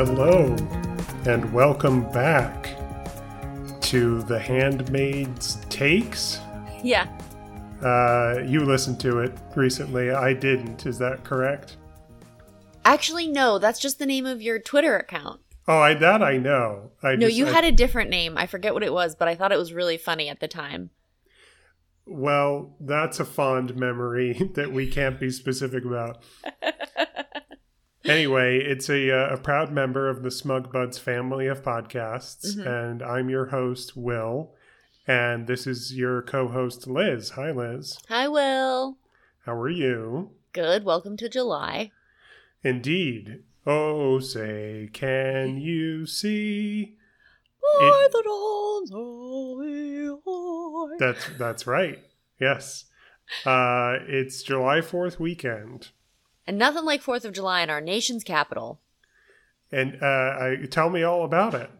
Hello, 0.00 0.54
and 1.26 1.52
welcome 1.52 2.08
back 2.12 2.68
to 3.80 4.22
The 4.22 4.38
Handmaid's 4.38 5.56
Takes. 5.70 6.38
Yeah. 6.84 7.08
Uh, 7.82 8.42
you 8.46 8.60
listened 8.60 9.00
to 9.00 9.18
it 9.18 9.36
recently. 9.56 10.12
I 10.12 10.34
didn't. 10.34 10.86
Is 10.86 10.98
that 10.98 11.24
correct? 11.24 11.78
Actually, 12.84 13.26
no, 13.26 13.58
that's 13.58 13.80
just 13.80 13.98
the 13.98 14.06
name 14.06 14.24
of 14.24 14.40
your 14.40 14.60
Twitter 14.60 14.96
account. 14.96 15.40
Oh, 15.66 15.78
I 15.80 15.94
that 15.94 16.22
I 16.22 16.36
know. 16.36 16.92
I 17.02 17.16
No, 17.16 17.26
just- 17.26 17.36
you 17.36 17.48
I- 17.48 17.50
had 17.50 17.64
a 17.64 17.72
different 17.72 18.08
name. 18.08 18.38
I 18.38 18.46
forget 18.46 18.74
what 18.74 18.84
it 18.84 18.92
was, 18.92 19.16
but 19.16 19.26
I 19.26 19.34
thought 19.34 19.50
it 19.50 19.58
was 19.58 19.72
really 19.72 19.96
funny 19.96 20.28
at 20.28 20.38
the 20.38 20.46
time. 20.46 20.90
Well, 22.06 22.76
that's 22.78 23.18
a 23.18 23.24
fond 23.24 23.74
memory 23.74 24.48
that 24.54 24.72
we 24.72 24.86
can't 24.88 25.18
be 25.18 25.30
specific 25.30 25.84
about. 25.84 26.22
anyway, 28.08 28.58
it's 28.58 28.88
a, 28.88 29.10
uh, 29.10 29.34
a 29.34 29.36
proud 29.38 29.70
member 29.72 30.08
of 30.08 30.22
the 30.22 30.30
Smug 30.30 30.72
Buds 30.72 30.98
family 30.98 31.46
of 31.46 31.62
podcasts, 31.62 32.56
Mhm. 32.56 32.66
and 32.66 33.02
I'm 33.02 33.28
your 33.30 33.46
host, 33.46 33.96
Will, 33.96 34.54
and 35.06 35.46
this 35.46 35.66
is 35.66 35.94
your 35.96 36.22
co 36.22 36.48
host, 36.48 36.86
Liz. 36.86 37.30
Hi, 37.30 37.50
Liz. 37.50 37.98
Hi, 38.08 38.28
Will. 38.28 38.98
How 39.44 39.54
are 39.54 39.68
you? 39.70 40.30
Good. 40.52 40.84
Welcome 40.84 41.16
to 41.18 41.28
July. 41.28 41.92
Indeed. 42.62 43.44
Oh, 43.66 44.18
say, 44.18 44.88
can 44.92 45.58
you 45.58 46.06
see? 46.06 46.96
For 47.60 48.08
the 48.10 48.22
dawns 48.24 48.90
the 48.90 50.18
hour. 50.26 50.96
That's 50.98 51.28
that's 51.38 51.66
right. 51.66 51.98
Yes. 52.40 52.86
Uh, 53.44 53.98
it's 54.06 54.42
July 54.42 54.80
Fourth 54.80 55.20
weekend. 55.20 55.90
And 56.48 56.56
nothing 56.56 56.86
like 56.86 57.02
4th 57.02 57.26
of 57.26 57.34
July 57.34 57.60
in 57.60 57.68
our 57.68 57.82
nation's 57.82 58.24
capital. 58.24 58.80
And 59.70 60.02
uh, 60.02 60.06
I, 60.06 60.56
tell 60.70 60.88
me 60.88 61.02
all 61.02 61.22
about 61.24 61.52
it. 61.52 61.70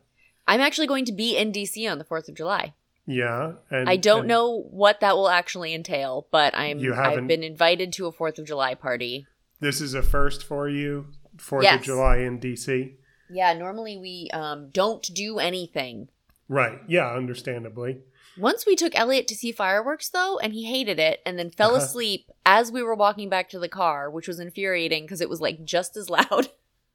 I'm 0.47 0.61
actually 0.61 0.87
going 0.87 1.07
to 1.07 1.13
be 1.13 1.39
in 1.39 1.53
DC 1.53 1.91
on 1.91 1.97
the 1.99 2.05
4th 2.05 2.29
of 2.29 2.35
July. 2.35 2.75
Yeah, 3.07 3.53
and 3.71 3.89
I 3.89 3.97
don't 3.97 4.27
know 4.27 4.65
what 4.71 5.01
that 5.01 5.17
will 5.17 5.31
actually 5.31 5.73
entail, 5.73 6.27
but 6.31 6.55
I'm 6.55 6.79
You 6.81 6.93
haven't- 6.93 7.21
I've 7.21 7.27
been 7.27 7.43
invited 7.43 7.95
to 7.95 8.07
a 8.07 8.13
4th 8.13 8.39
of 8.39 8.45
July 8.47 8.75
party. 8.75 9.27
This 9.59 9.81
is 9.81 9.95
a 9.95 10.03
first 10.03 10.45
for 10.45 10.69
you, 10.69 11.07
Fourth 11.39 11.65
Yes. 11.65 11.81
of 11.81 11.85
July 11.87 12.19
in 12.19 12.39
DC. 12.39 12.93
Yeah, 13.31 13.55
normally 13.55 13.97
we 13.97 14.29
um, 14.35 14.69
don't 14.69 15.03
do 15.15 15.39
anything. 15.39 16.09
Right? 16.47 16.81
Yeah, 16.87 17.11
understandably. 17.11 18.03
Once 18.39 18.65
we 18.67 18.77
took 18.77 18.97
Elliot 18.99 19.27
to 19.29 19.35
see 19.35 19.53
fireworks, 19.53 20.09
though, 20.09 20.39
and 20.39 20.53
he 20.53 20.65
hated 20.65 20.99
it 20.99 21.21
and 21.27 21.39
then 21.39 21.51
fell 21.51 21.75
Uh-huh. 21.75 21.85
asleep 21.85 22.31
as 22.47 22.71
we 22.73 22.83
were 22.83 22.95
walking 22.95 23.29
back 23.29 23.49
to 23.51 23.59
the 23.59 23.69
car, 23.69 24.09
which 24.11 24.29
was 24.29 24.39
infuriating 24.41 25.05
because 25.05 25.21
it 25.21 25.29
was 25.29 25.41
like 25.41 25.65
just 25.65 25.97
as 25.97 26.09
loud. 26.19 26.49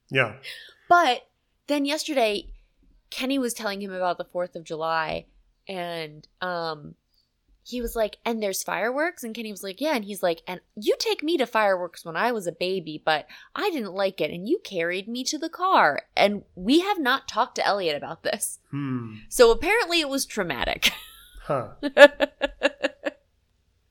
Yeah. 0.10 0.36
But 0.90 1.28
then 1.68 1.86
yesterday, 1.86 2.48
Kenny 3.10 3.38
was 3.40 3.54
telling 3.54 3.82
him 3.82 3.92
about 3.92 4.18
the 4.18 4.26
4th 4.26 4.56
of 4.56 4.64
July 4.64 5.26
and 5.68 6.28
um 6.42 6.96
he 7.66 7.80
was 7.80 7.96
like, 7.96 8.18
and 8.26 8.44
there's 8.44 8.62
fireworks? 8.62 9.24
And 9.24 9.34
Kenny 9.34 9.50
was 9.50 9.64
like, 9.64 9.80
yeah. 9.80 9.96
And 9.96 10.04
he's 10.04 10.22
like, 10.22 10.42
and 10.46 10.60
you 10.76 10.96
take 11.00 11.24
me 11.24 11.38
to 11.38 11.46
fireworks 11.46 12.04
when 12.04 12.18
I 12.18 12.34
was 12.34 12.46
a 12.46 12.52
baby, 12.52 13.02
but 13.06 13.26
I 13.56 13.70
didn't 13.70 13.94
like 13.94 14.20
it. 14.20 14.32
And 14.32 14.50
you 14.50 14.60
carried 14.66 15.08
me 15.08 15.24
to 15.24 15.38
the 15.38 15.48
car. 15.48 16.02
And 16.18 16.44
we 16.56 16.82
have 16.82 17.00
not 17.00 17.30
talked 17.30 17.56
to 17.56 17.66
Elliot 17.66 17.96
about 17.96 18.24
this. 18.24 18.60
Hmm. 18.70 19.14
So 19.30 19.50
apparently 19.50 20.02
it 20.02 20.10
was 20.10 20.26
traumatic. 20.26 20.92
Huh. 21.44 21.72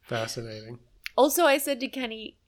Fascinating. 0.03 0.79
Also, 1.17 1.45
I 1.45 1.59
said 1.59 1.81
to 1.81 1.89
Kenny, 1.89 2.39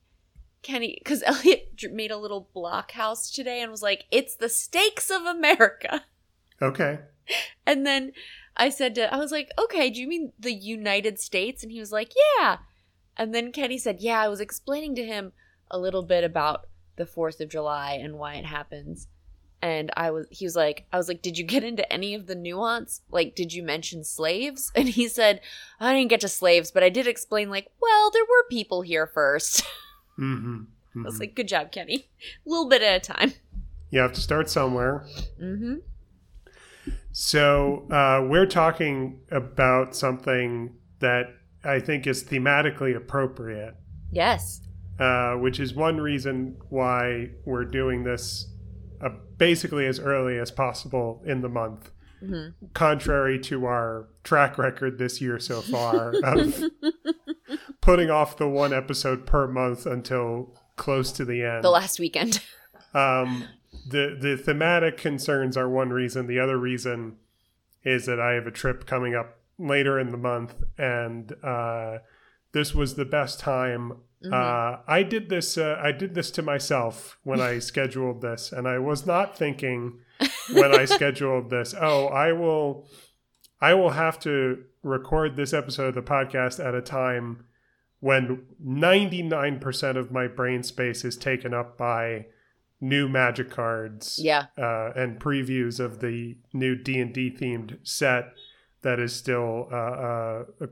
Kenny, 0.62 0.98
because 0.98 1.22
Elliot 1.26 1.84
made 1.92 2.10
a 2.10 2.16
little 2.16 2.48
block 2.54 2.92
house 2.92 3.30
today 3.30 3.60
and 3.60 3.70
was 3.70 3.82
like, 3.82 4.04
it's 4.10 4.34
the 4.34 4.48
stakes 4.48 5.10
of 5.10 5.22
America. 5.22 6.04
Okay. 6.60 7.00
And 7.66 7.86
then 7.86 8.12
I 8.54 8.68
said 8.68 8.94
to, 8.96 9.12
I 9.12 9.16
was 9.16 9.32
like, 9.32 9.48
okay, 9.58 9.88
do 9.88 9.98
you 9.98 10.06
mean 10.06 10.32
the 10.38 10.52
United 10.52 11.18
States? 11.18 11.62
And 11.62 11.72
he 11.72 11.80
was 11.80 11.90
like, 11.90 12.12
yeah. 12.38 12.58
And 13.16 13.34
then 13.34 13.50
Kenny 13.50 13.78
said, 13.78 14.00
yeah, 14.00 14.20
I 14.20 14.28
was 14.28 14.40
explaining 14.40 14.94
to 14.96 15.06
him 15.06 15.32
a 15.70 15.78
little 15.78 16.02
bit 16.02 16.22
about 16.22 16.66
the 16.96 17.06
4th 17.06 17.40
of 17.40 17.48
July 17.48 17.92
and 17.92 18.18
why 18.18 18.34
it 18.34 18.44
happens. 18.44 19.08
And 19.64 19.90
I 19.96 20.10
was, 20.10 20.26
he 20.30 20.44
was 20.44 20.54
like, 20.54 20.84
I 20.92 20.98
was 20.98 21.08
like, 21.08 21.22
did 21.22 21.38
you 21.38 21.44
get 21.44 21.64
into 21.64 21.90
any 21.90 22.14
of 22.14 22.26
the 22.26 22.34
nuance? 22.34 23.00
Like, 23.10 23.34
did 23.34 23.54
you 23.54 23.62
mention 23.62 24.04
slaves? 24.04 24.70
And 24.76 24.90
he 24.90 25.08
said, 25.08 25.40
I 25.80 25.94
didn't 25.94 26.10
get 26.10 26.20
to 26.20 26.28
slaves, 26.28 26.70
but 26.70 26.82
I 26.82 26.90
did 26.90 27.06
explain, 27.06 27.48
like, 27.48 27.68
well, 27.80 28.10
there 28.10 28.24
were 28.24 28.44
people 28.50 28.82
here 28.82 29.06
first. 29.06 29.64
Mm-hmm. 30.20 31.00
I 31.00 31.02
was 31.02 31.18
like, 31.18 31.34
good 31.34 31.48
job, 31.48 31.72
Kenny. 31.72 32.08
A 32.46 32.48
little 32.48 32.68
bit 32.68 32.82
at 32.82 32.96
a 32.96 33.12
time. 33.12 33.32
You 33.90 34.00
have 34.00 34.12
to 34.12 34.20
start 34.20 34.48
somewhere. 34.50 35.06
Mm-hmm. 35.42 35.76
So 37.12 37.86
uh, 37.90 38.24
we're 38.28 38.46
talking 38.46 39.20
about 39.30 39.96
something 39.96 40.74
that 41.00 41.34
I 41.64 41.80
think 41.80 42.06
is 42.06 42.22
thematically 42.22 42.94
appropriate. 42.94 43.74
Yes. 44.12 44.60
uh, 44.98 45.34
which 45.34 45.58
is 45.58 45.74
one 45.74 46.00
reason 46.00 46.56
why 46.68 47.30
we're 47.44 47.64
doing 47.64 48.04
this 48.04 48.46
uh, 49.04 49.10
basically 49.38 49.86
as 49.86 50.00
early 50.00 50.38
as 50.38 50.50
possible 50.50 51.22
in 51.26 51.40
the 51.42 51.48
month, 51.48 51.90
hmm 52.20 52.48
contrary 52.72 53.38
to 53.38 53.66
our 53.66 54.08
track 54.22 54.56
record 54.56 54.98
this 54.98 55.20
year 55.20 55.38
so 55.38 55.60
far 55.60 56.14
of 56.24 56.62
putting 57.80 58.10
off 58.10 58.36
the 58.36 58.48
one 58.48 58.72
episode 58.72 59.26
per 59.26 59.46
month 59.46 59.84
until 59.86 60.54
close 60.76 61.12
to 61.12 61.24
the 61.24 61.42
end. 61.42 61.62
The 61.62 61.70
last 61.70 61.98
weekend. 61.98 62.40
Um, 62.94 63.48
the 63.88 64.16
the 64.20 64.36
thematic 64.36 64.96
concerns 64.96 65.56
are 65.56 65.68
one 65.68 65.90
reason. 65.90 66.28
The 66.28 66.38
other 66.38 66.56
reason 66.56 67.16
is 67.82 68.06
that 68.06 68.20
I 68.20 68.34
have 68.34 68.46
a 68.46 68.52
trip 68.52 68.86
coming 68.86 69.16
up 69.16 69.36
later 69.58 69.98
in 69.98 70.12
the 70.12 70.16
month, 70.16 70.54
and 70.78 71.32
uh, 71.42 71.98
this 72.52 72.72
was 72.72 72.94
the 72.94 73.04
best 73.04 73.40
time. 73.40 73.94
Uh, 74.32 74.78
I 74.86 75.02
did 75.02 75.28
this. 75.28 75.58
Uh, 75.58 75.78
I 75.82 75.92
did 75.92 76.14
this 76.14 76.30
to 76.32 76.42
myself 76.42 77.18
when 77.24 77.40
I 77.40 77.58
scheduled 77.70 78.22
this, 78.22 78.52
and 78.52 78.68
I 78.68 78.78
was 78.78 79.06
not 79.06 79.36
thinking 79.36 80.00
when 80.52 80.74
I 80.74 80.84
scheduled 80.84 81.50
this. 81.50 81.74
Oh, 81.80 82.06
I 82.06 82.32
will. 82.32 82.88
I 83.60 83.74
will 83.74 83.90
have 83.90 84.18
to 84.20 84.64
record 84.82 85.36
this 85.36 85.52
episode 85.52 85.88
of 85.88 85.94
the 85.94 86.02
podcast 86.02 86.64
at 86.64 86.74
a 86.74 86.82
time 86.82 87.44
when 88.00 88.44
99% 88.62 89.96
of 89.96 90.12
my 90.12 90.26
brain 90.26 90.62
space 90.62 91.04
is 91.04 91.16
taken 91.16 91.54
up 91.54 91.78
by 91.78 92.26
new 92.78 93.08
magic 93.08 93.50
cards 93.50 94.20
yeah. 94.22 94.46
uh, 94.58 94.92
and 94.94 95.18
previews 95.18 95.80
of 95.80 96.00
the 96.00 96.36
new 96.52 96.76
D&D 96.76 97.30
themed 97.30 97.78
set 97.82 98.34
that 98.82 99.00
is 99.00 99.14
still 99.14 99.68
uh, 99.72 99.76
uh, 99.76 100.44
a 100.60 100.68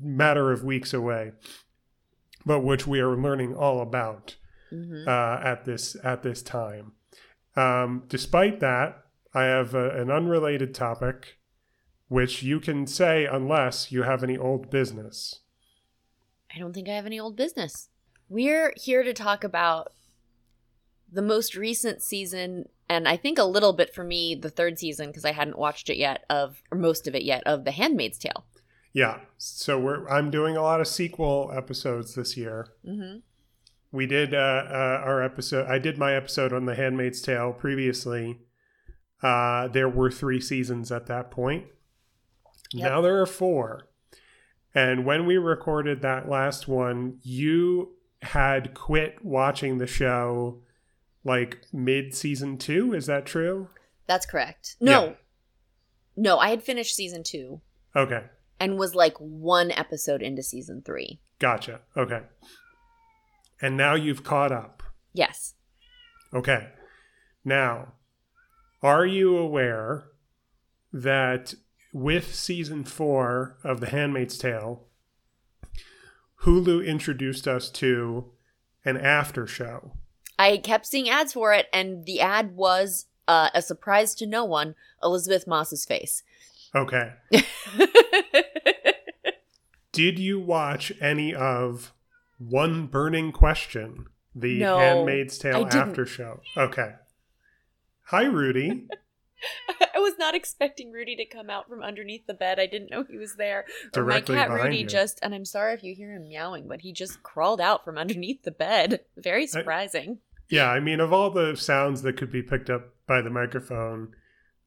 matter 0.00 0.52
of 0.52 0.62
weeks 0.62 0.94
away 0.94 1.32
but 2.44 2.60
which 2.60 2.86
we 2.86 3.00
are 3.00 3.16
learning 3.16 3.54
all 3.54 3.80
about 3.80 4.36
hmm 4.70 5.04
uh, 5.06 5.40
at 5.42 5.64
this 5.64 5.96
at 6.04 6.22
this 6.22 6.42
time 6.42 6.92
um, 7.56 8.04
despite 8.08 8.60
that 8.60 9.04
I 9.34 9.44
have 9.44 9.74
a, 9.74 9.90
an 10.00 10.10
unrelated 10.10 10.74
topic 10.74 11.38
which 12.08 12.42
you 12.42 12.60
can 12.60 12.86
say 12.86 13.24
unless 13.26 13.92
you 13.92 14.02
have 14.02 14.22
any 14.22 14.38
old 14.38 14.70
business 14.70 15.40
I 16.54 16.58
don't 16.58 16.72
think 16.72 16.88
I 16.88 16.94
have 16.94 17.06
any 17.06 17.20
old 17.20 17.36
business. 17.36 17.88
We're 18.28 18.72
here 18.76 19.02
to 19.02 19.12
talk 19.12 19.44
about 19.44 19.92
the 21.12 21.22
most 21.22 21.54
recent 21.56 22.02
season, 22.02 22.68
and 22.88 23.08
I 23.08 23.16
think 23.16 23.38
a 23.38 23.44
little 23.44 23.72
bit 23.72 23.94
for 23.94 24.04
me, 24.04 24.34
the 24.34 24.50
third 24.50 24.78
season, 24.78 25.08
because 25.08 25.24
I 25.24 25.32
hadn't 25.32 25.58
watched 25.58 25.90
it 25.90 25.96
yet, 25.96 26.24
of, 26.30 26.62
or 26.70 26.78
most 26.78 27.06
of 27.06 27.14
it 27.14 27.22
yet, 27.22 27.42
of 27.46 27.64
The 27.64 27.72
Handmaid's 27.72 28.18
Tale. 28.18 28.44
Yeah. 28.92 29.20
So 29.38 29.78
we're 29.78 30.08
I'm 30.08 30.30
doing 30.30 30.56
a 30.56 30.62
lot 30.62 30.80
of 30.80 30.88
sequel 30.88 31.52
episodes 31.54 32.14
this 32.14 32.36
year. 32.36 32.68
Mm-hmm. 32.86 33.18
We 33.92 34.06
did 34.06 34.34
uh, 34.34 34.38
uh, 34.68 35.02
our 35.04 35.22
episode. 35.22 35.66
I 35.68 35.78
did 35.78 35.98
my 35.98 36.14
episode 36.14 36.52
on 36.52 36.66
The 36.66 36.76
Handmaid's 36.76 37.20
Tale 37.20 37.52
previously. 37.52 38.38
Uh, 39.22 39.68
there 39.68 39.88
were 39.88 40.10
three 40.10 40.40
seasons 40.40 40.92
at 40.92 41.06
that 41.06 41.30
point. 41.30 41.66
Yep. 42.72 42.88
Now 42.88 43.00
there 43.00 43.20
are 43.20 43.26
four. 43.26 43.88
And 44.74 45.04
when 45.04 45.26
we 45.26 45.36
recorded 45.36 46.02
that 46.02 46.28
last 46.28 46.68
one, 46.68 47.18
you 47.22 47.96
had 48.22 48.74
quit 48.74 49.24
watching 49.24 49.78
the 49.78 49.86
show 49.86 50.62
like 51.24 51.58
mid 51.72 52.14
season 52.14 52.58
two. 52.58 52.94
Is 52.94 53.06
that 53.06 53.26
true? 53.26 53.68
That's 54.06 54.26
correct. 54.26 54.76
No. 54.80 55.04
Yeah. 55.04 55.12
No, 56.16 56.38
I 56.38 56.50
had 56.50 56.62
finished 56.62 56.94
season 56.94 57.22
two 57.22 57.60
Okay. 57.94 58.22
And 58.60 58.78
was 58.78 58.94
like 58.94 59.16
one 59.16 59.70
episode 59.72 60.22
into 60.22 60.42
season 60.42 60.82
three. 60.84 61.18
Gotcha. 61.38 61.80
Okay. 61.96 62.20
And 63.60 63.76
now 63.76 63.94
you've 63.94 64.22
caught 64.22 64.52
up. 64.52 64.82
Yes. 65.14 65.54
Okay. 66.32 66.68
Now, 67.44 67.94
are 68.82 69.06
you 69.06 69.36
aware 69.36 70.04
that 70.92 71.54
with 71.92 72.34
season 72.34 72.84
four 72.84 73.56
of 73.64 73.80
The 73.80 73.88
Handmaid's 73.88 74.38
Tale, 74.38 74.84
Hulu 76.44 76.86
introduced 76.86 77.48
us 77.48 77.70
to 77.70 78.32
an 78.84 78.96
after 78.96 79.46
show? 79.46 79.92
I 80.38 80.56
kept 80.56 80.86
seeing 80.86 81.08
ads 81.08 81.34
for 81.34 81.52
it, 81.52 81.66
and 81.72 82.06
the 82.06 82.20
ad 82.20 82.56
was 82.56 83.06
uh, 83.28 83.50
a 83.54 83.60
surprise 83.60 84.14
to 84.16 84.26
no 84.26 84.44
one, 84.44 84.74
Elisabeth 85.02 85.46
Moss's 85.46 85.84
face. 85.84 86.22
Okay. 86.74 87.12
Did 89.92 90.18
you 90.18 90.38
watch 90.38 90.92
any 91.00 91.34
of 91.34 91.92
One 92.38 92.86
Burning 92.86 93.32
Question, 93.32 94.06
the 94.34 94.60
No, 94.60 94.78
Handmaid's 94.78 95.38
Tale 95.38 95.66
after 95.66 96.06
show? 96.06 96.40
Okay. 96.56 96.94
Hi, 98.04 98.24
Rudy. 98.24 98.86
I 99.94 99.98
was 99.98 100.14
not 100.18 100.34
expecting 100.34 100.92
Rudy 100.92 101.16
to 101.16 101.24
come 101.24 101.50
out 101.50 101.68
from 101.68 101.82
underneath 101.82 102.26
the 102.26 102.34
bed. 102.34 102.60
I 102.60 102.66
didn't 102.66 102.90
know 102.90 103.04
he 103.04 103.16
was 103.16 103.36
there. 103.36 103.64
Directly 103.92 104.36
my 104.36 104.42
cat 104.42 104.50
Rudy 104.50 104.78
you. 104.78 104.86
just, 104.86 105.18
and 105.22 105.34
I'm 105.34 105.44
sorry 105.44 105.74
if 105.74 105.82
you 105.82 105.94
hear 105.94 106.12
him 106.12 106.28
meowing, 106.28 106.68
but 106.68 106.82
he 106.82 106.92
just 106.92 107.22
crawled 107.22 107.60
out 107.60 107.84
from 107.84 107.98
underneath 107.98 108.42
the 108.42 108.50
bed. 108.50 109.00
Very 109.16 109.46
surprising. 109.46 110.18
Yeah, 110.48 110.70
I 110.70 110.80
mean, 110.80 111.00
of 111.00 111.12
all 111.12 111.30
the 111.30 111.56
sounds 111.56 112.02
that 112.02 112.16
could 112.16 112.32
be 112.32 112.42
picked 112.42 112.70
up 112.70 112.94
by 113.06 113.22
the 113.22 113.30
microphone, 113.30 114.14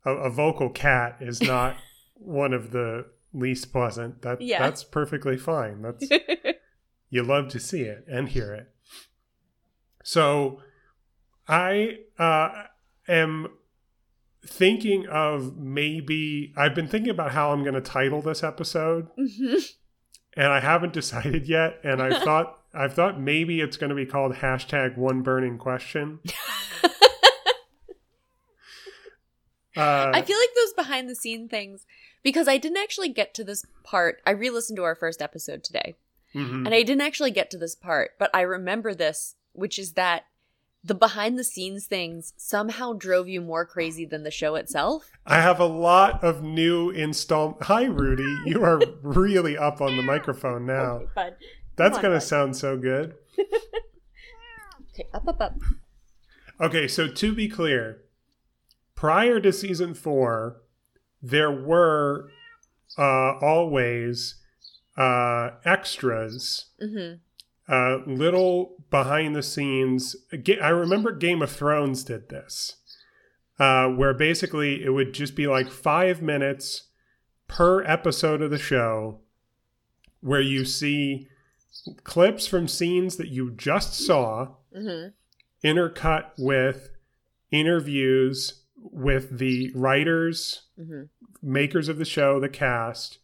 a, 0.06 0.12
a 0.12 0.30
vocal 0.30 0.70
cat 0.70 1.18
is 1.20 1.42
not 1.42 1.76
one 2.16 2.54
of 2.54 2.72
the 2.72 3.06
least 3.34 3.72
pleasant. 3.72 4.22
That 4.22 4.42
Yeah. 4.42 4.60
that's 4.60 4.84
perfectly 4.84 5.38
fine. 5.38 5.82
That's 5.82 6.08
you 7.10 7.24
love 7.24 7.48
to 7.50 7.60
see 7.60 7.82
it 7.82 8.06
and 8.08 8.30
hear 8.30 8.54
it. 8.54 8.70
So, 10.04 10.62
I 11.48 12.00
uh, 12.20 12.64
am 13.08 13.48
thinking 14.46 15.08
of 15.08 15.58
maybe 15.58 16.54
I've 16.58 16.76
been 16.76 16.88
thinking 16.88 17.10
about 17.12 17.32
how 17.32 17.52
I'm 17.52 17.64
going 17.64 17.76
to 17.76 17.82
title 17.82 18.22
this 18.22 18.44
episode, 18.44 19.08
Mhm. 19.18 19.74
and 20.36 20.48
I 20.48 20.60
haven't 20.60 20.94
decided 21.02 21.48
yet. 21.48 21.80
And 21.84 22.02
I 22.02 22.20
thought 22.24 22.60
I've 22.74 22.94
thought 22.94 23.20
maybe 23.20 23.62
it's 23.62 23.78
going 23.78 23.92
to 23.92 23.96
be 23.96 24.06
called 24.06 24.36
hashtag 24.36 24.98
One 24.98 25.22
Burning 25.22 25.58
Question. 25.58 26.20
Uh, 29.76 30.12
I 30.14 30.22
feel 30.22 30.38
like 30.38 30.50
those 30.56 30.74
behind 30.74 31.10
the 31.10 31.16
scene 31.16 31.48
things 31.50 31.86
because 32.22 32.48
I 32.48 32.58
didn't 32.58 32.78
actually 32.78 33.10
get 33.10 33.34
to 33.36 33.44
this 33.44 33.66
part. 33.84 34.22
I 34.26 34.32
re-listened 34.32 34.78
to 34.78 34.84
our 34.84 34.96
first 34.96 35.22
episode 35.22 35.64
today, 35.64 35.96
mhm. 36.36 36.66
and 36.66 36.70
I 36.70 36.84
didn't 36.84 37.02
actually 37.02 37.32
get 37.32 37.50
to 37.52 37.58
this 37.58 37.76
part, 37.76 38.12
but 38.20 38.30
I 38.34 38.42
remember 38.42 38.94
this, 38.94 39.36
which 39.54 39.80
is 39.80 39.94
that 39.94 40.26
the 40.84 40.94
behind 40.94 41.40
the 41.40 41.44
scenes 41.44 41.86
things 41.88 42.34
somehow 42.36 42.94
drove 42.94 43.28
you 43.28 43.42
more 43.42 43.66
crazy 43.66 44.06
than 44.06 44.24
the 44.24 44.32
show 44.32 44.56
itself. 44.56 45.12
I 45.26 45.42
have 45.42 45.60
a 45.60 45.66
lot 45.66 46.24
of 46.24 46.44
new 46.44 46.90
install. 46.90 47.58
Hi, 47.62 47.86
Rudy. 47.86 48.38
You 48.46 48.64
are 48.64 48.82
really 49.02 49.58
up 49.58 49.82
on 49.82 49.96
the 49.96 50.04
microphone 50.04 50.66
now. 50.66 51.04
Okay. 51.18 51.30
That's 51.78 51.98
going 51.98 52.14
to 52.14 52.22
sound 52.22 52.56
so 52.56 52.78
good. 52.78 53.16
Okay, 54.94 55.08
up, 55.12 55.28
up, 55.28 55.42
up. 55.42 55.56
Okay, 56.62 56.88
so 56.88 57.08
to 57.08 57.34
be 57.34 57.48
clear, 57.48 58.03
prior 59.04 59.38
to 59.38 59.52
season 59.52 59.94
four, 59.94 60.62
there 61.22 61.52
were 61.52 62.30
uh, 62.98 63.38
always 63.42 64.36
uh, 64.96 65.50
extras, 65.66 66.68
hmm 66.80 67.16
uh, 67.68 67.98
little 68.06 68.76
behind 68.90 69.36
the 69.36 69.44
scenes. 69.44 70.16
I 70.62 70.70
remember 70.70 71.12
Game 71.12 71.42
of 71.42 71.52
Thrones 71.52 72.06
did 72.06 72.30
this, 72.30 72.78
uh, 73.60 73.88
where 73.90 74.14
basically 74.14 74.82
it 74.86 74.92
would 74.92 75.14
just 75.14 75.36
be 75.36 75.48
like 75.48 75.70
five 75.70 76.22
minutes 76.22 76.84
per 77.48 77.84
episode 77.84 78.42
of 78.42 78.52
the 78.52 78.58
show 78.58 79.20
where 80.22 80.42
you 80.42 80.64
see 80.64 81.28
clips 82.06 82.48
from 82.48 82.70
scenes 82.70 83.18
that 83.18 83.28
you 83.28 83.52
just 83.52 83.94
saw 83.94 84.56
hmm 84.74 85.08
intercut 85.62 86.32
with 86.38 86.90
interviews 87.52 88.63
with 88.92 89.38
the 89.38 89.72
writers, 89.74 90.64
hmm 90.78 91.04
makers 91.46 91.90
of 91.90 91.98
the 91.98 92.06
show, 92.06 92.40
the 92.40 92.48
cast, 92.48 93.18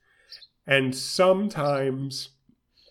and 0.68 0.94
sometimes, 0.94 2.30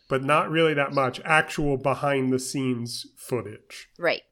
but 0.08 0.22
not 0.24 0.50
really 0.50 0.72
that 0.72 0.94
much, 0.94 1.20
actual 1.22 1.76
behind 1.76 2.32
the 2.32 2.38
scenes 2.38 3.06
footage. 3.14 3.90
Right. 3.98 4.22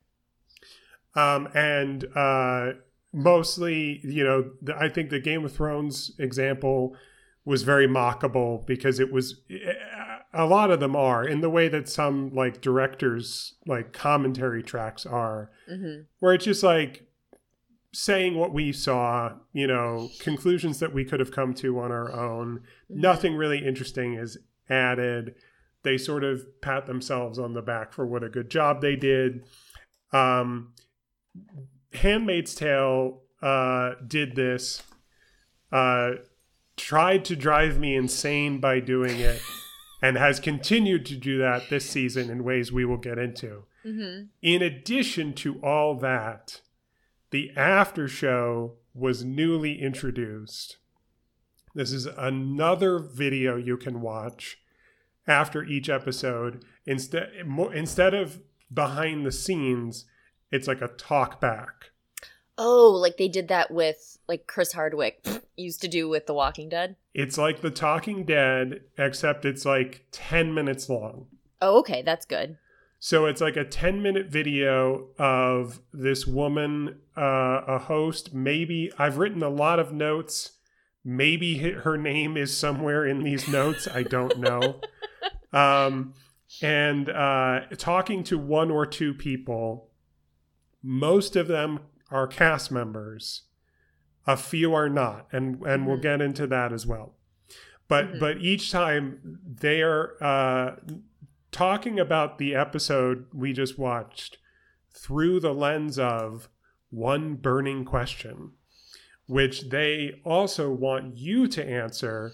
Um, 1.15 1.49
and 1.55 2.07
uh, 2.15 2.73
mostly, 3.13 4.01
you 4.05 4.25
know, 4.25 4.53
the, 4.63 4.75
I 4.77 4.89
think 4.89 5.11
the 5.11 5.21
Game 5.21 5.45
of 5.45 5.53
Thrones 5.53 6.13
example 6.19 6.97
was 7.45 7.63
very 7.63 7.87
mockable 7.87 8.67
because 8.67 8.99
it 8.99 9.13
was 9.13 9.41
a 10.35 10.45
lot 10.45 10.71
of 10.71 10.81
them 10.81 10.97
are 10.97 11.25
in 11.27 11.41
the 11.41 11.49
way 11.49 11.69
that 11.69 11.89
some 11.89 12.35
like 12.35 12.61
directors 12.61 13.55
like 13.67 13.93
commentary 13.93 14.63
tracks 14.63 15.07
are 15.07 15.51
hmm 15.69 16.01
where 16.19 16.35
it's 16.35 16.45
just 16.45 16.65
like 16.65 17.06
saying 17.97 18.37
what 18.37 18.53
we 18.53 18.73
saw, 18.73 19.33
you 19.55 19.67
know, 19.67 20.11
conclusions 20.21 20.81
that 20.81 20.93
we 20.93 21.03
could 21.03 21.19
have 21.19 21.33
come 21.33 21.55
to 21.55 21.81
on 21.81 21.91
our 21.91 22.13
own. 22.13 22.61
Nothing 22.91 23.35
really 23.35 23.65
interesting 23.67 24.15
is 24.15 24.37
added. 24.69 25.35
They 25.83 25.97
sort 25.97 26.23
of 26.23 26.45
pat 26.61 26.85
themselves 26.85 27.39
on 27.39 27.55
the 27.55 27.63
back 27.63 27.95
for 27.95 28.07
what 28.07 28.23
a 28.23 28.29
good 28.29 28.51
job 28.51 28.83
they 28.83 28.97
did. 28.97 29.45
Um, 30.13 30.75
Handmaid's 31.95 32.55
Tale 32.55 33.23
uh, 33.41 33.93
did 34.07 34.37
this, 34.37 34.83
uh, 35.73 36.17
tried 36.77 37.25
to 37.25 37.35
drive 37.35 37.79
me 37.79 37.97
insane 37.97 38.61
by 38.61 38.81
doing 38.81 39.19
it, 39.19 39.41
and 40.03 40.19
has 40.19 40.39
continued 40.39 41.07
to 41.07 41.17
do 41.17 41.39
that 41.39 41.71
this 41.71 41.89
season 41.89 42.29
in 42.29 42.45
ways 42.45 42.71
we 42.71 42.85
will 42.85 42.99
get 42.99 43.17
into. 43.17 43.65
hmm 43.83 44.25
In 44.43 44.61
addition 44.61 45.33
to 45.35 45.59
all 45.63 45.95
that, 46.01 46.61
the 47.31 47.51
after 47.57 48.09
show 48.09 48.75
was 48.95 49.25
newly 49.25 49.81
introduced. 49.81 50.79
This 51.75 51.93
is 51.93 52.07
another 52.07 52.99
video 52.99 53.57
you 53.57 53.77
can 53.77 54.01
watch 54.01 54.59
after 55.27 55.63
each 55.63 55.89
episode. 55.89 56.65
Instead, 56.87 57.31
instead 57.75 58.15
of 58.15 58.41
behind 58.73 59.27
the 59.27 59.33
scenes, 59.33 60.07
it's 60.51 60.69
like 60.69 60.81
a 60.81 60.89
talk 60.89 61.41
back. 61.41 61.91
Oh, 62.59 62.91
like 62.91 63.19
they 63.19 63.29
did 63.29 63.49
that 63.49 63.71
with 63.71 64.19
like 64.29 64.47
Chris 64.47 64.73
Hardwick 64.73 65.27
used 65.57 65.83
to 65.83 65.89
do 65.89 66.09
with 66.09 66.27
The 66.27 66.35
Walking 66.35 66.69
Dead. 66.69 66.97
It's 67.13 67.37
like 67.37 67.61
The 67.61 67.71
Talking 67.71 68.25
Dead, 68.25 68.81
except 68.97 69.45
it's 69.45 69.67
like 69.67 70.07
10 70.13 70.55
minutes 70.55 70.89
long. 70.89 71.27
Oh, 71.61 71.79
okay, 71.81 72.03
that's 72.03 72.25
good. 72.25 72.57
So 72.99 73.27
it's 73.27 73.41
like 73.41 73.57
a 73.57 73.65
10 73.65 74.03
minute 74.03 74.29
video 74.29 75.09
of 75.19 75.81
this 75.93 76.27
woman, 76.27 76.99
uh, 77.17 77.61
a 77.67 77.79
host. 77.79 78.35
Maybe 78.35 78.91
I've 78.99 79.19
written 79.19 79.43
a 79.43 79.49
lot 79.49 79.79
of 79.79 79.93
notes. 79.93 80.53
Maybe 81.05 81.59
her 81.59 81.97
name 81.97 82.37
is 82.37 82.57
somewhere 82.57 83.05
in 83.07 83.23
these 83.23 83.49
notes. 83.49 83.87
I 83.87 84.03
don't 84.03 84.39
know. 84.41 84.81
um, 85.53 86.15
and 86.63 87.09
uh, 87.09 87.61
talking 87.77 88.25
to 88.25 88.39
one 88.39 88.71
or 88.71 88.87
two 88.87 89.13
people. 89.15 89.91
Most 90.83 91.37
of 91.37 91.49
them 91.49 91.81
are 92.11 92.27
cast 92.27 92.71
members. 92.71 93.43
A 94.27 94.37
few 94.37 94.75
are 94.75 94.89
not, 94.89 95.29
and 95.33 95.63
and 95.65 95.87
we'll 95.87 95.99
Mhm. 95.99 96.03
get 96.03 96.21
into 96.21 96.47
that 96.49 96.73
as 96.73 96.85
well. 96.87 97.15
But 97.89 98.15
Mhm. 98.15 98.21
but 98.21 98.39
each 98.39 98.73
time 98.73 99.39
they 99.45 99.83
are 99.83 100.15
uh, 100.21 100.77
talking 101.51 101.99
about 101.99 102.39
the 102.39 102.55
episode 102.55 103.27
we 103.33 103.53
just 103.53 103.79
watched 103.79 104.39
through 104.95 105.41
the 105.41 105.53
lens 105.53 105.99
of 105.99 106.49
one 106.91 107.35
burning 107.35 107.85
question, 107.85 108.53
which 109.27 109.71
they 109.71 110.21
also 110.25 110.71
want 110.71 111.17
you 111.17 111.47
to 111.49 111.65
answer 111.65 112.33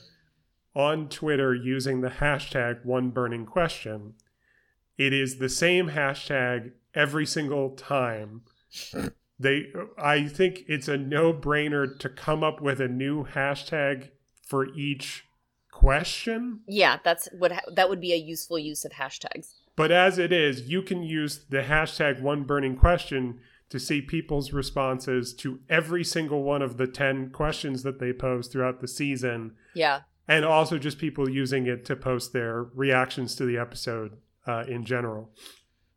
on 0.75 1.09
Twitter 1.09 1.55
using 1.55 2.01
the 2.01 2.09
hashtag 2.09 2.85
one 2.85 3.11
burning 3.11 3.47
question. 3.47 4.15
It 4.97 5.13
is 5.13 5.39
the 5.39 5.49
same 5.49 5.91
hashtag 5.91 6.73
every 6.95 7.27
single 7.27 7.71
time. 7.71 8.43
They 9.43 9.73
I 9.99 10.29
think 10.29 10.61
it's 10.69 10.87
a 10.87 10.97
no-brainer 10.97 11.99
to 11.99 12.09
come 12.09 12.45
up 12.45 12.61
with 12.61 12.81
a 12.81 12.87
new 12.87 13.25
hashtag 13.25 14.11
for 14.47 14.73
each 14.75 15.25
question. 15.83 16.61
Yeah, 16.67 16.99
that's 17.05 17.29
what 17.33 17.53
that 17.75 17.89
would 17.89 18.01
be 18.01 18.13
a 18.13 18.17
useful 18.17 18.59
use 18.59 18.85
of 18.85 18.93
hashtags. 18.93 19.55
But 19.75 19.91
as 19.91 20.19
it 20.19 20.33
is, 20.33 20.63
you 20.63 20.83
can 20.83 21.03
use 21.03 21.45
the 21.49 21.63
hashtag 21.63 22.21
one 22.21 22.45
burning 22.45 22.77
question 22.77 23.41
to 23.71 23.81
see 23.81 24.03
people's 24.03 24.53
responses 24.53 25.33
to 25.33 25.61
every 25.69 26.05
single 26.05 26.43
one 26.43 26.61
of 26.61 26.77
the 26.77 26.87
10 26.87 27.31
questions 27.31 27.83
that 27.83 27.99
they 27.99 28.13
pose 28.13 28.49
throughout 28.49 28.81
the 28.81 28.89
season. 28.89 29.53
Yeah. 29.75 30.01
And 30.29 30.45
also 30.45 30.79
just 30.79 30.99
people 30.99 31.29
using 31.29 31.67
it 31.67 31.87
to 31.87 31.97
post 31.97 32.35
their 32.35 32.65
reactions 32.75 33.35
to 33.37 33.47
the 33.47 33.57
episode 33.57 34.19
uh, 34.47 34.65
in 34.69 34.85
general. 34.85 35.31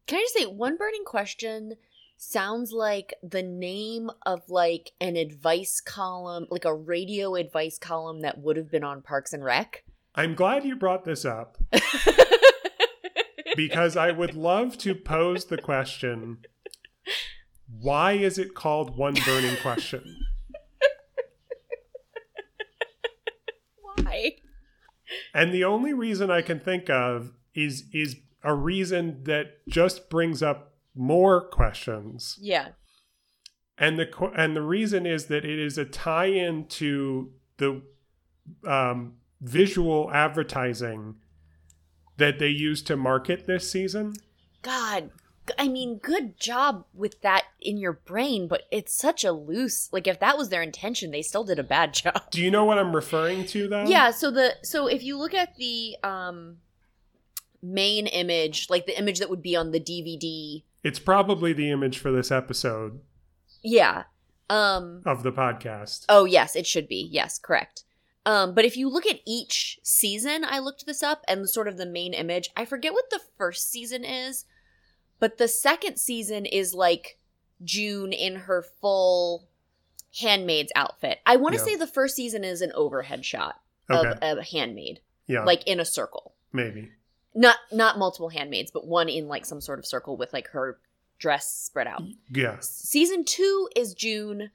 Can 0.07 0.19
I 0.19 0.21
just 0.21 0.37
say 0.37 0.45
one 0.45 0.77
burning 0.77 1.03
question 1.03 1.73
sounds 2.17 2.71
like 2.71 3.13
the 3.21 3.43
name 3.43 4.09
of 4.25 4.41
like 4.49 4.91
an 4.99 5.15
advice 5.15 5.81
column, 5.81 6.47
like 6.49 6.65
a 6.65 6.73
radio 6.73 7.35
advice 7.35 7.77
column 7.77 8.21
that 8.21 8.39
would 8.39 8.57
have 8.57 8.71
been 8.71 8.83
on 8.83 9.01
Parks 9.01 9.33
and 9.33 9.43
Rec. 9.43 9.83
I'm 10.15 10.33
glad 10.33 10.63
you 10.63 10.75
brought 10.75 11.03
this 11.03 11.25
up 11.25 11.57
because 13.55 13.97
I 13.97 14.11
would 14.11 14.33
love 14.35 14.77
to 14.79 14.95
pose 14.95 15.45
the 15.45 15.57
question 15.57 16.39
Why 17.67 18.13
is 18.13 18.37
it 18.37 18.53
called 18.55 18.97
One 18.97 19.15
Burning 19.25 19.57
Question? 19.57 20.25
Why? 23.81 24.37
And 25.33 25.53
the 25.53 25.65
only 25.65 25.93
reason 25.93 26.31
I 26.31 26.41
can 26.41 26.59
think 26.59 26.89
of 26.89 27.33
is 27.53 27.85
is 27.93 28.15
a 28.43 28.53
reason 28.53 29.23
that 29.23 29.67
just 29.67 30.09
brings 30.09 30.41
up 30.41 30.74
more 30.95 31.41
questions. 31.41 32.37
Yeah. 32.41 32.69
And 33.77 33.99
the 33.99 34.31
and 34.35 34.55
the 34.55 34.61
reason 34.61 35.05
is 35.05 35.25
that 35.25 35.43
it 35.43 35.59
is 35.59 35.77
a 35.77 35.85
tie-in 35.85 36.67
to 36.67 37.31
the 37.57 37.81
um, 38.65 39.15
visual 39.41 40.09
advertising 40.11 41.15
that 42.17 42.39
they 42.39 42.47
used 42.47 42.87
to 42.87 42.95
market 42.95 43.45
this 43.45 43.69
season. 43.69 44.13
God, 44.61 45.11
I 45.59 45.67
mean, 45.67 45.97
good 45.97 46.39
job 46.39 46.85
with 46.93 47.21
that 47.21 47.43
in 47.61 47.77
your 47.77 47.93
brain, 47.93 48.47
but 48.47 48.63
it's 48.71 48.95
such 48.95 49.23
a 49.23 49.31
loose. 49.31 49.89
Like, 49.91 50.07
if 50.07 50.19
that 50.19 50.37
was 50.37 50.49
their 50.49 50.63
intention, 50.63 51.11
they 51.11 51.21
still 51.21 51.43
did 51.43 51.59
a 51.59 51.63
bad 51.63 51.93
job. 51.93 52.31
Do 52.31 52.41
you 52.41 52.51
know 52.51 52.65
what 52.65 52.79
I'm 52.79 52.95
referring 52.95 53.45
to 53.47 53.67
though? 53.67 53.85
Yeah. 53.85 54.11
So 54.11 54.31
the 54.31 54.55
so 54.63 54.87
if 54.87 55.03
you 55.03 55.17
look 55.17 55.33
at 55.33 55.55
the 55.57 55.97
um 56.03 56.57
main 57.61 58.07
image, 58.07 58.69
like 58.69 58.85
the 58.85 58.97
image 58.97 59.19
that 59.19 59.29
would 59.29 59.41
be 59.41 59.55
on 59.55 59.71
the 59.71 59.79
DVD, 59.79 60.63
It's 60.85 60.99
probably 60.99 61.51
the 61.51 61.71
image 61.71 61.97
for 61.97 62.11
this 62.11 62.31
episode 62.31 62.99
yeah. 63.63 64.03
Um. 64.49 65.01
of 65.05 65.23
the 65.23 65.31
podcast. 65.31 66.05
Oh 66.07 66.25
yes, 66.25 66.55
it 66.55 66.67
should 66.67 66.87
be. 66.87 67.09
Yes, 67.11 67.39
correct. 67.39 67.83
Um, 68.27 68.53
but 68.53 68.65
if 68.65 68.77
you 68.77 68.89
look 68.89 69.05
at 69.07 69.19
each 69.25 69.79
season, 69.83 70.45
I 70.45 70.59
looked 70.59 70.85
this 70.85 71.01
up 71.03 71.23
and 71.27 71.49
sort 71.49 71.67
of 71.67 71.77
the 71.77 71.85
main 71.87 72.13
image. 72.13 72.49
I 72.55 72.65
forget 72.65 72.93
what 72.93 73.09
the 73.09 73.19
first 73.37 73.71
season 73.71 74.03
is, 74.05 74.45
but 75.19 75.37
the 75.39 75.47
second 75.47 75.97
season 75.97 76.45
is 76.45 76.73
like 76.75 77.17
June 77.63 78.13
in 78.13 78.35
her 78.35 78.61
full 78.81 79.47
handmaid's 80.19 80.71
outfit. 80.75 81.19
I 81.25 81.35
want 81.37 81.55
to 81.55 81.59
Yeah. 81.61 81.65
say 81.65 81.75
the 81.75 81.87
first 81.87 82.15
season 82.15 82.43
is 82.43 82.61
an 82.61 82.71
overhead 82.75 83.25
shot 83.25 83.61
Okay. 83.89 84.17
of 84.21 84.37
a 84.37 84.43
handmaid, 84.43 85.01
yeah. 85.27 85.43
like 85.43 85.65
in 85.67 85.79
a 85.79 85.85
circle. 85.85 86.33
maybe. 86.53 86.91
Not 87.35 87.57
not 87.71 87.97
multiple 87.99 88.29
handmaids, 88.29 88.71
but 88.71 88.87
one 88.87 89.09
in 89.09 89.27
like 89.27 89.45
some 89.45 89.59
sort 89.61 89.77
of 89.79 89.85
circle 89.85 90.15
with 90.17 90.31
like 90.33 90.47
her 90.49 90.79
dress 91.19 91.51
spread 91.53 91.87
out. 91.87 92.01
Yeah. 92.33 92.57
Season 92.61 93.23
two 93.25 93.69
is 93.75 93.93
June, 93.93 94.51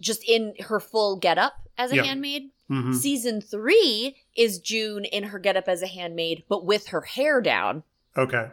just 0.00 0.22
in 0.28 0.54
her 0.60 0.78
full 0.80 1.16
getup 1.16 1.54
as 1.76 1.90
a 1.92 1.96
Yeah. 1.96 2.04
handmaid. 2.04 2.50
hmm 2.68 2.92
Season 2.94 3.40
three 3.40 4.16
is 4.36 4.58
June 4.60 5.04
in 5.04 5.24
her 5.24 5.38
getup 5.38 5.68
as 5.68 5.82
a 5.82 5.86
handmaid, 5.86 6.44
but 6.48 6.64
with 6.64 6.88
her 6.88 7.02
hair 7.02 7.40
down. 7.40 7.82
Okay. 8.16 8.48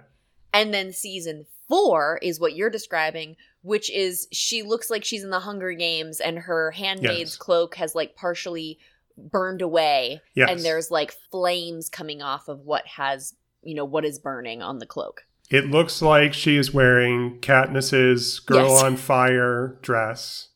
And 0.53 0.73
then 0.73 0.91
season 0.91 1.45
four 1.69 2.19
is 2.21 2.39
what 2.39 2.55
you're 2.55 2.69
describing, 2.69 3.37
which 3.61 3.89
is 3.91 4.27
she 4.31 4.63
looks 4.63 4.89
like 4.89 5.05
she's 5.05 5.23
in 5.23 5.29
the 5.29 5.39
Hunger 5.39 5.71
Games 5.73 6.19
and 6.19 6.39
her 6.39 6.71
handmaid's 6.71 7.31
Yes. 7.31 7.37
cloak 7.37 7.75
has 7.75 7.95
like 7.95 8.15
partially 8.15 8.79
burned 9.17 9.61
away. 9.61 10.19
Yes. 10.35 10.49
And 10.49 10.59
there's 10.61 10.89
like 10.91 11.11
flames 11.31 11.89
coming 11.89 12.21
off 12.21 12.47
of 12.49 12.61
what 12.65 12.85
has, 12.87 13.33
you 13.63 13.75
know, 13.75 13.85
what 13.85 14.05
is 14.05 14.19
burning 14.19 14.61
on 14.61 14.79
the 14.79 14.85
cloak. 14.85 15.25
It 15.49 15.69
looks 15.69 16.01
like 16.01 16.33
she 16.33 16.55
is 16.57 16.73
wearing 16.73 17.39
Katniss's 17.41 18.39
"Girl 18.39 18.69
Yes. 18.69 18.83
on 18.83 18.95
Fire" 18.97 19.77
dress, 19.81 20.49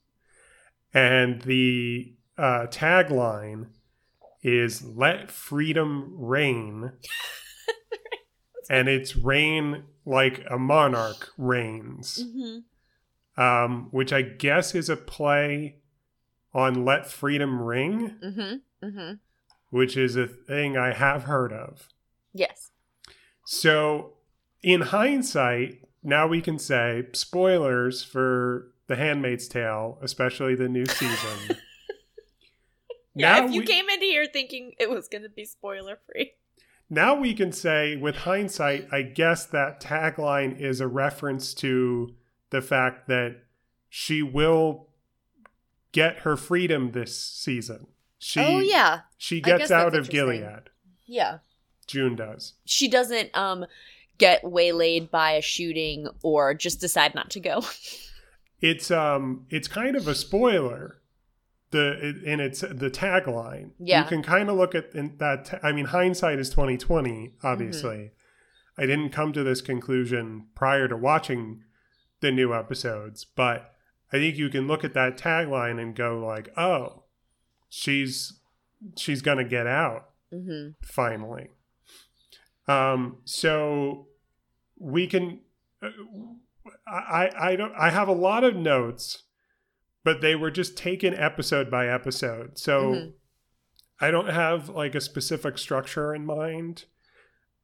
and 0.94 1.42
the 1.42 2.14
uh, 2.38 2.68
tagline 2.70 3.68
is 4.42 4.84
"Let 4.86 5.30
freedom 5.32 6.14
reign," 6.18 6.94
and 8.70 8.88
it's 8.88 9.16
reign 9.16 9.84
like 10.06 10.44
a 10.50 10.58
monarch 10.58 11.32
reigns, 11.38 12.24
Mm-hmm. 12.24 13.42
um, 13.42 13.88
which 13.92 14.14
I 14.14 14.22
guess 14.22 14.74
is 14.76 14.90
a 14.90 14.96
play 14.96 15.78
on 16.54 16.86
"Let 16.86 17.08
Freedom 17.08 17.62
Ring," 17.62 18.16
Mm-hmm. 18.24 18.86
Mm-hmm. 18.88 19.14
which 19.72 19.98
is 19.98 20.16
a 20.16 20.28
thing 20.28 20.78
I 20.78 20.94
have 20.94 21.24
heard 21.24 21.52
of. 21.52 21.90
Yes. 22.34 22.72
So, 23.46 24.14
in 24.64 24.82
hindsight, 24.82 25.82
now 26.04 26.28
we 26.28 26.42
can 26.42 26.60
say 26.60 27.08
spoilers 27.14 28.04
for 28.04 28.72
The 28.88 28.96
Handmaid's 28.96 29.48
Tale, 29.48 29.98
especially 30.02 30.56
the 30.56 30.68
new 30.70 30.86
season. 30.86 31.58
Yeah, 33.18 33.40
Now 33.40 33.46
if 33.46 33.54
you 33.54 33.62
we- 33.62 33.66
came 33.66 33.88
into 33.90 34.06
here 34.06 34.26
thinking 34.26 34.74
it 34.78 34.90
was 34.90 35.08
going 35.08 35.22
to 35.24 35.30
be 35.30 35.46
spoiler 35.46 35.98
free. 36.06 36.34
now 36.90 37.16
we 37.16 37.34
can 37.34 37.54
say, 37.54 37.96
with 37.96 38.18
hindsight, 38.18 38.90
I 38.92 39.04
guess 39.04 39.46
that 39.46 39.80
tagline 39.80 40.60
is 40.60 40.82
a 40.82 40.88
reference 40.90 41.54
to 41.56 42.14
the 42.50 42.62
fact 42.62 43.08
that 43.08 43.38
she 43.88 44.22
will 44.22 44.90
get 45.94 46.18
her 46.20 46.36
freedom 46.36 46.92
this 46.92 47.18
season. 47.18 47.88
She, 48.20 48.42
oh 48.42 48.60
yeah, 48.60 49.02
she 49.18 49.40
gets 49.40 49.72
out 49.72 49.96
of. 49.96 50.10
Gilead. 50.10 50.64
yeah. 51.06 51.38
June 51.88 52.16
does. 52.16 52.54
She 52.66 52.88
doesn't 52.88 53.36
um 53.38 53.66
get 54.18 54.44
waylaid 54.44 55.12
by 55.12 55.32
a 55.34 55.42
shooting 55.42 56.08
or 56.24 56.54
just 56.54 56.80
decide 56.80 57.14
not 57.16 57.30
to 57.32 57.40
go. 57.40 57.64
it's 58.62 58.90
um 58.92 59.46
it's 59.50 59.68
kind 59.68 59.96
of 59.96 60.08
a 60.08 60.16
spoiler 60.16 61.02
the 61.72 61.92
it, 62.10 62.16
and 62.26 62.40
it's 62.40 62.62
the 62.62 62.90
tagline 62.90 63.72
Yeah. 63.80 64.04
you 64.04 64.08
can 64.08 64.24
kind 64.24 64.50
of 64.50 64.56
look 64.56 64.74
at 64.74 64.94
in 64.96 65.18
that 65.18 65.46
ta- 65.46 65.60
i 65.62 65.74
mean 65.74 65.86
hindsight 65.86 66.40
is 66.40 66.50
2020 66.50 67.34
obviously 67.44 67.90
Mm-hmm. 67.98 68.82
i 68.82 68.86
didn't 68.86 69.10
come 69.10 69.34
to 69.34 69.44
this 69.44 69.60
conclusion 69.62 70.48
prior 70.56 70.88
to 70.88 70.96
watching 70.96 71.64
the 72.22 72.32
new 72.32 72.54
episodes 72.54 73.26
but 73.26 73.74
i 74.14 74.18
think 74.18 74.38
you 74.38 74.48
can 74.50 74.68
look 74.68 74.86
at 74.86 74.94
that 74.94 75.18
tagline 75.18 75.82
and 75.82 75.94
go 75.96 76.18
like 76.26 76.50
oh 76.58 77.04
she's 77.68 78.40
she's 78.96 79.22
gonna 79.22 79.44
get 79.44 79.68
out 79.68 80.12
mm-hmm. 80.34 80.70
finally. 80.82 81.50
Um, 82.68 83.18
so 83.26 84.08
we 84.78 85.08
can. 85.08 85.40
uh, 85.82 85.90
I 86.88 87.30
I 87.38 87.56
don't. 87.56 87.74
I 87.78 87.90
have 87.90 88.08
a 88.08 88.14
lot 88.14 88.44
of 88.44 88.56
notes, 88.56 89.24
but 90.04 90.22
they 90.22 90.36
were 90.36 90.52
just 90.52 90.78
taken 90.78 91.14
episode 91.14 91.70
by 91.70 91.88
episode. 91.88 92.58
So 92.58 92.82
Mhm. 92.94 93.14
I 94.00 94.12
don't 94.12 94.30
have 94.30 94.70
like 94.70 94.96
a 94.96 95.02
specific 95.02 95.58
structure 95.58 96.14
in 96.14 96.26
mind. 96.26 96.86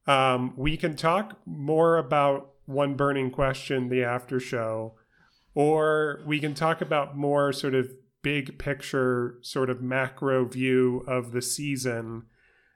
Um, 0.06 0.54
we 0.56 0.76
can 0.76 0.96
talk 0.96 1.40
more 1.46 1.96
about 1.98 2.54
one 2.64 2.94
burning 2.94 3.30
question, 3.30 3.88
the 3.88 4.02
after 4.04 4.40
show, 4.40 4.94
or 5.54 6.22
we 6.26 6.38
can 6.40 6.54
talk 6.54 6.80
about 6.80 7.16
more 7.16 7.52
sort 7.52 7.74
of 7.74 7.92
big 8.22 8.58
picture, 8.58 9.38
sort 9.42 9.68
of 9.68 9.82
macro 9.82 10.44
view 10.44 11.04
of 11.08 11.32
the 11.32 11.42
season 11.42 12.22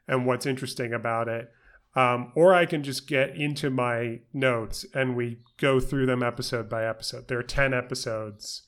and 0.09 0.26
what's 0.26 0.45
interesting 0.47 0.92
about 0.92 1.28
it. 1.28 1.50
Um, 1.97 2.31
or 2.35 2.55
I 2.55 2.67
can 2.67 2.83
just 2.83 3.07
get 3.09 3.35
into 3.37 3.71
my 3.71 4.21
notes 4.33 4.85
and 4.95 5.17
we 5.17 5.38
go 5.57 5.81
through 5.81 6.05
them 6.07 6.23
episode 6.23 6.69
by 6.69 6.85
episode. 6.87 7.26
There 7.29 7.38
are 7.38 7.43
10 7.43 7.73
episodes. 7.73 8.62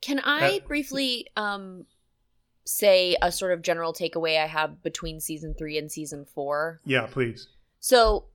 Can 0.00 0.20
I 0.24 0.60
briefly 0.66 1.26
um 1.36 1.84
say 2.64 3.16
a 3.20 3.32
sort 3.32 3.52
of 3.52 3.62
general 3.62 3.92
takeaway 3.92 4.40
I 4.42 4.46
have 4.46 4.82
between 4.82 5.18
season 5.20 5.54
3 5.58 5.78
and 5.78 5.90
season 5.90 6.24
4? 6.24 6.80
Yeah, 6.84 7.06
please. 7.10 7.48
So, 7.80 8.26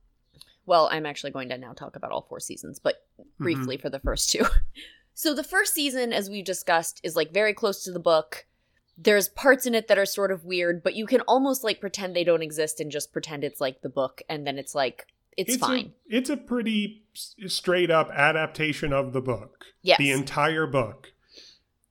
well, 0.66 0.88
I'm 0.92 1.06
actually 1.06 1.30
going 1.30 1.48
to 1.48 1.56
now 1.58 1.72
talk 1.72 1.96
about 1.96 2.12
all 2.12 2.26
four 2.28 2.40
seasons, 2.40 2.78
but 2.78 3.02
Mm-hmm. 3.18 3.44
briefly 3.44 3.76
for 3.78 3.88
the 3.88 3.98
first 4.00 4.30
two. 4.30 4.44
So, 5.18 5.32
the 5.32 5.42
first 5.42 5.72
season, 5.72 6.12
as 6.12 6.28
we've 6.28 6.44
discussed, 6.44 7.00
is 7.02 7.16
like 7.16 7.32
very 7.32 7.54
close 7.54 7.82
to 7.84 7.90
the 7.90 7.98
book. 7.98 8.44
There's 8.98 9.28
parts 9.28 9.66
in 9.66 9.74
it 9.74 9.88
that 9.88 9.98
are 9.98 10.06
sort 10.06 10.30
of 10.30 10.44
weird, 10.44 10.82
but 10.82 10.94
you 10.94 11.06
can 11.06 11.20
almost 11.22 11.62
like 11.62 11.80
pretend 11.80 12.16
they 12.16 12.24
don't 12.24 12.42
exist 12.42 12.80
and 12.80 12.90
just 12.90 13.12
pretend 13.12 13.44
it's 13.44 13.60
like 13.60 13.82
the 13.82 13.88
book, 13.90 14.22
and 14.28 14.46
then 14.46 14.58
it's 14.58 14.74
like, 14.74 15.06
it's, 15.36 15.56
a- 15.56 15.58
fine. 15.58 15.92
it's 16.08 16.30
a 16.30 16.36
pretty 16.36 17.02
straight 17.46 17.90
up 17.90 18.10
adaptation 18.10 18.92
of 18.92 19.12
the 19.12 19.20
book. 19.20 19.66
Yes. 19.82 19.98
The 19.98 20.10
entire 20.10 20.66
book. 20.66 21.12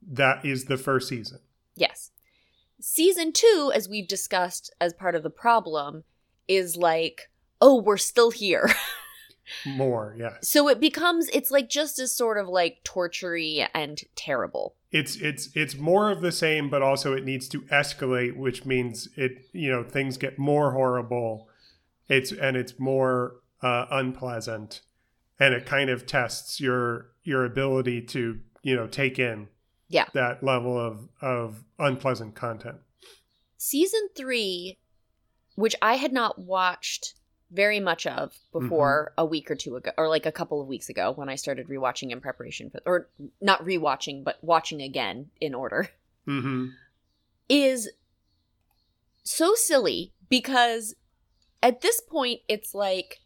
That 0.07 0.45
is 0.45 0.65
the 0.65 0.77
first 0.77 1.07
season. 1.09 1.39
Yes. 1.75 2.12
Season 2.79 3.31
two, 3.31 3.71
as 3.74 3.89
we've 3.89 4.07
discussed 4.07 4.74
as 4.79 4.93
part 4.93 5.15
of 5.15 5.24
the 5.24 5.29
problem, 5.29 6.03
is 6.47 6.75
like, 6.75 7.29
oh, 7.62 7.81
we're 7.81 7.97
still 7.97 8.31
here. 8.31 8.69
More, 9.65 10.15
yeah 10.17 10.37
so 10.41 10.67
it 10.69 10.79
becomes, 10.79 11.27
it's 11.29 11.51
like 11.51 11.69
just 11.69 11.99
as 11.99 12.11
sort 12.15 12.37
of 12.37 12.47
like 12.47 12.83
tortury 12.83 13.65
and 13.73 14.01
terrible. 14.15 14.75
It's 14.91 15.17
it's 15.17 15.49
it's 15.55 15.75
more 15.75 16.09
of 16.09 16.21
the 16.21 16.31
same, 16.31 16.69
but 16.69 16.81
also 16.81 17.13
it 17.13 17.25
needs 17.25 17.49
to 17.49 17.61
escalate, 17.63 18.35
which 18.37 18.65
means 18.65 19.09
it 19.15 19.45
you 19.51 19.69
know 19.69 19.83
things 19.83 20.17
get 20.17 20.39
more 20.39 20.71
horrible. 20.71 21.49
It's 22.07 22.31
and 22.31 22.55
it's 22.55 22.79
more 22.79 23.37
uh, 23.61 23.87
unpleasant, 23.91 24.81
and 25.39 25.53
it 25.53 25.65
kind 25.65 25.89
of 25.89 26.05
tests 26.05 26.61
your 26.61 27.11
your 27.23 27.43
ability 27.43 28.03
to 28.03 28.39
you 28.63 28.75
know 28.75 28.87
take 28.87 29.19
in 29.19 29.47
Yeah. 29.89 30.05
that 30.13 30.43
level 30.43 30.79
of 30.79 31.09
of 31.21 31.65
unpleasant 31.77 32.35
content. 32.35 32.77
Season 33.57 34.07
three, 34.15 34.77
which 35.55 35.75
I 35.81 35.95
had 35.95 36.13
not 36.13 36.39
watched 36.39 37.14
very 37.51 37.79
much 37.79 38.05
of 38.07 38.33
before 38.51 39.13
a 39.17 39.25
week 39.25 39.49
or 39.51 39.55
two 39.55 39.75
ago, 39.75 39.91
or 39.97 40.09
like 40.09 40.25
a 40.25 40.31
couple 40.31 40.61
of 40.61 40.67
weeks 40.67 40.89
ago 40.89 41.13
when 41.15 41.29
I 41.29 41.35
started 41.35 41.67
rewatching 41.67 42.11
in 42.11 42.19
preparation 42.19 42.69
for, 42.69 42.81
or 42.85 43.09
not 43.41 43.63
rewatching, 43.63 44.23
but 44.23 44.37
watching 44.43 44.81
again 44.81 45.29
in 45.39 45.53
order, 45.53 45.89
Mm-hmm. 46.27 46.69
is 47.47 47.91
so 49.23 49.53
silly 49.55 50.13
because 50.27 50.95
at 51.61 51.81
this 51.81 52.01
point 52.01 52.41
it's 52.47 52.73
like, 52.73 53.19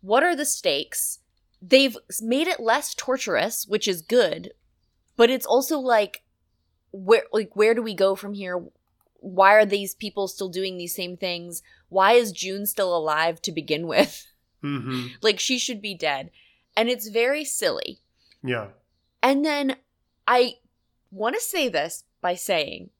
what 0.00 0.22
are 0.22 0.34
the 0.34 0.46
stakes? 0.46 1.18
They've 1.60 1.96
made 2.22 2.48
it 2.48 2.60
less 2.60 2.94
torturous, 2.94 3.66
which 3.66 3.86
is 3.86 4.02
good, 4.02 4.52
but 5.16 5.30
it's 5.30 5.46
also 5.46 5.78
like, 5.78 6.22
where 6.92 7.24
like 7.32 7.54
where 7.54 7.74
do 7.74 7.82
we 7.82 7.94
go 7.94 8.14
from 8.14 8.32
here? 8.32 8.64
Why 9.26 9.54
are 9.54 9.66
these 9.66 9.92
people 9.94 10.28
still 10.28 10.48
doing 10.48 10.76
these 10.76 10.94
same 10.94 11.16
things? 11.16 11.60
Why 11.88 12.12
is 12.12 12.30
June 12.30 12.64
still 12.64 12.96
alive 12.96 13.42
to 13.42 13.52
begin 13.52 13.86
with? 13.86 14.26
Mm-hmm. 14.64 15.08
like 15.22 15.38
she 15.38 15.58
should 15.58 15.80
be 15.80 15.94
dead. 15.94 16.30
And 16.76 16.88
it's 16.88 17.06
very 17.08 17.44
silly. 17.44 18.00
Yeah. 18.42 18.68
And 19.22 19.44
then 19.44 19.76
I 20.26 20.54
want 21.12 21.36
to 21.36 21.40
say 21.40 21.68
this 21.68 22.04
by 22.20 22.34
saying 22.34 22.90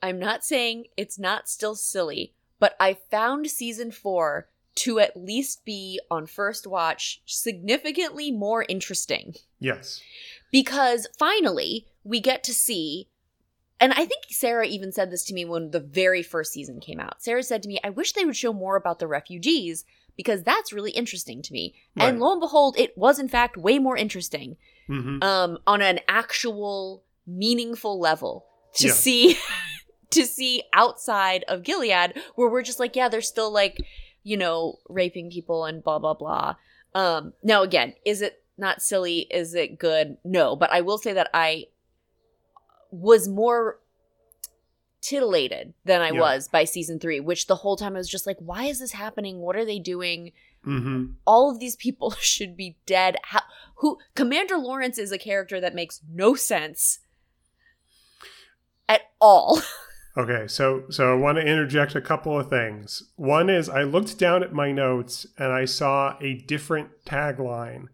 I'm 0.00 0.18
not 0.18 0.44
saying 0.44 0.84
it's 0.96 1.18
not 1.18 1.48
still 1.48 1.74
silly, 1.74 2.32
but 2.58 2.74
I 2.80 2.94
found 3.10 3.48
season 3.48 3.90
4 3.90 4.48
to 4.76 5.00
at 5.00 5.16
least 5.16 5.64
be 5.66 6.00
on 6.10 6.26
first 6.26 6.66
watch 6.66 7.20
significantly 7.26 8.30
more 8.30 8.64
interesting 8.68 9.34
Yes. 9.58 10.00
because 10.52 11.06
finally 11.18 11.86
we 12.04 12.20
get 12.20 12.44
to 12.44 12.54
see 12.54 13.08
and 13.80 13.92
I 13.92 14.04
think 14.06 14.24
Sarah 14.30 14.66
even 14.66 14.92
said 14.92 15.10
this 15.10 15.24
to 15.26 15.34
me 15.34 15.44
when 15.44 15.70
the 15.70 15.80
very 15.80 16.22
first 16.22 16.52
season 16.52 16.80
came 16.80 17.00
out. 17.00 17.22
Sarah 17.22 17.42
said 17.42 17.62
to 17.62 17.68
me, 17.68 17.78
I 17.84 17.90
wish 17.90 18.12
they 18.12 18.24
would 18.24 18.36
show 18.36 18.52
more 18.52 18.76
about 18.76 18.98
the 18.98 19.06
refugees 19.06 19.84
because 20.16 20.42
that's 20.42 20.72
really 20.72 20.90
interesting 20.90 21.42
to 21.42 21.52
me. 21.52 21.74
And 21.96 22.18
lo 22.18 22.32
and 22.32 22.40
behold, 22.40 22.76
it 22.78 22.96
was 22.98 23.18
in 23.18 23.28
fact 23.28 23.56
way 23.56 23.78
more 23.78 23.96
interesting 23.96 24.56
Mm-hmm. 24.88 25.22
um, 25.22 25.58
on 25.66 25.82
an 25.82 26.00
actual 26.08 27.04
meaningful 27.26 28.00
level 28.00 28.46
to 28.76 28.86
Yeah. 28.86 28.92
see 28.94 29.36
to 30.10 30.24
see 30.24 30.62
outside 30.72 31.44
of 31.46 31.62
Gilead 31.62 32.14
where 32.36 32.48
we're 32.48 32.62
just 32.62 32.80
like, 32.80 32.96
yeah, 32.96 33.08
they're 33.10 33.20
still 33.20 33.50
like, 33.52 33.76
you 34.22 34.38
know, 34.38 34.78
raping 34.88 35.30
people 35.30 35.66
and 35.66 35.84
blah 35.84 35.98
blah 35.98 36.14
blah. 36.14 36.56
Um, 36.94 37.34
now 37.42 37.62
again, 37.62 37.92
is 38.06 38.22
it 38.22 38.42
not 38.56 38.80
silly? 38.80 39.26
Is 39.30 39.54
it 39.54 39.78
good? 39.78 40.16
No, 40.24 40.56
but 40.56 40.72
I 40.72 40.80
will 40.80 40.96
say 40.98 41.12
that 41.12 41.28
I 41.34 41.66
was 42.90 43.28
more 43.28 43.78
titillated 45.00 45.74
than 45.84 46.00
I 46.02 46.10
Yeah. 46.10 46.20
was 46.20 46.48
by 46.48 46.64
season 46.64 46.98
three, 46.98 47.20
which 47.20 47.46
the 47.46 47.56
whole 47.56 47.76
time 47.76 47.94
I 47.94 47.98
was 47.98 48.08
just 48.08 48.26
like, 48.26 48.38
why 48.40 48.64
is 48.64 48.80
this 48.80 48.92
happening? 48.92 49.38
What 49.40 49.56
are 49.56 49.64
they 49.64 49.78
doing? 49.78 50.32
Mm-hmm. 50.66 51.12
all 51.24 51.52
of 51.52 51.60
these 51.60 51.76
people 51.76 52.10
should 52.20 52.56
be 52.56 52.76
dead. 52.84 53.16
How, 53.22 53.42
who 53.76 53.96
Commander 54.16 54.58
Lawrence 54.58 54.98
is 54.98 55.12
a 55.12 55.18
character 55.18 55.60
that 55.60 55.72
makes 55.72 56.00
no 56.12 56.34
sense 56.34 56.98
at 58.88 59.02
all. 59.20 59.60
Okay, 60.16 60.48
so 60.48 60.82
so 60.90 61.12
I 61.12 61.14
want 61.14 61.36
to 61.38 61.46
interject 61.46 61.94
a 61.94 62.00
couple 62.00 62.36
of 62.40 62.50
things. 62.50 63.04
One 63.14 63.48
is 63.48 63.68
I 63.68 63.84
looked 63.84 64.18
down 64.18 64.42
at 64.42 64.52
my 64.52 64.72
notes 64.72 65.28
and 65.38 65.52
I 65.52 65.64
saw 65.64 66.16
a 66.20 66.34
different 66.34 66.88
tagline. 67.06 67.84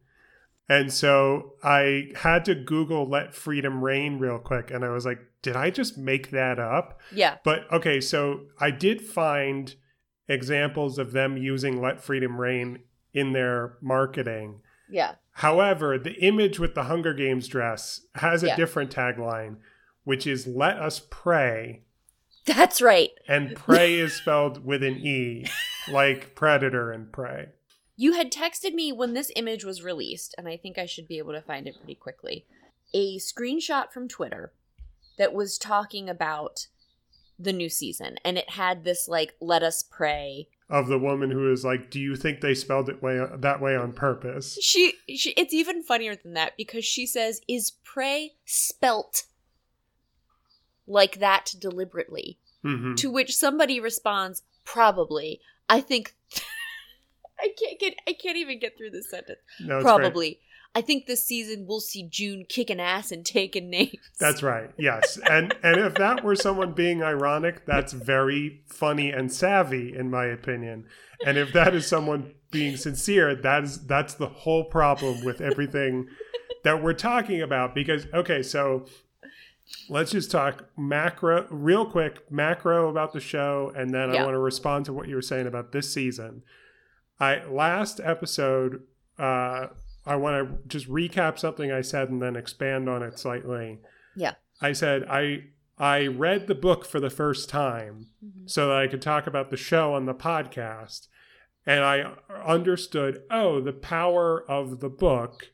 And 0.68 0.92
so 0.92 1.54
I 1.62 2.12
had 2.16 2.44
to 2.47 2.54
Google 2.54 3.06
let 3.09 3.35
freedom 3.35 3.85
reign 3.85 4.18
real 4.18 4.38
quick 4.38 4.70
and 4.70 4.85
I 4.85 4.88
was 4.90 5.05
like, 5.05 5.18
did 5.42 5.57
I 5.57 5.68
just 5.70 5.98
make 5.98 6.31
that 6.31 6.59
up? 6.59 7.00
yeah. 7.12 7.37
But 7.44 7.70
okay, 7.72 8.00
so 8.00 8.42
I 8.59 8.70
did 8.70 9.03
find 9.03 9.74
examples 10.29 10.98
of 10.98 11.12
them 11.12 11.37
using 11.37 11.81
let 11.83 12.03
freedom 12.03 12.40
reign 12.40 12.79
in 13.12 13.33
their 13.35 13.77
marketing. 13.83 14.61
Yeah. 14.88 15.16
However, 15.33 15.98
the 15.98 16.14
image 16.14 16.59
with 16.59 16.74
the 16.74 16.85
Hunger 16.85 17.12
Games 17.12 17.46
dress 17.48 18.00
has 18.16 18.42
a 18.42 18.48
Yeah. 18.48 18.57
different 18.57 18.90
tagline, 18.94 19.57
which 20.05 20.27
is 20.27 20.46
let 20.46 20.77
us 20.79 21.03
pray 21.11 21.83
That's 22.46 22.81
right. 22.81 23.11
and 23.29 23.55
pray 23.55 23.94
is 23.98 24.14
spelled 24.14 24.64
with 24.64 24.83
an 24.83 24.96
E, 24.96 25.46
like 25.90 26.35
predator 26.35 26.90
and 26.90 27.12
prey. 27.12 27.48
You 27.96 28.14
had 28.14 28.33
texted 28.33 28.74
me 28.74 28.92
when 28.92 29.14
this 29.14 29.30
image 29.37 29.64
was 29.64 29.83
released, 29.83 30.35
and 30.37 30.48
I 30.48 30.57
think 30.57 30.78
I 30.78 30.87
should 30.87 31.07
be 31.07 31.18
able 31.18 31.33
to 31.33 31.42
find 31.42 31.66
it 31.66 31.76
pretty 31.78 31.94
quickly. 31.94 32.44
A 32.92 33.18
screenshot 33.18 33.92
from 33.92 34.09
Twitter 34.09 34.52
that 35.16 35.33
was 35.33 35.59
talking 35.59 36.09
about 36.09 36.66
the 37.38 37.52
new 37.52 37.68
season, 37.68 38.16
and 38.24 38.38
it 38.38 38.50
had 38.50 38.85
this 38.85 39.09
like 39.09 39.35
"Let 39.40 39.62
us 39.62 39.83
pray." 39.83 40.48
Of 40.68 40.88
the 40.88 40.98
woman 40.98 41.30
who 41.30 41.52
is 41.52 41.64
like, 41.64 41.90
"Do 41.90 42.00
you 42.00 42.16
think 42.16 42.40
they 42.40 42.54
spelled 42.54 42.88
it 42.88 43.02
way 43.02 43.20
that 43.37 43.61
way 43.61 43.76
on 43.76 43.92
purpose?" 43.92 44.59
She, 44.61 44.94
she, 45.09 45.30
it's 45.30 45.54
even 45.54 45.83
funnier 45.83 46.16
than 46.16 46.35
that 46.35 46.57
because 46.57 46.85
she 46.85 47.07
says, 47.07 47.40
"Is 47.48 47.72
pray 47.83 48.35
spelt 48.44 49.24
like 50.87 51.18
that 51.18 51.54
deliberately?" 51.59 52.38
hmm 52.62 52.94
To 52.96 53.11
which 53.11 53.37
somebody 53.37 53.78
responds, 53.78 54.42
"Probably." 54.64 55.40
I 55.68 55.80
think. 55.80 56.14
I 57.38 57.53
can't 57.61 57.79
get. 57.79 57.94
I 58.09 58.12
can't 58.12 58.37
even 58.37 58.59
get 58.59 58.77
through 58.77 58.90
this 58.90 59.11
sentence. 59.11 59.40
No, 59.61 59.81
Probably. 59.81 60.40
I 60.77 60.81
think 60.81 61.07
this 61.07 61.25
season 61.25 61.66
we'll 61.68 61.81
see 61.81 62.09
June 62.09 62.47
kicking 62.49 62.81
ass 62.81 63.12
and 63.12 63.25
taking 63.25 63.70
names. 63.70 63.94
That's 64.18 64.42
right. 64.42 64.70
Yes, 64.77 65.18
and 65.31 65.55
and 65.62 65.79
if 65.79 65.94
that 65.94 66.25
were 66.25 66.35
someone 66.35 66.73
being 66.73 67.03
ironic, 67.03 67.64
that's 67.64 67.92
very 67.92 68.62
funny 68.66 69.11
and 69.11 69.33
savvy, 69.33 69.94
in 69.97 70.11
my 70.11 70.27
opinion. 70.27 70.87
And 71.25 71.38
if 71.38 71.53
that 71.53 71.75
is 71.75 71.87
someone 71.87 72.35
being 72.51 72.77
sincere, 72.77 73.35
that 73.37 73.64
is 73.64 73.87
that's 73.87 74.14
the 74.14 74.27
whole 74.27 74.64
problem 74.64 75.25
with 75.25 75.40
everything 75.40 76.09
that 76.64 76.83
we're 76.83 76.92
talking 76.92 77.40
about. 77.40 77.75
Because 77.75 78.07
okay, 78.12 78.42
so 78.42 78.87
let's 79.88 80.11
just 80.11 80.31
talk 80.31 80.64
macro 80.77 81.47
real 81.51 81.87
quick 81.87 82.31
macro 82.31 82.88
about 82.90 83.12
the 83.12 83.20
show 83.20 83.73
and 83.75 83.94
then 83.94 84.11
i 84.11 84.23
want 84.23 84.35
to 84.35 84.38
respond 84.38 84.85
to 84.85 84.92
what 84.92 85.09
you 85.09 85.14
were 85.14 85.23
saying 85.23 85.47
about 85.47 85.73
this 85.73 85.92
season 85.92 86.42
i 87.20 87.42
last 87.44 88.00
episode 88.03 88.83
uh 89.18 89.66
i 90.07 90.16
want 90.16 90.48
to 90.48 90.68
just 90.68 90.88
recap 90.88 91.38
something 91.38 91.70
i 91.72 91.81
said 91.81 92.09
and 92.11 92.20
then 92.22 92.37
expand 92.37 92.88
on 92.88 93.03
it 93.03 93.18
slightly 93.18 93.79
Yeah. 94.16 94.35
i 94.61 94.72
said 94.72 95.05
i 95.09 95.44
i 95.79 96.07
read 96.07 96.46
the 96.46 96.55
book 96.55 96.85
for 96.85 97.00
the 97.00 97.11
first 97.11 97.48
time 97.48 98.07
so 98.46 98.68
that 98.68 98.77
i 98.77 98.87
could 98.87 99.03
talk 99.03 99.27
about 99.27 99.50
the 99.50 99.57
show 99.57 99.94
on 99.94 100.07
the 100.07 100.14
podcast 100.14 101.09
and 101.66 101.85
i 101.85 102.12
understood 102.44 103.22
oh 103.31 103.61
the 103.61 103.72
power 103.72 104.44
of 104.50 104.81
the 104.81 104.88
book 104.90 105.48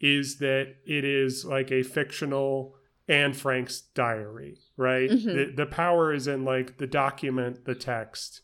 is 0.00 0.38
that 0.38 0.74
it 0.86 1.04
is 1.04 1.44
like 1.44 1.70
a 1.72 1.82
fictional 1.82 2.74
Anne 3.08 3.32
Frank's 3.32 3.80
diary, 3.94 4.58
right? 4.76 5.08
Mhm. 5.08 5.24
The 5.24 5.52
the 5.56 5.66
power 5.66 6.12
is 6.12 6.26
in 6.26 6.44
like 6.44 6.78
the 6.78 6.88
document, 6.88 7.64
the 7.64 7.74
text, 7.76 8.42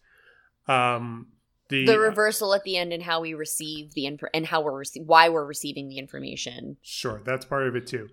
um, 0.69 1.27
the, 1.73 1.87
The 1.87 1.99
reversal 1.99 2.55
at 2.55 2.63
the 2.65 2.77
end 2.77 2.93
and 2.93 3.03
how 3.03 3.21
we 3.23 3.33
receive 3.35 3.95
the 3.95 4.07
info 4.07 4.27
and 4.35 4.47
how 4.47 4.61
we're 4.61 4.83
rece- 4.85 5.05
why 5.05 5.29
we're 5.31 5.47
receiving 5.47 5.89
the 5.89 5.99
information. 5.99 6.77
Sure, 6.83 7.21
that's 7.25 7.45
part 7.47 7.67
of 7.67 7.75
it 7.75 7.87
too. 7.87 8.09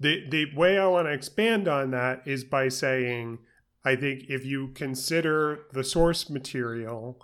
The 0.00 0.24
the 0.28 0.46
way 0.56 0.78
I 0.78 0.86
want 0.86 1.06
to 1.06 1.12
expand 1.12 1.68
on 1.68 1.90
that 1.90 2.22
is 2.26 2.42
by 2.44 2.68
saying 2.68 3.38
I 3.84 3.96
think 3.96 4.24
if 4.28 4.44
you 4.44 4.68
consider 4.68 5.60
the 5.72 5.84
source 5.84 6.30
material, 6.30 7.20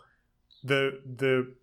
the 0.63 1.01
the 1.05 1.55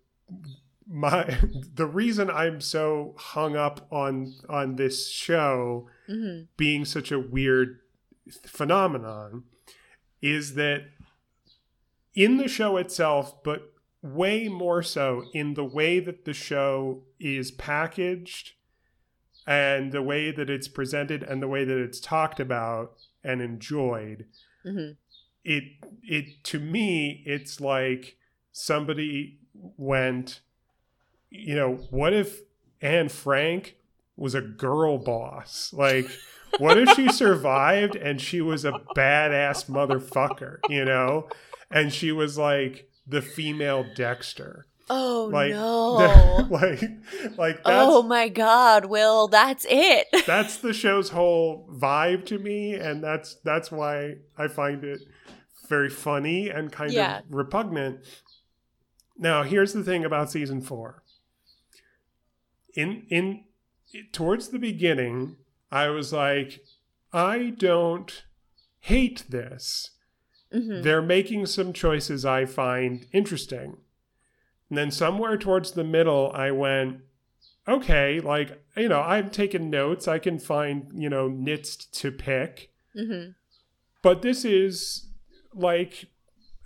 my 0.88 1.38
the 1.74 1.86
reason 1.86 2.28
I'm 2.30 2.60
so 2.60 3.14
hung 3.16 3.56
up 3.56 3.86
on 3.90 4.34
on 4.48 4.76
this 4.76 5.08
show 5.08 5.88
Mm-hmm. 6.08 6.44
being 6.56 6.84
such 6.84 7.10
a 7.10 7.18
weird 7.18 7.80
phenomenon 8.44 9.42
is 10.22 10.54
that 10.54 10.84
in 12.14 12.36
the 12.36 12.46
show 12.48 12.76
itself, 12.76 13.42
but 13.42 13.72
way 14.02 14.48
more 14.48 14.82
so 14.82 15.24
in 15.32 15.54
the 15.54 15.64
way 15.64 16.00
that 16.00 16.24
the 16.24 16.32
show 16.32 17.02
is 17.18 17.50
packaged 17.50 18.52
and 19.46 19.92
the 19.92 20.02
way 20.02 20.30
that 20.30 20.50
it's 20.50 20.68
presented 20.68 21.22
and 21.22 21.42
the 21.42 21.48
way 21.48 21.64
that 21.64 21.78
it's 21.78 22.00
talked 22.00 22.40
about 22.40 22.94
and 23.22 23.40
enjoyed. 23.40 24.26
Mm-hmm. 24.64 24.92
it 25.44 25.62
it 26.02 26.42
to 26.42 26.58
me 26.58 27.22
it's 27.24 27.60
like 27.60 28.16
somebody 28.50 29.38
went 29.76 30.40
you 31.30 31.54
know 31.54 31.74
what 31.90 32.12
if 32.12 32.40
Anne 32.82 33.08
Frank 33.08 33.76
was 34.16 34.34
a 34.34 34.40
girl 34.40 34.98
boss? 34.98 35.72
Like 35.72 36.08
what 36.58 36.78
if 36.78 36.90
she 36.96 37.12
survived 37.12 37.94
and 37.94 38.20
she 38.20 38.40
was 38.40 38.64
a 38.64 38.72
badass 38.96 39.70
motherfucker 39.70 40.58
you 40.68 40.84
know? 40.84 41.28
And 41.70 41.92
she 41.92 42.10
was 42.10 42.36
like 42.36 42.90
the 43.06 43.22
female 43.22 43.84
Dexter 43.94 44.66
Oh 44.88 45.28
like 45.32 45.50
no! 45.50 46.46
like 46.50 46.80
like 47.36 47.56
that's 47.64 47.66
oh 47.66 48.02
my 48.04 48.28
God, 48.28 48.84
Will, 48.84 49.26
that's 49.28 49.66
it. 49.68 50.06
that's 50.26 50.58
the 50.58 50.72
show's 50.72 51.10
whole 51.10 51.68
vibe 51.72 52.24
to 52.26 52.38
me 52.38 52.74
and 52.74 53.02
that's 53.02 53.34
that's 53.44 53.72
why 53.72 54.14
i 54.38 54.46
find 54.46 54.84
it 54.84 55.00
very 55.68 55.90
funny 55.90 56.48
and 56.48 56.70
kind 56.70 56.92
Yeah. 56.92 57.18
of 57.18 57.24
repugnant 57.30 57.98
Now, 59.18 59.42
here's 59.42 59.72
the 59.72 59.82
thing 59.82 60.04
about 60.04 60.30
season 60.30 60.60
four. 60.60 61.02
In 62.74 63.06
in 63.08 63.44
towards 64.12 64.48
the 64.48 64.58
beginning, 64.58 65.36
I 65.72 65.88
was 65.88 66.12
like, 66.12 66.60
I 67.12 67.54
don't 67.56 68.24
hate 68.80 69.24
this. 69.28 69.90
Hmm 70.52 70.82
They're 70.82 71.02
making 71.02 71.46
some 71.46 71.72
choices 71.72 72.24
I 72.24 72.44
find 72.46 73.06
interesting. 73.12 73.78
And 74.68 74.78
then 74.78 74.90
somewhere 74.90 75.36
towards 75.36 75.72
the 75.72 75.84
middle, 75.84 76.32
I 76.34 76.50
went, 76.50 77.00
okay, 77.68 78.20
like, 78.20 78.62
you 78.76 78.88
know, 78.88 79.00
I've 79.00 79.30
taken 79.30 79.70
notes. 79.70 80.08
I 80.08 80.18
can 80.18 80.38
find, 80.38 80.90
you 80.94 81.08
know, 81.08 81.28
nits 81.28 81.76
to 81.76 82.10
pick. 82.10 82.70
hmm 82.94 83.30
But 84.02 84.22
this 84.22 84.44
is 84.44 85.06
like 85.54 86.06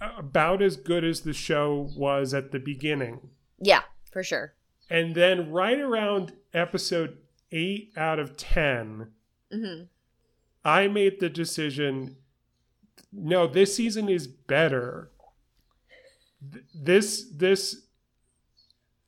about 0.00 0.62
as 0.62 0.76
good 0.76 1.04
as 1.04 1.20
the 1.22 1.32
show 1.34 1.90
was 1.94 2.32
at 2.32 2.52
the 2.52 2.58
beginning. 2.58 3.30
Yeah, 3.58 3.82
for 4.10 4.22
sure. 4.22 4.54
And 4.88 5.14
then 5.14 5.50
right 5.52 5.78
around 5.78 6.32
episode 6.54 7.18
8 7.52 7.92
out 7.96 8.18
of 8.18 8.36
10, 8.36 9.08
hmm 9.52 9.82
I 10.64 10.88
made 10.88 11.20
the 11.20 11.30
decision 11.30 12.16
no, 13.12 13.46
this 13.46 13.74
season 13.74 14.08
is 14.08 14.26
better. 14.26 15.10
This 16.74 17.24
this 17.34 17.86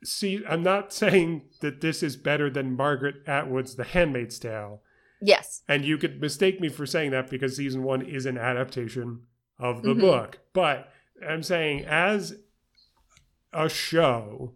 see 0.04 0.42
I'm 0.48 0.62
not 0.62 0.92
saying 0.92 1.42
that 1.60 1.80
this 1.80 2.02
is 2.02 2.16
better 2.16 2.50
than 2.50 2.76
Margaret 2.76 3.16
Atwood's 3.26 3.76
The 3.76 3.84
Handmaid's 3.84 4.38
Tale. 4.38 4.82
Yes. 5.20 5.62
And 5.68 5.84
you 5.84 5.96
could 5.98 6.20
mistake 6.20 6.60
me 6.60 6.68
for 6.68 6.84
saying 6.84 7.12
that 7.12 7.30
because 7.30 7.56
season 7.56 7.84
1 7.84 8.02
is 8.02 8.26
an 8.26 8.36
adaptation 8.36 9.20
of 9.58 9.82
the 9.82 9.94
Mhm. 9.94 10.00
book. 10.00 10.38
But 10.52 10.92
I'm 11.26 11.44
saying 11.44 11.84
as 11.84 12.34
a 13.52 13.68
show 13.68 14.54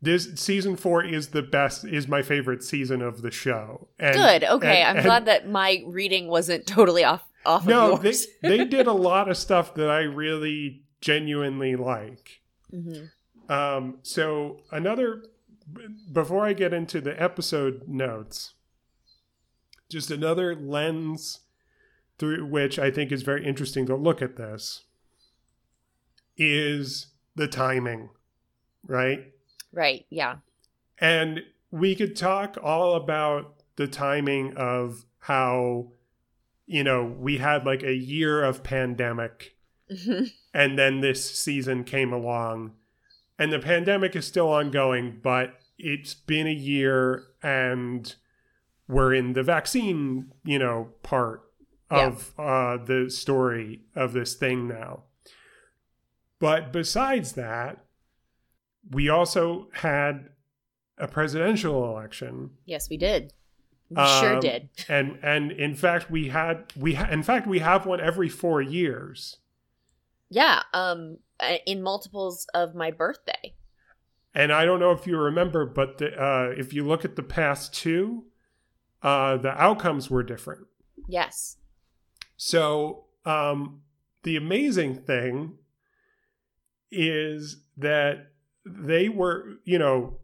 this 0.00 0.32
season 0.36 0.76
4 0.76 1.04
is 1.04 1.28
the 1.30 1.42
best 1.42 1.84
is 1.84 2.06
my 2.08 2.22
favorite 2.22 2.62
season 2.62 3.02
of 3.02 3.22
the 3.22 3.30
show. 3.30 3.88
And, 3.98 4.16
Good. 4.16 4.44
Okay. 4.44 4.80
and- 4.82 4.88
I'm 4.90 4.96
and- 4.98 5.04
glad 5.04 5.24
that 5.26 5.48
my 5.48 5.82
reading 5.86 6.28
wasn't 6.28 6.66
totally 6.66 7.02
off 7.04 7.26
off 7.44 7.66
no, 7.66 7.92
of 7.92 8.02
they, 8.02 8.08
yours. 8.10 8.26
they 8.42 8.64
did 8.76 8.86
a 8.86 8.92
lot 8.92 9.28
of 9.28 9.36
stuff 9.36 9.74
that 9.74 9.90
I 9.90 10.00
really 10.00 10.82
genuinely 11.00 11.76
like. 11.76 12.40
hmm 12.70 13.04
Um, 13.48 13.98
so 14.02 14.60
another, 14.70 15.24
before 16.12 16.44
I 16.46 16.52
get 16.52 16.72
into 16.72 17.00
the 17.00 17.20
episode 17.20 17.88
notes, 17.88 18.54
just 19.90 20.10
another 20.10 20.54
lens 20.54 21.40
through 22.18 22.46
which 22.46 22.78
I 22.78 22.90
think 22.90 23.10
is 23.10 23.22
very 23.22 23.44
interesting 23.46 23.86
to 23.86 23.96
look 23.96 24.20
at 24.22 24.36
this 24.36 24.84
is 26.36 27.08
the 27.34 27.48
timing, 27.48 28.10
right? 28.86 29.32
Right. 29.72 30.06
Yeah. 30.10 30.36
And 30.98 31.42
we 31.70 31.94
could 31.94 32.16
talk 32.16 32.56
all 32.62 32.94
about 32.94 33.62
the 33.76 33.86
timing 33.86 34.54
of 34.56 35.04
how, 35.20 35.92
you 36.70 36.84
know, 36.84 37.04
we 37.04 37.38
had 37.38 37.66
like 37.66 37.82
a 37.82 37.92
year 37.94 38.44
of 38.44 38.62
pandemic 38.62 39.56
hmm 40.04 40.22
and 40.54 40.78
then 40.78 41.00
this 41.00 41.34
season 41.36 41.82
came 41.82 42.12
along. 42.12 42.72
And 43.40 43.52
the 43.52 43.58
pandemic 43.58 44.14
is 44.14 44.24
still 44.24 44.48
ongoing 44.48 45.18
but 45.20 45.58
it's 45.78 46.14
been 46.14 46.46
a 46.46 46.52
year 46.52 47.24
and 47.42 48.14
we're 48.86 49.12
in 49.14 49.32
the 49.32 49.42
vaccine 49.42 50.30
you 50.44 50.58
know 50.60 50.90
part 51.02 51.42
of 51.90 52.32
uh, 52.38 52.76
the 52.76 53.10
story 53.10 53.80
of 53.96 54.12
this 54.12 54.34
thing 54.34 54.68
now. 54.68 55.02
But 56.38 56.72
besides 56.72 57.32
that 57.32 57.84
we 58.88 59.08
also 59.08 59.68
had 59.72 60.28
a 60.98 61.08
presidential 61.08 61.84
election. 61.90 62.50
Yes, 62.64 62.88
we 62.88 62.96
did. 62.96 63.32
We 63.90 63.96
sure 63.96 64.34
Um, 64.34 64.40
did. 64.40 64.68
and 64.88 65.18
and 65.22 65.50
in 65.52 65.74
fact 65.74 66.10
we 66.10 66.28
had 66.28 66.72
we 66.76 66.94
ha- 66.94 67.08
in 67.10 67.22
fact 67.22 67.46
we 67.46 67.58
have 67.58 67.86
one 67.86 68.00
every 68.00 68.28
4 68.28 68.62
years 68.62 69.36
Yeah. 70.28 70.62
Um. 70.72 71.18
uh, 71.40 71.56
In 71.66 71.82
multiples 71.82 72.46
of 72.54 72.74
my 72.74 72.90
birthday. 72.90 73.54
And 74.32 74.52
I 74.52 74.64
don't 74.64 74.78
know 74.78 74.92
if 74.92 75.06
you 75.08 75.16
remember, 75.18 75.66
but 75.66 75.98
the, 75.98 76.14
uh, 76.16 76.50
if 76.56 76.72
you 76.72 76.86
look 76.86 77.04
at 77.04 77.16
the 77.16 77.22
past 77.24 77.74
two, 77.74 78.26
uh, 79.02 79.36
the 79.38 79.50
outcomes 79.60 80.08
were 80.08 80.22
different. 80.22 80.68
Yes. 81.08 81.56
So 82.36 83.06
um, 83.24 83.80
the 84.22 84.36
amazing 84.36 85.02
thing 85.02 85.58
is 86.92 87.56
that 87.76 88.28
they 88.64 89.08
were, 89.08 89.54
you 89.64 89.78
know, 89.78 90.18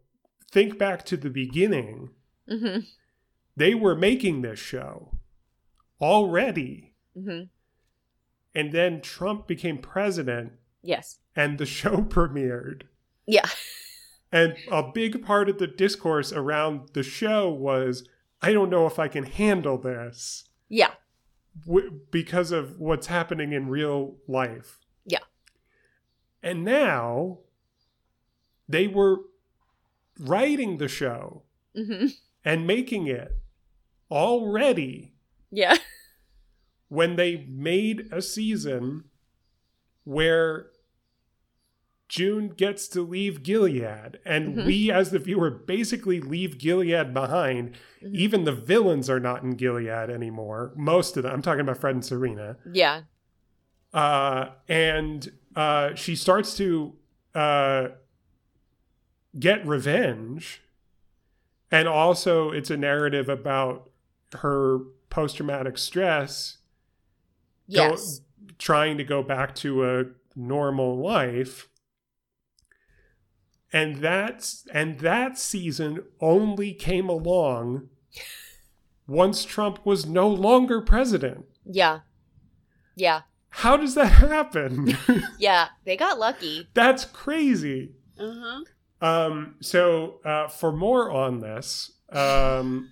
think 0.53 0.79
back 0.79 1.05
to 1.07 1.17
the 1.17 1.31
beginning, 1.31 2.11
hmm 2.49 2.79
they 3.57 3.75
were 3.75 3.95
making 3.97 4.43
this 4.43 4.59
show 4.59 5.13
already. 6.01 6.95
hmm 7.15 7.43
And 8.55 8.73
then 8.73 9.01
Trump 9.01 9.47
became 9.47 9.79
president 9.79 10.53
Yes. 10.83 11.19
and 11.35 11.59
the 11.59 11.67
show 11.67 11.97
premiered. 12.17 12.83
Yeah. 13.27 13.47
And 14.33 14.57
a 14.71 14.83
big 14.83 15.25
part 15.25 15.49
of 15.49 15.59
the 15.59 15.67
discourse 15.67 16.33
around 16.33 16.91
the 16.93 17.03
show 17.03 17.49
was 17.51 18.07
I 18.43 18.53
don't 18.53 18.71
know 18.71 18.87
if 18.87 18.99
I 18.99 19.09
can 19.09 19.25
handle 19.25 19.79
this 19.79 20.45
Yeah. 20.69 20.93
w- 21.67 22.01
because 22.11 22.53
of 22.53 22.79
what's 22.79 23.07
happening 23.07 23.53
in 23.53 23.69
real 23.69 24.17
life. 24.29 24.79
Yeah. 25.07 25.21
And 26.43 26.65
now 26.65 27.39
they 28.69 28.87
were 28.87 29.19
writing 30.21 30.79
the 30.79 30.89
show 30.89 31.43
hmm 31.75 32.07
and 32.45 32.67
making 32.67 33.07
it 33.07 33.37
already 34.11 35.15
Yeah. 35.51 35.77
when 36.89 37.17
they 37.17 37.47
made 37.49 38.09
a 38.13 38.23
season 38.23 39.05
where 40.05 40.67
June 42.09 42.51
gets 42.51 42.87
to 42.89 43.03
leave 43.03 43.43
Gilead, 43.43 44.21
and 44.25 44.57
Mhm. 44.59 44.67
we, 44.67 44.91
as 44.93 45.11
the 45.11 45.19
viewer, 45.19 45.51
basically 45.51 46.21
leave 46.21 46.57
Gilead 46.57 47.13
behind. 47.13 47.75
Mhm. 48.01 48.15
Even 48.15 48.45
the 48.45 48.53
villains 48.53 49.11
are 49.11 49.19
not 49.19 49.43
in 49.43 49.57
Gilead 49.57 50.09
anymore. 50.09 50.73
Most 50.77 51.17
of 51.17 51.25
them. 51.25 51.33
I'm 51.33 51.43
talking 51.43 51.63
about 51.63 51.79
Fred 51.79 51.97
and 51.97 52.05
Serena. 52.05 52.59
Yeah. 52.73 53.03
Uh, 53.93 54.51
and 54.69 55.33
uh, 55.57 55.95
she 55.97 56.15
starts 56.15 56.57
to 56.59 56.95
uh, 57.35 57.89
get 59.39 59.67
revenge. 59.67 60.63
And 61.73 61.89
also, 61.89 62.51
it's 62.53 62.71
a 62.71 62.77
narrative 62.77 63.29
about 63.29 63.91
her 64.35 64.79
post 65.11 65.37
traumatic 65.37 65.79
stress 65.79 66.59
go- 67.73 67.91
Yes. 67.91 68.21
trying 68.59 68.97
to 68.99 69.05
go 69.05 69.23
back 69.23 69.55
to 69.57 69.85
a 69.89 70.05
normal 70.35 70.97
life 71.03 71.69
and 73.73 73.97
that's 73.97 74.67
and 74.73 75.01
that 75.01 75.39
season 75.39 76.01
only 76.21 76.73
came 76.73 77.09
along 77.09 77.89
once 79.07 79.45
Trump 79.45 79.85
was 79.85 80.07
no 80.07 80.29
longer 80.29 80.81
president. 80.81 81.45
Yeah. 81.65 82.01
Yeah. 82.95 83.23
How 83.51 83.77
does 83.77 83.95
that 83.95 84.07
happen? 84.13 84.97
Yeah. 85.39 85.69
They 85.85 85.97
got 85.97 86.19
lucky. 86.19 86.69
that's 86.75 87.05
crazy. 87.07 87.93
Uh 88.19 88.35
huh. 88.39 88.65
Um, 89.07 89.55
so 89.61 90.21
uh, 90.25 90.49
for 90.49 90.73
more 90.73 91.11
on 91.11 91.41
this, 91.41 91.93
um, 92.11 92.91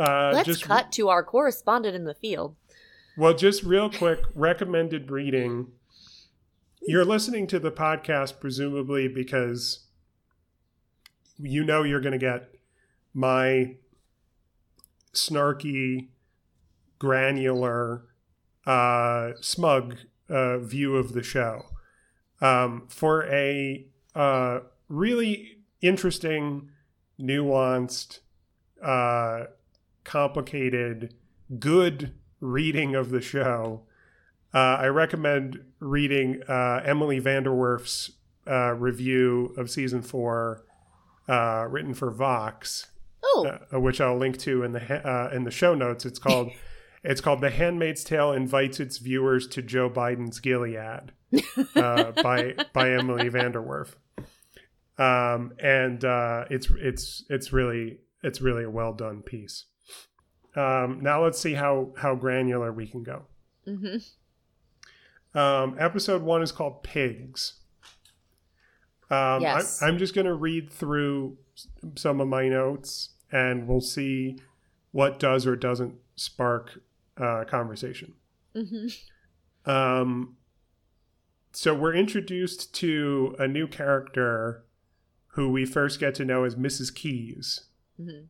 uh, 0.00 0.32
Let's 0.34 0.46
just 0.46 0.64
cut 0.64 0.90
to 0.92 1.10
our 1.10 1.22
correspondent 1.22 1.94
in 1.94 2.04
the 2.04 2.14
field. 2.14 2.56
Well, 3.18 3.34
just 3.34 3.62
real 3.62 3.90
quick, 3.90 4.20
recommended 4.34 5.10
reading. 5.10 5.72
You're 6.80 7.04
listening 7.04 7.46
to 7.48 7.58
the 7.58 7.70
podcast 7.70 8.40
presumably 8.40 9.08
because 9.08 9.86
you 11.38 11.64
know 11.64 11.82
you're 11.82 12.00
going 12.00 12.12
to 12.12 12.18
get 12.18 12.54
my 13.12 13.76
snarky, 15.12 16.08
granular, 16.98 18.06
uh, 18.66 19.32
smug 19.42 19.96
uh, 20.30 20.58
view 20.58 20.96
of 20.96 21.12
the 21.12 21.22
show. 21.22 21.66
Um, 22.40 22.86
for 22.88 23.26
a 23.26 23.86
uh, 24.14 24.60
really 24.88 25.58
interesting, 25.82 26.70
nuanced, 27.20 28.20
uh, 28.82 29.44
complicated, 30.04 31.14
good 31.58 32.14
reading 32.40 32.94
of 32.94 33.10
the 33.10 33.20
show, 33.20 33.82
uh, 34.52 34.58
I 34.80 34.86
recommend 34.86 35.62
reading 35.78 36.42
uh, 36.48 36.82
Emily 36.84 37.20
VanDerWerff's 37.20 38.12
uh, 38.46 38.72
review 38.72 39.54
of 39.56 39.70
season 39.70 40.02
four, 40.02 40.64
uh, 41.28 41.66
written 41.68 41.94
for 41.94 42.10
Vox, 42.10 42.86
Oh. 43.22 43.46
uh, 43.72 43.78
which 43.78 44.00
I'll 44.00 44.16
link 44.16 44.38
to 44.38 44.62
in 44.64 44.72
the 44.72 44.80
ha- 44.80 44.94
uh, 45.08 45.30
in 45.34 45.44
the 45.44 45.50
show 45.50 45.74
notes. 45.74 46.04
It's 46.06 46.18
called 46.18 46.50
It's 47.02 47.22
called 47.22 47.40
The 47.40 47.48
Handmaid's 47.50 48.04
Tale 48.04 48.32
Invites 48.32 48.78
Its 48.78 48.98
Viewers 48.98 49.46
to 49.48 49.62
Joe 49.62 49.88
Biden's 49.88 50.38
Gilead 50.38 51.12
uh, 51.74 52.10
by 52.22 52.54
by 52.74 52.90
Emily 52.90 53.30
Vanderwerf. 53.30 53.94
Um, 54.98 55.54
and 55.58 56.04
uh, 56.04 56.44
it's 56.50 56.68
it's 56.78 57.24
it's 57.30 57.52
really 57.54 58.00
it's 58.22 58.40
really 58.42 58.64
a 58.64 58.70
well 58.70 58.92
done 58.92 59.22
piece. 59.22 59.64
Um, 60.56 61.00
now 61.00 61.22
let's 61.22 61.38
see 61.38 61.54
how 61.54 61.90
how 61.96 62.14
granular 62.14 62.72
we 62.72 62.86
can 62.86 63.02
go. 63.02 63.22
Mm-hmm. 63.66 65.38
Um, 65.38 65.76
episode 65.78 66.22
one 66.22 66.42
is 66.42 66.50
called 66.52 66.82
Pigs. 66.82 67.54
Um, 69.10 69.42
Yes. 69.42 69.82
I, 69.82 69.86
I'm 69.88 69.98
just 69.98 70.14
going 70.14 70.26
to 70.26 70.34
read 70.34 70.70
through 70.72 71.36
some 71.96 72.20
of 72.20 72.28
my 72.28 72.48
notes 72.48 73.10
and 73.30 73.68
we'll 73.68 73.80
see 73.80 74.38
what 74.92 75.18
does 75.20 75.46
or 75.46 75.54
doesn't 75.56 75.94
spark 76.16 76.80
uh, 77.16 77.44
conversation. 77.44 78.14
Mm-hmm. 78.56 79.70
Um, 79.70 80.36
so 81.52 81.74
we're 81.74 81.94
introduced 81.94 82.74
to 82.76 83.36
a 83.38 83.46
new 83.46 83.66
character 83.68 84.64
who 85.34 85.50
we 85.50 85.64
first 85.64 86.00
get 86.00 86.14
to 86.16 86.24
know 86.24 86.42
as 86.44 86.56
Mrs. 86.56 86.92
Keys. 86.92 87.64
Mhm. 88.00 88.26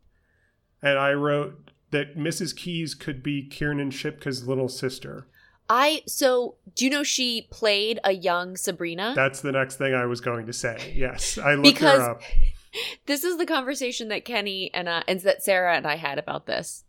And 0.83 0.99
I 0.99 1.13
wrote 1.13 1.70
that 1.91 2.17
Mrs. 2.17 2.55
Keys 2.57 2.95
could 2.95 3.23
be 3.23 3.43
Kiernan 3.49 3.91
Shipka's 3.91 4.47
little 4.47 4.69
sister. 4.69 5.27
I 5.69 6.03
so 6.07 6.57
do 6.75 6.85
you 6.85 6.91
know 6.91 7.03
she 7.05 7.47
played 7.51 8.01
a 8.05 8.13
young 8.13 8.57
Sabrina? 8.57 9.13
That's 9.15 9.41
the 9.41 9.53
next 9.53 9.77
thing 9.77 9.95
I 9.95 10.07
was 10.07 10.21
going 10.21 10.47
to 10.47 10.53
say. 10.53 10.93
Yes, 10.97 11.39
I 11.39 11.55
looked 11.55 11.63
Because- 11.65 12.01
her 12.01 12.11
up. 12.11 12.23
this 13.07 13.25
is 13.25 13.37
the 13.37 13.47
conversation 13.47 14.09
that 14.09 14.25
Kenny 14.25 14.73
and 14.75 14.89
I, 14.89 15.03
and 15.09 15.21
that 15.21 15.43
Sarah 15.43 15.77
and 15.77 15.87
I 15.87 15.97
had 15.97 16.19
about 16.19 16.47
this. 16.47 16.85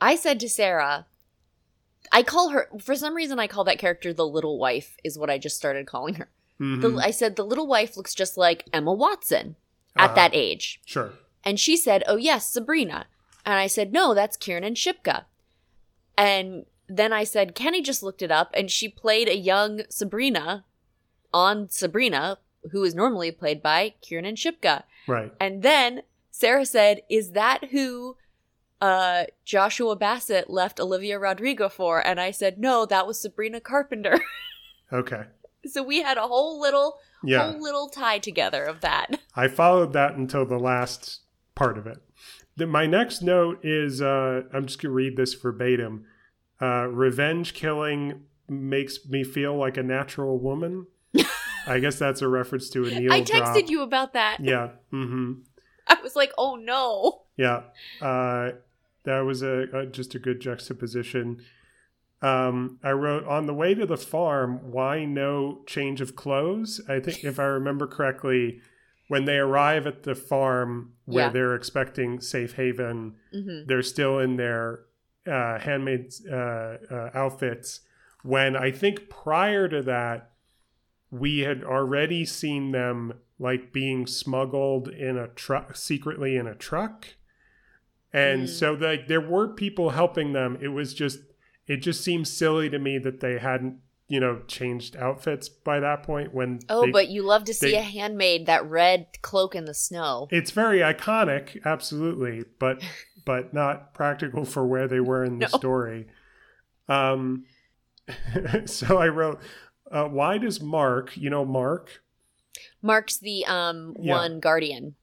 I 0.00 0.16
said 0.16 0.38
to 0.40 0.48
Sarah, 0.48 1.06
I 2.12 2.22
call 2.22 2.50
her 2.50 2.68
for 2.80 2.94
some 2.94 3.14
reason 3.14 3.38
I 3.38 3.46
call 3.46 3.64
that 3.64 3.78
character 3.78 4.12
the 4.12 4.26
little 4.26 4.58
wife 4.58 4.96
is 5.04 5.18
what 5.18 5.30
I 5.30 5.38
just 5.38 5.56
started 5.56 5.86
calling 5.86 6.14
her. 6.14 6.28
Mhm. 6.60 6.80
The, 6.82 6.96
I 7.02 7.10
said 7.10 7.36
the 7.36 7.44
little 7.44 7.66
wife 7.66 7.96
looks 7.96 8.14
just 8.14 8.36
like 8.36 8.64
Emma 8.72 8.92
Watson 8.92 9.56
at 9.96 10.06
Uh-huh. 10.06 10.14
that 10.14 10.30
age. 10.34 10.80
Sure. 10.86 11.12
And 11.46 11.58
she 11.58 11.76
said, 11.78 12.02
"Oh 12.06 12.16
yes, 12.16 12.46
Sabrina." 12.50 13.06
And 13.46 13.54
I 13.54 13.68
said, 13.68 13.92
"No, 13.92 14.12
that's 14.12 14.36
Kiernan 14.36 14.74
Shipka." 14.74 15.24
And 16.18 16.66
then 16.88 17.12
I 17.12 17.24
said, 17.24 17.54
Kenny 17.54 17.82
just 17.82 18.02
looked 18.02 18.22
it 18.22 18.30
up, 18.30 18.50
and 18.54 18.70
she 18.70 18.88
played 18.88 19.28
a 19.28 19.36
young 19.36 19.82
Sabrina 19.88 20.64
on 21.34 21.68
Sabrina, 21.68 22.38
who 22.70 22.84
is 22.84 22.94
normally 22.94 23.30
played 23.32 23.62
by 23.62 23.94
Kiernan 24.00 24.34
Shipka. 24.36 24.84
Right. 25.06 25.32
And 25.40 25.62
then 25.62 26.02
Sarah 26.30 26.66
said, 26.66 27.02
"Is 27.08 27.32
that 27.32 27.66
who 27.70 28.16
uh, 28.80 29.24
Joshua 29.44 29.96
Bassett 29.96 30.50
left 30.50 30.80
Olivia 30.80 31.18
Rodrigo 31.18 31.68
for?" 31.68 32.04
And 32.06 32.20
I 32.20 32.30
said, 32.30 32.58
"No, 32.58 32.86
that 32.86 33.06
was 33.06 33.20
Sabrina 33.20 33.60
Carpenter." 33.60 34.20
Okay. 34.92 35.24
so 35.64 35.82
we 35.82 36.00
had 36.02 36.16
a 36.16 36.28
whole 36.28 36.60
little, 36.60 36.98
Yeah. 37.24 37.50
whole 37.50 37.60
little 37.60 37.88
tie 37.88 38.20
together 38.20 38.62
of 38.62 38.82
that. 38.82 39.18
I 39.34 39.48
followed 39.48 39.92
that 39.94 40.14
until 40.14 40.46
the 40.46 40.60
last 40.60 41.22
part 41.56 41.76
of 41.76 41.88
it. 41.88 41.98
The, 42.56 42.66
my 42.68 42.86
next 42.86 43.22
note 43.22 43.64
is 43.64 44.00
uh, 44.00 44.42
I'm 44.54 44.66
just 44.66 44.80
going 44.80 44.90
to 44.90 44.94
read 44.94 45.16
this 45.16 45.34
verbatim. 45.34 46.04
Uh, 46.62 46.86
revenge 46.86 47.52
killing 47.54 48.22
makes 48.48 49.04
me 49.08 49.24
feel 49.24 49.56
like 49.56 49.76
a 49.76 49.82
natural 49.82 50.38
woman. 50.38 50.86
I 51.66 51.80
guess 51.80 51.98
that's 51.98 52.22
a 52.22 52.28
reference 52.28 52.70
to 52.70 52.86
a 52.86 52.90
Neil 52.90 53.12
I 53.12 53.22
texted 53.22 53.54
drop. 53.54 53.70
you 53.70 53.82
about 53.82 54.12
that. 54.12 54.38
Yeah. 54.38 54.68
hmm 54.90 55.32
I 55.88 55.98
was 56.02 56.16
like, 56.16 56.32
"Oh 56.38 56.56
no." 56.56 57.22
Yeah. 57.36 57.62
Uh, 58.00 58.52
that 59.04 59.20
was 59.20 59.42
a, 59.42 59.66
a 59.72 59.86
just 59.86 60.14
a 60.14 60.18
good 60.18 60.40
juxtaposition. 60.40 61.42
Um, 62.22 62.78
I 62.82 62.90
wrote 62.90 63.24
on 63.26 63.46
the 63.46 63.54
way 63.54 63.74
to 63.74 63.86
the 63.86 63.96
farm, 63.96 64.72
why 64.72 65.04
no 65.04 65.60
change 65.66 66.00
of 66.00 66.16
clothes? 66.16 66.80
I 66.88 66.98
think 66.98 67.22
if 67.24 67.38
I 67.38 67.44
remember 67.44 67.86
correctly, 67.86 68.60
when 69.08 69.24
they 69.24 69.36
arrive 69.38 69.86
at 69.86 70.02
the 70.02 70.14
farm 70.14 70.92
where 71.04 71.26
Yeah. 71.26 71.30
they're 71.30 71.54
expecting 71.54 72.20
safe 72.20 72.54
haven, 72.54 73.14
hmm 73.32 73.64
they're 73.66 73.82
still 73.82 74.18
in 74.18 74.36
their 74.36 74.80
uh, 75.26 75.58
handmaid 75.58 76.12
uh, 76.30 76.34
uh, 76.90 77.10
outfits. 77.14 77.80
When 78.22 78.54
I 78.56 78.70
think 78.70 79.08
prior 79.08 79.68
to 79.68 79.82
that, 79.82 80.30
we 81.10 81.40
had 81.40 81.64
already 81.64 82.24
seen 82.24 82.72
them 82.72 83.14
like 83.38 83.72
being 83.72 84.06
smuggled 84.06 84.88
in 84.88 85.16
a 85.16 85.28
truck, 85.28 85.76
secretly 85.76 86.36
in 86.36 86.46
a 86.46 86.54
truck, 86.54 87.06
and 88.12 88.44
Mm. 88.44 88.48
so 88.48 88.72
like 88.74 89.08
there 89.08 89.20
were 89.20 89.48
people 89.48 89.90
helping 89.90 90.32
them. 90.32 90.56
It 90.60 90.68
was 90.68 90.94
just, 90.94 91.20
it 91.66 91.78
just 91.78 92.02
seems 92.02 92.30
silly 92.30 92.70
to 92.70 92.78
me 92.78 92.98
that 92.98 93.20
they 93.20 93.38
hadn't, 93.38 93.78
you 94.08 94.20
know, 94.20 94.40
changed 94.46 94.94
outfits 94.96 95.48
by 95.48 95.80
that 95.80 96.02
point. 96.04 96.32
When 96.32 96.60
Oh, 96.68 96.86
they- 96.86 96.92
but 96.92 97.08
you 97.08 97.22
love 97.22 97.44
to 97.44 97.54
see 97.54 97.72
they- 97.72 97.78
a 97.78 97.82
handmaid 97.82 98.46
that 98.46 98.64
red 98.64 99.06
cloak 99.22 99.54
in 99.54 99.64
the 99.64 99.74
snow. 99.74 100.28
it's 100.30 100.50
very 100.52 100.78
iconic 100.78 101.60
absolutely 101.64 102.44
but 102.58 102.80
but 103.24 103.52
not 103.52 103.92
practical 103.94 104.44
for 104.44 104.64
where 104.66 104.86
they 104.86 105.00
were 105.00 105.24
in 105.24 105.38
the 105.38 105.48
No. 105.52 105.58
story 105.58 106.06
um 106.88 107.44
so 108.66 108.98
i 108.98 109.08
wrote 109.08 109.40
uh, 109.90 110.04
why 110.04 110.38
does 110.38 110.60
mark 110.60 111.16
you 111.16 111.28
know 111.30 111.44
mark 111.44 112.02
Mark's 112.80 113.18
the 113.18 113.44
um 113.46 113.94
Yeah. 113.98 114.14
one 114.14 114.38
guardian 114.40 114.94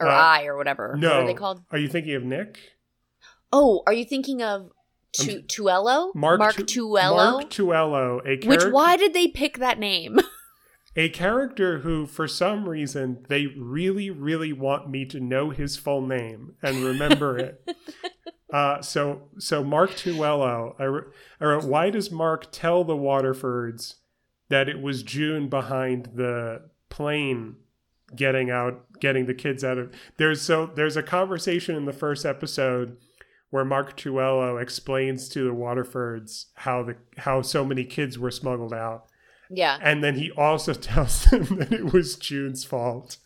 or 0.00 0.08
Uh, 0.08 0.14
eye 0.14 0.44
or 0.46 0.56
whatever. 0.56 0.96
no 0.98 1.08
What 1.10 1.22
are 1.22 1.26
they 1.26 1.34
called? 1.34 1.62
are 1.70 1.78
you 1.78 1.88
thinking 1.88 2.14
of 2.16 2.24
nick 2.24 2.58
Oh, 3.52 3.82
are 3.86 3.92
you 3.92 4.04
thinking 4.04 4.42
of 4.42 4.70
Tu- 5.12 5.42
Tuello? 5.42 6.14
mark 6.14 6.38
Mark 6.38 6.56
Tu- 6.56 6.64
Tuello. 6.64 7.34
mark 7.34 7.50
tuello 7.50 8.20
a 8.26 8.46
Which 8.46 8.64
why 8.64 8.96
did 8.96 9.12
they 9.12 9.28
pick 9.28 9.58
that 9.58 9.78
name? 9.78 10.18
a 10.96 11.08
character 11.10 11.78
who 11.80 12.06
for 12.06 12.26
some 12.28 12.68
reason 12.68 13.24
they 13.28 13.46
really 13.46 14.10
really 14.10 14.52
want 14.52 14.90
me 14.90 15.04
to 15.06 15.20
know 15.20 15.50
his 15.50 15.76
full 15.76 16.00
name 16.06 16.54
and 16.62 16.84
remember 16.84 17.38
it 17.46 17.76
uh, 18.52 18.82
so 18.82 19.22
so 19.38 19.64
mark 19.64 19.90
tuello 19.92 20.74
I, 20.78 20.84
wr- 20.84 21.12
I 21.40 21.44
wrote 21.46 21.64
why 21.64 21.88
does 21.90 22.10
mark 22.10 22.52
tell 22.52 22.84
the 22.84 22.96
waterfords 22.96 23.94
that 24.50 24.68
it 24.68 24.82
was 24.82 25.02
june 25.02 25.48
behind 25.48 26.10
the 26.14 26.68
plane 26.90 27.56
getting 28.14 28.50
out 28.50 28.84
getting 29.00 29.24
the 29.24 29.32
kids 29.34 29.64
out 29.64 29.78
of 29.78 29.90
there's 30.18 30.42
so 30.42 30.66
there's 30.66 30.98
a 30.98 31.02
conversation 31.02 31.74
in 31.74 31.86
the 31.86 31.92
first 31.94 32.26
episode 32.26 32.98
where 33.52 33.64
mark 33.64 33.96
tuello 33.96 34.60
explains 34.60 35.28
to 35.28 35.44
the 35.44 35.54
waterfords 35.54 36.46
how 36.54 36.82
the 36.82 36.96
how 37.18 37.40
so 37.40 37.64
many 37.64 37.84
kids 37.84 38.18
were 38.18 38.30
smuggled 38.30 38.74
out 38.74 39.06
yeah. 39.54 39.78
and 39.82 40.02
then 40.02 40.14
he 40.16 40.30
also 40.32 40.72
tells 40.74 41.24
them 41.24 41.44
that 41.58 41.72
it 41.72 41.92
was 41.92 42.16
June's 42.16 42.64
fault. 42.64 43.18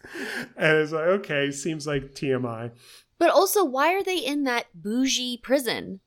And 0.56 0.78
it's 0.78 0.92
like, 0.92 1.06
okay, 1.06 1.50
seems 1.52 1.86
like 1.86 2.14
TMI. 2.14 2.72
But 3.18 3.30
also, 3.30 3.64
why 3.64 3.94
are 3.94 4.02
they 4.02 4.18
in 4.18 4.44
that 4.44 4.66
bougie 4.74 5.38
prison? 5.38 6.00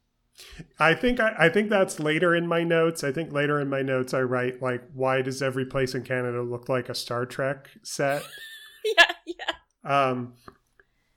I 0.77 0.93
think 0.93 1.19
I, 1.19 1.36
I 1.38 1.49
think 1.49 1.69
that's 1.69 1.99
later 1.99 2.36
in 2.36 2.47
my 2.47 2.63
notes. 2.63 3.03
I 3.03 3.12
think 3.12 3.34
later 3.34 3.60
in 3.60 3.69
my 3.69 3.82
notes 3.82 4.13
I 4.13 4.21
write 4.21 4.62
like, 4.62 4.84
why 4.93 5.21
does 5.21 5.41
every 5.41 5.65
place 5.65 5.95
in 5.95 6.03
Canada 6.03 6.41
look 6.41 6.69
like 6.69 6.88
a 6.88 6.95
Star 6.95 7.25
Trek 7.25 7.69
set? 7.84 8.23
yeah, 8.97 9.12
yeah. 9.25 10.13
Um, 10.13 10.36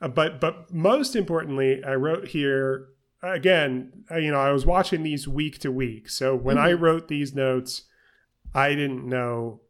but 0.00 0.40
but 0.40 0.72
most 0.72 1.14
importantly, 1.14 1.84
I 1.84 1.94
wrote 1.94 2.28
here 2.28 2.88
again. 3.22 4.04
uh, 4.10 4.16
You 4.16 4.30
know, 4.32 4.40
I 4.40 4.52
was 4.52 4.66
watching 4.66 5.02
these 5.02 5.26
week 5.28 5.58
to 5.60 5.70
week. 5.72 6.08
So 6.08 6.34
when 6.36 6.58
I 6.58 6.72
Mhm. 6.72 6.80
wrote 6.80 7.08
these 7.08 7.34
notes, 7.34 7.82
I 8.54 8.74
didn't 8.74 9.08
know 9.08 9.60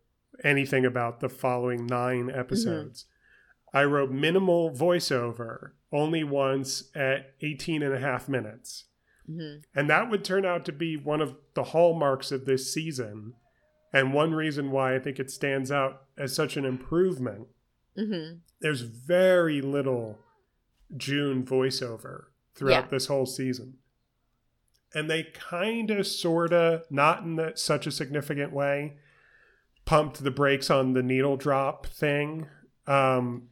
anything 0.43 0.85
about 0.85 1.21
the 1.21 1.29
following 1.29 1.87
nine 1.87 2.31
episodes. 2.31 3.07
I 3.75 3.85
wrote 3.85 4.11
minimal 4.11 4.71
voiceover, 4.71 5.73
only 5.93 6.25
once 6.25 6.91
at 6.95 7.35
18 7.41 7.83
and 7.83 7.95
a 7.95 7.99
half 8.01 8.29
minutes. 8.29 8.87
hmm 9.27 9.57
And 9.75 9.89
that 9.89 10.11
would 10.11 10.25
turn 10.25 10.45
out 10.45 10.65
to 10.67 10.73
be 10.73 10.97
one 10.97 11.21
of 11.21 11.37
the 11.55 11.65
hallmarks 11.65 12.33
of 12.33 12.45
this 12.45 12.73
season. 12.73 13.35
And 13.93 14.13
one 14.15 14.35
reason 14.35 14.71
why 14.71 14.95
I 14.95 14.99
think 14.99 15.21
it 15.21 15.31
stands 15.31 15.71
out 15.71 16.07
as 16.17 16.35
such 16.35 16.57
an 16.57 16.65
improvement 16.65 17.49
hmm 17.95 18.37
there's 18.61 18.81
very 18.83 19.61
little 19.61 20.19
June 20.97 21.45
voiceover 21.45 22.27
throughout 22.55 22.85
Yeah. 22.85 22.89
this 22.91 23.07
whole 23.07 23.27
season. 23.27 23.75
And 24.95 25.09
they 25.09 25.23
kind 25.35 25.91
of, 25.91 26.07
sort 26.07 26.53
of, 26.53 26.83
not 26.91 27.23
in 27.23 27.37
the, 27.37 27.53
such 27.55 27.87
a 27.87 27.91
significant 27.91 28.53
way, 28.53 28.97
pumped 29.87 30.23
the 30.23 30.31
brakes 30.31 30.71
on 30.71 30.93
the 30.93 31.03
needle 31.03 31.37
drop 31.37 31.87
thing. 31.87 32.47
Um, 32.87 33.49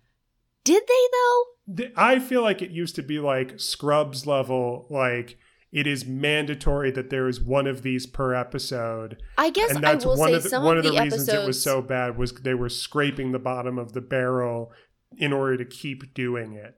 Did 0.64 0.82
they 0.86 1.06
though? 1.12 1.74
th- 1.76 1.92
I 1.96 2.18
feel 2.18 2.42
like 2.42 2.60
it 2.62 2.70
used 2.70 2.94
to 2.96 3.02
be 3.02 3.18
like 3.18 3.58
Scrubs 3.58 4.26
level, 4.26 4.86
like 4.90 5.38
it 5.72 5.86
is 5.86 6.04
mandatory 6.04 6.90
that 6.90 7.10
there 7.10 7.28
is 7.28 7.40
one 7.40 7.66
of 7.68 7.82
these 7.82 8.04
per 8.04 8.34
episode 8.34 9.22
I 9.38 9.50
guess 9.50 9.70
and 9.70 9.86
I 9.86 9.92
that's 9.92 10.04
will 10.04 10.16
one 10.18 10.30
say 10.30 10.34
of 10.34 10.42
the, 10.42 10.48
some 10.48 10.64
one 10.64 10.76
of 10.78 10.84
of 10.84 10.90
the, 10.90 10.98
the 10.98 11.04
reasons 11.04 11.28
episodes. 11.28 11.44
it 11.44 11.46
was 11.46 11.62
so 11.62 11.80
bad 11.80 12.18
was 12.18 12.32
they 12.32 12.54
were 12.54 12.68
scraping 12.68 13.30
the 13.30 13.38
bottom 13.38 13.78
of 13.78 13.92
the 13.92 14.00
barrel 14.00 14.72
in 15.16 15.32
order 15.32 15.56
to 15.56 15.64
keep 15.64 16.12
doing 16.12 16.54
it. 16.54 16.76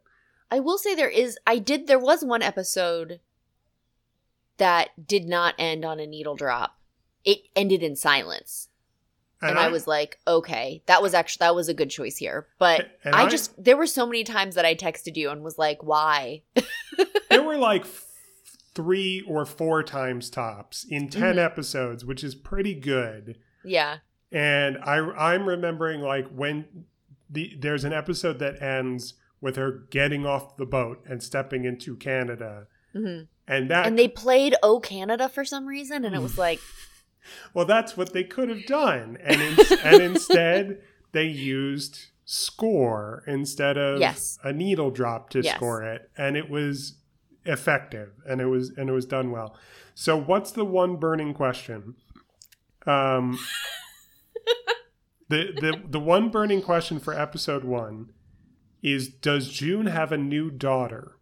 I 0.52 0.60
will 0.60 0.78
say 0.78 0.94
there 0.94 1.08
is. 1.08 1.38
I 1.46 1.58
did. 1.58 1.86
There 1.86 1.98
was 1.98 2.24
one 2.24 2.42
episode 2.42 3.20
that 4.58 4.90
did 5.08 5.24
not 5.26 5.54
end 5.58 5.84
on 5.84 5.98
a 5.98 6.06
needle 6.06 6.36
drop. 6.36 6.78
It 7.24 7.38
ended 7.56 7.82
in 7.82 7.96
silence. 7.96 8.68
And, 9.40 9.58
I, 9.58 9.68
was 9.68 9.88
like, 9.88 10.20
okay, 10.28 10.82
that 10.86 11.02
was 11.02 11.14
actually 11.14 11.40
that 11.46 11.54
was 11.56 11.68
a 11.68 11.74
good 11.74 11.90
choice 11.90 12.16
here. 12.18 12.46
But 12.60 12.96
I, 13.04 13.24
I- 13.24 13.28
just 13.28 13.52
there 13.62 13.76
were 13.76 13.88
so 13.88 14.06
many 14.06 14.22
times 14.22 14.54
that 14.54 14.64
I 14.64 14.76
texted 14.76 15.16
you 15.16 15.30
and 15.30 15.42
was 15.42 15.58
like, 15.58 15.82
why? 15.82 16.42
there 17.28 17.42
were 17.42 17.56
like 17.56 17.82
f- 17.82 18.06
three 18.76 19.24
or 19.26 19.44
four 19.44 19.82
times 19.82 20.30
tops 20.30 20.84
in 20.88 21.08
10 21.08 21.34
Mhm. 21.36 21.44
episodes, 21.44 22.04
which 22.04 22.22
is 22.22 22.36
pretty 22.36 22.74
good. 22.74 23.36
yeah. 23.64 23.98
And 24.30 24.78
I 24.78 24.96
I'm 24.98 25.46
remembering 25.48 26.00
like 26.02 26.28
when 26.28 26.84
the 27.28 27.56
there's 27.58 27.82
an 27.84 27.92
episode 27.92 28.38
that 28.38 28.62
ends 28.62 29.14
with 29.42 29.56
her 29.56 29.70
getting 29.90 30.24
off 30.24 30.56
the 30.56 30.64
boat 30.64 31.04
and 31.06 31.22
stepping 31.22 31.64
into 31.66 31.96
Canada. 31.96 32.68
hmm 32.94 33.22
And 33.46 33.70
that 33.70 33.86
And 33.86 33.98
they 33.98 34.08
played 34.08 34.54
"Oh 34.62 34.80
Canada" 34.80 35.28
for 35.28 35.44
some 35.44 35.66
reason, 35.66 36.04
and 36.06 36.14
it 36.14 36.22
was 36.22 36.38
like, 36.38 36.60
well 37.54 37.66
that's 37.66 37.94
what 37.96 38.14
they 38.14 38.24
could 38.24 38.48
have 38.48 38.64
done. 38.66 39.18
And 39.22 39.40
in, 39.42 39.58
and 39.84 40.00
instead 40.00 40.80
they 41.12 41.26
used 41.26 42.06
score 42.24 43.22
instead 43.26 43.76
of 43.76 44.00
Yes. 44.00 44.38
a 44.42 44.52
needle 44.52 44.90
drop 44.90 45.28
to 45.30 45.42
Yes. 45.42 45.56
score 45.56 45.82
it 45.82 46.08
and 46.16 46.36
it 46.36 46.48
was 46.48 46.94
effective 47.44 48.12
and 48.26 48.40
it 48.40 48.46
was 48.46 48.70
and 48.76 48.88
it 48.88 48.92
was 48.92 49.04
done 49.04 49.30
well. 49.32 49.56
So 49.94 50.16
what's 50.16 50.52
the 50.52 50.64
one 50.64 50.96
burning 50.96 51.34
question? 51.34 51.96
Um 52.86 53.38
the 55.28 55.52
the 55.60 55.82
the 55.88 56.00
one 56.00 56.28
burning 56.30 56.62
question 56.62 56.98
for 57.00 57.12
episode 57.18 57.64
1 57.64 58.10
is 58.82 59.08
does 59.08 59.48
June 59.48 59.86
have 59.86 60.12
a 60.12 60.18
new 60.18 60.50
daughter? 60.50 61.16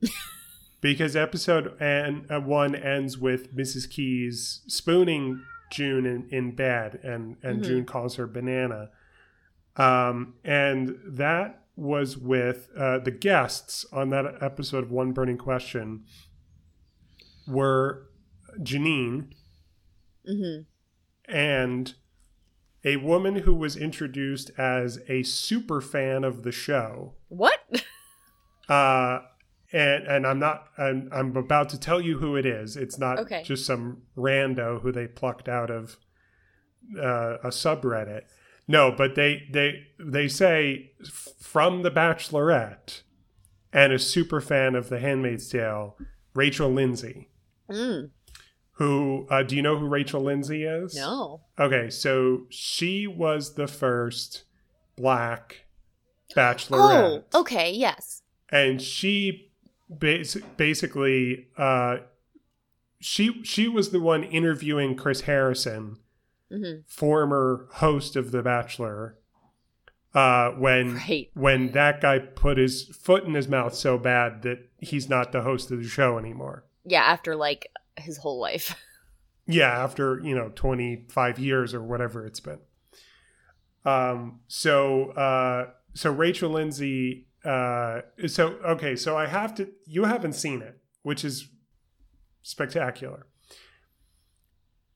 because 0.80 1.16
episode 1.16 1.76
and 1.80 2.30
uh, 2.30 2.40
1 2.40 2.74
ends 2.74 3.18
with 3.18 3.54
Mrs. 3.56 3.90
Keyes 3.90 4.62
spooning 4.68 5.42
June 5.72 6.06
in, 6.06 6.28
in 6.30 6.54
bed 6.54 7.00
and 7.02 7.36
and 7.42 7.60
Mhm. 7.60 7.64
June 7.64 7.84
calls 7.84 8.16
her 8.16 8.26
banana. 8.26 8.90
Um 9.76 10.34
and 10.44 10.96
that 11.06 11.64
was 11.76 12.16
with 12.16 12.70
uh, 12.76 12.98
the 12.98 13.10
guests 13.12 13.84
on 13.92 14.10
that 14.10 14.42
episode 14.42 14.82
of 14.84 14.90
One 14.90 15.12
Burning 15.12 15.38
Question 15.38 16.04
were 17.46 18.08
Janine 18.60 19.32
hmm 20.26 20.60
and 21.26 21.94
a 22.84 22.96
woman 22.96 23.36
who 23.36 23.54
was 23.54 23.76
introduced 23.76 24.50
as 24.58 25.00
a 25.08 25.22
super 25.22 25.80
fan 25.80 26.24
of 26.24 26.42
the 26.42 26.52
show. 26.52 27.14
what? 27.28 27.60
Uh, 28.68 29.20
and 29.72 30.04
and 30.06 30.26
I'm 30.26 30.38
not 30.38 30.68
I'm, 30.76 31.08
I'm 31.10 31.34
about 31.36 31.70
to 31.70 31.80
tell 31.80 32.02
you 32.02 32.18
who 32.18 32.36
it 32.36 32.44
is. 32.44 32.76
It's 32.76 32.98
not 32.98 33.18
Okay. 33.20 33.42
just 33.42 33.64
some 33.64 34.02
rando 34.14 34.82
who 34.82 34.92
they 34.92 35.06
plucked 35.06 35.48
out 35.48 35.70
of 35.70 35.96
uh, 36.98 37.38
a 37.42 37.48
subreddit. 37.48 38.22
No, 38.66 38.92
but 38.92 39.14
they 39.14 39.44
they 39.50 39.86
they 39.98 40.28
say 40.28 40.92
from 41.40 41.82
the 41.82 41.90
Bachelorette 41.90 43.00
and 43.72 43.90
a 43.92 43.98
super 43.98 44.40
fan 44.42 44.74
of 44.74 44.90
The 44.90 44.98
Handmaid's 45.00 45.48
Tale, 45.48 45.96
Rachel 46.34 46.70
Lindsay. 46.70 47.30
Mm, 47.70 48.10
Who 48.78 49.26
uh, 49.28 49.42
do 49.42 49.56
you 49.56 49.62
know 49.62 49.76
who 49.76 49.86
Rachel 49.86 50.20
Lindsay 50.22 50.64
is? 50.64 50.94
no. 50.94 51.40
Okay, 51.58 51.90
so 51.90 52.42
she 52.48 53.06
was 53.06 53.54
the 53.54 53.66
first 53.66 54.44
black 54.96 55.64
bachelorette. 56.36 57.24
Oh, 57.32 57.40
okay. 57.40 57.72
Yes. 57.72 58.22
And 58.50 58.80
she 58.80 59.50
bas- 59.90 60.36
basically 60.56 61.48
uh 61.56 61.98
she 63.00 63.42
she 63.44 63.66
was 63.68 63.90
the 63.90 64.00
one 64.00 64.22
interviewing 64.24 64.94
Chris 64.96 65.22
Harrison, 65.22 65.98
hmm 66.50 66.80
former 66.86 67.66
host 67.74 68.14
of 68.16 68.30
The 68.30 68.42
Bachelor. 68.42 69.16
Uh 70.14 70.50
when 70.52 70.94
Right. 71.08 71.30
when 71.34 71.72
that 71.72 72.00
guy 72.00 72.18
put 72.20 72.58
his 72.58 72.84
foot 72.84 73.24
in 73.24 73.34
his 73.34 73.48
mouth 73.48 73.74
so 73.74 73.98
bad 73.98 74.42
that 74.42 74.68
he's 74.78 75.08
not 75.08 75.32
the 75.32 75.42
host 75.42 75.70
of 75.72 75.82
the 75.82 75.88
show 75.88 76.16
anymore. 76.16 76.64
Yeah. 76.84 77.02
After 77.02 77.34
like 77.34 77.70
his 78.00 78.18
whole 78.18 78.40
life. 78.40 78.74
Yeah, 79.50 79.70
after, 79.70 80.20
you 80.22 80.34
know, 80.34 80.52
25 80.54 81.38
years 81.38 81.72
or 81.72 81.82
whatever 81.82 82.26
it's 82.26 82.38
been. 82.38 82.58
Um 83.82 84.40
so 84.46 85.12
uh 85.12 85.70
so 85.94 86.12
Rachel 86.12 86.50
Lindsay 86.50 87.28
uh 87.46 88.02
so 88.26 88.58
okay, 88.62 88.94
so 88.94 89.16
I 89.16 89.26
have 89.26 89.54
to 89.54 89.70
you 89.86 90.04
haven't 90.04 90.34
seen 90.34 90.60
it, 90.60 90.78
which 91.02 91.24
is 91.24 91.48
spectacular. 92.42 93.24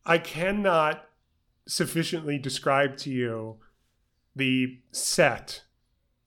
I 0.05 0.19
cannot 0.19 1.07
sufficiently 1.67 2.39
describe 2.39 2.99
to 2.99 3.11
you 3.11 3.57
the 4.37 4.81
set 4.91 5.63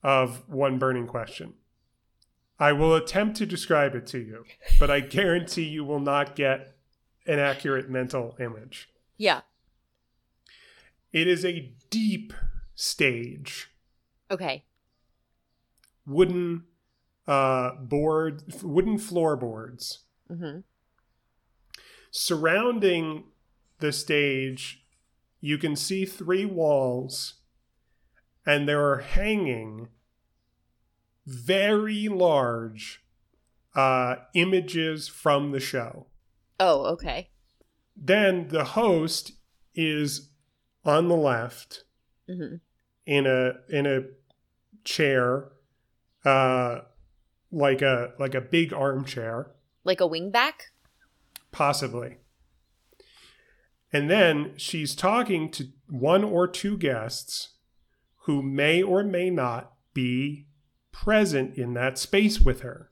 of 0.02 0.48
one 0.48 0.80
burning 0.80 1.06
question. 1.06 1.54
I 2.58 2.72
will 2.72 2.94
attempt 2.94 3.36
to 3.38 3.46
describe 3.46 3.94
it 3.94 4.06
to 4.08 4.18
you, 4.18 4.44
but 4.80 4.90
I 4.90 5.00
guarantee 5.00 5.64
you 5.64 5.84
will 5.84 6.00
not 6.00 6.34
get 6.36 6.76
an 7.26 7.38
accurate 7.38 7.90
mental 7.90 8.34
image. 8.40 8.88
Yeah. 9.18 9.42
It 11.12 11.26
is 11.26 11.44
a 11.44 11.72
deep 11.90 12.32
stage, 12.74 13.70
Okay. 14.30 14.64
wooden 16.06 16.64
uh, 17.26 17.72
board, 17.76 18.42
wooden 18.62 18.98
floorboards 18.98 20.00
Mm-hmm. 20.30 20.60
surrounding 22.10 23.24
the 23.78 23.92
stage. 23.92 24.82
You 25.40 25.58
can 25.58 25.76
see 25.76 26.04
three 26.04 26.44
walls, 26.44 27.34
and 28.44 28.68
there 28.68 28.84
are 28.90 28.98
hanging 28.98 29.88
very 31.26 32.08
large 32.08 33.02
uh, 33.74 34.16
images 34.34 35.08
from 35.08 35.50
the 35.52 35.60
show. 35.60 36.06
Oh, 36.58 36.86
okay. 36.92 37.30
Then 37.96 38.48
the 38.48 38.64
host 38.64 39.32
is 39.74 40.30
on 40.84 41.08
the 41.08 41.16
left 41.16 41.84
hmm 42.28 42.56
in 43.06 43.24
a 43.26 43.52
in 43.68 43.86
a 43.86 44.00
chair, 44.84 45.52
uh, 46.24 46.80
like 47.52 47.80
a 47.82 48.12
like 48.18 48.34
a 48.34 48.40
big 48.40 48.72
armchair, 48.72 49.52
Like 49.84 50.00
a 50.00 50.08
wingback. 50.08 50.70
possibly. 51.52 52.16
And 53.92 54.10
then 54.10 54.54
she's 54.56 54.94
talking 54.96 55.50
to 55.52 55.68
one 55.88 56.24
or 56.24 56.48
two 56.48 56.76
guests 56.76 57.50
who 58.22 58.42
may 58.42 58.82
or 58.82 59.04
may 59.04 59.30
not 59.30 59.72
be 59.94 60.45
present 61.04 61.56
in 61.56 61.74
that 61.74 61.98
space 61.98 62.40
with 62.40 62.60
her. 62.62 62.88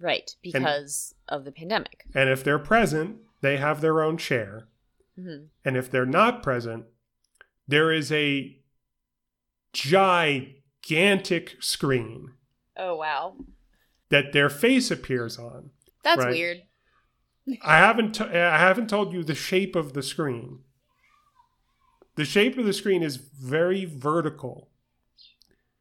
Right. 0.00 0.34
Because 0.42 1.14
of 1.28 1.44
the 1.44 1.52
pandemic. 1.52 2.04
And 2.14 2.30
if 2.30 2.42
they're 2.44 2.58
present, 2.58 3.16
they 3.40 3.56
have 3.58 3.80
their 3.80 4.02
own 4.02 4.16
chair. 4.16 4.68
hmm 5.16 5.46
And 5.64 5.76
if 5.76 5.90
they're 5.90 6.06
not 6.06 6.42
present, 6.42 6.84
there 7.68 7.92
is 7.92 8.10
a 8.12 8.58
gigantic 9.72 11.56
screen 11.60 12.32
Oh 12.76 12.96
wow. 12.96 13.36
that 14.08 14.32
their 14.32 14.48
face 14.48 14.90
appears 14.90 15.38
on. 15.38 15.70
That's 16.02 16.18
Right. 16.24 16.30
weird. 16.30 16.62
I 17.62 17.78
haven't 17.78 18.12
t- 18.14 18.24
I 18.24 18.58
haven't 18.58 18.88
told 18.88 19.12
you 19.12 19.22
the 19.24 19.34
shape 19.34 19.74
of 19.76 19.92
the 19.92 20.02
screen. 20.02 20.60
The 22.16 22.24
shape 22.24 22.56
of 22.58 22.64
the 22.64 22.72
screen 22.72 23.02
is 23.02 23.16
very 23.16 23.84
vertical. 23.84 24.69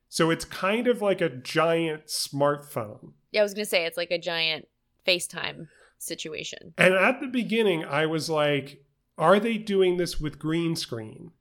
So 0.10 0.32
it's 0.32 0.44
kind 0.44 0.88
of 0.88 1.02
like 1.02 1.22
a 1.22 1.30
giant 1.30 2.08
smartphone. 2.08 3.14
Yeah, 3.32 3.42
I 3.42 3.44
was 3.44 3.54
gonna 3.54 3.66
say 3.66 3.86
it's 3.86 3.98
like 3.98 4.12
a 4.12 4.18
giant 4.18 4.68
FaceTime 5.08 5.68
situation. 6.00 6.74
And 6.78 6.94
at 6.96 7.22
the 7.22 7.28
beginning 7.28 7.86
I 7.86 8.06
was 8.08 8.30
like, 8.30 8.84
are 9.18 9.40
they 9.40 9.58
doing 9.58 9.98
this 9.98 10.20
with 10.20 10.40
green 10.40 10.76
screen? 10.76 11.32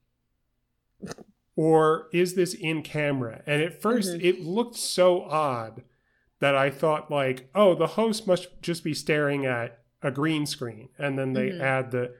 Or 1.57 2.09
is 2.13 2.35
this 2.35 2.55
in 2.55 2.83
camera? 2.83 3.43
And 3.47 3.63
at 3.63 3.81
1st 3.81 4.15
Mhm. 4.19 4.23
it 4.25 4.41
looked 4.43 4.77
so 4.77 5.23
odd 5.23 5.83
that 6.41 6.55
I 6.55 6.71
thought 6.71 7.11
like, 7.11 7.49
oh, 7.55 7.75
the 7.75 7.89
host 7.89 8.27
must 8.27 8.61
just 8.63 8.85
be 8.85 8.95
staring 8.95 9.45
at 9.47 9.81
a 10.03 10.11
green 10.11 10.47
screen. 10.47 10.91
And 10.99 11.19
then 11.19 11.33
they 11.33 11.51
Mhm. 11.51 11.61
add 11.61 11.91
the 11.91 12.15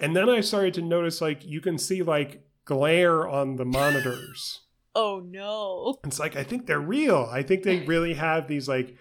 And 0.00 0.14
then 0.14 0.30
I 0.30 0.42
started 0.42 0.74
to 0.74 0.82
notice 0.82 1.20
like 1.20 1.44
you 1.44 1.60
can 1.60 1.76
see 1.76 2.04
like 2.04 2.46
glare 2.64 3.26
on 3.26 3.56
the 3.56 3.64
monitors. 3.64 4.60
Oh 5.00 5.22
no. 5.24 5.96
It's 6.04 6.18
like 6.18 6.34
I 6.34 6.42
think 6.42 6.66
they're 6.66 6.80
real. 6.80 7.28
I 7.30 7.42
think 7.44 7.62
they 7.62 7.78
really 7.86 8.14
have 8.14 8.48
these 8.48 8.68
like 8.68 8.96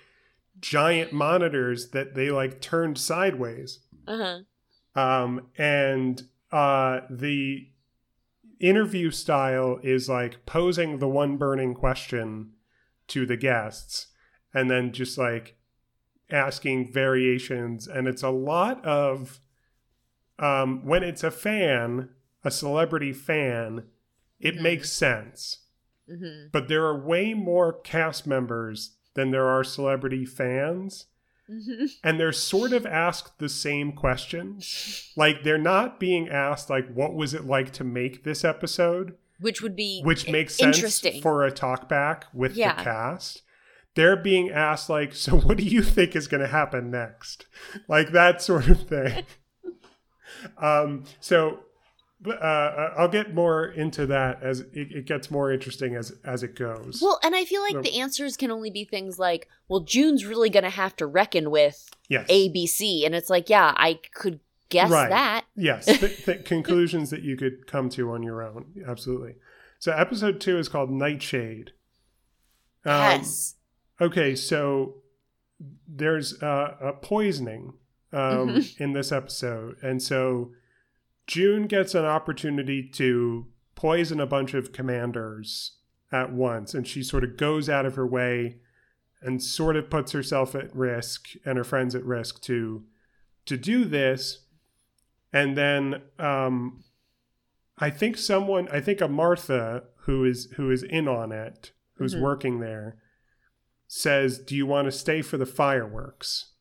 giant 0.59 1.11
monitors 1.11 1.89
that 1.89 2.13
they 2.13 2.29
like 2.29 2.61
turned 2.61 2.99
sideways. 2.99 3.79
Uh 4.07 4.17
huh. 4.95 5.01
Um, 5.01 5.47
and 5.57 6.21
uh, 6.51 7.01
the 7.09 7.67
interview 8.59 9.09
style 9.09 9.79
is 9.81 10.07
like 10.07 10.45
posing 10.45 10.99
the 10.99 11.07
one 11.07 11.37
burning 11.37 11.73
question 11.73 12.51
to 13.07 13.25
the 13.25 13.37
guests 13.37 14.07
and 14.53 14.69
then 14.69 14.91
just 14.91 15.17
like 15.17 15.57
asking 16.29 16.91
variations, 16.91 17.87
and 17.87 18.07
it's 18.07 18.23
a 18.23 18.29
lot 18.29 18.85
of 18.85 19.39
um, 20.37 20.85
when 20.85 21.01
it's 21.01 21.23
a 21.23 21.31
fan, 21.31 22.09
a 22.43 22.51
celebrity 22.51 23.13
fan, 23.13 23.85
it 24.39 24.55
Mhm. 24.55 24.61
makes 24.61 24.91
sense. 24.91 25.63
Hmm 26.07 26.47
But 26.51 26.67
there 26.67 26.85
are 26.85 26.97
way 26.97 27.33
more 27.33 27.73
cast 27.73 28.25
members 28.27 28.91
than 29.13 29.31
there 29.31 29.47
are 29.47 29.63
celebrity 29.63 30.25
fans. 30.25 31.05
hmm 31.47 31.85
and 32.03 32.19
they're 32.19 32.31
sort 32.33 32.73
of 32.73 32.85
asked 32.85 33.39
the 33.39 33.49
same 33.49 33.91
questions. 33.93 35.11
Like 35.17 35.43
they're 35.43 35.57
not 35.57 35.99
being 35.99 36.29
asked 36.29 36.69
like 36.69 36.87
what 36.93 37.13
was 37.15 37.33
it 37.33 37.45
like 37.45 37.71
to 37.73 37.83
make 37.83 38.23
this 38.23 38.43
episode, 38.45 39.15
Which 39.39 39.61
would 39.61 39.75
be 39.75 40.01
which 40.03 40.29
makes 40.29 40.55
sense 40.55 40.77
interesting. 40.77 41.21
for 41.21 41.45
a 41.45 41.51
talkback 41.51 42.23
with 42.33 42.55
Yeah. 42.55 42.75
the 42.77 42.83
cast. 42.83 43.41
They're 43.95 44.15
being 44.15 44.51
asked 44.51 44.89
like, 44.91 45.13
so 45.15 45.37
what 45.45 45.57
do 45.57 45.63
you 45.63 45.81
think 45.81 46.15
is 46.15 46.27
going 46.27 46.41
to 46.41 46.47
happen 46.47 46.91
next? 46.91 47.47
Like 47.87 48.11
that 48.11 48.41
sort 48.43 48.67
of 48.67 48.87
thing. 48.87 49.25
um, 50.61 51.05
so 51.19 51.59
uh, 52.31 52.93
I'll 52.97 53.07
get 53.07 53.33
more 53.33 53.65
into 53.65 54.05
that 54.07 54.41
as 54.43 54.61
it, 54.61 54.69
it 54.91 55.05
gets 55.05 55.29
more 55.31 55.51
interesting 55.51 55.95
as 55.95 56.13
as 56.23 56.43
it 56.43 56.55
goes. 56.55 56.99
Well, 57.01 57.19
and 57.23 57.35
I 57.35 57.45
feel 57.45 57.61
like 57.61 57.75
No. 57.75 57.81
the 57.81 57.99
answers 57.99 58.37
can 58.37 58.51
only 58.51 58.69
be 58.69 58.83
things 58.85 59.17
like, 59.19 59.47
well, 59.67 59.81
June's 59.81 60.25
really 60.25 60.49
going 60.49 60.63
to 60.63 60.69
have 60.69 60.95
to 60.97 61.05
reckon 61.07 61.51
with 61.51 61.89
yes. 62.09 62.27
ABC. 62.29 63.05
And 63.05 63.13
it's 63.15 63.29
like, 63.29 63.49
yeah, 63.49 63.73
I 63.75 63.99
could 64.13 64.39
guess 64.69 64.89
Right. 64.91 65.09
that. 65.09 65.45
yes 65.55 65.85
th- 65.99 66.25
th- 66.25 66.43
conclusions 66.45 67.09
that 67.09 67.23
you 67.23 67.37
could 67.37 67.67
come 67.67 67.87
to 67.91 68.11
on 68.11 68.21
your 68.21 68.43
own 68.43 68.65
absolutely 68.85 69.35
so 69.79 69.93
episode 69.93 70.41
two 70.41 70.57
is 70.57 70.67
called 70.67 70.91
nightshade 70.91 71.71
Um, 72.83 72.91
yes. 73.21 73.55
okay 74.01 74.35
so 74.35 74.95
there's 75.87 76.41
uh, 76.43 76.75
a 76.81 76.91
poisoning 76.93 77.75
um, 78.11 78.49
Mhm. 78.49 78.77
in 78.81 78.91
this 78.93 79.13
episode 79.13 79.77
and 79.81 80.03
so 80.03 80.51
june 81.27 81.67
gets 81.67 81.93
an 81.93 82.05
opportunity 82.05 82.81
to 82.87 83.45
poison 83.75 84.19
a 84.19 84.25
bunch 84.25 84.53
of 84.53 84.71
commanders 84.71 85.77
at 86.11 86.31
once 86.31 86.73
and 86.73 86.87
she 86.87 87.03
sort 87.03 87.23
of 87.23 87.37
goes 87.37 87.69
out 87.69 87.85
of 87.85 87.95
her 87.95 88.07
way 88.07 88.57
and 89.21 89.43
sort 89.43 89.75
of 89.75 89.89
puts 89.89 90.11
herself 90.13 90.55
at 90.55 90.73
risk 90.75 91.29
and 91.45 91.57
her 91.57 91.63
friends 91.63 91.93
at 91.93 92.03
risk 92.05 92.41
to 92.41 92.83
to 93.45 93.57
do 93.57 93.83
this 93.85 94.45
and 95.33 95.57
then 95.57 96.01
um 96.17 96.83
i 97.77 97.89
think 97.89 98.17
someone 98.17 98.67
i 98.69 98.79
think 98.79 99.01
a 99.01 99.07
martha 99.07 99.83
who 100.01 100.23
is 100.23 100.45
who 100.55 100.71
is 100.71 100.81
in 100.83 101.07
on 101.07 101.31
it 101.31 101.71
who's 101.97 102.15
Mhm. 102.15 102.21
working 102.21 102.59
there 102.61 102.97
says 103.87 104.39
do 104.39 104.55
you 104.55 104.65
want 104.65 104.85
to 104.85 104.91
stay 104.91 105.21
for 105.21 105.37
the 105.37 105.45
fireworks 105.45 106.53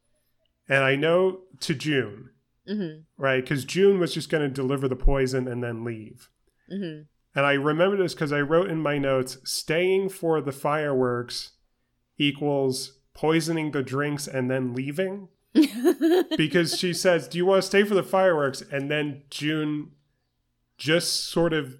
and 0.69 0.83
i 0.83 0.97
know 0.97 1.41
to 1.61 1.75
june 1.75 2.31
hmm 2.67 3.01
right 3.17 3.43
because 3.43 3.65
june 3.65 3.99
was 3.99 4.15
just 4.15 4.31
going 4.31 4.43
to 4.43 4.49
deliver 4.49 4.89
the 4.89 4.97
poison 4.97 5.47
and 5.49 5.63
then 5.63 5.85
leave 5.85 6.31
hmm 6.69 7.01
and 7.35 7.47
i 7.47 7.53
remember 7.53 7.97
this 7.97 8.15
because 8.15 8.33
i 8.33 8.41
wrote 8.41 8.71
in 8.71 8.79
my 8.79 8.99
notes 8.99 9.39
staying 9.45 10.09
for 10.09 10.41
the 10.41 10.53
fireworks 10.53 11.53
equals 12.19 12.99
poisoning 13.15 13.71
the 13.71 13.83
drinks 13.83 14.27
and 14.27 14.51
then 14.51 14.75
leaving 14.75 15.29
because 16.37 16.77
she 16.77 16.93
says, 16.93 17.29
"Do 17.29 17.39
you 17.39 17.47
want 17.47 17.63
to 17.63 17.67
stay 17.67 17.83
for 17.85 17.95
the 17.95 18.03
fireworks?" 18.03 18.63
And 18.71 18.91
then 18.91 19.23
June 19.31 19.93
just 20.77 21.25
sort 21.27 21.53
of 21.53 21.79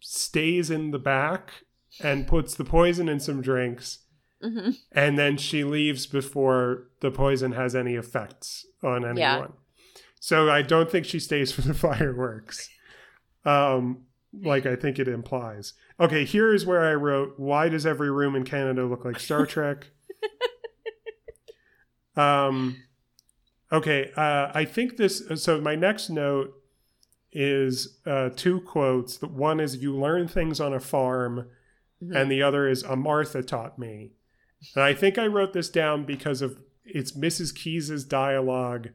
stays 0.00 0.70
in 0.70 0.90
the 0.90 0.98
back 0.98 1.64
and 2.00 2.26
puts 2.26 2.54
the 2.54 2.64
poison 2.64 3.08
in 3.08 3.20
some 3.20 3.42
drinks, 3.42 3.98
hmm 4.42 4.70
and 4.92 5.18
then 5.18 5.36
she 5.36 5.64
leaves 5.64 6.06
before 6.06 6.84
the 7.00 7.10
poison 7.10 7.52
has 7.52 7.74
any 7.74 7.94
effects 7.96 8.66
on 8.82 9.04
anyone. 9.04 9.18
Yeah. 9.18 9.46
So 10.20 10.50
I 10.50 10.62
don't 10.62 10.90
think 10.90 11.06
she 11.06 11.18
stays 11.20 11.52
for 11.52 11.62
the 11.62 11.74
fireworks. 11.86 12.68
Um 13.44 14.04
like 14.42 14.66
I 14.66 14.76
think 14.76 14.98
it 14.98 15.08
implies. 15.08 15.72
Okay, 15.98 16.24
here 16.24 16.52
is 16.54 16.66
where 16.66 16.84
I 16.84 16.94
wrote, 16.94 17.34
"Why 17.38 17.68
does 17.70 17.86
every 17.86 18.10
room 18.10 18.36
in 18.36 18.44
Canada 18.44 18.84
look 18.84 19.04
like 19.04 19.18
Star 19.20 19.46
Trek?" 19.54 19.86
um 22.16 22.76
Okay, 23.70 24.10
uh, 24.16 24.50
I 24.54 24.64
think 24.64 24.96
this. 24.96 25.22
So 25.36 25.60
my 25.60 25.74
next 25.74 26.08
note 26.08 26.54
is 27.32 27.98
uh, 28.06 28.30
two 28.34 28.62
quotes. 28.62 29.18
The 29.18 29.26
one 29.28 29.60
is 29.60 29.76
"You 29.76 29.94
learn 29.94 30.26
things 30.26 30.58
on 30.58 30.72
a 30.72 30.80
farm," 30.80 31.48
Mhm. 32.02 32.16
and 32.16 32.30
the 32.30 32.42
other 32.42 32.66
is 32.66 32.82
"A 32.84 32.96
Martha 32.96 33.42
taught 33.42 33.78
me." 33.78 34.12
And 34.74 34.82
I 34.82 34.94
think 34.94 35.18
I 35.18 35.26
wrote 35.26 35.52
this 35.52 35.68
down 35.68 36.04
because 36.04 36.40
of 36.40 36.62
it's 36.84 37.12
Mrs. 37.12 37.54
Keyes's 37.54 38.04
dialogue 38.04 38.88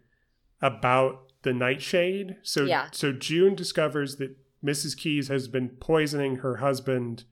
about 0.63 1.19
the 1.43 1.53
nightshade. 1.53 2.37
So 2.41 2.63
Yeah. 2.63 2.87
so 2.91 3.11
June 3.11 3.53
discovers 3.53 4.15
that 4.15 4.35
Mrs. 4.65 4.97
Keyes 4.97 5.27
has 5.27 5.47
been 5.49 5.69
poisoning 5.69 6.37
her 6.37 6.55
husband 6.57 7.25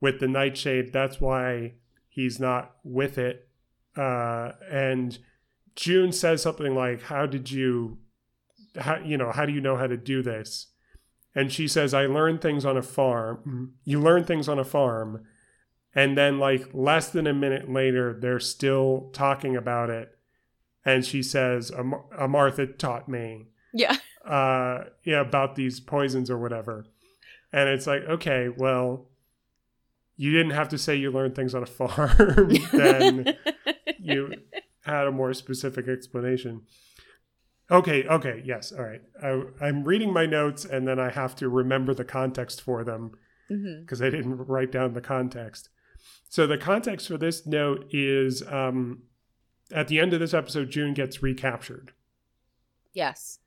with 0.00 0.18
the 0.20 0.26
nightshade. 0.26 0.90
That's 0.92 1.20
why 1.20 1.74
he's 2.08 2.40
not 2.40 2.76
with 2.82 3.18
it. 3.18 3.46
Uh, 3.94 4.52
and 4.70 5.18
June 5.76 6.12
says 6.12 6.40
something 6.42 6.74
like, 6.74 7.02
"How 7.02 7.26
did 7.26 7.50
you, 7.50 7.98
how 8.78 8.96
you 8.98 9.18
know, 9.18 9.30
how 9.32 9.44
do 9.44 9.52
you 9.52 9.60
know 9.60 9.76
how 9.76 9.86
to 9.86 9.98
do 9.98 10.22
this?" 10.22 10.68
And 11.34 11.52
she 11.52 11.68
says, 11.68 11.92
"I 11.92 12.06
learned 12.06 12.40
things 12.40 12.64
on 12.64 12.78
a 12.78 12.82
farm. 12.82 13.74
You 13.84 14.00
learn 14.00 14.24
things 14.24 14.48
on 14.48 14.58
a 14.58 14.64
farm." 14.64 15.24
And 15.94 16.16
then, 16.16 16.38
like 16.38 16.70
less 16.72 17.10
than 17.10 17.26
a 17.26 17.34
minute 17.34 17.70
later, 17.70 18.14
they're 18.18 18.40
still 18.40 19.10
talking 19.12 19.56
about 19.56 19.90
it. 19.90 20.16
And 20.84 21.04
she 21.04 21.22
says, 21.22 21.70
"A, 21.70 21.84
Mar- 21.84 22.04
a 22.18 22.28
Martha 22.28 22.66
taught 22.66 23.08
me." 23.08 23.48
Yeah. 23.74 23.96
uh 24.26 24.84
yeah 25.02 25.20
about 25.22 25.54
these 25.56 25.80
poisons 25.80 26.30
or 26.30 26.36
whatever 26.38 26.84
and 27.54 27.70
it's 27.70 27.86
like 27.86 28.02
okay 28.02 28.50
well 28.54 29.08
you 30.18 30.30
didn't 30.30 30.50
have 30.52 30.68
to 30.68 30.76
say 30.78 30.94
you 30.94 31.10
learned 31.10 31.34
things 31.34 31.54
on 31.54 31.62
a 31.62 31.66
farm 31.78 32.50
then 32.72 33.34
you 33.98 34.34
had 34.84 35.06
a 35.06 35.10
more 35.10 35.32
specific 35.32 35.88
explanation 35.88 36.60
okay 37.70 38.04
okay 38.04 38.42
yes 38.44 38.72
all 38.72 38.84
right 38.84 39.00
I, 39.22 39.42
i'm 39.62 39.84
reading 39.84 40.12
my 40.12 40.26
notes 40.26 40.66
and 40.66 40.86
then 40.86 41.00
i 41.00 41.08
have 41.10 41.34
to 41.36 41.48
remember 41.48 41.94
the 41.94 42.04
context 42.04 42.60
for 42.60 42.84
them 42.84 43.12
because 43.80 44.02
i 44.02 44.10
didn't 44.10 44.36
write 44.36 44.70
down 44.70 44.92
the 44.92 45.00
context 45.00 45.70
so 46.28 46.46
the 46.46 46.58
context 46.58 47.08
for 47.08 47.16
this 47.16 47.46
note 47.46 47.86
is 47.90 48.42
um 48.48 49.04
at 49.72 49.88
the 49.88 49.98
end 49.98 50.12
of 50.12 50.20
this 50.20 50.34
episode 50.34 50.70
june 50.70 50.94
gets 50.94 51.22
recaptured 51.22 51.92
Yes. 52.94 53.38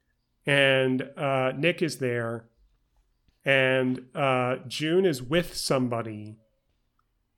and 0.46 1.04
uh, 1.18 1.52
Nick 1.56 1.82
is 1.84 1.98
there, 2.00 2.46
and 3.44 4.02
uh, 4.16 4.56
June 4.68 5.06
is 5.06 5.22
with 5.22 5.56
somebody 5.56 6.38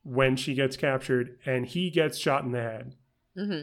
when 0.03 0.37
she 0.37 0.53
gets 0.53 0.77
captured, 0.77 1.37
and 1.45 1.65
he 1.65 1.89
gets 1.89 2.17
shot 2.17 2.43
in 2.45 2.51
the 2.53 2.61
head, 2.61 2.95
hmm 3.35 3.61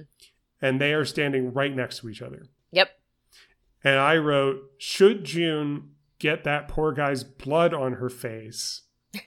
and 0.60 0.78
they 0.80 0.92
are 0.94 1.04
standing 1.06 1.52
right 1.52 1.74
next 1.74 1.98
to 2.00 2.08
each 2.10 2.20
other. 2.22 2.46
Yep. 2.70 2.88
And 3.82 3.98
I 3.98 4.16
wrote, 4.16 4.60
should 4.78 5.24
June 5.24 5.90
get 6.18 6.44
that 6.44 6.68
poor 6.68 6.92
guy's 6.92 7.22
blood 7.24 7.72
on 7.74 7.94
her 7.94 8.08
face? 8.10 8.82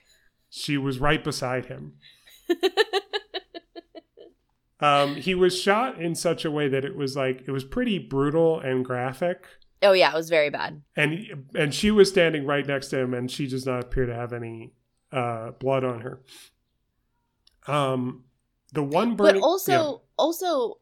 She 0.50 0.78
was 0.78 0.98
right 0.98 1.22
beside 1.22 1.66
him. 1.66 1.94
Um, 4.80 5.16
he 5.16 5.34
was 5.34 5.58
shot 5.60 6.00
in 6.00 6.14
such 6.14 6.44
a 6.44 6.50
way 6.50 6.68
that 6.68 6.84
it 6.84 6.94
was 6.96 7.16
like 7.16 7.42
it 7.46 7.50
was 7.50 7.64
pretty 7.64 7.98
brutal 7.98 8.60
and 8.60 8.84
graphic. 8.84 9.44
Oh 9.82 9.92
yeah, 9.92 10.10
it 10.10 10.14
was 10.14 10.28
very 10.28 10.50
bad. 10.50 10.82
and 10.96 11.46
and 11.54 11.74
she 11.74 11.90
was 11.90 12.08
standing 12.08 12.46
right 12.46 12.66
next 12.66 12.88
to 12.88 12.98
him 12.98 13.14
and 13.14 13.30
she 13.30 13.46
does 13.46 13.66
not 13.66 13.84
appear 13.84 14.06
to 14.06 14.14
have 14.14 14.32
any 14.32 14.72
uh 15.12 15.52
blood 15.52 15.84
on 15.84 16.00
her 16.00 16.20
um 17.66 18.24
the 18.72 18.82
one 18.82 19.16
But 19.16 19.36
also, 19.36 20.02
also, 20.18 20.78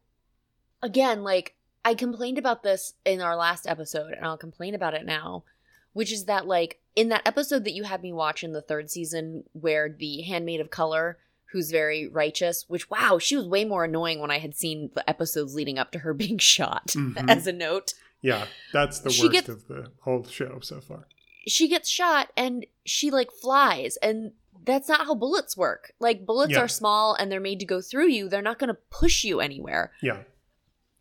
again, 0.83 1.23
like 1.23 1.55
I 1.85 1.93
complained 1.93 2.37
about 2.37 2.61
this 2.63 2.95
in 3.05 3.21
our 3.21 3.35
last 3.35 3.65
episode, 3.65 4.11
and 4.13 4.25
I'll 4.25 4.37
complain 4.37 4.75
about 4.75 4.93
it 4.93 5.05
now, 5.05 5.45
which 5.93 6.11
is 6.11 6.25
that 6.25 6.45
like 6.45 6.81
in 6.97 7.09
that 7.09 7.25
episode 7.25 7.63
that 7.63 7.73
you 7.73 7.83
had 7.83 8.01
me 8.01 8.11
watch 8.11 8.43
in 8.43 8.51
the 8.51 8.61
third 8.61 8.91
season, 8.91 9.45
where 9.53 9.87
the 9.89 10.21
handmaid 10.23 10.59
of 10.59 10.69
color, 10.69 11.17
who's 11.51 11.71
very 11.71 12.07
righteous, 12.07 12.65
which 12.67 12.89
wow, 12.89 13.17
she 13.19 13.35
was 13.35 13.47
way 13.47 13.63
more 13.65 13.85
annoying 13.85 14.19
when 14.19 14.31
I 14.31 14.39
had 14.39 14.55
seen 14.55 14.89
the 14.95 15.07
episodes 15.09 15.55
leading 15.55 15.79
up 15.79 15.91
to 15.91 15.99
her 15.99 16.13
being 16.23 16.37
shot. 16.37 16.87
Mhm. 16.87 17.29
As 17.29 17.47
a 17.47 17.53
note, 17.53 17.93
yeah, 18.21 18.45
that's 18.73 18.99
the 18.99 19.09
She 19.09 19.23
worst 19.23 19.31
gets- 19.33 19.49
of 19.49 19.67
the 19.67 19.91
whole 20.01 20.23
show 20.25 20.59
so 20.61 20.81
far. 20.81 21.07
She 21.47 21.67
gets 21.69 21.87
shot 21.89 22.31
and 22.35 22.65
she 22.85 23.09
like 23.11 23.31
flies 23.31 23.97
and 24.01 24.33
that's 24.65 24.89
not 24.89 25.05
how 25.05 25.15
bullets 25.15 25.55
work. 25.55 25.93
Like 25.99 26.25
bullets 26.25 26.51
Yeah. 26.51 26.59
are 26.63 26.67
small 26.67 27.13
and 27.15 27.31
they're 27.31 27.39
made 27.39 27.61
to 27.61 27.65
go 27.65 27.79
through 27.79 28.07
you. 28.09 28.27
They're 28.27 28.41
not 28.41 28.59
going 28.59 28.67
to 28.67 28.77
push 28.89 29.23
you 29.23 29.39
anywhere. 29.39 29.93
Yeah. 30.01 30.23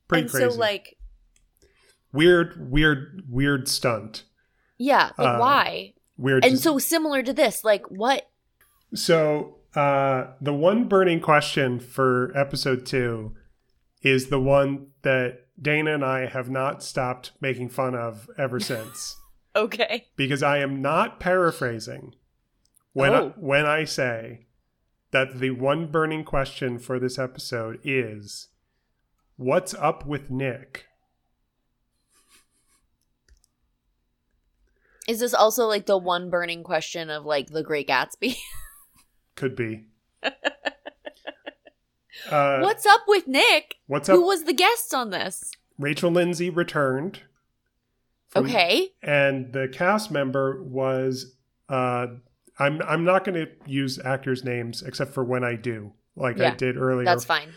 Pretty 0.07 0.23
and 0.23 0.31
crazy. 0.31 0.51
so 0.51 0.57
like 0.57 0.99
weird 2.13 2.71
weird 2.71 3.25
weird 3.29 3.67
stunt. 3.69 4.23
Yeah 4.79 5.11
but 5.17 5.27
Uh, 5.27 5.39
why? 5.39 5.95
weird 6.17 6.45
and 6.45 6.59
so 6.59 6.79
similar 6.79 7.23
to 7.25 7.33
this 7.33 7.65
like 7.65 7.85
what 7.91 8.31
So 8.95 9.56
uh, 9.77 10.33
the 10.41 10.53
one 10.55 10.89
burning 10.89 11.21
question 11.21 11.79
for 11.79 12.33
episode 12.37 12.87
two 12.87 13.35
is 14.03 14.29
the 14.29 14.41
one 14.41 14.89
that 15.03 15.47
Dana 15.61 15.95
and 15.95 16.05
I 16.05 16.27
have 16.27 16.49
not 16.51 16.83
stopped 16.83 17.33
making 17.41 17.69
fun 17.71 17.95
of 17.95 18.29
ever 18.39 18.59
since. 18.61 19.17
Okay. 19.57 20.05
because 20.17 20.43
I 20.43 20.59
am 20.59 20.83
not 20.83 21.19
paraphrasing 21.19 22.15
when 22.93 23.13
Oh. 23.15 23.29
I, 23.29 23.41
when 23.41 23.65
I 23.65 23.85
say 23.85 24.49
that 25.13 25.39
the 25.41 25.49
one 25.53 25.87
burning 25.91 26.25
question 26.25 26.79
for 26.79 26.99
this 26.99 27.19
episode 27.19 27.81
is 27.83 28.49
what's 29.37 29.73
up 29.73 30.05
with 30.05 30.31
Nick? 30.31 30.85
Is 35.09 35.21
this 35.21 35.33
also 35.33 35.67
like 35.67 35.87
the 35.87 35.97
one 35.97 36.29
burning 36.29 36.63
question 36.63 37.09
of 37.09 37.25
like 37.25 37.49
the 37.49 37.63
Great 37.63 37.89
Gatsby? 37.89 38.37
Could 39.37 39.55
be. 39.55 39.85
uh, 42.31 42.59
What's 42.61 42.87
up 42.87 43.03
with 43.07 43.27
Nick? 43.29 43.77
what's 43.87 44.09
up? 44.09 44.17
Who 44.17 44.27
was 44.27 44.45
the 44.45 44.53
guest 44.55 44.93
on 44.95 45.11
this? 45.11 45.53
Rachel 45.79 46.11
Lindsay 46.11 46.51
returned. 46.51 47.21
from- 48.29 48.47
Okay. 48.47 48.89
and 49.03 49.53
the 49.53 49.69
cast 49.69 50.11
member 50.11 50.63
was 50.63 51.37
uh 51.69 52.07
I'm 52.59 52.81
I'm 52.83 53.05
not 53.05 53.25
going 53.25 53.35
to 53.47 53.51
use 53.67 53.99
actors 54.05 54.43
names 54.45 54.83
except 54.83 55.13
for 55.15 55.23
when 55.25 55.45
I 55.45 55.55
do, 55.57 55.93
like 56.17 56.41
I 56.41 56.51
did 56.55 56.77
earlier. 56.77 57.05
That's 57.05 57.25
fine. 57.25 57.51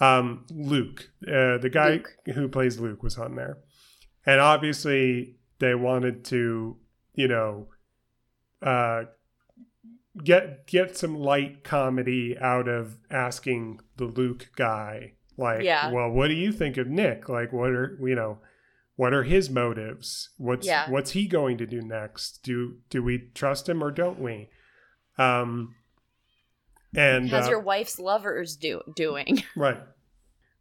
um 0.00 0.46
Luke, 0.50 1.10
uh, 1.26 1.58
the 1.58 1.70
guy 1.72 1.90
Luke. 1.90 2.08
who 2.34 2.48
plays 2.48 2.78
Luke 2.78 3.02
was 3.02 3.18
on 3.18 3.34
there. 3.36 3.58
And 4.26 4.40
obviously 4.40 5.36
they 5.58 5.74
wanted 5.74 6.24
to, 6.26 6.76
you 7.14 7.28
know, 7.28 7.68
uh 8.62 9.04
get 10.22 10.66
get 10.66 10.96
some 10.96 11.16
light 11.18 11.64
comedy 11.64 12.36
out 12.38 12.68
of 12.68 12.98
asking 13.10 13.80
the 13.96 14.04
Luke 14.04 14.50
guy 14.56 15.12
like, 15.36 15.62
Yeah. 15.62 15.90
well, 15.90 16.10
what 16.10 16.28
do 16.28 16.34
you 16.34 16.52
think 16.52 16.76
of 16.76 16.86
Nick? 16.86 17.28
Like 17.28 17.52
what 17.52 17.70
are, 17.70 17.98
you 18.00 18.14
know, 18.14 18.38
what 18.96 19.12
are 19.12 19.24
his 19.24 19.50
motives? 19.50 20.30
What's 20.38 20.66
Yeah. 20.66 20.88
what's 20.88 21.10
he 21.12 21.26
going 21.26 21.58
to 21.58 21.66
do 21.66 21.80
next? 21.82 22.42
Do 22.44 22.78
do 22.90 23.02
we 23.02 23.30
trust 23.34 23.68
him 23.68 23.82
or 23.82 23.90
don't 23.90 24.20
we? 24.20 24.50
Um 25.18 25.74
and 26.96 27.28
How's 27.28 27.46
uh, 27.48 27.50
your 27.50 27.60
wife's 27.60 27.98
lovers 27.98 28.56
do 28.56 28.82
doing? 28.94 29.42
Right. 29.56 29.80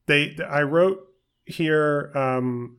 They 0.07 0.35
I 0.49 0.63
wrote 0.63 1.07
here 1.45 2.11
um 2.15 2.77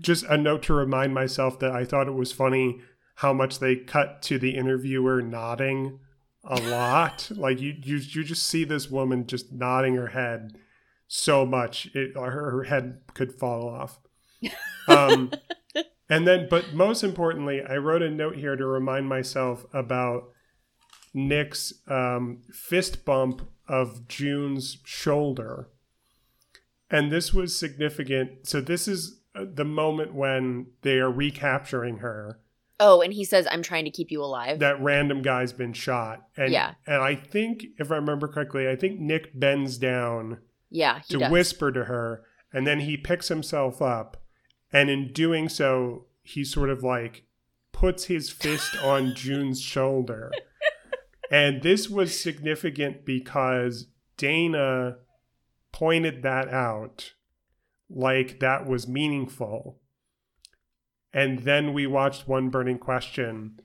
just 0.00 0.24
a 0.24 0.36
note 0.36 0.64
to 0.64 0.74
remind 0.74 1.14
myself 1.14 1.58
that 1.60 1.70
I 1.70 1.84
thought 1.84 2.08
it 2.08 2.14
was 2.14 2.32
funny 2.32 2.80
how 3.16 3.32
much 3.32 3.58
they 3.58 3.76
cut 3.76 4.22
to 4.22 4.38
the 4.38 4.56
interviewer 4.56 5.22
nodding 5.22 6.00
a 6.44 6.60
lot. 6.60 7.30
like 7.36 7.60
you 7.60 7.74
you 7.82 7.96
you 7.96 8.24
just 8.24 8.46
see 8.46 8.64
this 8.64 8.90
woman 8.90 9.26
just 9.26 9.52
nodding 9.52 9.94
her 9.94 10.08
head 10.08 10.56
so 11.06 11.44
much 11.44 11.86
it 11.94 12.16
her, 12.16 12.50
her 12.50 12.64
head 12.64 13.00
could 13.14 13.32
fall 13.32 13.68
off. 13.68 14.00
Um 14.86 15.32
and 16.10 16.26
then 16.28 16.48
but 16.50 16.74
most 16.74 17.02
importantly, 17.02 17.62
I 17.62 17.76
wrote 17.76 18.02
a 18.02 18.10
note 18.10 18.36
here 18.36 18.56
to 18.56 18.66
remind 18.66 19.08
myself 19.08 19.64
about 19.72 20.34
Nick's 21.14 21.72
um, 21.86 22.42
fist 22.52 23.04
bump 23.04 23.48
of 23.68 24.08
June's 24.08 24.78
shoulder. 24.84 25.70
And 26.90 27.10
this 27.10 27.32
was 27.32 27.56
significant. 27.56 28.46
So, 28.46 28.60
this 28.60 28.86
is 28.86 29.20
uh, 29.34 29.44
the 29.52 29.64
moment 29.64 30.14
when 30.14 30.66
they 30.82 30.98
are 30.98 31.10
recapturing 31.10 31.98
her. 31.98 32.40
Oh, 32.80 33.00
and 33.00 33.12
he 33.12 33.24
says, 33.24 33.46
"I'm 33.50 33.62
trying 33.62 33.84
to 33.84 33.90
keep 33.90 34.10
you 34.10 34.22
alive." 34.22 34.58
That 34.58 34.82
random 34.82 35.22
guy's 35.22 35.52
been 35.52 35.72
shot. 35.72 36.26
And, 36.36 36.52
Yeah. 36.52 36.74
And 36.86 37.02
I 37.02 37.14
think, 37.14 37.64
if 37.78 37.90
I 37.90 37.96
remember 37.96 38.28
correctly, 38.28 38.68
I 38.68 38.76
think 38.76 38.98
Nick 39.00 39.38
bends 39.38 39.78
down 39.78 40.38
yeah, 40.70 41.00
he 41.06 41.14
to 41.14 41.20
does. 41.20 41.30
whisper 41.30 41.70
to 41.72 41.84
her. 41.84 42.24
And 42.52 42.66
then 42.66 42.80
he 42.80 42.96
picks 42.96 43.28
himself 43.28 43.80
up. 43.80 44.22
And 44.72 44.90
in 44.90 45.12
doing 45.12 45.48
so, 45.48 46.06
he 46.22 46.44
sort 46.44 46.70
of 46.70 46.82
like 46.82 47.24
puts 47.72 48.04
his 48.04 48.30
fist 48.30 48.76
on 48.82 49.14
June's 49.14 49.60
shoulder. 49.60 50.32
And 51.30 51.62
this 51.62 51.88
was 51.88 52.18
significant 52.18 53.04
because 53.04 53.86
Dana 54.16 54.96
pointed 55.72 56.22
that 56.22 56.48
out 56.48 57.14
like 57.90 58.40
that 58.40 58.66
was 58.66 58.86
meaningful. 58.86 59.80
And 61.14 61.38
then 61.40 61.72
we 61.72 61.86
watched 61.86 62.28
One 62.28 62.50
Burning 62.50 62.78
Question 62.78 63.60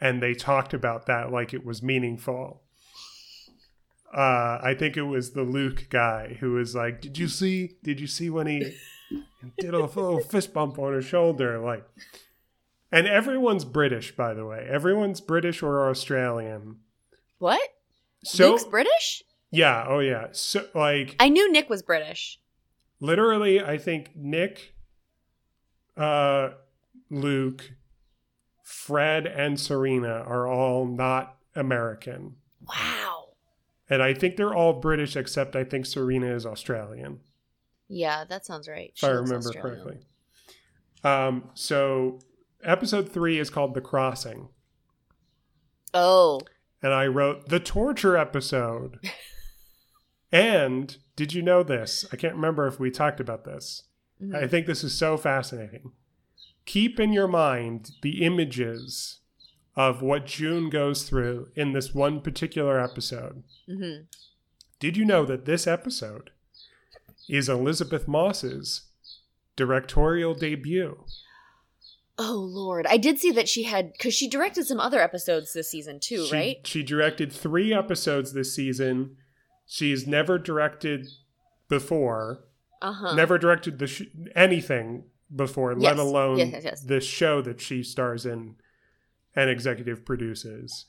and 0.00 0.22
they 0.22 0.34
talked 0.34 0.74
about 0.74 1.06
that 1.06 1.32
like 1.32 1.52
it 1.52 1.64
was 1.64 1.82
meaningful. 1.82 2.62
Uh, 4.12 4.60
I 4.62 4.76
think 4.78 4.96
it 4.96 5.02
was 5.02 5.32
the 5.32 5.42
Luke 5.42 5.88
guy 5.90 6.36
who 6.38 6.52
was 6.52 6.74
like, 6.74 7.00
"Did 7.00 7.18
you 7.18 7.26
see? 7.26 7.76
Did 7.82 7.98
you 7.98 8.06
see 8.06 8.30
when 8.30 8.46
he 8.46 8.76
did 9.58 9.74
a 9.74 9.80
little 9.80 10.20
fist 10.20 10.54
bump 10.54 10.78
on 10.78 10.92
her 10.92 11.02
shoulder?" 11.02 11.58
Like, 11.58 11.84
and 12.92 13.08
everyone's 13.08 13.64
British, 13.64 14.14
by 14.14 14.34
the 14.34 14.46
way. 14.46 14.64
Everyone's 14.70 15.20
British 15.20 15.64
or 15.64 15.88
Australian. 15.88 16.76
What? 17.38 17.60
So 18.22 18.50
Luke's 18.52 18.64
British? 18.64 19.24
yeah, 19.50 19.84
oh 19.88 19.98
yeah. 19.98 20.28
So 20.30 20.68
like, 20.74 21.16
I 21.18 21.28
knew 21.28 21.50
Nick 21.50 21.68
was 21.68 21.82
British. 21.82 22.38
literally, 23.00 23.60
I 23.60 23.78
think 23.78 24.10
Nick, 24.14 24.74
uh, 25.96 26.50
Luke, 27.10 27.72
Fred, 28.62 29.26
and 29.26 29.58
Serena 29.60 30.22
are 30.26 30.46
all 30.46 30.86
not 30.86 31.36
American. 31.54 32.36
Wow. 32.66 33.28
And 33.90 34.02
I 34.02 34.14
think 34.14 34.36
they're 34.36 34.54
all 34.54 34.72
British, 34.74 35.14
except 35.16 35.54
I 35.54 35.64
think 35.64 35.84
Serena 35.86 36.34
is 36.34 36.46
Australian, 36.46 37.20
Yeah, 37.88 38.24
that 38.24 38.46
sounds 38.46 38.66
right. 38.68 38.92
if 38.96 39.04
I 39.04 39.08
remember 39.08 39.52
correctly. 39.52 39.98
Um, 41.04 41.50
so 41.54 42.20
episode 42.62 43.12
three 43.12 43.38
is 43.38 43.50
called 43.50 43.74
The 43.74 43.82
Crossing. 43.82 44.48
Oh, 45.92 46.40
And 46.82 46.92
I 46.94 47.06
wrote 47.06 47.48
the 47.50 47.60
torture 47.60 48.16
episode. 48.16 48.98
and 50.32 50.96
did 51.16 51.32
you 51.34 51.42
know 51.42 51.62
this? 51.62 52.04
I 52.12 52.16
can't 52.16 52.34
remember 52.34 52.66
if 52.66 52.80
we 52.80 52.90
talked 52.90 53.20
about 53.20 53.44
this. 53.44 53.84
Mhm. 54.22 54.34
I 54.34 54.48
think 54.48 54.66
this 54.66 54.82
is 54.82 54.96
so 54.96 55.16
fascinating. 55.16 55.92
Keep 56.66 56.98
in 56.98 57.12
your 57.12 57.28
mind 57.28 57.90
the 58.02 58.24
images 58.24 59.18
of 59.76 60.02
what 60.02 60.26
June 60.26 60.70
goes 60.70 61.02
through 61.02 61.48
in 61.54 61.72
this 61.72 61.92
one 61.94 62.20
particular 62.20 62.80
episode. 62.80 63.42
hmm 63.68 64.02
Did 64.78 64.96
you 64.96 65.04
know 65.04 65.24
that 65.26 65.44
this 65.44 65.66
episode 65.66 66.30
is 67.28 67.48
Elisabeth 67.48 68.06
Moss's 68.08 68.82
directorial 69.56 70.34
debut? 70.34 71.04
Oh 72.16 72.34
Lord, 72.48 72.86
I 72.86 72.96
did 72.96 73.18
see 73.18 73.32
that 73.32 73.48
she 73.48 73.64
had 73.64 73.92
because 73.92 74.14
she 74.14 74.28
directed 74.28 74.66
some 74.66 74.78
other 74.78 75.00
episodes 75.00 75.52
this 75.52 75.68
season 75.70 75.98
too, 75.98 76.26
she, 76.26 76.32
right? 76.34 76.56
She 76.66 76.82
directed 76.84 77.32
three 77.32 77.74
episodes 77.74 78.32
this 78.32 78.54
season. 78.54 79.16
She's 79.66 80.06
never 80.06 80.38
directed 80.38 81.08
before, 81.68 82.44
Uh 82.80 82.92
huh. 82.92 83.14
never 83.16 83.36
directed 83.38 83.78
the 83.80 83.88
sh- 83.88 84.02
anything 84.36 85.04
before, 85.34 85.74
let 85.74 85.98
alone 85.98 86.38
Yes, 86.38 86.52
yes, 86.52 86.64
yes. 86.64 86.80
the 86.82 87.00
show 87.00 87.40
that 87.42 87.60
she 87.60 87.82
stars 87.82 88.26
in 88.26 88.56
and 89.34 89.50
executive 89.50 90.04
produces. 90.04 90.86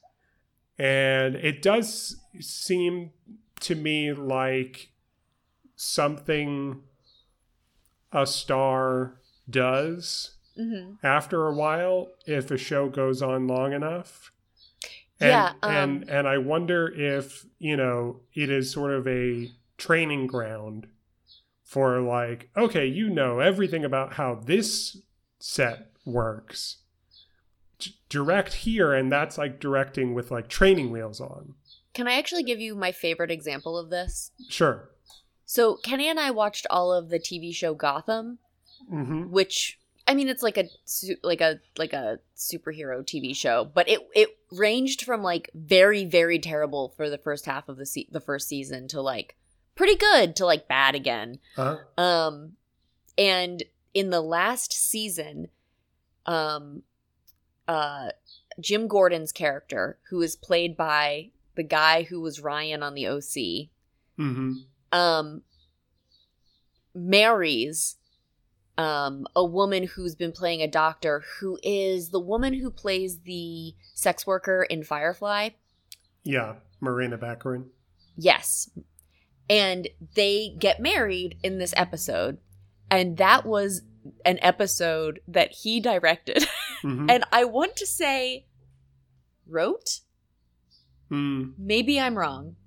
And 0.78 1.36
it 1.36 1.62
does 1.62 2.18
seem 2.40 3.12
to 3.62 3.76
me 3.76 4.14
like 4.14 4.92
something 5.76 6.82
a 8.12 8.26
star 8.26 9.16
does 9.50 10.32
hmm 10.56 10.94
after 11.04 11.48
a 11.48 11.54
while 11.54 12.08
if 12.26 12.50
a 12.50 12.58
show 12.58 12.88
goes 12.90 13.22
on 13.22 13.46
long 13.48 13.74
enough. 13.74 14.32
And, 15.20 15.30
Yeah, 15.30 15.54
um, 15.64 15.72
and 15.74 16.10
and 16.10 16.28
I 16.28 16.38
wonder 16.38 16.88
if 16.88 17.46
you 17.60 17.78
know 17.78 18.22
it 18.34 18.50
is 18.50 18.72
sort 18.72 18.92
of 18.92 19.08
a 19.08 19.50
training 19.78 20.28
ground 20.28 20.88
for 21.66 22.00
like, 22.00 22.50
okay, 22.56 22.86
you 22.86 23.10
know 23.10 23.40
everything 23.40 23.84
about 23.84 24.14
how 24.14 24.36
this 24.36 24.98
set 25.40 25.90
works. 26.06 26.78
D- 27.80 27.96
direct 28.08 28.54
here, 28.54 28.94
and 28.94 29.12
that's 29.12 29.38
like 29.38 29.60
directing 29.60 30.14
with 30.14 30.32
like 30.32 30.48
training 30.48 30.92
wheels 30.92 31.20
on. 31.20 31.56
Can 31.94 32.08
I 32.08 32.14
actually 32.14 32.44
give 32.44 32.60
you 32.60 32.76
my 32.76 32.92
favorite 32.92 33.32
example 33.32 33.78
of 33.78 33.90
this? 33.90 34.32
Sure. 34.48 34.92
So 35.46 35.76
Kenny 35.78 36.08
and 36.08 36.20
I 36.20 36.32
watched 36.32 36.68
all 36.70 36.94
of 36.94 37.10
the 37.10 37.20
TV 37.20 37.54
show 37.54 37.74
Gotham, 37.74 38.38
hmm 38.88 39.24
which 39.24 39.80
I 40.08 40.14
mean 40.14 40.30
it's 40.30 40.44
like 40.44 40.58
a 40.58 40.66
like 41.24 41.42
a 41.42 41.60
like 41.78 41.94
a 41.94 42.20
superhero 42.38 43.04
TV 43.04 43.36
show, 43.36 43.66
but 43.66 43.90
it 43.90 44.00
it 44.16 44.38
ranged 44.52 45.02
from 45.02 45.24
like 45.24 45.50
very 45.56 46.06
very 46.06 46.38
terrible 46.38 46.94
for 46.96 47.10
the 47.10 47.18
first 47.18 47.46
half 47.48 47.68
of 47.70 47.78
the 47.78 47.86
se- 47.86 48.10
the 48.12 48.22
first 48.22 48.48
season 48.48 48.88
to 48.90 49.02
like 49.02 49.36
pretty 49.76 49.96
good 49.96 50.36
to 50.38 50.46
like 50.46 50.68
bad 50.68 50.96
again. 50.96 51.40
Uh, 51.58 51.78
Um, 51.98 52.54
and 53.18 53.64
in 53.94 54.10
the 54.10 54.22
last 54.22 54.74
season, 54.74 55.50
um, 56.26 56.84
uh, 57.68 58.10
Jim 58.60 58.88
Gordon's 58.88 59.32
character, 59.32 60.00
who 60.10 60.22
is 60.22 60.36
played 60.36 60.76
by 60.76 61.32
the 61.56 61.64
guy 61.64 62.04
who 62.04 62.22
was 62.22 62.42
Ryan 62.42 62.84
on 62.84 62.94
the 62.94 63.08
OC, 63.08 63.70
hmm 64.18 64.54
um, 64.92 65.42
marries 66.94 67.98
um, 68.78 69.26
a 69.36 69.44
woman 69.44 69.88
who's 69.88 70.16
been 70.16 70.32
playing 70.32 70.62
a 70.62 70.68
doctor 70.68 71.24
who 71.40 71.58
is 71.64 72.10
the 72.10 72.20
woman 72.20 72.54
who 72.54 72.70
plays 72.70 73.20
the 73.20 73.74
sex 73.94 74.26
worker 74.26 74.64
in 74.64 74.84
Firefly. 74.84 75.50
Yeah, 76.24 76.56
Morena 76.80 77.18
Baccarin. 77.18 77.66
Yes. 78.18 78.70
And 79.50 79.88
they 80.16 80.56
get 80.58 80.80
married 80.80 81.38
in 81.44 81.58
this 81.60 81.74
episode. 81.78 82.38
And 82.90 83.18
that 83.18 83.46
was 83.46 83.82
an 84.26 84.40
episode 84.42 85.20
that 85.28 85.52
he 85.52 85.80
directed. 85.80 86.48
Mhm. 86.84 87.10
and 87.10 87.24
I 87.32 87.46
want 87.46 87.76
to 87.78 87.86
say 87.86 88.46
wrote. 89.48 90.02
Mm, 91.12 91.54
Maybe 91.58 92.00
I'm 92.00 92.18
wrong. 92.18 92.58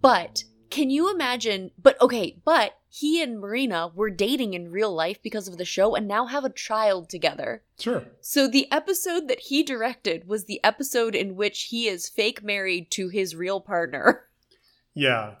But 0.00 0.44
can 0.70 0.90
you 0.90 1.12
imagine? 1.12 1.70
But 1.80 2.00
okay, 2.00 2.38
but 2.44 2.78
he 2.88 3.22
and 3.22 3.38
Morena 3.38 3.90
were 3.94 4.10
dating 4.10 4.54
in 4.54 4.70
real 4.72 4.92
life 4.92 5.22
because 5.22 5.46
of 5.46 5.56
the 5.58 5.64
show 5.64 5.94
and 5.94 6.08
now 6.08 6.26
have 6.26 6.44
a 6.44 6.50
child 6.50 7.08
together. 7.08 7.62
sure. 7.78 8.04
So 8.20 8.48
the 8.48 8.70
episode 8.72 9.28
that 9.28 9.40
he 9.40 9.62
directed 9.62 10.26
was 10.26 10.44
the 10.46 10.60
episode 10.64 11.14
in 11.14 11.36
which 11.36 11.64
he 11.64 11.86
is 11.86 12.08
fake 12.08 12.42
married 12.42 12.90
to 12.92 13.08
his 13.08 13.36
real 13.36 13.60
partner. 13.60 14.24
Yeah, 14.96 15.34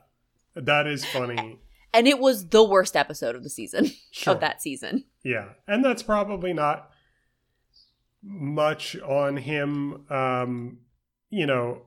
that 0.54 0.86
is 0.86 1.04
funny. 1.04 1.58
And 1.92 2.08
it 2.08 2.18
was 2.18 2.48
the 2.48 2.64
worst 2.64 2.96
episode 2.96 3.36
of 3.36 3.42
the 3.44 3.50
season, 3.50 3.90
Sure. 4.10 4.34
of 4.34 4.40
that 4.40 4.60
season. 4.62 5.04
Yeah, 5.22 5.50
and 5.68 5.84
that's 5.84 6.02
probably 6.02 6.52
not 6.52 6.90
much 8.22 8.96
on 9.00 9.36
him. 9.36 10.04
Um, 10.10 10.78
you 11.30 11.46
know, 11.46 11.82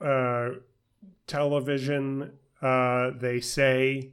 uh, 0.00 0.50
television, 1.26 2.32
uh, 2.60 3.10
they 3.20 3.40
say, 3.40 4.12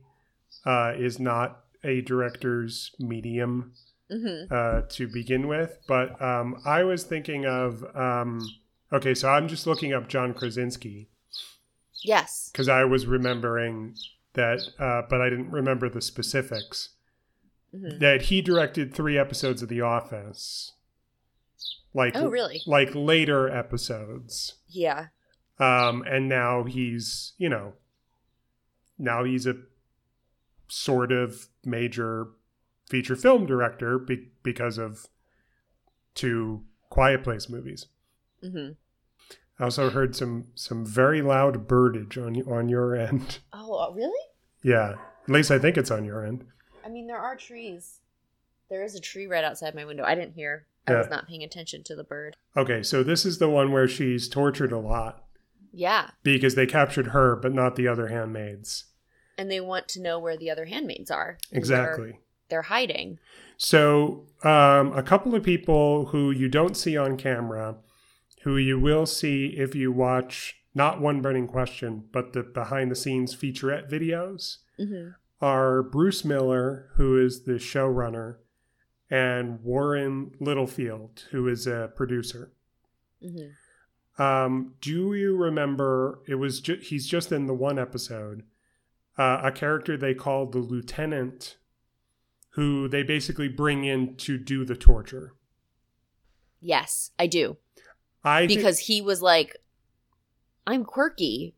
uh, 0.66 0.94
is 0.98 1.20
not 1.20 1.64
a 1.84 2.02
director's 2.02 2.92
medium 3.00 3.74
hmm 4.12 4.44
uh, 4.50 4.82
to 4.90 5.08
begin 5.08 5.48
with. 5.48 5.78
But 5.88 6.20
um, 6.22 6.62
I 6.66 6.84
was 6.84 7.04
thinking 7.04 7.46
of. 7.46 7.84
Um, 7.96 8.40
okay, 8.92 9.14
so 9.14 9.30
I'm 9.30 9.48
just 9.48 9.68
looking 9.68 9.94
up 9.94 10.08
John 10.10 10.34
Krasinski 10.34 11.10
Yes. 12.04 12.50
because 12.52 12.70
I 12.70 12.84
was 12.86 13.06
remembering 13.06 13.96
that, 14.34 14.62
uh, 14.80 15.02
but 15.10 15.22
I 15.22 15.30
didn't 15.30 15.52
remember 15.52 15.90
the 15.90 16.02
specifics. 16.02 16.90
hmm 17.72 18.00
that 18.00 18.24
he 18.24 18.42
directed 18.42 18.94
three 18.94 19.18
episodes 19.18 19.62
of 19.62 19.70
The 19.70 19.82
Office. 19.82 20.72
Like 21.94 22.16
Oh, 22.16 22.28
really? 22.30 22.62
like 22.66 22.90
later 22.96 23.48
episodes. 23.50 24.56
Yeah. 24.68 25.08
Um 25.60 26.04
and 26.08 26.28
now 26.30 26.64
he's, 26.64 27.34
you 27.38 27.50
know, 27.50 27.74
now 28.98 29.24
he's 29.24 29.46
a 29.46 29.56
sort 30.68 31.12
of 31.12 31.48
major 31.66 32.28
feature 32.90 33.16
film 33.16 33.46
director 33.46 33.98
be- 34.00 34.30
because 34.44 34.78
of 34.78 35.08
two 36.16 36.64
Quiet 36.90 37.24
Place 37.24 37.50
movies. 37.50 37.86
hmm 38.42 38.70
I 39.60 39.66
also 39.66 39.90
heard 39.90 40.16
some 40.16 40.46
some 40.56 40.86
very 40.86 41.22
loud 41.22 41.68
birdage 41.68 42.18
on 42.18 42.42
on 42.50 42.70
your 42.70 42.96
end. 42.96 43.40
Oh, 43.54 43.94
really? 43.94 44.26
yeah, 44.64 44.96
at 45.24 45.30
least 45.30 45.52
I 45.52 45.60
think 45.60 45.78
it's 45.78 45.92
on 45.92 46.04
your 46.06 46.26
end. 46.26 46.46
I 46.86 46.90
mean, 46.90 47.08
there 47.08 47.18
are 47.20 47.36
trees. 47.36 48.00
There 48.70 48.84
is 48.84 48.96
a 48.96 49.00
tree 49.00 49.26
right 49.28 49.44
outside 49.44 49.74
my 49.76 49.86
window. 49.86 50.04
I 50.04 50.16
didn't 50.16 50.34
hear. 50.34 50.66
I 50.88 50.96
was 50.96 51.10
not 51.10 51.28
paying 51.28 51.44
attention 51.44 51.84
to 51.84 51.96
the 51.96 52.04
bird. 52.04 52.36
Okay, 52.58 52.82
so 52.82 53.04
this 53.04 53.26
is 53.26 53.38
the 53.38 53.50
one 53.50 53.72
where 53.72 53.88
she's 53.88 54.28
tortured 54.28 54.72
a 54.72 54.80
lot. 54.80 55.24
Yeah. 55.72 56.10
because 56.24 56.56
they 56.56 56.66
captured 56.66 57.08
her 57.08 57.36
but 57.36 57.54
not 57.54 57.76
the 57.76 57.88
other 57.88 58.08
handmaids 58.08 58.86
And 59.38 59.52
they 59.52 59.62
want 59.62 59.88
to 59.90 60.02
know 60.02 60.18
where 60.18 60.36
the 60.36 60.50
other 60.50 60.66
handmaids 60.66 61.12
are. 61.12 61.38
exactly 61.52 62.20
They're 62.50 62.64
hiding. 62.64 63.20
so 63.56 64.26
um, 64.44 64.94
a 64.98 65.04
couple 65.04 65.36
of 65.36 65.44
people 65.44 66.08
who 66.08 66.32
you 66.32 66.50
don't 66.50 66.76
see 66.76 66.98
on 66.98 67.18
camera 67.18 67.76
who 68.44 68.58
you 68.58 68.80
will 68.80 69.06
see 69.06 69.48
if 69.58 69.76
you 69.76 69.92
watch 69.92 70.56
not 70.74 71.02
one 71.02 71.22
burning 71.22 71.48
question 71.48 72.04
but 72.12 72.34
the 72.34 72.44
behind 72.44 72.90
the 72.92 72.96
scenes 72.96 73.36
featurette 73.36 73.90
videos 73.90 74.58
hmm 74.78 75.10
are 75.42 75.82
bruce 75.82 76.26
miller 76.26 76.90
who 76.96 77.18
is 77.18 77.44
the 77.46 77.54
showrunner 77.54 78.36
and 79.10 79.64
warren 79.64 80.32
littlefield 80.40 81.26
who 81.32 81.48
is 81.48 81.66
a 81.68 81.92
producer 81.96 82.52
hmm 83.22 83.48
Um, 84.22 84.74
do 84.82 85.14
you 85.14 85.38
remember? 85.38 86.20
It 86.28 86.36
was 86.36 86.60
ju- 86.60 86.82
he's 86.82 87.08
just 87.08 87.32
in 87.32 87.46
the 87.48 87.54
one 87.54 87.80
episode. 87.80 88.44
Uh, 89.18 89.40
a 89.44 89.52
character 89.52 89.96
they 89.98 90.14
called 90.14 90.52
the 90.52 90.60
lieutenant, 90.60 91.56
who 92.52 92.90
they 92.90 93.02
basically 93.02 93.48
bring 93.48 93.86
in 93.86 94.16
to 94.18 94.38
do 94.38 94.66
the 94.66 94.76
torture. 94.76 95.34
Yes, 96.60 97.12
I 97.18 97.28
do. 97.28 97.58
I 98.24 98.48
Because 98.48 98.80
he 98.80 99.02
was 99.02 99.22
like, 99.22 99.56
I'm 100.68 100.84
quirky 100.84 101.56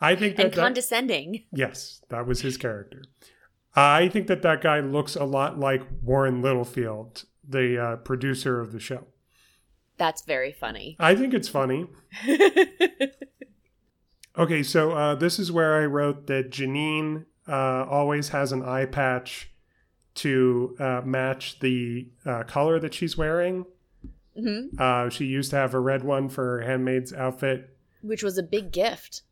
I 0.00 0.14
think 0.14 0.36
that, 0.36 0.46
and 0.46 0.52
that 0.54 0.60
condescending. 0.60 1.44
yes, 1.52 2.02
that 2.08 2.26
was 2.26 2.42
his 2.42 2.56
character. 2.56 3.02
I 3.74 4.08
think 4.08 4.26
that 4.28 4.42
that 4.42 4.60
guy 4.60 4.80
looks 4.80 5.16
a 5.16 5.24
lot 5.24 5.58
like 5.58 5.82
Warren 6.02 6.40
Littlefield, 6.42 7.24
the 7.46 7.82
uh, 7.82 7.96
producer 7.96 8.60
of 8.60 8.72
the 8.72 8.80
show. 8.80 9.06
That's 9.96 10.22
very 10.22 10.52
funny. 10.52 10.96
I 11.00 11.14
think 11.16 11.34
it's 11.34 11.48
funny. 11.48 11.86
Okay, 14.38 14.62
so 14.62 14.92
uh, 14.92 15.14
this 15.16 15.40
is 15.40 15.50
where 15.50 15.82
I 15.82 15.86
wrote 15.86 16.28
that 16.28 16.50
Janine 16.50 17.24
uh, 17.48 17.84
always 17.90 18.28
has 18.28 18.52
an 18.52 18.62
eye 18.62 18.86
patch 18.86 19.50
to 20.14 20.76
uh, 20.78 21.00
match 21.04 21.58
the 21.58 22.08
uh, 22.24 22.44
color 22.44 22.78
that 22.78 22.94
she's 22.94 23.18
wearing. 23.18 23.66
Hmm 24.38 24.66
Uh, 24.78 25.08
she 25.08 25.24
used 25.26 25.50
to 25.50 25.56
have 25.56 25.74
a 25.74 25.80
red 25.80 26.04
one 26.04 26.28
for 26.28 26.44
her 26.44 26.60
handmaid's 26.62 27.12
outfit. 27.12 27.76
Which 28.02 28.22
was 28.22 28.38
a 28.38 28.42
big 28.42 28.72
gift. 28.72 29.22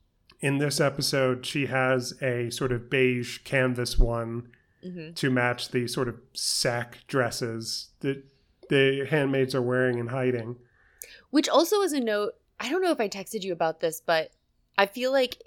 In 0.41 0.59
this 0.59 0.81
episode, 0.81 1.47
she 1.47 1.67
has 1.67 2.13
a 2.21 2.51
sort 2.51 2.73
of 2.73 2.91
beige 2.91 3.39
canvas 3.39 3.99
one 3.99 4.49
hmm 4.83 5.13
to 5.15 5.31
match 5.31 5.71
the 5.71 5.87
sort 5.89 6.09
of 6.09 6.17
sack 6.35 6.99
dresses 7.07 7.89
that 8.01 8.23
the 8.69 9.07
handmaids 9.09 9.55
are 9.55 9.63
wearing 9.63 9.99
and 9.99 10.11
hiding. 10.11 10.57
Which 11.31 11.49
also 11.49 11.83
is 11.83 11.93
a 11.93 12.01
note. 12.01 12.33
I 12.61 12.69
don't 12.71 12.83
know 12.83 12.93
if 12.93 13.01
I 13.01 13.09
texted 13.09 13.43
you 13.43 13.53
about 13.53 13.81
this, 13.81 14.01
but 14.05 14.31
I 14.79 14.87
feel 14.87 15.13
like 15.13 15.39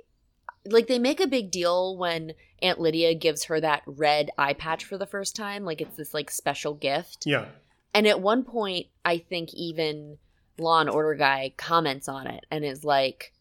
like 0.66 0.88
they 0.88 1.00
make 1.00 1.20
a 1.20 1.28
big 1.28 1.52
deal 1.52 1.98
when 1.98 2.34
Aunt 2.62 2.80
Lydia 2.80 3.14
gives 3.14 3.46
her 3.46 3.62
that 3.62 3.84
red 3.86 4.30
eye 4.38 4.54
patch 4.54 4.84
for 4.84 4.98
the 4.98 5.06
first 5.06 5.36
time, 5.36 5.64
like 5.64 5.82
it's 5.82 5.96
this 5.96 6.14
like 6.14 6.30
special 6.30 6.74
gift. 6.74 7.26
Yeah, 7.26 7.46
And 7.94 8.08
at 8.08 8.22
one 8.22 8.44
point, 8.44 8.88
I 9.04 9.18
think 9.18 9.54
even 9.54 10.18
Law 10.58 10.82
and 10.82 10.90
Order 10.90 11.16
guy 11.16 11.54
comments 11.58 12.08
on 12.08 12.28
it 12.28 12.46
and 12.52 12.64
is 12.64 12.84
like, 12.84 13.34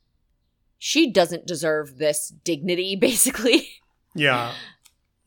"She 0.78 1.10
doesn't 1.10 1.46
deserve 1.46 1.98
this 1.98 2.28
dignity." 2.44 2.96
Basically, 3.00 3.68
yeah. 4.14 4.52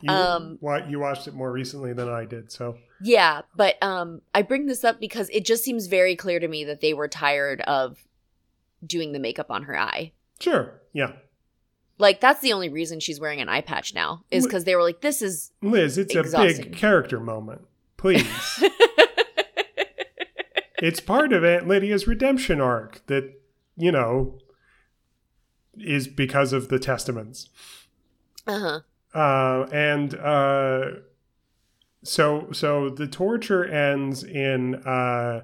You, 0.01 0.09
Um, 0.11 0.57
you 0.89 0.99
watched 0.99 1.27
it 1.27 1.35
more 1.35 1.51
recently 1.51 1.93
than 1.93 2.09
I 2.09 2.25
did, 2.25 2.51
so 2.51 2.77
yeah. 3.01 3.41
But 3.55 3.81
um, 3.83 4.21
I 4.33 4.41
bring 4.41 4.65
this 4.65 4.83
up 4.83 4.99
because 4.99 5.29
it 5.29 5.45
just 5.45 5.63
seems 5.63 5.85
very 5.85 6.15
clear 6.15 6.39
to 6.39 6.47
me 6.47 6.63
that 6.63 6.81
they 6.81 6.93
were 6.95 7.07
tired 7.07 7.61
of 7.61 7.99
doing 8.83 9.11
the 9.11 9.19
makeup 9.19 9.51
on 9.51 9.63
her 9.63 9.77
eye. 9.77 10.13
sure, 10.39 10.81
yeah. 10.93 11.13
Like 11.99 12.19
that's 12.19 12.41
the 12.41 12.53
only 12.53 12.69
reason 12.69 12.99
she's 12.99 13.19
wearing 13.19 13.41
an 13.41 13.49
eye 13.49 13.61
patch 13.61 13.93
now 13.93 14.23
is 14.31 14.47
because 14.47 14.63
they 14.63 14.75
were 14.75 14.81
like, 14.81 15.01
"This 15.01 15.21
is." 15.21 15.51
Liz, 15.61 15.99
it's 15.99 16.15
a 16.15 16.23
big 16.23 16.75
character 16.75 17.19
moment. 17.19 17.61
Please. 17.97 18.25
it's 20.81 20.99
part 20.99 21.31
of 21.31 21.43
Aunt 21.43 21.67
Lydia's 21.67 22.07
redemption 22.07 22.59
arc 22.59 23.05
that, 23.07 23.41
you 23.77 23.91
know, 23.91 24.39
is 25.77 26.07
because 26.07 26.51
of 26.53 26.67
the 26.69 26.79
testaments. 26.79 27.49
uh 28.47 28.59
huh. 28.59 28.79
Uh, 29.13 29.67
and 29.73 30.15
uh, 30.15 30.85
so 32.03 32.47
so 32.51 32.89
the 32.89 33.07
torture 33.07 33.65
ends 33.65 34.23
in 34.23 34.75
uh, 34.75 35.41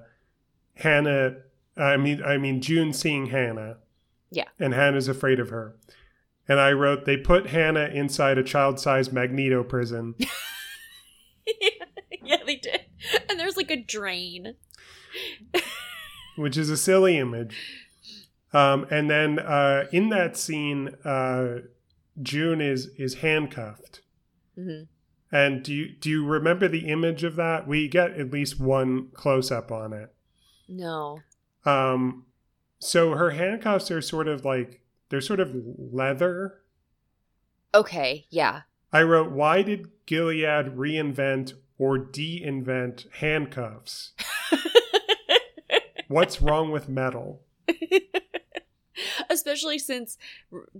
Hannah 0.76 1.36
I 1.76 1.98
mean 1.98 2.24
I 2.24 2.38
mean 2.38 2.62
June 2.62 2.94
seeing 2.94 3.28
Hannah. 3.28 3.78
Yeah. 4.32 4.46
And 4.60 4.74
Hannah's 4.74 5.08
afraid 5.08 5.40
of 5.40 5.50
her. 5.50 5.76
And 6.48 6.60
I 6.60 6.72
wrote 6.72 7.06
they 7.06 7.18
put 7.18 7.48
Hannah 7.48 7.88
inside 7.88 8.38
a 8.38 8.44
child-sized 8.44 9.12
magneto 9.12 9.64
prison. 9.64 10.16
yeah, 12.24 12.38
they 12.46 12.56
did. 12.56 12.82
And 13.30 13.40
there's 13.40 13.58
like 13.58 13.72
a 13.72 13.82
drain. 13.82 14.56
Which 16.36 16.58
is 16.58 16.70
a 16.70 16.78
silly 16.78 17.18
image. 17.18 17.86
Um, 18.54 18.86
and 18.90 19.10
then 19.10 19.40
uh, 19.40 19.86
in 19.92 20.10
that 20.10 20.38
scene, 20.38 20.96
uh, 21.04 21.60
June 22.22 22.62
is 22.62 22.88
is 22.98 23.16
handcuffed. 23.16 24.02
hmm 24.56 24.84
And 25.32 25.64
do 25.64 25.74
you 25.74 25.90
do 25.90 26.10
you 26.10 26.26
remember 26.26 26.68
the 26.68 26.88
image 26.88 27.24
of 27.24 27.36
that? 27.36 27.68
We 27.68 27.88
get 27.88 28.12
at 28.12 28.32
least 28.32 28.60
one 28.60 29.10
close 29.14 29.52
up 29.52 29.72
on 29.72 29.94
it. 29.94 30.14
No. 30.68 31.20
Um, 31.66 32.26
so 32.80 33.12
her 33.16 33.32
handcuffs 33.32 33.92
are 33.92 34.02
sort 34.02 34.28
of 34.28 34.46
like 34.46 34.82
they're 35.10 35.22
sort 35.22 35.40
of 35.40 35.56
leather, 35.78 36.62
Okay. 37.74 38.26
Yeah. 38.30 38.62
I 38.92 39.04
wrote, 39.04 39.32
why 39.32 39.62
did 39.62 39.90
Gilead 40.06 40.76
reinvent 40.78 41.54
or 41.78 41.98
de-invent 41.98 43.06
handcuffs? 43.20 44.14
What's 46.08 46.42
wrong 46.42 46.72
with 46.72 46.88
metal? 46.90 47.42
Especially 49.30 49.78
since, 49.78 50.18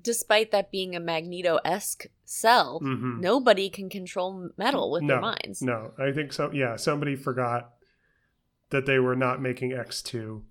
despite 0.02 0.52
that 0.52 0.72
being 0.72 0.96
a 0.96 1.00
Magneto 1.00 1.60
esque 1.64 2.08
cell, 2.26 2.80
Mhm. 2.82 3.20
nobody 3.20 3.70
can 3.70 3.90
control 3.90 4.50
metal 4.58 4.90
with 4.92 5.06
their 5.08 5.22
minds. 5.22 5.62
No, 5.62 5.94
I 6.00 6.12
think 6.12 6.34
so. 6.34 6.52
Yeah, 6.52 6.78
somebody 6.78 7.16
forgot 7.16 7.76
that 8.70 8.86
they 8.86 8.98
were 9.00 9.16
not 9.16 9.42
making 9.42 9.72
X2. 9.72 10.44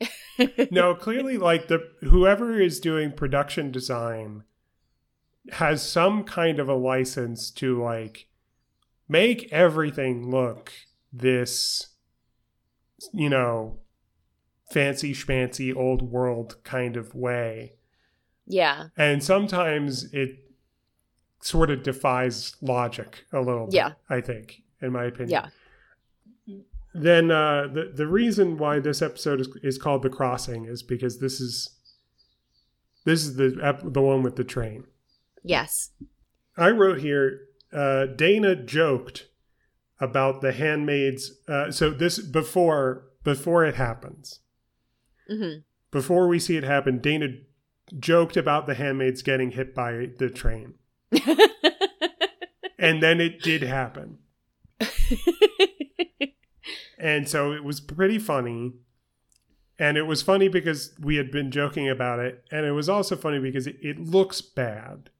no, 0.70 0.94
clearly 0.94 1.36
like 1.36 1.68
the 1.68 1.80
whoever 2.02 2.58
is 2.60 2.80
doing 2.80 3.12
production 3.12 3.70
design 3.70 4.44
has 5.52 5.82
some 5.86 6.24
kind 6.24 6.58
of 6.58 6.68
a 6.68 6.74
license 6.74 7.50
to 7.52 7.80
like 7.82 8.26
make 9.08 9.50
everything 9.52 10.28
look 10.30 10.72
this 11.12 11.88
you 13.12 13.30
know 13.30 13.78
fancy 14.70 15.12
schmancy 15.14 15.74
old 15.74 16.02
world 16.02 16.56
kind 16.64 16.96
of 16.96 17.14
way. 17.14 17.74
yeah. 18.46 18.88
And 18.96 19.22
sometimes 19.22 20.12
it 20.12 20.30
sort 21.40 21.70
of 21.70 21.82
defies 21.82 22.56
logic 22.60 23.24
a 23.32 23.40
little 23.40 23.66
bit, 23.66 23.74
Yeah. 23.74 23.92
I 24.10 24.20
think, 24.20 24.62
in 24.80 24.92
my 24.92 25.04
opinion. 25.04 25.30
Yeah. 25.30 25.48
Then 26.94 27.30
uh, 27.30 27.68
the 27.72 27.92
the 27.94 28.06
reason 28.06 28.56
why 28.56 28.80
this 28.80 29.02
episode 29.02 29.40
is, 29.40 29.48
is 29.62 29.76
called 29.78 30.02
the 30.02 30.08
crossing 30.08 30.64
is 30.64 30.82
because 30.82 31.18
this 31.18 31.40
is 31.40 31.70
this 33.04 33.22
is 33.22 33.36
the 33.36 33.58
ep- 33.62 33.82
the 33.92 34.00
one 34.00 34.22
with 34.22 34.36
the 34.36 34.44
train. 34.44 34.84
Yes. 35.42 35.90
I 36.56 36.70
wrote 36.70 37.00
here. 37.00 37.40
Uh, 37.72 38.06
Dana 38.06 38.56
joked 38.56 39.26
about 40.00 40.40
the 40.40 40.52
handmaids. 40.52 41.32
Uh, 41.46 41.70
so 41.70 41.90
this 41.90 42.18
before 42.18 43.04
before 43.24 43.64
it 43.66 43.74
happens, 43.74 44.40
hmm 45.28 45.58
before 45.90 46.28
we 46.28 46.38
see 46.38 46.56
it 46.56 46.64
happen, 46.64 46.98
Dana 46.98 47.28
joked 47.98 48.36
about 48.36 48.66
the 48.66 48.74
handmaids 48.74 49.22
getting 49.22 49.52
hit 49.52 49.74
by 49.74 50.10
the 50.18 50.28
train, 50.28 50.74
and 52.78 53.02
then 53.02 53.20
it 53.20 53.40
did 53.42 53.62
happen. 53.62 54.18
And 56.98 57.28
so 57.28 57.52
it 57.52 57.62
was 57.62 57.80
pretty 57.80 58.18
funny. 58.18 58.72
And 59.78 59.98
it 59.98 60.04
was 60.04 60.22
funny 60.22 60.48
because 60.48 60.94
we 60.98 61.16
had 61.16 61.30
been 61.30 61.50
joking 61.50 61.88
about 61.88 62.18
it. 62.18 62.44
And 62.50 62.64
it 62.64 62.72
was 62.72 62.88
also 62.88 63.16
funny 63.16 63.38
because 63.38 63.66
it, 63.66 63.76
it 63.82 63.98
looks 63.98 64.40
bad. 64.40 65.10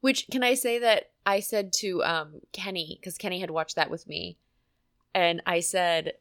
Which 0.00 0.26
can 0.30 0.44
I 0.44 0.54
say 0.54 0.78
that 0.78 1.10
I 1.26 1.40
said 1.40 1.72
to 1.74 2.04
um, 2.04 2.40
Kenny 2.52 2.98
because 3.00 3.18
Kenny 3.18 3.40
had 3.40 3.50
watched 3.50 3.74
that 3.74 3.90
with 3.90 4.06
me, 4.06 4.38
and 5.12 5.42
I 5.44 5.58
said, 5.58 6.12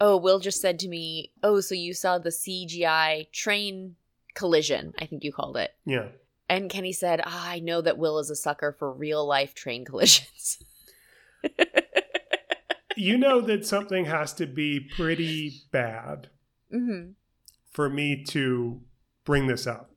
"Oh, 0.00 0.16
Will 0.16 0.38
just 0.38 0.60
said 0.60 0.78
to 0.80 0.88
me, 0.88 1.32
oh, 1.42 1.60
so 1.60 1.74
you 1.74 1.94
saw 1.94 2.18
the 2.18 2.30
CGI 2.30 3.30
train 3.32 3.96
collision? 4.34 4.94
I 4.98 5.06
think 5.06 5.24
you 5.24 5.32
called 5.32 5.56
it." 5.56 5.74
Yeah. 5.84 6.08
And 6.48 6.70
Kenny 6.70 6.92
said, 6.92 7.20
ah, 7.24 7.50
"I 7.50 7.60
know 7.60 7.80
that 7.80 7.98
Will 7.98 8.18
is 8.18 8.30
a 8.30 8.36
sucker 8.36 8.72
for 8.72 8.92
real 8.92 9.26
life 9.26 9.54
train 9.54 9.84
collisions." 9.84 10.62
You 12.98 13.16
know 13.16 13.40
that 13.42 13.64
something 13.64 14.06
has 14.06 14.32
to 14.34 14.46
be 14.46 14.80
pretty 14.80 15.62
bad 15.70 16.30
mm-hmm. 16.74 17.12
for 17.70 17.88
me 17.88 18.24
to 18.30 18.80
bring 19.24 19.46
this 19.46 19.68
up. 19.68 19.92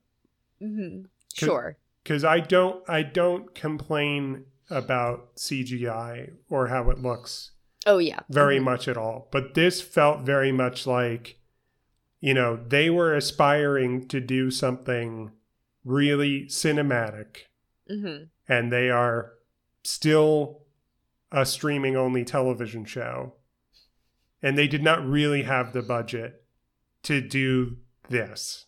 Mm-hmm. 0.62 1.02
Could- 1.02 1.46
Sure. 1.46 1.76
Because 2.02 2.24
I 2.24 2.40
don't 2.40 2.88
I 2.88 3.02
don't 3.02 3.54
complain 3.54 4.44
about 4.70 5.36
CGI 5.36 6.32
or 6.48 6.68
how 6.68 6.90
it 6.90 6.98
looks 6.98 7.52
Oh 7.86 7.98
yeah. 7.98 8.20
very 8.28 8.58
Mhm. 8.58 8.64
much 8.64 8.88
at 8.88 8.96
all. 8.96 9.28
But 9.32 9.54
this 9.54 9.80
felt 9.80 10.20
very 10.22 10.52
much 10.52 10.86
like, 10.86 11.38
you 12.20 12.32
know, 12.34 12.56
they 12.56 12.88
were 12.90 13.14
aspiring 13.14 14.06
to 14.08 14.20
do 14.20 14.50
something 14.50 15.32
really 15.84 16.44
cinematic, 16.46 17.46
Mhm. 17.90 18.28
and 18.48 18.72
they 18.72 18.88
are 18.90 19.34
still 19.82 20.62
a 21.32 21.44
streaming 21.44 21.96
only 21.96 22.24
television 22.24 22.84
show. 22.84 23.34
And 24.40 24.56
they 24.56 24.68
did 24.68 24.82
not 24.82 25.04
really 25.04 25.42
have 25.42 25.72
the 25.72 25.82
budget 25.82 26.44
to 27.04 27.20
do 27.20 27.78
this. 28.08 28.66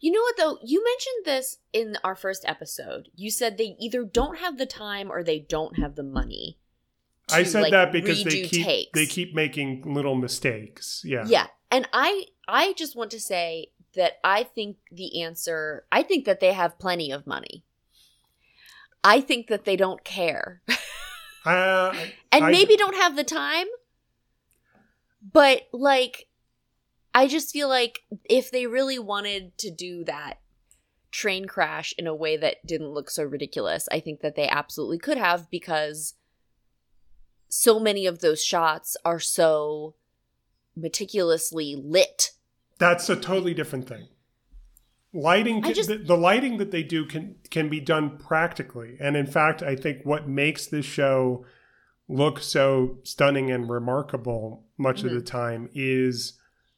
You 0.00 0.12
know 0.12 0.20
what 0.20 0.36
though? 0.36 0.58
You 0.64 0.82
mentioned 0.84 1.24
this 1.24 1.58
in 1.72 1.96
our 2.04 2.14
first 2.14 2.44
episode. 2.48 3.08
You 3.14 3.30
said 3.30 3.56
they 3.58 3.76
either 3.80 4.04
don't 4.04 4.38
have 4.38 4.56
the 4.58 4.66
time 4.66 5.10
or 5.10 5.22
they 5.22 5.38
don't 5.40 5.78
have 5.78 5.96
the 5.96 6.02
money. 6.02 6.58
I 7.32 7.42
said 7.42 7.62
like, 7.62 7.70
that 7.72 7.92
because 7.92 8.22
they 8.22 8.42
keep 8.42 8.64
takes. 8.64 8.90
they 8.94 9.06
keep 9.06 9.34
making 9.34 9.82
little 9.92 10.14
mistakes. 10.14 11.02
Yeah. 11.04 11.24
Yeah. 11.26 11.46
And 11.70 11.88
I 11.92 12.26
I 12.46 12.72
just 12.74 12.94
want 12.94 13.10
to 13.12 13.20
say 13.20 13.72
that 13.94 14.18
I 14.22 14.44
think 14.44 14.76
the 14.92 15.22
answer 15.22 15.86
I 15.90 16.02
think 16.02 16.24
that 16.26 16.40
they 16.40 16.52
have 16.52 16.78
plenty 16.78 17.10
of 17.10 17.26
money. 17.26 17.64
I 19.02 19.20
think 19.20 19.48
that 19.48 19.64
they 19.64 19.76
don't 19.76 20.04
care. 20.04 20.62
Uh, 21.44 21.94
and 22.32 22.44
I- 22.44 22.50
maybe 22.50 22.76
don't 22.76 22.96
have 22.96 23.16
the 23.16 23.24
time. 23.24 23.66
But 25.32 25.62
like 25.72 26.28
I 27.14 27.26
just 27.26 27.50
feel 27.50 27.68
like 27.68 28.00
if 28.28 28.50
they 28.50 28.66
really 28.66 28.98
wanted 28.98 29.56
to 29.58 29.70
do 29.70 30.04
that 30.04 30.38
train 31.10 31.46
crash 31.46 31.94
in 31.96 32.06
a 32.06 32.14
way 32.14 32.36
that 32.36 32.64
didn't 32.66 32.90
look 32.90 33.10
so 33.10 33.24
ridiculous, 33.24 33.88
I 33.90 34.00
think 34.00 34.20
that 34.20 34.36
they 34.36 34.46
absolutely 34.46 34.98
could 34.98 35.16
have 35.16 35.50
because 35.50 36.14
so 37.48 37.78
many 37.78 38.06
of 38.06 38.20
those 38.20 38.42
shots 38.42 38.96
are 39.04 39.20
so 39.20 39.94
meticulously 40.76 41.74
lit. 41.76 42.32
That's 42.78 43.08
a 43.08 43.16
totally 43.16 43.54
different 43.54 43.88
thing. 43.88 44.08
Lighting, 45.12 45.62
can, 45.62 45.72
just- 45.74 45.88
the, 45.88 45.96
the 45.96 46.16
lighting 46.16 46.58
that 46.58 46.70
they 46.70 46.82
do 46.82 47.06
can 47.06 47.36
can 47.50 47.70
be 47.70 47.80
done 47.80 48.18
practically, 48.18 48.96
and 49.00 49.16
in 49.16 49.26
fact, 49.26 49.62
I 49.62 49.74
think 49.74 50.02
what 50.04 50.28
makes 50.28 50.66
this 50.66 50.84
show 50.84 51.46
look 52.08 52.40
so 52.40 52.98
stunning 53.02 53.50
and 53.50 53.68
remarkable 53.68 54.64
much 54.78 55.02
of 55.02 55.10
the 55.10 55.16
mm-hmm. 55.16 55.24
time 55.24 55.70
is 55.74 56.34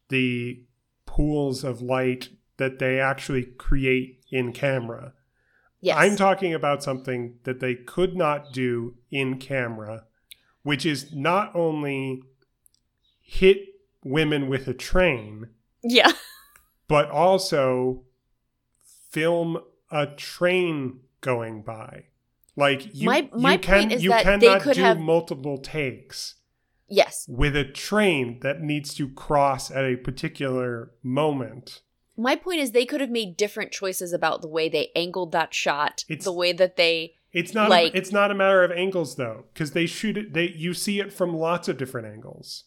the 0.08 0.62
pools 1.04 1.64
of 1.64 1.82
light 1.82 2.28
that 2.58 2.78
they 2.78 3.00
actually 3.00 3.42
create 3.42 4.22
in 4.30 4.52
camera. 4.52 5.12
Yes. 5.80 5.96
I'm 5.98 6.16
talking 6.16 6.54
about 6.54 6.82
something 6.82 7.38
that 7.44 7.60
they 7.60 7.74
could 7.74 8.16
not 8.16 8.52
do 8.52 8.96
in 9.10 9.38
camera, 9.38 10.04
which 10.68 10.84
is 10.84 11.14
not 11.14 11.50
only 11.56 12.22
hit 13.22 13.56
women 14.04 14.50
with 14.50 14.68
a 14.68 14.74
train, 14.74 15.46
yeah. 15.82 16.12
but 16.88 17.08
also 17.10 18.02
film 19.10 19.58
a 19.90 20.06
train 20.08 21.00
going 21.22 21.62
by. 21.62 22.04
Like 22.54 22.94
you, 22.94 23.06
My- 23.06 23.30
my 23.32 23.52
you 23.54 23.58
can 23.60 23.78
point 23.80 23.92
is 23.92 24.04
you 24.04 24.10
that 24.10 24.40
they 24.40 24.58
could 24.60 24.74
do 24.74 24.82
have- 24.82 24.98
multiple 25.00 25.56
takes 25.56 26.34
Yes. 26.86 27.24
with 27.30 27.56
a 27.56 27.64
train 27.64 28.40
that 28.40 28.60
needs 28.60 28.92
to 28.96 29.08
cross 29.08 29.70
at 29.70 29.84
a 29.86 29.96
particular 29.96 30.90
moment. 31.02 31.80
My 32.14 32.36
point 32.36 32.60
is 32.60 32.72
they 32.72 32.84
could 32.84 33.00
have 33.00 33.08
made 33.10 33.38
different 33.38 33.72
choices 33.72 34.12
about 34.12 34.42
the 34.42 34.48
way 34.48 34.68
they 34.68 34.90
angled 34.94 35.32
that 35.32 35.54
shot, 35.54 36.04
It's- 36.10 36.24
the 36.24 36.32
way 36.32 36.52
that 36.52 36.76
they 36.76 37.14
It's 37.32 37.52
not 37.54 37.68
Like- 37.70 37.92
a, 37.94 37.96
it's 37.96 38.12
not 38.12 38.30
a 38.30 38.34
matter 38.34 38.62
of 38.64 38.70
angles 38.72 39.16
though, 39.16 39.44
because 39.52 39.72
they 39.72 39.86
shoot 39.86 40.16
it. 40.16 40.32
They 40.32 40.48
you 40.48 40.72
see 40.74 40.98
it 41.00 41.12
from 41.12 41.34
lots 41.36 41.68
of 41.68 41.76
different 41.76 42.06
angles. 42.08 42.64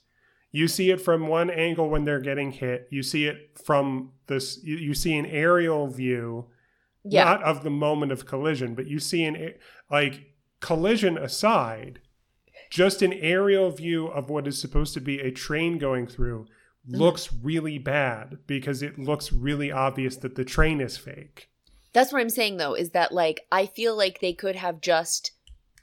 You 0.52 0.68
see 0.68 0.92
it 0.92 1.00
from 1.02 1.28
one 1.28 1.50
angle 1.50 1.90
when 1.90 2.04
they're 2.06 2.20
getting 2.20 2.52
hit. 2.52 2.88
You 2.92 3.04
see 3.04 3.26
it 3.26 3.58
from 3.66 4.12
this. 4.28 4.60
You, 4.64 4.76
you 4.76 4.94
see 4.94 5.18
an 5.18 5.26
aerial 5.26 5.88
view, 5.88 6.48
Yeah. 7.04 7.24
not 7.24 7.44
of 7.44 7.64
the 7.64 7.70
moment 7.70 8.12
of 8.12 8.26
collision, 8.26 8.76
but 8.76 8.86
you 8.88 9.00
see 9.00 9.24
an 9.24 9.54
like 9.90 10.36
collision 10.60 11.18
aside, 11.18 12.02
just 12.70 13.02
an 13.02 13.14
aerial 13.14 13.72
view 13.72 14.08
of 14.08 14.30
what 14.30 14.46
is 14.48 14.60
supposed 14.60 14.94
to 14.94 15.02
be 15.02 15.20
a 15.20 15.32
train 15.32 15.78
going 15.78 16.06
through 16.08 16.48
Mm-hmm. 16.88 16.98
looks 16.98 17.32
really 17.44 17.78
bad 17.78 18.40
because 18.48 18.82
it 18.82 18.98
looks 18.98 19.32
really 19.32 19.72
obvious 19.72 20.18
that 20.18 20.34
the 20.34 20.44
train 20.44 20.82
is 20.82 20.98
fake. 20.98 21.48
That's 21.94 22.12
what 22.14 22.22
I'm 22.22 22.30
saying 22.30 22.58
though, 22.58 22.74
is 22.74 22.92
that 22.92 23.12
like 23.12 23.46
I 23.52 23.66
feel 23.66 23.96
like 23.96 24.20
they 24.20 24.34
could 24.34 24.56
have 24.56 24.82
just 24.82 25.32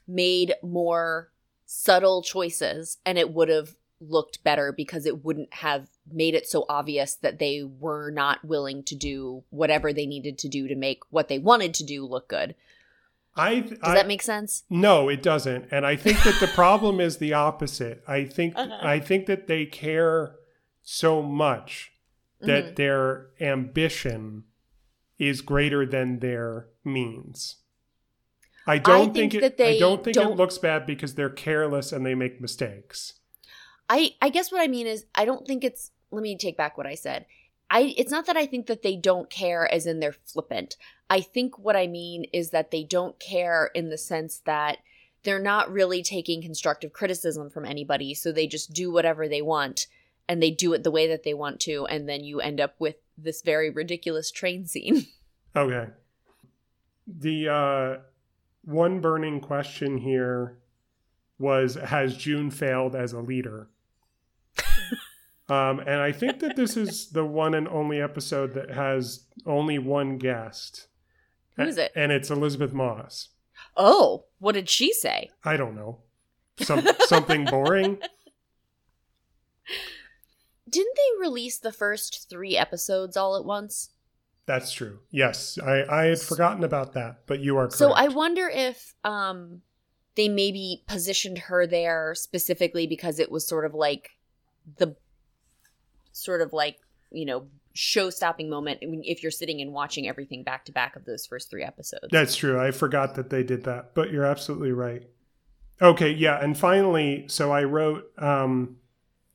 made 0.07 0.53
more 0.63 1.29
subtle 1.65 2.23
choices 2.23 2.97
and 3.05 3.17
it 3.17 3.31
would 3.31 3.49
have 3.49 3.75
looked 4.01 4.43
better 4.43 4.71
because 4.71 5.05
it 5.05 5.23
wouldn't 5.23 5.53
have 5.55 5.87
made 6.11 6.33
it 6.33 6.47
so 6.47 6.65
obvious 6.69 7.13
that 7.15 7.37
they 7.37 7.61
were 7.63 8.09
not 8.09 8.43
willing 8.45 8.81
to 8.81 8.95
do 8.95 9.43
whatever 9.49 9.91
they 9.93 10.05
needed 10.05 10.37
to 10.39 10.47
do 10.47 10.67
to 10.67 10.75
make 10.75 11.01
what 11.11 11.27
they 11.27 11.37
wanted 11.37 11.73
to 11.75 11.83
do 11.83 12.05
look 12.05 12.27
good. 12.27 12.55
I 13.35 13.59
Does 13.59 13.77
I, 13.83 13.93
that 13.95 14.07
make 14.07 14.21
sense? 14.23 14.63
No, 14.69 15.09
it 15.09 15.21
doesn't. 15.21 15.67
And 15.69 15.85
I 15.85 15.95
think 15.95 16.23
that 16.23 16.39
the 16.39 16.47
problem 16.47 16.99
is 16.99 17.17
the 17.17 17.33
opposite. 17.33 18.01
I 18.07 18.23
think 18.25 18.53
Uh-huh. 18.57 18.79
I 18.81 18.99
think 18.99 19.27
that 19.27 19.47
they 19.47 19.65
care 19.65 20.35
so 20.81 21.21
much 21.21 21.91
that 22.41 22.71
Mhm. 22.71 22.75
their 22.77 23.27
ambition 23.39 24.45
is 25.19 25.41
greater 25.41 25.85
than 25.85 26.19
their 26.19 26.67
means. 26.83 27.57
I 28.65 28.77
don't 28.77 29.13
think 29.13 29.33
think, 29.33 29.41
that 29.41 29.53
it. 29.53 29.57
they 29.57 29.75
I 29.75 29.79
don't 29.79 30.03
think 30.03 30.15
don't- 30.15 30.31
it 30.33 30.37
looks 30.37 30.57
bad 30.57 30.85
because 30.85 31.15
they're 31.15 31.29
careless 31.29 31.91
and 31.91 32.05
they 32.05 32.15
make 32.15 32.39
mistakes. 32.41 33.13
I 33.89 34.15
I 34.21 34.29
guess 34.29 34.51
what 34.51 34.61
I 34.61 34.67
mean 34.67 34.87
is 34.87 35.05
I 35.15 35.25
don't 35.25 35.45
think 35.45 35.63
it's 35.63 35.91
let 36.11 36.21
me 36.21 36.37
take 36.37 36.57
back 36.57 36.77
what 36.77 36.87
I 36.87 36.95
said. 36.95 37.25
I 37.69 37.93
it's 37.97 38.11
not 38.11 38.25
that 38.27 38.37
I 38.37 38.45
think 38.45 38.67
that 38.67 38.83
they 38.83 38.95
don't 38.95 39.29
care 39.29 39.71
as 39.71 39.85
in 39.85 39.99
they're 39.99 40.13
flippant. 40.25 40.75
I 41.09 41.21
think 41.21 41.57
what 41.57 41.75
I 41.75 41.87
mean 41.87 42.25
is 42.31 42.51
that 42.51 42.69
they 42.71 42.83
don't 42.83 43.19
care 43.19 43.71
in 43.73 43.89
the 43.89 43.97
sense 43.97 44.41
that 44.45 44.77
they're 45.23 45.39
not 45.39 45.71
really 45.71 46.03
taking 46.03 46.41
constructive 46.41 46.93
criticism 46.93 47.49
from 47.49 47.65
anybody, 47.65 48.13
so 48.13 48.31
they 48.31 48.47
just 48.47 48.71
do 48.71 48.91
whatever 48.91 49.27
they 49.27 49.41
want 49.41 49.87
and 50.27 50.41
they 50.41 50.51
do 50.51 50.73
it 50.73 50.83
the 50.83 50.91
way 50.91 51.07
that 51.07 51.23
they 51.23 51.33
want 51.33 51.59
to 51.61 51.87
and 51.87 52.07
then 52.07 52.23
you 52.23 52.39
end 52.39 52.61
up 52.61 52.75
with 52.79 52.95
this 53.23 53.41
very 53.41 53.69
ridiculous 53.69 54.31
train 54.31 54.65
scene. 54.65 55.05
Okay. 55.55 55.87
The 57.07 57.49
uh, 57.49 57.97
one 58.63 59.01
burning 59.01 59.41
question 59.41 59.97
here 59.97 60.59
was 61.39 61.73
Has 61.73 62.15
June 62.15 62.51
failed 62.51 62.95
as 62.95 63.13
a 63.13 63.19
leader? 63.19 63.67
um, 65.49 65.79
and 65.79 66.01
I 66.01 66.11
think 66.11 66.39
that 66.41 66.55
this 66.55 66.77
is 66.77 67.09
the 67.09 67.25
one 67.25 67.55
and 67.55 67.67
only 67.67 67.99
episode 67.99 68.53
that 68.53 68.69
has 68.69 69.25
only 69.47 69.79
one 69.79 70.19
guest. 70.19 70.85
Who 71.55 71.63
is 71.63 71.79
it? 71.79 71.91
And 71.95 72.11
it's 72.11 72.29
Elisabeth 72.29 72.71
Moss. 72.71 73.29
Oh, 73.75 74.25
what 74.37 74.53
did 74.53 74.69
she 74.69 74.93
say? 74.93 75.31
I 75.43 75.57
don't 75.57 75.75
know. 75.75 75.97
Some, 76.59 76.87
something 77.07 77.45
boring? 77.45 77.97
Didn't 80.69 80.95
they 80.95 81.21
release 81.21 81.57
the 81.57 81.71
first 81.71 82.29
3 82.29 82.55
episodes 82.55 83.17
all 83.17 83.35
at 83.35 83.45
once? 83.45 83.89
That's 84.45 84.71
true. 84.71 84.99
Yes. 85.11 85.59
I, 85.63 85.83
I 85.83 86.05
had 86.05 86.19
forgotten 86.19 86.63
about 86.63 86.93
that, 86.93 87.21
but 87.27 87.39
you 87.39 87.57
are 87.57 87.67
correct. 87.67 87.77
So 87.77 87.91
I 87.91 88.07
wonder 88.07 88.49
if 88.49 88.95
um 89.03 89.61
they 90.15 90.27
maybe 90.27 90.83
positioned 90.87 91.37
her 91.37 91.67
there 91.67 92.13
specifically 92.15 92.87
because 92.87 93.19
it 93.19 93.31
was 93.31 93.47
sort 93.47 93.65
of 93.65 93.73
like 93.73 94.09
the 94.77 94.95
sort 96.11 96.41
of 96.41 96.51
like, 96.51 96.77
you 97.11 97.25
know, 97.25 97.47
show 97.73 98.09
stopping 98.09 98.49
moment 98.49 98.79
if 98.81 99.23
you're 99.23 99.31
sitting 99.31 99.61
and 99.61 99.71
watching 99.71 100.07
everything 100.07 100.43
back 100.43 100.65
to 100.65 100.71
back 100.71 100.95
of 100.95 101.05
those 101.05 101.25
first 101.25 101.49
3 101.49 101.63
episodes. 101.63 102.07
That's 102.11 102.35
true. 102.35 102.59
I 102.59 102.71
forgot 102.71 103.15
that 103.15 103.29
they 103.29 103.43
did 103.43 103.63
that, 103.65 103.93
but 103.93 104.11
you're 104.11 104.25
absolutely 104.25 104.71
right. 104.71 105.03
Okay, 105.81 106.11
yeah, 106.11 106.43
and 106.43 106.57
finally, 106.57 107.25
so 107.29 107.51
I 107.51 107.63
wrote, 107.63 108.11
um, 108.17 108.75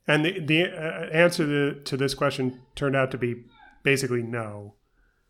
and 0.07 0.25
the 0.25 0.41
the 0.41 0.65
uh, 0.65 1.07
answer 1.11 1.47
to, 1.47 1.81
to 1.83 1.97
this 1.97 2.15
question 2.15 2.61
turned 2.75 2.97
out 2.97 3.11
to 3.13 3.19
be 3.19 3.45
basically 3.83 4.23
no. 4.23 4.75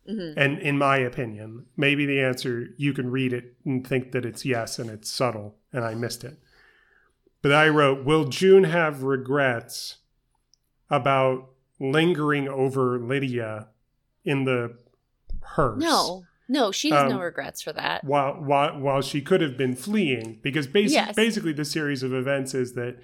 Mhm. 0.09 0.33
And 0.37 0.59
in 0.59 0.77
my 0.77 0.97
opinion, 0.97 1.65
maybe 1.75 2.05
the 2.05 2.21
answer 2.21 2.67
you 2.77 2.93
can 2.93 3.09
read 3.09 3.33
it 3.33 3.55
and 3.65 3.85
think 3.85 4.11
that 4.11 4.23
it's 4.25 4.45
yes, 4.45 4.77
and 4.77 4.89
it's 4.89 5.09
subtle, 5.09 5.55
and 5.73 5.83
I 5.83 5.95
missed 5.95 6.23
it. 6.23 6.37
But 7.41 7.51
I 7.53 7.69
wrote, 7.69 8.05
"Will 8.05 8.25
June 8.25 8.65
have 8.65 9.01
regrets 9.03 9.97
about 10.89 11.49
lingering 11.79 12.47
over 12.47 12.99
Lydia 12.99 13.69
in 14.23 14.43
the 14.45 14.77
hearse?" 15.41 15.81
No. 15.81 16.25
No, 16.47 16.71
she 16.71 16.91
has 16.91 17.09
no 17.09 17.15
Um, 17.15 17.21
regrets 17.23 17.63
for 17.63 17.73
that. 17.73 18.03
while 18.03 18.33
while 18.35 18.79
while 18.79 19.01
she 19.01 19.19
could 19.19 19.41
have 19.41 19.57
been 19.57 19.73
fleeing 19.75 20.39
because 20.43 20.67
basi- 20.67 20.91
Yes. 20.91 21.15
basically 21.15 21.53
the 21.53 21.65
series 21.65 22.03
of 22.03 22.13
events 22.13 22.53
is 22.53 22.73
that 22.73 22.97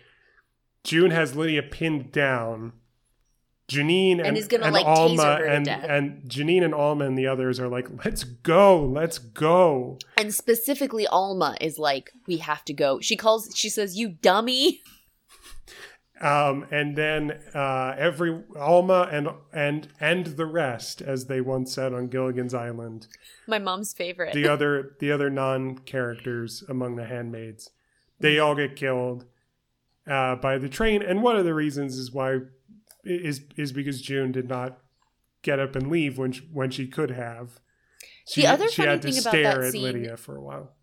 June 0.84 1.12
has 1.12 1.36
Lydia 1.36 1.64
pinned 1.64 2.12
down. 2.12 2.74
Janine 3.70 4.18
and, 4.18 4.28
And 4.28 4.38
is 4.38 4.48
gonna, 4.48 4.66
and 4.66 4.74
like, 4.74 4.86
Alma 4.86 5.40
and 5.48 5.66
and 5.68 6.24
Janine 6.30 6.64
and 6.64 6.74
Alma 6.74 7.06
and 7.06 7.18
the 7.18 7.28
others 7.28 7.58
are 7.58 7.70
like, 7.70 7.88
let's 8.04 8.24
go, 8.26 8.84
let's 8.84 9.18
go. 9.18 9.98
And 10.18 10.34
specifically 10.34 11.08
Alma 11.08 11.56
is 11.62 11.80
like 11.80 12.12
we 12.28 12.38
have 12.38 12.66
to 12.66 12.74
go. 12.74 13.00
She 13.00 13.16
calls 13.16 13.52
she 13.56 13.70
says 13.70 13.96
you 13.98 14.10
dummy. 14.10 14.82
Um, 16.20 16.68
and 16.70 16.96
then 16.96 17.40
uh, 17.56 17.96
every 17.98 18.44
Alma 18.56 19.10
and 19.12 19.30
and 19.54 19.88
and 20.00 20.26
the 20.28 20.46
rest, 20.46 21.02
as 21.02 21.26
they 21.26 21.42
once 21.42 21.74
said 21.74 21.94
on 21.94 22.10
Gilligan's 22.10 22.54
Island, 22.54 23.08
My 23.48 23.58
mom's 23.58 23.92
favorite. 23.94 24.34
the 24.34 24.48
other 24.48 24.96
the 25.00 25.12
other 25.12 25.30
non 25.32 25.80
characters 25.80 26.64
among 26.70 26.96
the 26.96 27.06
handmaids 27.06 27.72
they 28.20 28.38
all 28.38 28.54
get 28.54 28.76
killed 28.76 29.26
uh, 30.12 30.36
by 30.36 30.58
the 30.58 30.70
train 30.70 31.02
and 31.02 31.24
one 31.24 31.36
of 31.38 31.46
the 31.46 31.54
reasons 31.54 31.98
is 31.98 32.12
why 32.12 32.40
is 33.04 33.42
is 33.58 33.72
because 33.72 34.02
June 34.02 34.32
did 34.32 34.48
not 34.50 34.78
get 35.42 35.60
up 35.60 35.76
and 35.76 35.90
leave 35.90 36.18
when 36.18 36.32
she, 36.32 36.42
when 36.54 36.70
she 36.70 36.86
could 36.88 37.12
have 37.12 37.60
she, 38.28 38.42
The 38.42 38.48
other 38.48 38.68
she 38.70 38.78
funny 38.84 38.90
had 38.90 39.02
to 39.04 39.12
thing 39.12 39.22
about 39.22 39.32
that 39.34 39.58
at 39.66 39.72
scene- 39.72 39.84
Lydia 39.84 40.18
for 40.18 40.36
a 40.36 40.42
while 40.42 40.74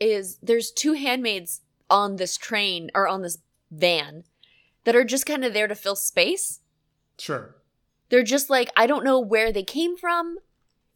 is 0.00 0.38
there's 0.42 0.70
two 0.70 0.94
handmaids 0.94 1.60
on 1.88 2.16
this 2.16 2.36
train 2.36 2.90
or 2.94 3.06
on 3.06 3.22
this 3.22 3.38
van 3.70 4.24
that 4.84 4.96
are 4.96 5.04
just 5.04 5.26
kind 5.26 5.44
of 5.44 5.52
there 5.52 5.68
to 5.68 5.74
fill 5.74 5.96
space. 5.96 6.60
sure 7.18 7.56
They're 8.08 8.22
just 8.24 8.48
like, 8.50 8.70
I 8.76 8.86
don't 8.86 9.04
know 9.04 9.20
where 9.20 9.52
they 9.52 9.62
came 9.62 9.96
from. 9.96 10.38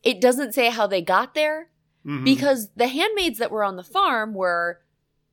It 0.02 0.20
doesn't 0.20 0.54
say 0.54 0.70
how 0.70 0.86
they 0.88 1.02
got 1.02 1.34
there 1.34 1.70
Mhm. 2.04 2.24
because 2.24 2.70
the 2.74 2.88
handmaids 2.88 3.38
that 3.38 3.50
were 3.52 3.62
on 3.64 3.76
the 3.76 3.84
farm 3.84 4.34
were 4.34 4.80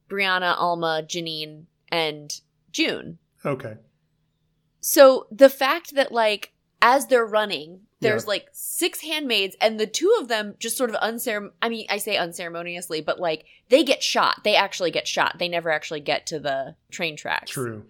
Brianna, 0.10 0.56
Alma, 0.58 1.02
Janine, 1.08 1.66
and 1.92 2.42
June. 2.72 3.18
okay 3.46 3.76
So 4.80 5.28
the 5.32 5.50
fact 5.50 5.96
that 5.96 6.12
like 6.12 6.54
as 6.82 7.06
they're 7.08 7.26
running, 7.26 7.82
there's 8.00 8.24
Yeah. 8.24 8.30
like 8.30 8.48
six 8.54 9.02
handmaids 9.02 9.56
and 9.62 9.80
the 9.80 9.86
two 9.86 10.12
of 10.20 10.28
them 10.28 10.56
just 10.58 10.78
sort 10.78 10.90
of 10.90 10.96
unceremon 10.96 11.52
I 11.62 11.70
mean, 11.70 11.86
I 11.90 11.98
say 11.98 12.18
unceremoniously, 12.18 13.02
but 13.02 13.20
like 13.20 13.46
they 13.70 13.84
get 13.84 14.02
shot. 14.02 14.44
They 14.44 14.56
actually 14.56 14.90
get 14.92 15.08
shot. 15.08 15.38
They 15.38 15.48
never 15.48 15.70
actually 15.70 16.00
get 16.00 16.26
to 16.28 16.40
the 16.40 16.76
train 16.90 17.16
tracks. 17.16 17.52
true 17.52 17.86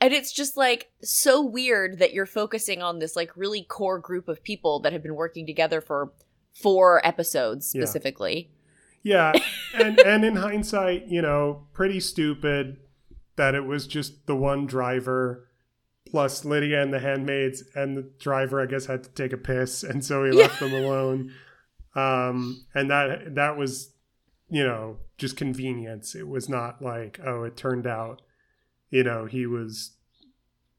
And 0.00 0.12
it's 0.12 0.32
just 0.32 0.56
like 0.56 0.90
so 1.02 1.40
weird 1.40 2.00
that 2.00 2.12
you're 2.12 2.26
focusing 2.26 2.82
on 2.82 2.98
this 2.98 3.14
like 3.14 3.36
really 3.36 3.62
core 3.62 4.00
group 4.00 4.26
of 4.28 4.42
people 4.42 4.80
that 4.80 4.92
have 4.92 5.02
been 5.02 5.14
working 5.14 5.46
together 5.46 5.80
for 5.80 6.12
four 6.52 7.00
episodes 7.06 7.72
Yeah. 7.74 7.82
specifically. 7.84 8.50
yeah 9.04 9.32
and 9.74 10.00
and 10.00 10.24
in 10.24 10.36
hindsight 10.36 11.06
you 11.06 11.22
know 11.22 11.66
pretty 11.72 12.00
stupid 12.00 12.78
that 13.36 13.54
it 13.54 13.64
was 13.64 13.86
just 13.86 14.26
the 14.26 14.36
one 14.36 14.66
driver 14.66 15.48
plus 16.06 16.44
Lydia 16.44 16.82
and 16.82 16.92
the 16.92 17.00
handmaids 17.00 17.62
and 17.74 17.96
the 17.96 18.10
driver 18.18 18.60
I 18.60 18.66
guess 18.66 18.86
had 18.86 19.04
to 19.04 19.10
take 19.10 19.32
a 19.32 19.36
piss 19.38 19.82
and 19.82 20.04
so 20.04 20.24
he 20.24 20.30
Yeah. 20.36 20.42
left 20.46 20.60
them 20.60 20.72
alone 20.72 21.32
um 21.94 22.64
and 22.74 22.90
that 22.90 23.34
that 23.34 23.56
was 23.56 23.90
you 24.48 24.64
know 24.64 24.98
just 25.18 25.36
convenience 25.36 26.14
it 26.14 26.26
was 26.26 26.48
not 26.48 26.82
like 26.82 27.20
oh 27.24 27.44
it 27.44 27.56
turned 27.56 27.86
out 27.86 28.22
you 28.90 29.02
know 29.04 29.26
he 29.26 29.46
was 29.46 29.92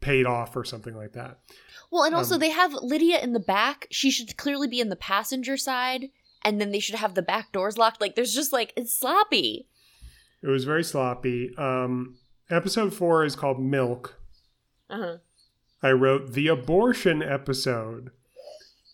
paid 0.02 0.26
off 0.26 0.56
or 0.56 0.64
something 0.66 0.96
like 0.96 1.14
that 1.14 1.40
Well, 1.90 2.04
and 2.04 2.14
also 2.14 2.34
Um, 2.36 2.40
they 2.42 2.50
have 2.50 2.74
Lydia 2.74 3.20
in 3.22 3.32
the 3.34 3.40
back. 3.40 3.88
She 3.92 4.12
should 4.12 4.36
clearly 4.36 4.68
be 4.68 4.82
in 4.82 4.90
the 4.90 4.96
passenger 4.98 5.56
side, 5.56 6.10
and 6.44 6.60
then 6.60 6.72
they 6.72 6.80
should 6.80 6.96
have 6.96 7.14
the 7.16 7.22
back 7.22 7.52
doors 7.54 7.78
locked. 7.78 8.02
Like 8.02 8.16
there's 8.16 8.34
just 8.34 8.52
like 8.52 8.74
it's 8.76 8.92
sloppy. 8.96 9.68
it 10.42 10.48
was 10.48 10.66
very 10.66 10.84
sloppy 10.84 11.56
um 11.58 12.18
episode 12.50 12.94
4 12.94 13.26
is 13.26 13.36
called 13.36 13.60
milk 13.60 14.20
Uh-huh. 14.90 15.18
I 15.82 15.92
wrote 15.92 16.34
the 16.34 16.48
abortion 16.48 17.22
episode. 17.22 18.12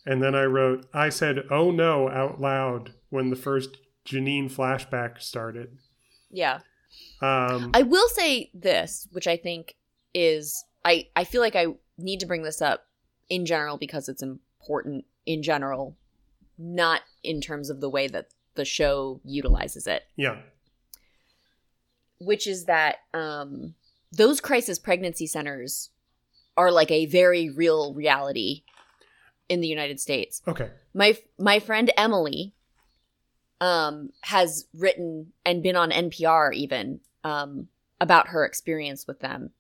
And 0.05 0.23
then 0.23 0.33
I 0.33 0.43
wrote, 0.45 0.87
I 0.93 1.09
said, 1.09 1.43
oh 1.51 1.69
no, 1.71 2.09
out 2.09 2.41
loud 2.41 2.93
when 3.09 3.29
the 3.29 3.35
first 3.35 3.77
Janine 4.05 4.51
flashback 4.51 5.21
started. 5.21 5.77
Yeah. 6.31 6.59
Um, 7.21 7.69
I 7.73 7.83
will 7.83 8.07
say 8.09 8.49
this, 8.53 9.07
which 9.11 9.27
I 9.27 9.37
think 9.37 9.75
is 10.15 10.63
I 10.83 11.07
I 11.15 11.25
feel 11.25 11.41
like 11.41 11.55
I 11.55 11.67
need 11.97 12.19
to 12.21 12.25
bring 12.25 12.41
this 12.41 12.61
up 12.61 12.85
in 13.29 13.45
general 13.45 13.77
because 13.77 14.09
it's 14.09 14.23
important 14.23 15.05
in 15.27 15.43
general, 15.43 15.95
not 16.57 17.01
in 17.23 17.41
terms 17.41 17.69
of 17.69 17.79
the 17.81 17.89
way 17.89 18.07
that 18.07 18.29
the 18.55 18.65
show 18.65 19.21
utilizes 19.23 19.85
it, 19.85 20.03
yeah. 20.15 20.37
Which 22.19 22.47
is 22.47 22.65
that 22.65 22.97
um 23.13 23.73
those 24.11 24.41
crisis 24.41 24.79
pregnancy 24.79 25.27
centers 25.27 25.89
are 26.57 26.71
like 26.71 26.91
a 26.91 27.05
very 27.05 27.49
real 27.49 27.93
reality 27.93 28.63
in 29.47 29.61
the 29.61 29.67
United 29.67 29.99
States. 29.99 30.41
Okay. 30.47 30.69
my 30.93 31.17
my 31.37 31.59
friend 31.59 31.91
Emily 31.97 32.53
um 33.61 34.11
has 34.21 34.67
written 34.73 35.33
and 35.45 35.63
been 35.63 35.75
on 35.75 35.91
NPR 35.91 36.53
even 36.53 36.99
um 37.23 37.67
about 37.99 38.29
her 38.29 38.45
experience 38.45 39.07
with 39.07 39.19
them. 39.19 39.51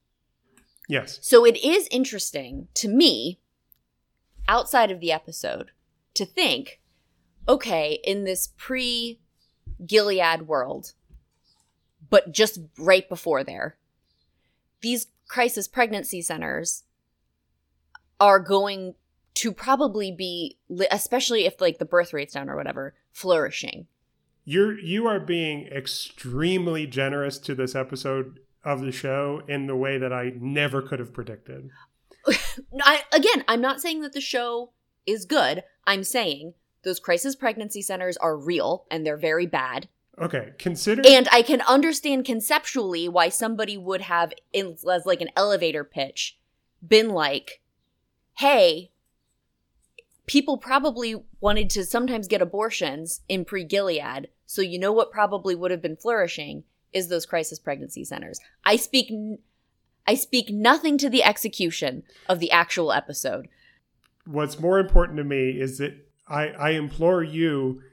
Yes. 0.87 1.19
So 1.21 1.45
it 1.45 1.57
is 1.63 1.87
interesting 1.91 2.67
to 2.75 2.87
me 2.87 3.39
outside 4.47 4.91
of 4.91 4.99
the 4.99 5.11
episode 5.11 5.71
to 6.15 6.25
think 6.25 6.79
okay, 7.47 7.99
in 8.03 8.25
this 8.25 8.49
pre 8.57 9.19
Gilead 9.85 10.43
world 10.43 10.93
but 12.09 12.31
just 12.31 12.59
right 12.77 13.07
before 13.09 13.43
there 13.43 13.77
these 14.81 15.07
crisis 15.27 15.67
pregnancy 15.67 16.21
centers 16.21 16.83
are 18.19 18.39
going 18.39 18.95
to 19.33 19.51
probably 19.51 20.11
be 20.11 20.57
especially 20.91 21.45
if 21.45 21.61
like 21.61 21.77
the 21.77 21.85
birth 21.85 22.13
rate's 22.13 22.33
down 22.33 22.49
or 22.49 22.55
whatever 22.55 22.93
flourishing 23.11 23.87
you're 24.45 24.79
you 24.79 25.07
are 25.07 25.19
being 25.19 25.67
extremely 25.67 26.87
generous 26.87 27.37
to 27.37 27.53
this 27.53 27.75
episode 27.75 28.39
of 28.63 28.81
the 28.81 28.91
show 28.91 29.41
in 29.47 29.67
the 29.67 29.75
way 29.75 29.97
that 29.97 30.11
I 30.11 30.33
never 30.39 30.81
could 30.81 30.99
have 30.99 31.13
predicted. 31.13 31.69
I, 32.81 33.03
again, 33.13 33.43
I'm 33.47 33.61
not 33.61 33.79
saying 33.81 34.01
that 34.01 34.13
the 34.13 34.21
show 34.21 34.71
is 35.05 35.25
good. 35.25 35.63
I'm 35.85 36.03
saying 36.03 36.53
those 36.83 36.99
crisis 36.99 37.35
pregnancy 37.35 37.81
centers 37.81 38.17
are 38.17 38.37
real 38.37 38.85
and 38.91 39.05
they're 39.05 39.17
very 39.17 39.45
bad. 39.45 39.87
Okay, 40.19 40.51
consider 40.57 41.01
And 41.05 41.27
I 41.31 41.41
can 41.41 41.61
understand 41.61 42.25
conceptually 42.25 43.07
why 43.07 43.29
somebody 43.29 43.77
would 43.77 44.01
have, 44.01 44.33
in, 44.51 44.75
as 44.91 45.05
like 45.05 45.21
an 45.21 45.29
elevator 45.35 45.83
pitch, 45.83 46.37
been 46.85 47.09
like, 47.09 47.61
hey, 48.35 48.91
people 50.25 50.57
probably 50.57 51.15
wanted 51.39 51.69
to 51.71 51.85
sometimes 51.85 52.27
get 52.27 52.41
abortions 52.41 53.21
in 53.29 53.45
pre 53.45 53.63
Gilead. 53.63 54.29
So 54.45 54.61
you 54.61 54.77
know 54.77 54.91
what 54.91 55.11
probably 55.11 55.55
would 55.55 55.71
have 55.71 55.81
been 55.81 55.95
flourishing 55.95 56.63
is 56.91 57.07
those 57.07 57.25
crisis 57.25 57.59
pregnancy 57.59 58.03
centers. 58.03 58.39
I 58.65 58.75
speak. 58.75 59.11
N- 59.11 59.39
I 60.07 60.15
speak 60.15 60.49
nothing 60.49 60.97
to 60.99 61.09
the 61.09 61.23
execution 61.23 62.01
of 62.27 62.39
the 62.39 62.49
actual 62.49 62.91
episode. 62.91 63.47
what's 64.25 64.59
more 64.59 64.79
important 64.79 65.17
to 65.17 65.23
me 65.23 65.51
is 65.51 65.77
that 65.77 65.93
I, 66.27 66.47
I 66.47 66.69
implore 66.71 67.21
you 67.21 67.83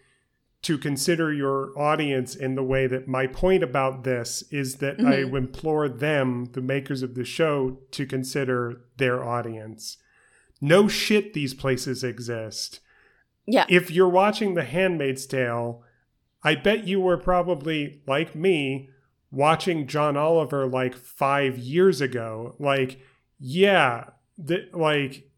to 0.66 0.76
consider 0.76 1.32
your 1.32 1.70
audience 1.78 2.34
in 2.34 2.56
the 2.56 2.62
way 2.62 2.88
that 2.88 3.06
my 3.06 3.24
point 3.28 3.62
about 3.62 4.02
this 4.02 4.42
is 4.50 4.76
that 4.76 4.98
I 4.98 5.22
Mhm. 5.22 5.36
implore 5.36 5.88
them, 5.88 6.46
the 6.54 6.60
makers 6.60 7.02
of 7.04 7.14
the 7.14 7.24
show, 7.24 7.78
to 7.92 8.04
consider 8.04 8.80
their 8.96 9.22
audience. 9.22 9.98
No 10.60 10.88
shit, 10.88 11.34
these 11.34 11.54
places 11.54 12.02
exist. 12.02 12.80
Yeah. 13.46 13.64
If 13.68 13.92
you're 13.92 14.08
watching 14.08 14.54
The 14.54 14.64
Handmaid's 14.64 15.24
Tale, 15.26 15.84
I 16.42 16.56
bet 16.56 16.84
you 16.88 17.00
were 17.00 17.16
probably, 17.16 18.02
like 18.08 18.34
me, 18.34 18.90
watching 19.30 19.86
John 19.86 20.16
Oliver 20.16 20.66
like 20.66 20.94
five 20.96 21.56
years 21.58 22.00
ago. 22.00 22.56
Like, 22.58 22.98
yeah, 23.38 24.10
th- 24.44 24.72
like 24.72 25.30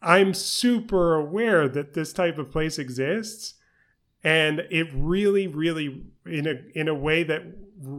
I'm 0.00 0.32
super 0.32 1.14
aware 1.16 1.68
that 1.68 1.92
this 1.92 2.14
type 2.14 2.38
of 2.38 2.50
place 2.50 2.78
exists, 2.78 3.56
and 4.22 4.60
it 4.70 4.88
really, 4.94 5.46
really, 5.46 6.02
in 6.26 6.46
a 6.46 6.54
in 6.78 6.88
a 6.88 6.94
way 6.94 7.22
that 7.22 7.42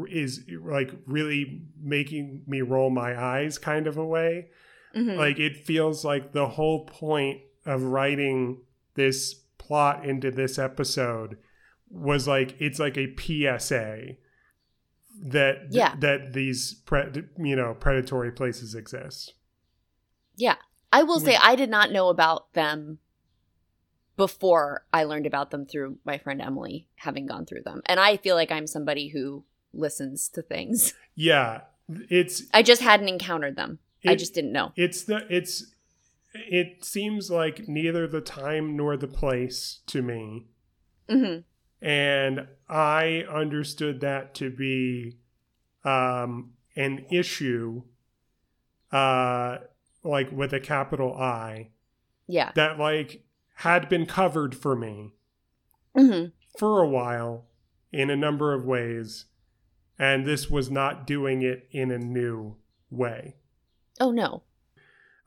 is 0.10 0.42
like 0.64 0.92
really 1.08 1.62
making 1.82 2.44
me 2.48 2.62
roll 2.62 2.90
my 2.92 3.20
eyes, 3.20 3.58
kind 3.58 3.88
of 3.88 3.98
a 3.98 4.06
way. 4.06 4.50
Mhm. 4.96 5.18
Like 5.18 5.40
it 5.40 5.58
feels 5.58 6.06
like 6.06 6.34
the 6.34 6.48
whole 6.50 6.86
point 6.86 7.42
of 7.66 7.82
writing 7.84 8.62
this 8.96 9.34
plot 9.58 10.06
into 10.06 10.30
this 10.32 10.60
episode 10.60 11.38
was 11.90 12.28
like 12.28 12.56
it's 12.60 12.78
like 12.80 12.98
a 12.98 13.16
PSA 13.16 14.18
that 15.24 15.68
Yeah. 15.70 15.96
that 16.00 16.34
these 16.34 16.74
pre- 16.86 17.24
you 17.38 17.56
know 17.56 17.74
predatory 17.80 18.32
places 18.32 18.76
exist. 18.76 19.34
Yeah. 20.36 20.56
I 20.92 21.04
will 21.04 21.16
Would- 21.16 21.26
say 21.26 21.38
I 21.42 21.56
did 21.56 21.70
not 21.70 21.92
know 21.92 22.10
about 22.10 22.54
them 22.54 23.00
before 24.18 24.86
I 24.94 25.04
learned 25.04 25.26
about 25.26 25.52
them 25.52 25.66
through 25.66 25.98
my 26.06 26.18
friend 26.18 26.42
Emily 26.42 26.88
having 26.96 27.26
gone 27.26 27.46
through 27.46 27.64
them. 27.64 27.82
And 27.86 28.00
I 28.00 28.18
feel 28.18 28.36
like 28.36 28.52
I'm 28.52 28.68
somebody 28.68 29.10
who 29.10 29.44
listens 29.74 30.30
to 30.30 30.42
things. 30.42 30.94
Yeah, 31.14 31.62
it's 32.10 32.44
I 32.54 32.64
just 32.64 32.82
hadn't 32.82 33.10
encountered 33.10 33.58
them. 33.58 33.80
I 34.08 34.16
just 34.16 34.34
didn't 34.34 34.54
know. 34.54 34.72
it's 34.78 35.04
the 35.04 35.26
it's 35.30 35.74
it 36.34 36.86
seems 36.86 37.30
like 37.30 37.68
neither 37.68 38.08
the 38.08 38.22
time 38.22 38.78
nor 38.78 38.96
the 38.96 39.08
place 39.10 39.80
to 39.88 40.02
me 40.02 40.48
hmm 41.10 41.40
and 41.82 42.48
I 42.70 43.26
understood 43.30 44.00
that 44.02 44.34
to 44.36 44.50
be 44.50 45.18
um, 45.84 46.54
an 46.76 47.06
issue, 47.12 47.84
uh, 48.92 49.58
like 50.04 50.32
with 50.32 50.54
a 50.54 50.60
capital 50.60 51.14
I, 51.16 51.70
Yeah. 52.28 52.52
that 52.56 52.78
like 52.80 53.24
had 53.56 53.90
been 53.90 54.06
covered 54.06 54.56
for 54.56 54.76
me 54.76 55.14
hmm 55.96 56.26
for 56.58 56.82
a 56.82 56.88
while 56.88 57.46
in 57.92 58.10
a 58.10 58.16
number 58.16 58.54
of 58.54 58.66
ways, 58.66 59.26
and 59.98 60.26
this 60.26 60.50
was 60.50 60.70
not 60.70 61.08
doing 61.08 61.42
it 61.42 61.68
in 61.72 61.92
a 61.92 61.98
new 61.98 62.56
way. 62.90 63.36
Oh 64.00 64.12
no. 64.12 64.44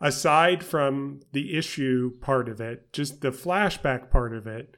Aside 0.01 0.63
from 0.63 1.21
the 1.33 1.57
issue 1.57 2.13
part 2.21 2.49
of 2.49 2.61
it, 2.61 2.93
just 2.93 3.21
the 3.21 3.31
flashback 3.31 4.11
part 4.11 4.35
of 4.35 4.47
it 4.47 4.77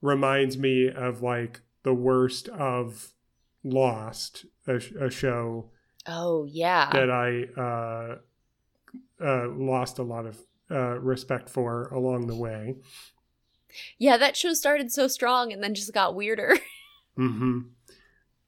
reminds 0.00 0.56
me 0.58 0.88
of 0.88 1.22
like 1.22 1.62
the 1.82 1.94
worst 1.94 2.48
of 2.48 3.12
Lost, 3.64 4.44
a, 4.66 4.76
a 5.00 5.10
show 5.10 5.70
Oh 6.06 6.44
yeah. 6.44 6.90
that 6.92 7.10
I 7.10 7.44
uh, 7.60 8.16
uh, 9.24 9.48
lost 9.48 9.98
a 9.98 10.02
lot 10.02 10.26
of 10.26 10.38
uh, 10.72 10.98
respect 11.00 11.48
for 11.50 11.84
along 11.88 12.26
the 12.26 12.36
way. 12.36 12.76
yeah, 13.98 14.16
that 14.16 14.36
show 14.36 14.54
started 14.54 14.90
so 14.90 15.06
strong 15.08 15.52
and 15.52 15.62
then 15.62 15.74
just 15.74 15.92
got 15.92 16.14
weirder. 16.14 16.56
hmm 17.16 17.58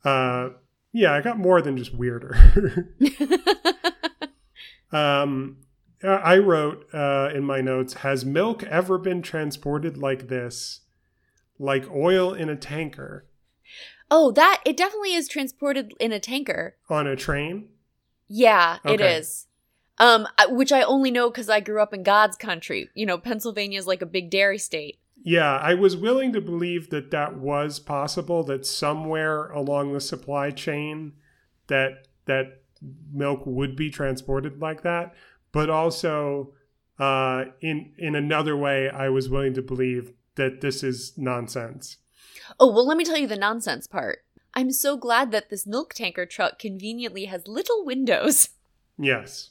Uh, 0.05 0.51
yeah, 0.93 1.13
I 1.13 1.21
got 1.21 1.39
more 1.39 1.61
than 1.61 1.77
just 1.77 1.95
weirder. 1.95 2.37
um, 4.93 5.59
I 6.03 6.39
wrote 6.39 6.87
uh, 6.95 7.31
in 7.35 7.45
my 7.45 7.61
notes 7.61 7.95
Has 7.95 8.25
milk 8.25 8.63
ever 8.65 8.99
been 8.99 9.23
transported 9.23 9.97
like 9.97 10.29
this? 10.29 10.81
Like 11.59 11.91
oil 11.91 12.33
in 12.35 12.49
a 12.49 12.57
tanker 12.57 13.27
oh, 14.11 14.31
that 14.33 14.61
it 14.65 14.77
definitely 14.77 15.15
is 15.15 15.27
transported 15.29 15.93
in 15.99 16.13
a 16.13 16.21
tanker. 16.21 16.77
on 16.91 17.07
a 17.07 17.17
train? 17.17 17.69
Yeah, 18.29 18.79
it 18.85 19.01
Okay. 19.01 19.17
is. 19.17 19.47
Um, 19.99 20.27
which 20.49 20.73
I 20.73 20.83
only 20.83 21.11
know 21.11 21.31
because 21.31 21.49
I 21.49 21.61
grew 21.61 21.81
up 21.81 21.95
in 21.95 22.03
God's 22.03 22.37
country. 22.37 22.91
You 22.95 23.07
know, 23.07 23.17
Pennsylvania 23.19 23.79
is 23.79 23.87
like 23.87 24.03
a 24.03 24.07
big 24.07 24.29
dairy 24.29 24.59
state. 24.59 24.99
Yeah, 25.23 25.57
I 25.57 25.75
was 25.75 25.97
willing 25.97 26.33
to 26.33 26.41
believe 26.41 26.91
that 26.91 27.11
that 27.13 27.37
was 27.37 27.79
possible. 27.79 28.43
That 28.43 28.67
somewhere 28.67 29.49
along 29.51 29.93
the 29.93 30.01
supply 30.01 30.51
chain, 30.51 31.13
that 31.69 32.09
that 32.27 32.63
milk 33.13 33.43
would 33.47 33.77
be 33.77 33.91
transported 33.91 34.61
like 34.61 34.83
that. 34.83 35.15
But 35.53 35.71
also, 35.71 36.53
uh, 36.99 37.45
in 37.61 37.93
in 37.97 38.15
another 38.15 38.57
way, 38.57 38.91
I 38.91 39.09
was 39.09 39.31
willing 39.31 39.55
to 39.55 39.63
believe 39.63 40.13
that 40.35 40.61
this 40.61 40.83
is 40.83 41.17
nonsense. 41.17 41.99
Oh, 42.59 42.71
well, 42.71 42.87
let 42.87 42.97
me 42.97 43.05
tell 43.05 43.17
you 43.17 43.27
the 43.27 43.37
nonsense 43.37 43.87
part. 43.87 44.25
I'm 44.53 44.71
so 44.71 44.97
glad 44.97 45.31
that 45.33 45.51
this 45.51 45.67
milk 45.67 45.95
tanker 45.95 46.27
truck 46.27 46.59
conveniently 46.59 47.25
has 47.27 47.49
little 47.49 47.85
windows. 47.85 48.51
Yes. 48.97 49.51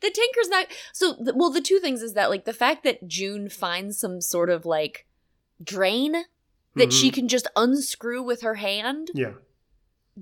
The 0.00 0.10
tanker's 0.10 0.48
not 0.48 0.66
so 0.92 1.16
well 1.34 1.50
the 1.50 1.60
two 1.60 1.78
things 1.78 2.02
is 2.02 2.14
that 2.14 2.30
like 2.30 2.44
the 2.44 2.52
fact 2.52 2.84
that 2.84 3.06
June 3.08 3.48
finds 3.48 3.98
some 3.98 4.20
sort 4.20 4.50
of 4.50 4.64
like 4.66 5.06
drain 5.62 6.24
that 6.74 6.92
she 6.92 7.10
Mhm. 7.10 7.14
can 7.14 7.28
just 7.28 7.48
unscrew 7.56 8.22
with 8.22 8.42
her 8.42 8.56
hand 8.56 9.10
Yeah. 9.14 9.34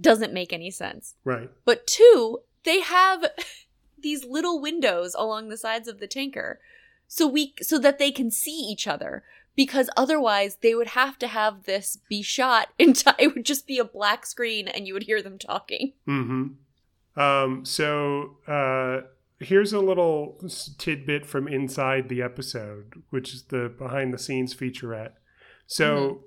doesn't 0.00 0.32
make 0.32 0.52
any 0.52 0.70
sense. 0.70 1.14
Right. 1.24 1.50
But 1.64 1.86
two, 1.86 2.40
they 2.64 2.80
have 2.80 3.24
these 3.98 4.24
little 4.24 4.60
windows 4.60 5.14
along 5.18 5.48
the 5.48 5.56
sides 5.56 5.88
of 5.88 5.98
the 5.98 6.06
tanker 6.06 6.60
so 7.08 7.26
we 7.26 7.54
so 7.62 7.78
that 7.78 7.98
they 7.98 8.10
can 8.10 8.30
see 8.30 8.52
each 8.58 8.86
other 8.86 9.24
because 9.56 9.88
otherwise 9.96 10.56
they 10.62 10.74
would 10.74 10.88
have 10.88 11.16
to 11.18 11.26
have 11.28 11.62
this 11.64 11.98
be 12.08 12.22
shot 12.22 12.68
into 12.78 13.14
it 13.18 13.34
would 13.34 13.44
just 13.44 13.66
be 13.66 13.78
a 13.78 13.84
black 13.84 14.26
screen 14.26 14.66
and 14.68 14.86
you 14.86 14.94
would 14.94 15.04
hear 15.04 15.22
them 15.22 15.38
talking. 15.38 15.92
mm-hmm 16.08 16.48
Um, 17.20 17.64
so 17.64 18.36
uh, 18.46 19.02
here's 19.44 19.72
a 19.72 19.80
little 19.80 20.40
tidbit 20.78 21.26
from 21.26 21.48
inside 21.48 22.08
the 22.08 22.22
episode, 22.22 23.02
which 23.10 23.34
is 23.34 23.44
the 23.44 23.72
behind 23.76 24.12
the 24.12 24.18
scenes 24.18 24.54
featurette. 24.54 25.12
So, 25.66 26.24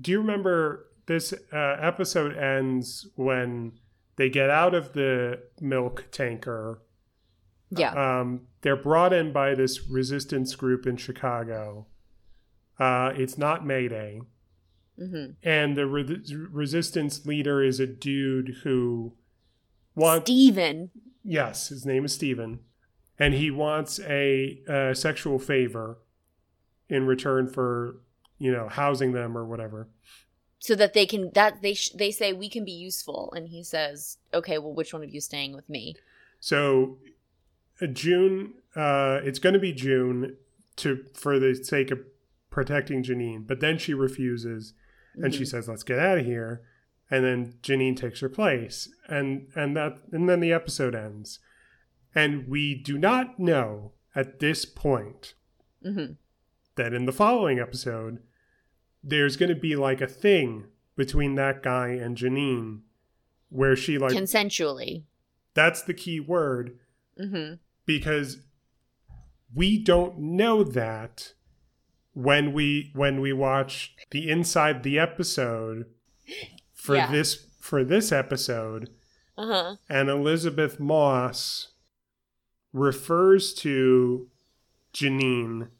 do 0.00 0.10
you 0.10 0.20
remember 0.20 0.86
this 1.06 1.32
uh, 1.52 1.76
episode 1.80 2.36
ends 2.36 3.08
when 3.14 3.72
they 4.16 4.28
get 4.28 4.50
out 4.50 4.74
of 4.74 4.92
the 4.92 5.40
milk 5.60 6.06
tanker? 6.10 6.82
Yeah. 7.70 7.92
Um, 7.92 8.42
they're 8.62 8.76
brought 8.76 9.12
in 9.12 9.32
by 9.32 9.54
this 9.54 9.88
resistance 9.88 10.54
group 10.54 10.86
in 10.86 10.96
Chicago. 10.96 11.86
Uh, 12.78 13.12
it's 13.16 13.38
not 13.38 13.66
Mayday 13.66 14.20
hmm 14.98 15.26
and 15.42 15.76
the 15.76 15.86
re- 15.86 16.22
resistance 16.50 17.26
leader 17.26 17.62
is 17.62 17.78
a 17.80 17.86
dude 17.86 18.56
who 18.62 19.12
wants 19.96 20.30
Steven. 20.30 20.90
yes 21.24 21.68
his 21.68 21.84
name 21.84 22.04
is 22.04 22.12
steven 22.14 22.60
and 23.18 23.34
he 23.34 23.50
wants 23.50 23.98
a, 24.00 24.60
uh 24.68 24.94
sexual 24.94 25.38
favor 25.40 25.98
in 26.88 27.06
return 27.06 27.48
for 27.48 27.96
you 28.38 28.52
know 28.52 28.68
housing 28.68 29.10
them 29.12 29.36
or 29.36 29.44
whatever 29.44 29.88
so 30.58 30.74
that 30.74 30.92
they 30.94 31.06
can 31.06 31.30
that 31.34 31.62
they 31.62 31.74
sh- 31.74 31.90
they 31.96 32.10
say 32.12 32.32
we 32.32 32.48
can 32.48 32.64
be 32.64 32.72
useful 32.72 33.32
and 33.36 33.48
he 33.48 33.62
says 33.64 34.18
okay 34.32 34.58
well 34.58 34.72
which 34.72 34.92
one 34.92 35.02
of 35.02 35.10
you 35.10 35.18
is 35.18 35.24
staying 35.24 35.52
with 35.54 35.68
me 35.68 35.94
so 36.40 36.98
uh, 37.82 37.86
june 37.86 38.52
uh 38.76 39.18
it's 39.24 39.38
going 39.38 39.54
to 39.54 39.58
be 39.58 39.72
june 39.72 40.36
to 40.76 41.02
for 41.14 41.38
the 41.38 41.54
sake 41.54 41.90
of 41.90 41.98
protecting 42.50 43.02
janine 43.02 43.46
but 43.46 43.60
then 43.60 43.78
she 43.78 43.94
refuses 43.94 44.74
and 45.18 45.32
she 45.34 45.44
Mhm. 45.44 45.48
says, 45.48 45.66
"Let's 45.66 45.82
get 45.82 45.98
out 45.98 46.18
of 46.18 46.26
here." 46.26 46.60
And 47.10 47.24
then 47.24 47.54
Janine 47.62 47.96
takes 47.96 48.20
her 48.20 48.28
place, 48.28 48.88
and 49.08 49.48
and 49.54 49.76
that 49.76 49.98
and 50.10 50.28
then 50.28 50.40
the 50.40 50.52
episode 50.52 50.94
ends, 50.94 51.38
and 52.14 52.48
we 52.48 52.74
do 52.74 52.98
not 52.98 53.38
know 53.38 53.92
at 54.14 54.40
this 54.40 54.64
point 54.64 55.34
hmm 55.82 56.12
that 56.74 56.92
in 56.92 57.06
the 57.06 57.12
following 57.12 57.58
episode, 57.58 58.18
there's 59.02 59.36
going 59.36 59.48
to 59.48 59.54
be 59.60 59.76
like 59.76 60.00
a 60.00 60.06
thing 60.06 60.66
between 60.96 61.36
that 61.36 61.62
guy 61.62 61.88
and 61.88 62.16
Janine, 62.16 62.80
where 63.50 63.76
she 63.76 63.98
like 63.98 64.12
Consensually. 64.12 65.04
that's 65.54 65.82
the 65.82 65.94
key 65.94 66.20
word. 66.20 66.78
Hmm 67.16 67.54
because 67.86 68.38
we 69.54 69.78
don't 69.78 70.18
know 70.18 70.62
that 70.62 71.32
when 72.12 72.52
we 72.52 72.90
when 72.94 73.20
we 73.20 73.32
watch 73.32 73.94
the 74.10 74.28
inside 74.28 74.82
the 74.82 74.98
episode 74.98 75.86
for 76.76 76.94
Yeah. 76.94 77.10
this 77.10 77.46
for 77.60 77.82
this 77.82 78.12
episode 78.12 78.90
Uh 79.36 79.46
huh. 79.46 79.76
and 79.88 80.08
Elisabeth 80.08 80.78
Moss 80.78 81.72
refers 82.72 83.52
to 83.54 84.28
Janine 84.94 85.70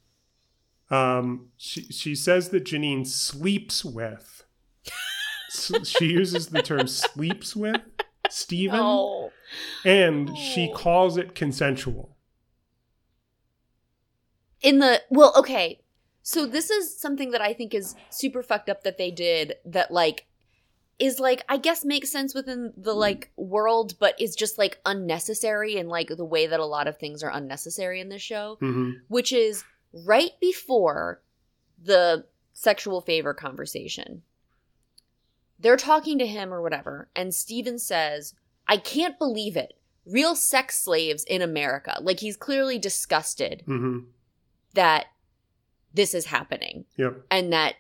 um 0.91 1.51
she 1.57 1.83
she 1.85 2.15
says 2.17 2.49
that 2.49 2.65
Janine 2.65 3.07
sleeps 3.07 3.85
with 3.85 4.43
she 5.85 6.07
uses 6.07 6.49
the 6.49 6.63
term 6.63 6.87
sleeps 6.89 7.55
with 7.55 7.81
Steven 8.31 8.81
Oh. 8.83 9.31
and 9.85 10.37
she 10.37 10.73
calls 10.73 11.17
it 11.17 11.35
consensual 11.35 12.17
in 14.61 14.79
the 14.79 15.03
well 15.11 15.33
okay 15.37 15.81
so 16.23 16.47
this 16.47 16.71
is 16.71 16.99
something 16.99 17.31
that 17.31 17.41
i 17.41 17.53
think 17.53 17.75
is 17.75 17.95
super 18.11 18.43
fucked 18.43 18.69
up 18.69 18.83
that 18.83 18.99
they 18.99 19.11
did 19.11 19.55
that 19.65 19.91
like 19.91 20.27
is 20.99 21.21
like 21.21 21.45
i 21.49 21.57
guess 21.57 21.85
makes 21.85 22.11
sense 22.11 22.35
within 22.35 22.73
the 22.77 22.95
like 22.95 23.31
world 23.37 23.95
but 23.99 24.19
is 24.21 24.35
just 24.35 24.57
like 24.59 24.81
unnecessary 24.87 25.77
and 25.77 25.89
like 25.89 26.09
the 26.09 26.25
way 26.25 26.47
that 26.47 26.61
a 26.61 26.65
lot 26.65 26.89
of 26.89 26.97
things 26.97 27.23
are 27.23 27.31
unnecessary 27.31 28.01
in 28.01 28.09
this 28.09 28.23
show 28.23 28.57
hmm 28.61 28.93
which 29.09 29.33
is 29.33 29.65
right 29.93 30.33
before 30.41 31.21
the 31.83 32.25
sexual 32.53 33.01
favor 33.03 33.35
conversation. 33.35 34.23
They're 35.59 35.77
talking 35.77 36.19
to 36.19 36.27
him 36.27 36.53
or 36.53 36.63
whatever 36.63 37.09
and 37.15 37.35
steven 37.35 37.79
says 37.79 38.35
i 38.67 38.77
can't 38.77 39.19
believe 39.19 39.57
it. 39.57 39.75
Real 40.07 40.35
sex 40.37 40.79
slaves 40.83 41.25
in 41.25 41.43
america. 41.43 41.99
Like 42.01 42.21
he's 42.21 42.37
clearly 42.37 42.79
disgusted 42.79 43.63
hmm 43.67 43.99
that 44.75 45.07
this 45.93 46.15
is 46.15 46.27
happening. 46.27 46.85
Yep. 46.97 47.23
and 47.31 47.53
that 47.53 47.75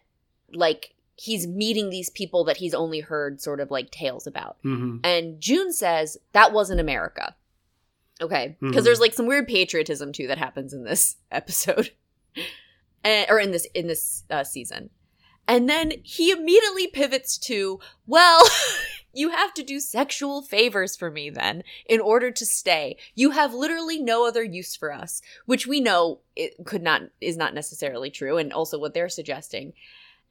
like 0.53 0.95
he's 1.17 1.47
meeting 1.47 1.89
these 1.91 2.11
people 2.11 2.45
that 2.45 2.59
he's 2.59 2.75
only 2.75 3.01
heard 3.01 3.41
sort 3.41 3.59
of 3.61 3.71
like 3.71 3.91
tales 3.91 4.27
about. 4.27 4.57
Hmm 4.63 4.99
and 5.03 5.41
june 5.41 5.73
says 5.73 6.19
that 6.33 6.53
wasn't 6.53 6.81
america. 6.81 7.35
Okay. 8.21 8.57
Because 8.61 8.83
Mhm. 8.83 8.85
there's 8.85 9.01
like 9.01 9.13
some 9.13 9.27
weird 9.27 9.47
patriotism 9.47 10.13
too 10.13 10.27
that 10.29 10.39
happens 10.39 10.73
in 10.73 10.85
this 10.85 11.17
episode. 11.31 11.91
And, 13.05 13.27
or 13.31 13.39
in 13.39 13.51
this 13.51 13.67
in 13.75 13.87
this 13.87 14.25
uh, 14.31 14.45
season. 14.45 14.91
And 15.49 15.69
then 15.69 15.93
he 16.03 16.31
immediately 16.31 16.87
pivots 16.89 17.39
to 17.39 17.79
well 18.07 18.43
you 19.13 19.31
have 19.31 19.55
to 19.55 19.63
do 19.63 19.81
sexual 19.81 20.43
favors 20.43 20.97
for 20.97 21.11
me 21.11 21.31
then 21.31 21.63
in 21.87 22.01
order 22.01 22.31
to 22.31 22.45
stay. 22.45 22.97
You 23.15 23.31
have 23.31 23.55
literally 23.55 23.99
no 24.03 24.27
other 24.27 24.43
use 24.45 24.75
for 24.77 24.93
us 24.93 25.23
which 25.47 25.67
we 25.67 25.81
know 25.81 26.21
it 26.35 26.55
could 26.65 26.83
not 26.83 27.03
is 27.21 27.37
not 27.37 27.55
necessarily 27.55 28.11
true 28.11 28.37
and 28.39 28.53
also 28.53 28.79
what 28.79 28.93
they're 28.95 29.09
suggesting 29.09 29.73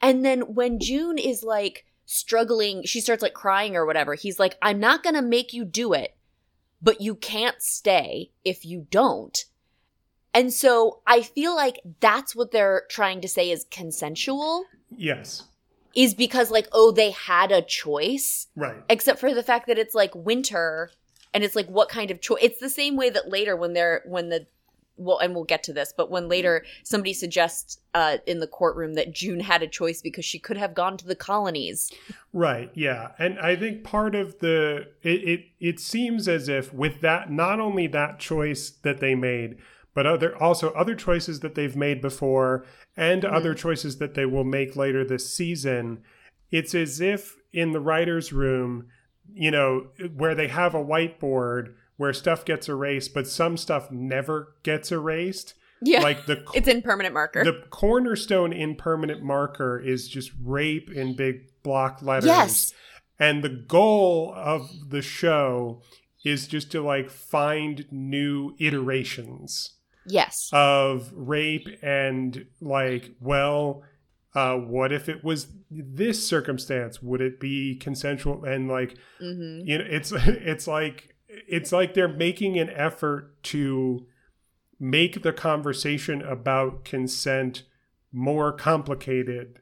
and 0.01 0.23
then 0.25 0.41
when 0.41 0.79
june 0.79 1.17
is 1.17 1.43
like 1.43 1.85
struggling 2.05 2.83
she 2.83 3.01
starts 3.01 3.23
like 3.23 3.33
crying 3.33 3.75
or 3.75 3.85
whatever 3.85 4.13
he's 4.15 4.39
like 4.39 4.57
i'm 4.61 4.79
not 4.79 5.03
gonna 5.03 5.21
make 5.21 5.53
you 5.53 5.65
do 5.65 5.93
it 5.93 6.15
but 6.81 7.01
you 7.01 7.15
can't 7.15 7.61
stay 7.61 8.29
if 8.43 8.63
you 8.65 8.85
don't 8.91 9.45
and 10.33 10.53
so 10.53 10.99
i 11.07 11.21
feel 11.21 11.55
like 11.55 11.79
that's 11.99 12.35
what 12.35 12.51
they're 12.51 12.83
trying 12.89 13.21
to 13.21 13.27
say 13.27 13.49
is 13.49 13.65
consensual 13.71 14.65
Yes. 14.95 15.43
is 15.95 16.13
because 16.13 16.51
like 16.51 16.67
oh 16.71 16.91
they 16.91 17.11
had 17.11 17.51
a 17.51 17.61
choice 17.63 18.47
Right. 18.55 18.77
except 18.89 19.19
for 19.19 19.33
the 19.33 19.43
fact 19.43 19.67
that 19.67 19.79
it's 19.79 19.95
like 19.95 20.13
winter 20.13 20.91
and 21.33 21.43
it's 21.43 21.55
like 21.55 21.67
what 21.67 21.89
kind 21.89 22.11
of 22.11 22.21
choice 22.21 22.39
it's 22.43 22.59
the 22.59 22.69
same 22.69 22.95
way 22.95 23.09
that 23.09 23.29
later 23.29 23.55
when 23.55 23.73
they're 23.73 24.03
when 24.05 24.29
the 24.29 24.45
well 24.97 25.17
and 25.19 25.33
we'll 25.35 25.43
get 25.43 25.63
to 25.63 25.73
this 25.73 25.93
but 25.95 26.09
when 26.09 26.27
later 26.27 26.63
somebody 26.83 27.13
suggests 27.13 27.79
uh 27.93 28.17
in 28.25 28.39
the 28.39 28.47
courtroom 28.47 28.93
that 28.93 29.11
june 29.13 29.39
had 29.39 29.61
a 29.61 29.67
choice 29.67 30.01
because 30.01 30.25
she 30.25 30.39
could 30.39 30.57
have 30.57 30.73
gone 30.73 30.97
to 30.97 31.05
the 31.05 31.15
colonies 31.15 31.91
Right. 32.33 32.69
Yeah. 32.73 33.11
And 33.17 33.39
I 33.39 33.55
think 33.55 33.85
part 33.85 34.13
of 34.13 34.39
the 34.39 34.87
it, 35.03 35.23
it 35.23 35.45
it 35.61 35.79
seems 35.79 36.27
as 36.27 36.49
if 36.49 36.73
with 36.73 36.99
that 36.99 37.31
not 37.31 37.61
only 37.61 37.87
that 37.87 38.19
choice 38.19 38.71
that 38.83 38.99
they 38.99 39.15
made, 39.15 39.57
but 39.93 40.05
other 40.05 40.35
also 40.43 40.71
other 40.71 40.95
choices 40.95 41.39
that 41.39 41.55
they've 41.55 41.77
made 41.77 42.01
before 42.01 42.65
and 42.97 43.23
Mhm. 43.23 43.31
other 43.33 43.53
choices 43.53 43.99
that 43.99 44.15
they 44.15 44.25
will 44.25 44.43
make 44.43 44.75
later 44.75 45.05
this 45.05 45.33
season, 45.33 46.03
it's 46.51 46.75
as 46.75 46.99
if 46.99 47.37
in 47.53 47.71
the 47.71 47.79
writers' 47.79 48.33
room, 48.33 48.87
you 49.33 49.49
know, 49.51 49.87
where 50.13 50.35
they 50.35 50.49
have 50.49 50.75
a 50.75 50.83
whiteboard 50.83 51.73
where 51.97 52.13
stuff 52.13 52.43
gets 52.45 52.67
erased, 52.69 53.13
but 53.13 53.27
some 53.27 53.57
stuff 53.57 53.89
never 53.91 54.55
gets 54.63 54.91
erased. 54.91 55.53
yeah 55.81 56.01
Like 56.01 56.25
the 56.25 56.43
it's 56.53 56.67
in 56.67 56.81
permanent 56.81 57.13
marker 57.13 57.43
the 57.43 57.63
cornerstone 57.69 58.51
in 58.53 58.75
permanent 58.75 59.21
marker 59.23 59.79
is 59.79 60.07
just 60.07 60.31
rape 60.43 60.89
in 60.91 61.15
big 61.15 61.47
block 61.63 62.01
letters. 62.01 62.25
yes 62.27 62.73
And 63.19 63.43
the 63.43 63.49
goal 63.49 64.33
of 64.35 64.69
the 64.89 65.01
show 65.01 65.81
is 66.23 66.47
just 66.47 66.71
to 66.71 66.81
like 66.81 67.09
find 67.09 67.85
new 67.91 68.55
iterations 68.59 69.71
yes 70.07 70.49
of 70.53 71.11
rape 71.15 71.67
and 71.81 72.45
like, 72.61 73.11
well, 73.19 73.83
uh, 74.35 74.55
what 74.55 74.91
if 74.91 75.07
it 75.07 75.23
was 75.23 75.47
this 75.71 76.27
circumstance? 76.27 77.01
Would 77.01 77.21
it 77.21 77.39
be 77.39 77.75
consensual? 77.75 78.43
And 78.43 78.67
like, 78.67 78.97
hmm 79.19 79.61
you 79.63 79.77
know, 79.77 79.85
it's 79.87 80.11
it's 80.15 80.67
like 80.67 81.14
it's 81.47 81.71
like 81.71 81.93
they're 81.93 82.07
making 82.07 82.57
an 82.57 82.69
effort 82.69 83.41
to 83.43 84.05
make 84.79 85.21
the 85.23 85.33
conversation 85.33 86.21
about 86.21 86.85
consent 86.85 87.63
more 88.11 88.51
complicated. 88.51 89.59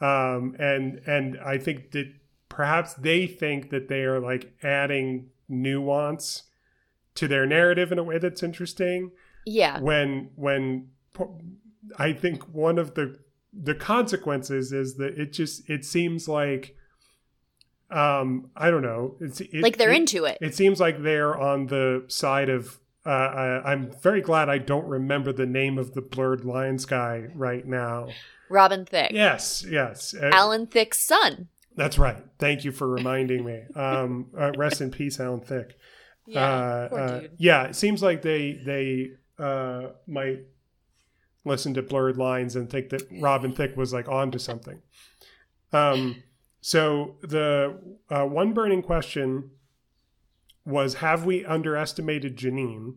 Um 0.00 0.56
and 0.58 1.00
and 1.06 1.38
i 1.44 1.56
think 1.56 1.92
that 1.92 2.12
perhaps 2.48 2.94
they 2.94 3.26
think 3.26 3.70
that 3.70 3.88
they 3.88 4.02
are 4.02 4.20
like 4.20 4.54
adding 4.62 5.30
nuance 5.48 6.44
to 7.14 7.28
their 7.28 7.46
narrative 7.46 7.92
in 7.92 7.98
a 7.98 8.02
way 8.02 8.18
that's 8.18 8.42
interesting. 8.42 9.12
Yeah. 9.46 9.80
When 9.80 10.30
when 10.36 10.88
i 11.98 12.12
think 12.12 12.42
one 12.48 12.78
of 12.78 12.94
the 12.94 13.16
the 13.52 13.74
consequences 13.74 14.72
is 14.72 14.96
that 14.96 15.18
it 15.18 15.32
just 15.32 15.68
it 15.70 15.84
seems 15.84 16.28
like 16.28 16.76
um 17.90 18.50
i 18.56 18.70
don't 18.70 18.82
know. 18.82 19.16
It's 19.20 19.40
it, 19.40 19.62
like 19.62 19.76
they're 19.76 19.92
it, 19.92 19.96
into 19.96 20.24
it. 20.24 20.38
it 20.40 20.54
seems 20.54 20.80
like 20.80 21.02
they're 21.02 21.38
on 21.38 21.66
the 21.66 22.04
side 22.08 22.48
of 22.48 22.78
uh, 23.06 23.10
I, 23.10 23.72
i'm 23.72 23.92
very 24.00 24.22
glad 24.22 24.48
i 24.48 24.56
don't 24.56 24.86
remember 24.86 25.32
the 25.32 25.46
name 25.46 25.76
of 25.76 25.92
the 25.92 26.00
blurred 26.00 26.44
lines 26.44 26.86
guy 26.86 27.28
right 27.34 27.66
now. 27.66 28.08
Robin 28.48 28.84
thicke. 28.86 29.12
Yes 29.12 29.64
yes. 29.68 30.14
Uh, 30.14 30.30
alan 30.32 30.66
thicke's 30.66 30.98
son. 30.98 31.48
That's 31.76 31.98
right. 31.98 32.24
Thank 32.38 32.64
you 32.64 32.70
for 32.70 32.88
reminding 32.88 33.44
me. 33.44 33.62
Um 33.76 34.30
uh, 34.38 34.52
rest 34.56 34.80
in 34.80 34.90
peace 34.90 35.20
alan 35.20 35.40
thicke 35.40 35.74
uh, 36.34 36.88
poor 36.88 36.98
uh, 36.98 37.20
dude. 37.20 37.32
yeah, 37.38 37.64
it 37.64 37.76
seems 37.76 38.02
like 38.02 38.22
they 38.22 38.52
they 38.64 39.10
uh, 39.38 39.88
might 40.06 40.40
listen 41.44 41.74
to 41.74 41.82
blurred 41.82 42.16
lines 42.16 42.56
and 42.56 42.70
think 42.70 42.90
that 42.90 43.02
Robin 43.20 43.52
Thicke 43.52 43.76
was 43.76 43.92
like 43.92 44.08
onto 44.08 44.38
something. 44.38 44.80
Um, 45.72 46.22
so 46.66 47.16
the 47.20 47.78
uh, 48.08 48.24
one 48.24 48.54
burning 48.54 48.80
question 48.80 49.50
was: 50.64 50.94
Have 50.94 51.26
we 51.26 51.44
underestimated 51.44 52.38
Janine? 52.38 52.94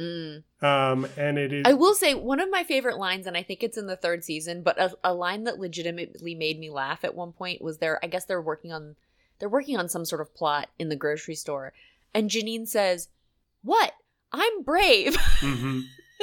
Mm. 0.00 0.42
Um, 0.62 1.06
and 1.18 1.36
it 1.36 1.52
is 1.52 1.64
I 1.66 1.74
will 1.74 1.94
say 1.94 2.14
one 2.14 2.40
of 2.40 2.50
my 2.50 2.64
favorite 2.64 2.96
lines, 2.96 3.26
and 3.26 3.36
I 3.36 3.42
think 3.42 3.62
it's 3.62 3.76
in 3.76 3.88
the 3.88 3.96
third 3.96 4.24
season, 4.24 4.62
but 4.62 4.80
a, 4.80 4.94
a 5.04 5.12
line 5.12 5.44
that 5.44 5.58
legitimately 5.58 6.34
made 6.34 6.58
me 6.58 6.70
laugh 6.70 7.04
at 7.04 7.14
one 7.14 7.32
point 7.32 7.60
was 7.60 7.76
there. 7.76 8.02
I 8.02 8.06
guess 8.06 8.24
they're 8.24 8.40
working 8.40 8.72
on 8.72 8.96
they're 9.38 9.50
working 9.50 9.76
on 9.76 9.90
some 9.90 10.06
sort 10.06 10.22
of 10.22 10.34
plot 10.34 10.70
in 10.78 10.88
the 10.88 10.96
grocery 10.96 11.34
store, 11.34 11.74
and 12.14 12.30
Janine 12.30 12.66
says, 12.66 13.08
"What? 13.62 13.92
I'm 14.32 14.62
brave." 14.62 15.14
Mhm. 15.40 15.82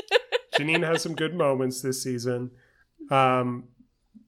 Janine 0.57 0.83
has 0.83 1.03
some 1.03 1.13
good 1.13 1.35
moments 1.35 1.83
this 1.83 2.01
season. 2.01 2.49
Um, 3.11 3.65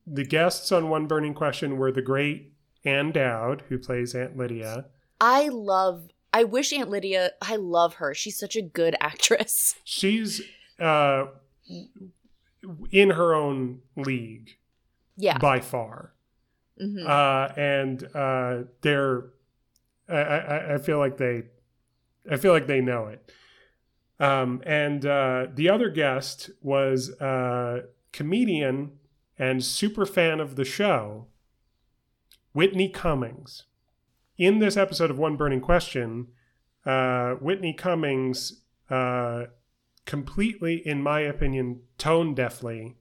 the 0.07 0.23
guests 0.26 0.72
on 0.72 0.90
One 0.90 1.07
Burning 1.07 1.34
Question 1.34 1.77
were 1.77 1.91
the 1.91 2.02
great 2.02 2.52
Ann 2.84 3.11
Dowd, 3.11 3.64
who 3.69 3.77
plays 3.77 4.14
Aunt 4.15 4.38
Lydia. 4.38 4.86
I 5.19 5.48
love. 5.49 6.10
I 6.34 6.44
wish 6.44 6.72
Aunt 6.73 6.90
Lydia. 6.90 7.32
I 7.41 7.56
love 7.56 7.95
her. 7.95 8.14
She's 8.14 8.38
such 8.38 8.56
a 8.56 8.61
good 8.61 8.95
actress. 8.99 9.76
She's 9.84 10.41
uh, 10.80 11.26
in 12.91 13.11
her 13.11 13.34
own 13.34 13.80
league 13.95 14.57
Yeah. 15.15 15.38
by 15.38 15.60
far. 15.60 16.11
Mhm. 16.82 17.07
uh, 17.07 17.53
and 17.56 18.03
uh, 18.14 18.64
they're 18.82 19.27
I, 20.10 20.15
I, 20.18 20.73
I 20.73 20.77
feel 20.77 20.98
like 20.99 21.15
they 21.18 21.44
I 22.30 22.36
feel 22.36 22.52
like 22.52 22.68
they 22.68 22.82
know 22.82 23.07
it. 23.07 23.32
Um, 24.19 24.61
and 24.65 25.06
uh, 25.06 25.48
the 25.53 25.69
other 25.69 25.90
guest 25.90 26.49
was 26.61 27.11
uh, 27.22 27.84
comedian 28.11 28.91
and 29.38 29.64
super 29.64 30.06
fan 30.06 30.40
of 30.40 30.56
the 30.56 30.66
show, 30.66 31.28
Whitney 32.53 32.90
Cummings. 32.90 33.64
In 34.38 34.60
this 34.60 34.78
episode 34.78 35.10
of 35.10 35.18
One 35.18 35.38
Burning 35.38 35.62
Question, 35.62 36.28
uh, 36.86 37.34
Whitney 37.36 37.74
Cummings 37.74 38.62
uh, 38.90 39.45
completely, 40.06 40.82
in 40.86 41.02
my 41.02 41.22
opinion, 41.22 41.82
tone 41.98 42.36
deafly 42.36 42.95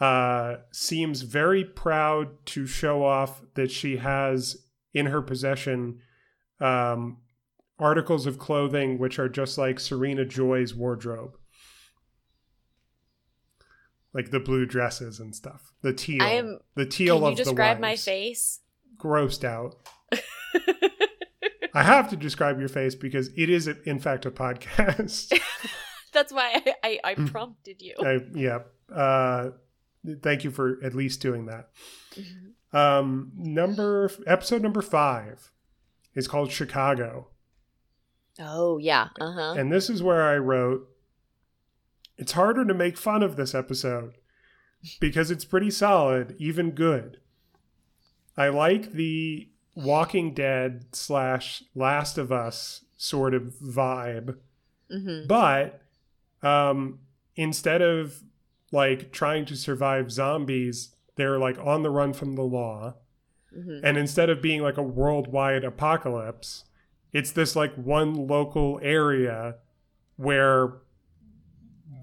uh, 0.00 0.56
seems 0.72 1.22
very 1.22 1.64
proud 1.64 2.44
to 2.46 2.66
show 2.66 3.04
off 3.04 3.42
that 3.54 3.70
she 3.70 3.98
has 3.98 4.64
in 4.92 5.06
her 5.06 5.22
possession 5.22 6.00
um, 6.60 7.18
articles 7.78 8.26
of 8.26 8.38
clothing 8.38 8.98
which 8.98 9.18
are 9.18 9.28
just 9.28 9.58
like 9.58 9.78
Serena 9.78 10.24
Joy's 10.24 10.74
wardrobe. 10.74 11.36
Like 14.14 14.30
the 14.30 14.38
blue 14.40 14.64
dresses 14.64 15.18
and 15.20 15.34
stuff. 15.34 15.72
The 15.82 15.92
teal. 15.92 16.22
I 16.22 16.30
am- 16.30 16.60
the 16.76 16.86
teal 16.86 17.16
Can 17.18 17.24
of 17.24 17.30
you 17.32 17.36
the 17.36 17.44
describe 17.44 17.80
my 17.80 17.96
face? 17.96 18.60
Grossed 18.96 19.44
out. 19.44 19.74
I 21.76 21.82
have 21.82 22.08
to 22.10 22.16
describe 22.16 22.60
your 22.60 22.68
face 22.68 22.94
because 22.94 23.30
it 23.36 23.50
is, 23.50 23.66
in 23.66 23.98
fact, 23.98 24.24
a 24.26 24.30
podcast. 24.30 25.32
That's 26.12 26.32
why 26.32 26.62
I, 26.64 26.74
I, 26.84 27.00
I 27.02 27.14
prompted 27.26 27.82
you. 27.82 27.94
I, 28.00 28.20
yeah. 28.32 28.60
Uh, 28.94 29.50
thank 30.22 30.44
you 30.44 30.52
for 30.52 30.78
at 30.84 30.94
least 30.94 31.20
doing 31.20 31.46
that. 31.46 31.70
Mhm. 32.14 32.78
Um, 32.78 33.32
number 33.36 34.10
episode 34.26 34.60
number 34.62 34.82
five 34.82 35.50
is 36.14 36.26
called 36.28 36.50
Chicago, 36.52 37.28
Oh 38.40 38.78
yeah. 38.78 39.08
Uh 39.20 39.32
huh. 39.32 39.54
and 39.56 39.70
this 39.72 39.88
is 39.90 40.02
where 40.02 40.22
I 40.22 40.36
wrote. 40.38 40.88
It's 42.16 42.32
harder 42.32 42.64
to 42.64 42.74
make 42.74 42.96
fun 42.96 43.22
of 43.22 43.36
this 43.36 43.54
episode 43.54 44.14
because 45.00 45.30
it's 45.30 45.44
pretty 45.44 45.70
solid, 45.70 46.36
even 46.38 46.70
good. 46.72 47.18
I 48.36 48.48
like 48.48 48.92
the 48.92 49.48
Walking 49.74 50.34
Dead 50.34 50.86
slash 50.92 51.62
Last 51.74 52.18
of 52.18 52.30
Us 52.32 52.84
sort 52.96 53.34
of 53.34 53.54
vibe 53.60 54.36
hmm 54.90 55.22
But 55.26 55.80
um, 56.42 57.00
instead 57.36 57.82
of 57.82 58.22
like 58.70 59.12
trying 59.12 59.44
to 59.46 59.56
survive 59.56 60.10
zombies, 60.12 60.94
they're 61.16 61.38
like 61.38 61.58
on 61.58 61.82
the 61.82 61.90
run 61.90 62.12
from 62.12 62.34
the 62.34 62.42
law. 62.42 62.94
hmm 63.52 63.78
And 63.82 63.96
instead 63.96 64.30
of 64.30 64.42
being 64.42 64.62
like 64.62 64.76
a 64.76 64.82
worldwide 64.82 65.64
apocalypse, 65.64 66.64
it's 67.12 67.32
this 67.32 67.56
like 67.56 67.74
one 67.74 68.14
local 68.26 68.78
area 68.82 69.56
where 70.16 70.74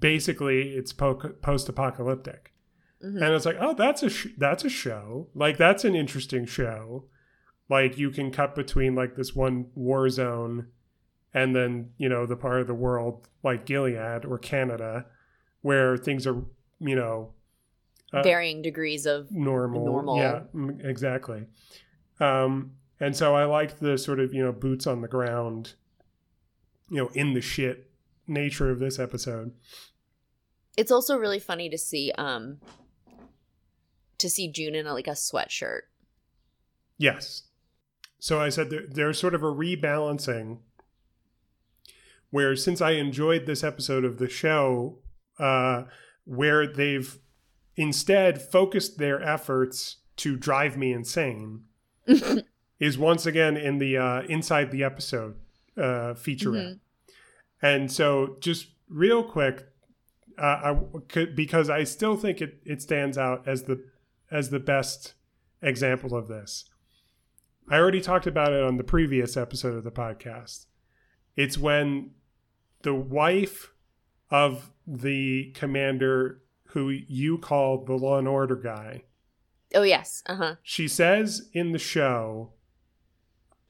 basically 0.02 0.74
it's 0.74 0.92
po- 0.92 1.14
post-apocalyptic. 1.40 2.52
hmm 3.00 3.22
And 3.22 3.32
it's 3.34 3.46
like, 3.46 3.56
oh, 3.58 3.72
that's 3.72 4.02
a 4.02 4.10
sh- 4.10 4.34
that's 4.36 4.64
a 4.64 4.68
show. 4.68 5.28
Like 5.34 5.56
that's 5.56 5.84
an 5.84 5.94
interesting 5.94 6.44
show. 6.44 7.04
Like 7.70 7.96
you 7.96 8.10
can 8.10 8.30
cut 8.30 8.54
between 8.54 8.94
like 8.94 9.16
this 9.16 9.34
one 9.34 9.66
war 9.74 10.10
zone 10.10 10.66
and 11.32 11.56
then, 11.56 11.90
you 11.96 12.10
know, 12.10 12.26
the 12.26 12.36
part 12.36 12.60
of 12.60 12.66
the 12.66 12.74
world 12.74 13.28
like 13.42 13.64
Gilead 13.64 14.26
or 14.26 14.36
Canada 14.38 15.06
where 15.62 15.96
things 15.96 16.26
are, 16.26 16.42
you 16.80 16.96
know, 16.96 17.32
uh, 18.12 18.22
Varying 18.22 18.60
degrees 18.60 19.06
of. 19.06 19.30
normal. 19.30 19.86
normal. 19.86 20.18
Yeah, 20.18 20.42
exactly. 20.86 21.46
Um 22.20 22.72
and 23.00 23.16
so 23.16 23.34
I 23.34 23.46
like 23.46 23.78
the 23.78 23.96
sort 23.96 24.20
of, 24.20 24.34
you 24.34 24.44
know, 24.44 24.52
boots 24.52 24.86
on 24.86 25.00
the 25.00 25.08
ground, 25.08 25.74
you 26.90 26.98
know, 26.98 27.10
in 27.14 27.32
the 27.34 27.40
shit 27.40 27.88
nature 28.28 28.70
of 28.70 28.78
this 28.78 28.98
episode. 28.98 29.52
It's 30.76 30.90
also 30.90 31.18
really 31.18 31.38
funny 31.38 31.68
to 31.68 31.78
see 31.78 32.12
um 32.16 32.58
to 34.18 34.30
see 34.30 34.48
June 34.50 34.74
in 34.74 34.86
a, 34.86 34.92
like 34.92 35.08
a 35.08 35.12
sweatshirt. 35.12 35.82
Yes. 36.96 37.42
So 38.20 38.40
I 38.40 38.50
said 38.50 38.70
there, 38.70 38.86
there's 38.88 39.18
sort 39.18 39.34
of 39.34 39.42
a 39.42 39.52
rebalancing 39.52 40.58
where 42.30 42.56
since 42.56 42.80
I 42.80 42.92
enjoyed 42.92 43.46
this 43.46 43.62
episode 43.62 44.04
of 44.04 44.18
the 44.18 44.28
show, 44.28 44.98
uh, 45.38 45.84
where 46.24 46.66
they've 46.66 47.18
instead 47.76 48.40
focused 48.40 48.98
their 48.98 49.20
efforts 49.22 49.96
to 50.16 50.36
drive 50.36 50.76
me 50.76 50.92
insane, 50.92 51.64
is 52.80 52.96
once 52.96 53.26
again 53.26 53.56
in 53.56 53.78
the 53.78 53.98
uh, 53.98 54.22
inside 54.22 54.70
the 54.70 54.82
episode 54.82 55.34
uh, 55.76 56.14
featurette. 56.14 56.78
And 57.60 57.92
so, 57.92 58.36
just 58.40 58.68
real 58.88 59.22
quick, 59.22 59.66
uh, 60.38 60.42
I 60.42 60.76
could 61.08 61.36
because 61.36 61.70
I 61.70 61.84
still 61.84 62.16
think 62.16 62.40
it, 62.40 62.60
it 62.64 62.82
stands 62.82 63.16
out 63.18 63.46
as 63.46 63.64
the 63.64 63.84
as 64.30 64.50
the 64.50 64.60
best 64.60 65.14
example 65.60 66.16
of 66.16 66.28
this. 66.28 66.64
I 67.68 67.76
already 67.76 68.00
talked 68.00 68.26
about 68.26 68.52
it 68.52 68.62
on 68.62 68.76
the 68.76 68.84
previous 68.84 69.36
episode 69.36 69.74
of 69.74 69.84
the 69.84 69.90
podcast. 69.92 70.66
It's 71.36 71.56
when 71.56 72.10
the 72.82 72.94
wife 72.94 73.72
of 74.30 74.70
the 74.86 75.52
commander 75.54 76.42
who 76.68 76.88
you 76.90 77.38
call 77.38 77.84
the 77.84 77.92
law 77.94 78.18
and 78.18 78.26
order 78.26 78.56
guy, 78.56 79.04
Oh 79.74 79.82
yes. 79.82 80.22
Uh 80.26 80.36
huh. 80.36 80.54
she 80.62 80.88
says 80.88 81.48
in 81.52 81.72
the 81.72 81.78
show, 81.78 82.52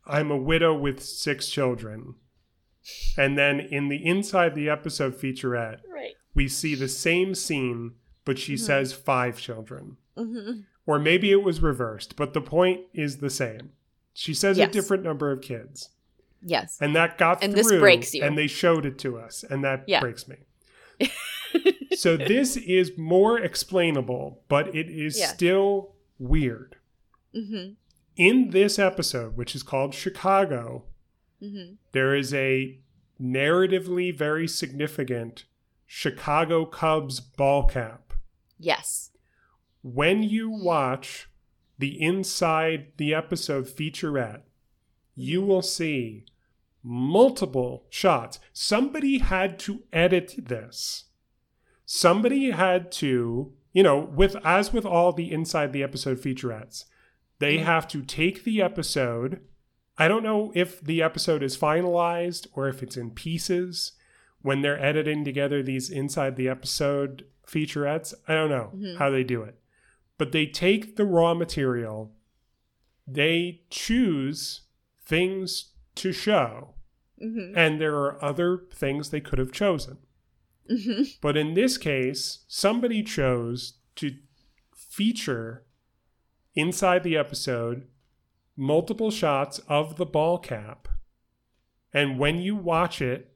I'm 0.07 0.31
a 0.31 0.37
widow 0.37 0.77
with 0.77 1.03
six 1.03 1.49
children. 1.49 2.15
And 3.17 3.39
then 3.39 3.61
in 3.61 3.89
the 3.89 4.05
inside 4.05 4.55
the 4.55 4.69
episode 4.69 5.15
featurette. 5.15 5.79
We 6.35 6.49
see 6.49 6.75
the 6.75 6.89
same 6.89 7.35
scene, 7.35 7.93
but 8.25 8.39
she 8.39 8.55
Mhm. 8.55 8.59
says 8.61 8.93
five 8.93 9.39
children. 9.39 9.97
hmm 10.17 10.61
Or 10.87 10.99
maybe 10.99 11.31
it 11.31 11.43
was 11.45 11.61
reversed, 11.61 12.17
but 12.17 12.33
the 12.35 12.41
point 12.41 12.81
is 12.93 13.19
the 13.19 13.31
same. 13.31 13.71
She 14.15 14.35
says 14.35 14.59
a 14.59 14.67
different 14.67 15.05
number 15.05 15.31
of 15.31 15.41
kids. 15.41 15.91
Yes. 16.43 16.77
And 16.81 16.95
that 16.97 17.19
got 17.19 17.43
And 17.43 17.53
through. 17.53 17.63
this 17.63 17.73
breaks 17.81 18.15
you. 18.15 18.23
And 18.25 18.37
they 18.37 18.49
showed 18.49 18.85
it 18.85 18.99
to 18.99 19.17
us, 19.17 19.45
and 19.45 19.63
that 19.65 19.85
Yeah. 19.87 20.01
breaks 20.01 20.27
me. 20.27 20.39
so 21.97 22.17
this 22.17 22.57
is 22.57 22.97
more 22.99 23.39
explainable, 23.39 24.43
but 24.49 24.75
it 24.75 24.89
is 24.89 25.19
Yeah. 25.19 25.27
still 25.29 25.95
weird. 26.19 26.77
hmm 27.33 27.71
In 28.17 28.51
this 28.51 28.79
episode, 28.79 29.37
which 29.37 29.55
is 29.55 29.63
called 29.63 29.95
Chicago, 29.95 30.85
hmm 31.41 31.75
there 31.93 32.15
is 32.15 32.35
a 32.35 32.79
narratively 33.21 34.15
very 34.17 34.47
significant 34.49 35.45
Chicago 35.95 36.65
Cubs 36.65 37.21
ball 37.21 37.67
cap. 37.67 38.15
Yes. 38.59 39.11
When 39.83 40.23
you 40.23 40.49
watch 40.49 41.29
the 41.79 42.01
inside 42.03 42.93
the 42.97 43.13
episode 43.13 43.67
featurette, 43.67 44.41
you 45.15 45.43
will 45.43 45.61
see 45.61 46.25
multiple 46.83 47.85
shots. 47.91 48.41
Somebody 48.55 49.19
had 49.19 49.59
to 49.61 49.83
edit 49.93 50.35
this. 50.39 51.11
Somebody 51.85 52.53
had 52.53 52.91
to, 52.93 53.53
you 53.75 53.83
know, 53.83 53.99
with 53.99 54.35
as 54.47 54.73
with 54.73 54.87
all 54.87 55.13
the 55.13 55.31
inside 55.31 55.75
the 55.75 55.83
episode 55.83 56.17
featurettes, 56.19 56.87
they 57.39 57.59
Mhm. 57.59 57.65
have 57.65 57.87
to 57.89 58.01
take 58.01 58.45
the 58.45 58.63
episode. 58.63 59.43
I 59.99 60.09
don't 60.09 60.23
know 60.23 60.53
if 60.55 60.81
the 60.81 61.03
episode 61.03 61.43
is 61.43 61.55
finalized 61.55 62.47
or 62.55 62.67
if 62.67 62.83
it's 62.83 62.97
in 62.97 63.11
pieces 63.11 63.93
when 64.43 64.61
they're 64.63 64.83
editing 64.83 65.25
together 65.25 65.63
these 65.63 65.89
inside 65.91 66.37
the 66.37 66.49
episode 66.49 67.25
featurettes. 67.47 68.13
I 68.29 68.35
don't 68.35 68.51
know 68.51 68.73
Mhm. 68.75 68.97
how 68.99 69.11
they 69.11 69.25
do 69.25 69.43
it. 69.43 69.59
But 70.19 70.33
they 70.33 70.47
take 70.47 70.97
the 70.97 71.05
raw 71.05 71.35
material, 71.35 72.15
they 73.07 73.63
choose 73.71 74.63
things 75.05 75.73
to 75.97 76.13
show, 76.13 76.75
hmm 77.19 77.53
and 77.57 77.81
there 77.81 77.97
are 77.97 78.23
other 78.25 78.59
things 78.73 79.11
they 79.11 79.21
could 79.21 79.39
have 79.39 79.53
chosen. 79.53 79.99
hmm 80.69 81.03
But 81.21 81.37
in 81.37 81.55
this 81.55 81.77
case, 81.79 82.45
somebody 82.49 83.03
chose 83.03 83.75
to 83.97 84.17
feature 84.75 85.65
inside 86.55 87.03
the 87.03 87.17
episode 87.17 87.87
multiple 88.57 89.11
shots 89.11 89.59
of 89.69 89.97
the 89.97 90.05
ball 90.07 90.39
cap. 90.39 90.87
And 91.93 92.19
when 92.19 92.39
you 92.39 92.55
watch 92.57 93.01
it 93.03 93.32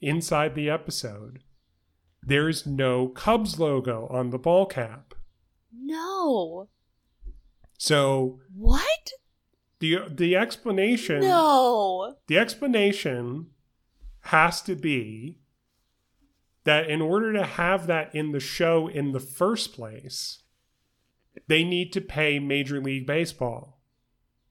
inside 0.00 0.54
the 0.54 0.70
episode, 0.70 1.40
there's 2.22 2.66
no 2.66 3.08
Cubs 3.08 3.58
logo 3.58 4.06
on 4.08 4.30
the 4.30 4.38
ball 4.38 4.66
cap. 4.66 5.14
No. 5.72 6.68
So 7.78 8.40
What? 8.54 9.10
the 9.80 9.98
the 10.10 10.34
explanation 10.36 11.20
No. 11.20 12.16
the 12.26 12.36
explanation 12.38 13.50
has 14.22 14.60
to 14.62 14.74
be 14.74 15.38
that 16.64 16.90
in 16.90 17.00
order 17.00 17.32
to 17.32 17.44
have 17.44 17.86
that 17.86 18.14
in 18.14 18.32
the 18.32 18.40
show 18.40 18.88
in 18.88 19.12
the 19.12 19.20
first 19.20 19.72
place, 19.72 20.42
they 21.46 21.62
need 21.64 21.92
to 21.92 22.00
pay 22.00 22.38
Major 22.38 22.80
League 22.80 23.06
Baseball. 23.06 23.80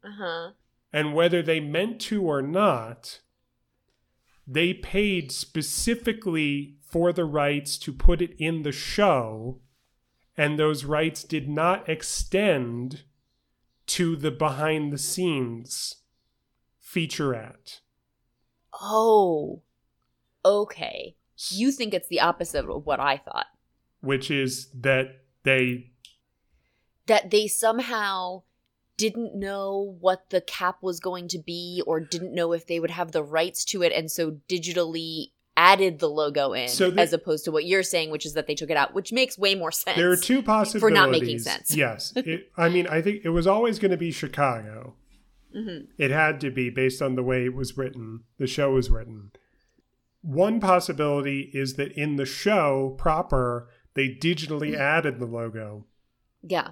Uh 0.04 0.12
huh. 0.18 0.52
And 0.94 1.14
whether 1.14 1.42
they 1.44 1.60
meant 1.60 2.00
to 2.04 2.24
or 2.24 2.42
not, 2.42 3.20
they 4.48 4.74
paid 4.74 5.32
specifically 5.32 6.78
for 6.82 7.12
the 7.12 7.26
rights 7.26 7.78
to 7.80 7.92
put 7.92 8.22
it 8.22 8.34
in 8.40 8.64
the 8.64 8.72
show, 8.72 9.60
and 10.38 10.58
those 10.58 10.86
rights 10.86 11.24
did 11.24 11.50
not 11.50 11.88
extend 11.90 13.04
to 13.88 14.16
the 14.16 14.32
behind 14.32 14.94
the 14.94 14.98
scenes 14.98 15.96
featurette. 16.82 17.82
Oh. 18.82 19.62
Okay. 20.46 21.16
You 21.50 21.72
think 21.72 21.94
it's 21.94 22.08
the 22.08 22.22
opposite 22.22 22.66
of 22.66 22.86
what 22.86 23.00
I 23.00 23.18
thought. 23.18 23.48
Which 24.02 24.32
is 24.32 24.70
that 24.80 25.22
they 25.44 25.92
That 27.08 27.32
they 27.32 27.48
somehow 27.48 28.44
didn't 28.98 29.36
know 29.36 29.96
what 30.00 30.30
the 30.32 30.42
cap 30.42 30.78
was 30.82 31.00
going 31.00 31.28
to 31.30 31.38
be 31.40 31.82
or 31.86 32.00
didn't 32.00 32.34
know 32.34 32.52
if 32.52 32.66
they 32.66 32.80
would 32.80 32.92
have 32.92 33.12
the 33.12 33.24
rights 33.24 33.64
to 33.64 33.84
it 33.84 33.94
and 33.94 34.12
so 34.12 34.38
digitally 34.50 35.28
added 35.56 36.00
the 36.00 36.10
logo 36.10 36.54
in 36.54 36.68
So 36.68 36.92
as 36.92 37.14
opposed 37.14 37.46
to 37.46 37.52
what 37.52 37.66
you're 37.66 37.84
saying 37.84 38.12
which 38.12 38.26
is 38.26 38.34
that 38.34 38.48
they 38.48 38.56
took 38.56 38.70
it 38.70 38.78
out 38.78 38.94
which 38.94 39.12
makes 39.12 39.38
way 39.38 39.56
more 39.56 39.72
sense 39.72 39.98
there 39.98 40.12
are 40.12 40.18
two 40.18 40.42
possibilities 40.42 40.82
for 40.82 40.92
not 40.92 41.10
making 41.10 41.40
sense. 41.40 41.76
Yes, 41.76 42.14
it, 42.16 42.52
I 42.58 42.70
mean 42.70 42.88
I 42.88 43.02
think 43.02 43.22
it 43.24 43.30
was 43.30 43.48
always 43.48 43.80
going 43.80 43.92
to 43.92 43.98
be 43.98 44.12
Chicago. 44.12 44.96
Mhm. 45.56 45.88
It 45.98 46.12
had 46.12 46.42
to 46.42 46.52
be 46.52 46.70
based 46.70 47.02
on 47.02 47.16
the 47.16 47.24
way 47.24 47.46
it 47.46 47.56
was 47.56 47.78
written. 47.78 48.24
The 48.38 48.48
show 48.48 48.74
was 48.74 48.90
written. 48.90 49.32
One 50.22 50.60
possibility 50.60 51.50
is 51.54 51.76
that 51.76 51.92
in 51.94 52.18
the 52.18 52.26
show 52.26 52.96
proper, 52.98 53.70
they 53.94 54.10
digitally 54.10 54.76
added 54.76 55.20
the 55.20 55.26
logo, 55.26 55.86
yeah 56.44 56.72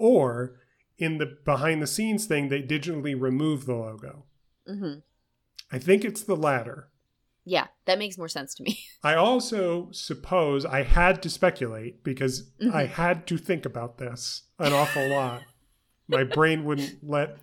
or 0.00 0.59
in 1.00 1.18
the 1.18 1.26
behind 1.44 1.82
the 1.82 1.86
scenes 1.88 2.26
thing, 2.26 2.48
they 2.48 2.62
digitally 2.62 3.20
remove 3.20 3.66
the 3.66 3.74
logo. 3.74 4.26
hmm 4.66 4.94
I 5.72 5.78
think 5.78 6.04
it's 6.04 6.22
the 6.22 6.36
latter. 6.36 6.88
yeah 7.44 7.68
that 7.86 7.98
makes 7.98 8.18
more 8.18 8.28
sense 8.28 8.54
to 8.56 8.62
me 8.62 8.78
I 9.02 9.14
also 9.14 9.88
suppose 9.92 10.64
I 10.66 10.82
had 10.82 11.22
to 11.22 11.30
speculate 11.30 12.04
because 12.04 12.50
Mhm. 12.60 12.74
I 12.74 12.84
had 12.86 13.26
to 13.28 13.38
think 13.38 13.64
about 13.64 13.98
this 13.98 14.42
an 14.58 14.72
awful 14.72 15.08
lot. 15.08 15.42
My 16.06 16.24
brain 16.24 16.64
wouldn't 16.64 16.98
let 17.16 17.38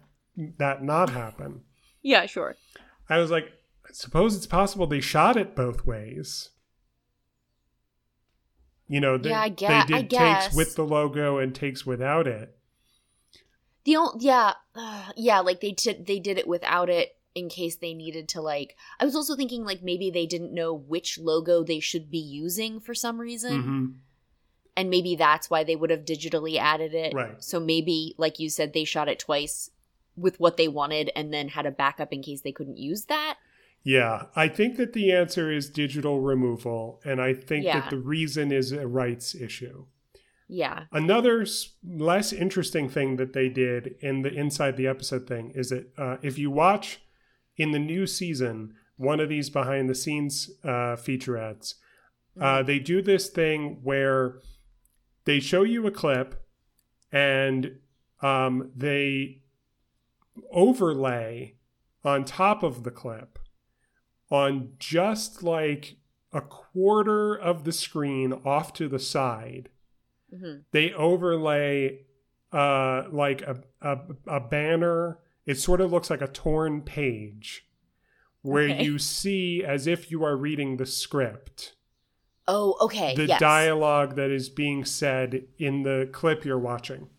that 0.59 0.83
not 0.83 1.09
happen. 1.09 1.61
yeah 2.01 2.25
sure 2.27 2.55
I 3.09 3.17
was 3.19 3.31
like, 3.31 3.45
I 3.89 3.93
suppose 3.93 4.35
it's 4.35 4.45
possible 4.45 4.85
they 4.85 4.99
shot 4.99 5.37
it 5.37 5.55
both 5.55 5.85
ways. 5.85 6.49
You 8.89 8.99
know, 9.01 9.17
they, 9.17 9.29
Yeah, 9.29 9.41
I 9.41 9.49
they 9.49 9.83
did 9.85 10.09
guess. 10.09 10.45
takes 10.47 10.55
with 10.55 10.75
the 10.75 10.83
logo 10.85 11.37
and 11.37 11.55
takes 11.55 11.85
without 11.85 12.27
it. 12.27 12.56
The 13.87 13.95
only 13.95 14.23
yeah 14.23 14.53
uh, 14.75 15.09
yeah 15.15 15.39
like 15.39 15.59
they 15.61 15.71
did 15.71 16.05
they 16.05 16.19
did 16.19 16.37
it 16.37 16.47
without 16.47 16.89
it 16.89 17.15
in 17.33 17.49
case 17.49 17.75
they 17.77 17.93
needed 17.93 18.27
to 18.29 18.41
like 18.41 18.75
i 18.99 19.05
was 19.05 19.15
also 19.15 19.35
thinking 19.35 19.63
like 19.63 19.81
maybe 19.81 20.09
they 20.11 20.25
didn't 20.25 20.53
know 20.53 20.73
which 20.73 21.17
logo 21.19 21.63
they 21.63 21.79
should 21.79 22.09
be 22.11 22.17
using 22.19 22.79
for 22.79 22.93
some 22.95 23.19
reason 23.19 23.63
Mhm. 23.63 23.93
and 24.75 24.89
maybe 24.89 25.15
that's 25.15 25.49
why 25.49 25.63
they 25.63 25.75
would 25.75 25.89
have 25.89 26.05
digitally 26.05 26.57
added 26.57 26.93
it 26.93 27.13
Right. 27.13 27.43
so 27.43 27.59
maybe 27.59 28.13
like 28.17 28.39
you 28.39 28.49
said 28.49 28.73
they 28.73 28.83
shot 28.85 29.07
it 29.07 29.19
twice 29.19 29.71
with 30.15 30.39
what 30.39 30.57
they 30.57 30.67
wanted 30.67 31.11
and 31.15 31.31
then 31.33 31.49
had 31.49 31.65
a 31.67 31.71
backup 31.71 32.11
in 32.11 32.21
case 32.23 32.41
they 32.41 32.51
couldn't 32.51 32.77
use 32.77 33.05
that 33.05 33.37
Yeah, 33.83 34.25
I 34.35 34.49
think 34.49 34.75
that 34.77 34.91
the 34.93 35.11
answer 35.13 35.49
is 35.49 35.69
digital 35.69 36.19
removal, 36.19 36.99
and 37.05 37.21
I 37.21 37.33
think 37.33 37.63
Yeah. 37.63 37.79
that 37.79 37.89
the 37.91 37.99
reason 37.99 38.51
is 38.51 38.71
a 38.73 38.85
rights 38.85 39.33
issue. 39.33 39.85
Yeah. 40.47 40.83
Another 40.91 41.41
s- 41.41 41.73
less 41.85 42.31
interesting 42.31 42.89
thing 42.89 43.17
that 43.17 43.33
they 43.33 43.49
did 43.49 43.95
in 43.99 44.21
the 44.21 44.33
inside 44.33 44.77
the 44.77 44.87
episode 44.87 45.27
thing 45.27 45.51
is 45.53 45.69
that 45.69 45.91
uh, 45.97 46.17
if 46.21 46.37
you 46.37 46.49
watch 46.49 47.01
in 47.57 47.71
the 47.71 47.79
new 47.79 48.07
season 48.07 48.73
one 48.95 49.19
of 49.19 49.29
these 49.29 49.49
behind 49.49 49.89
the 49.89 49.95
scenes 49.95 50.49
uh, 50.63 50.95
featurettes, 50.95 51.75
uh, 52.39 52.63
they 52.63 52.79
do 52.79 53.01
this 53.01 53.29
thing 53.29 53.79
where 53.83 54.39
they 55.25 55.39
show 55.39 55.63
you 55.63 55.85
a 55.85 55.91
clip 55.91 56.43
and 57.11 57.77
um, 58.21 58.71
they 58.75 59.41
overlay 60.51 61.55
on 62.03 62.23
top 62.23 62.63
of 62.63 62.83
the 62.83 62.91
clip 62.91 63.37
on 64.29 64.69
just 64.79 65.43
like 65.43 65.97
a 66.33 66.41
quarter 66.41 67.35
of 67.35 67.63
the 67.63 67.71
screen 67.71 68.33
off 68.45 68.73
to 68.73 68.87
the 68.87 68.99
side 68.99 69.69
hmm 70.29 70.55
they 70.71 70.91
overlay 70.93 71.99
uh 72.51 73.03
like 73.11 73.41
a, 73.41 73.61
a 73.81 73.97
a 74.27 74.39
banner. 74.39 75.19
It 75.45 75.55
sort 75.55 75.79
of 75.81 75.91
looks 75.91 76.09
like 76.09 76.21
a 76.21 76.27
torn 76.27 76.81
page 76.81 77.67
where 78.41 78.65
Okay. 78.69 78.83
you 78.83 78.99
see 78.99 79.63
as 79.63 79.87
if 79.87 80.11
you 80.11 80.23
are 80.23 80.35
reading 80.35 80.77
the 80.77 80.85
script. 80.85 81.75
Oh 82.47 82.75
okay 82.81 83.15
the 83.15 83.25
yes. 83.27 83.39
dialogue 83.39 84.15
that 84.15 84.29
is 84.31 84.49
being 84.49 84.85
said 84.85 85.43
in 85.57 85.83
the 85.83 86.09
clip 86.11 86.45
you're 86.45 86.57
watching. 86.59 87.09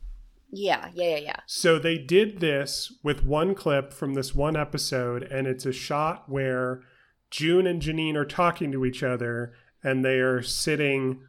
Yeah 0.50 0.90
yeah 0.94 1.08
yeah 1.10 1.16
yeah. 1.16 1.36
So 1.46 1.78
they 1.78 1.98
did 1.98 2.40
this 2.40 2.92
with 3.02 3.24
one 3.24 3.54
clip 3.54 3.92
from 3.92 4.14
this 4.14 4.34
one 4.34 4.56
episode, 4.56 5.22
and 5.24 5.46
it's 5.46 5.66
a 5.66 5.72
shot 5.72 6.28
where 6.30 6.82
June 7.30 7.66
and 7.66 7.82
Janine 7.82 8.14
are 8.16 8.24
talking 8.24 8.72
to 8.72 8.86
each 8.86 9.02
other, 9.02 9.52
and 9.84 10.02
they 10.02 10.18
are 10.20 10.40
sitting 10.42 11.20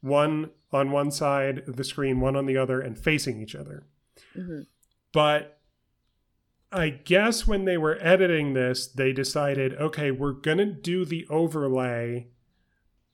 one 0.00 0.50
on 0.72 0.90
one 0.90 1.10
side 1.10 1.66
of 1.68 1.76
the 1.76 1.84
screen, 1.84 2.20
one 2.20 2.36
on 2.36 2.46
the 2.46 2.56
other, 2.56 2.80
and 2.80 2.98
facing 2.98 3.40
each 3.40 3.54
other. 3.54 3.86
hmm 4.34 4.62
But 5.12 5.58
I 6.70 6.88
guess 6.88 7.46
when 7.46 7.64
they 7.66 7.76
were 7.76 7.98
editing 8.00 8.54
this, 8.54 8.86
they 8.86 9.12
decided, 9.12 9.74
okay, 9.74 10.10
we're 10.10 10.32
going 10.32 10.58
to 10.58 10.66
do 10.66 11.04
the 11.04 11.26
overlay, 11.28 12.28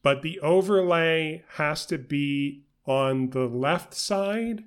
but 0.03 0.23
the 0.23 0.39
overlay 0.41 1.43
has 1.55 1.85
to 1.87 1.99
be 1.99 2.65
on 2.87 3.31
the 3.31 3.47
left 3.47 3.95
side. 3.95 4.65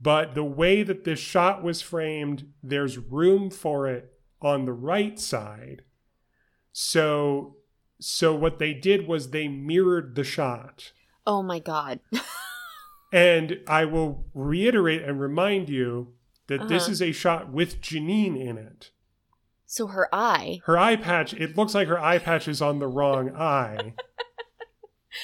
But 0.00 0.34
the 0.34 0.44
way 0.44 0.82
that 0.82 1.04
this 1.04 1.20
shot 1.20 1.62
was 1.62 1.80
framed, 1.80 2.52
there's 2.62 2.98
room 2.98 3.48
for 3.48 3.86
it 3.86 4.12
on 4.42 4.64
the 4.64 4.72
right 4.72 5.18
side. 5.18 5.84
So 6.72 7.56
so 8.00 8.34
what 8.34 8.58
they 8.58 8.74
did 8.74 9.06
was 9.06 9.30
they 9.30 9.48
mirrored 9.48 10.14
the 10.14 10.24
shot. 10.24 10.92
Oh 11.26 11.42
my 11.42 11.58
god 11.58 12.00
And 13.12 13.60
I 13.68 13.84
will 13.84 14.24
reiterate 14.34 15.02
and 15.02 15.20
remind 15.20 15.68
you 15.68 16.14
that 16.48 16.66
this 16.68 16.82
Uh-huh. 16.84 16.92
is 16.92 17.00
a 17.02 17.12
shot 17.12 17.52
with 17.52 17.80
Janine 17.80 18.36
in 18.36 18.58
it. 18.58 18.90
so 19.66 19.86
her 19.86 20.08
eye 20.12 20.60
Her 20.64 20.76
eye 20.76 20.96
patch, 20.96 21.32
it 21.34 21.56
looks 21.56 21.74
like 21.74 21.86
her 21.88 21.98
eye 22.00 22.18
patch 22.18 22.48
is 22.48 22.60
on 22.60 22.80
the 22.80 22.88
wrong 22.88 23.30
eye. 23.36 23.94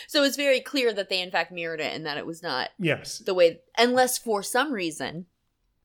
so 0.06 0.22
it's 0.22 0.36
very 0.36 0.60
clear 0.60 0.93
that 0.93 1.09
they 1.09 1.20
in 1.20 1.32
fact 1.32 1.51
mirrored 1.51 1.81
it 1.81 1.93
and 1.94 2.06
that 2.06 2.16
it 2.16 2.27
was 2.27 2.43
not 2.44 2.70
Yes. 2.78 3.18
the 3.18 3.35
way 3.35 3.60
unless 3.77 4.18
for 4.18 4.40
some 4.43 4.72
reason 4.72 5.27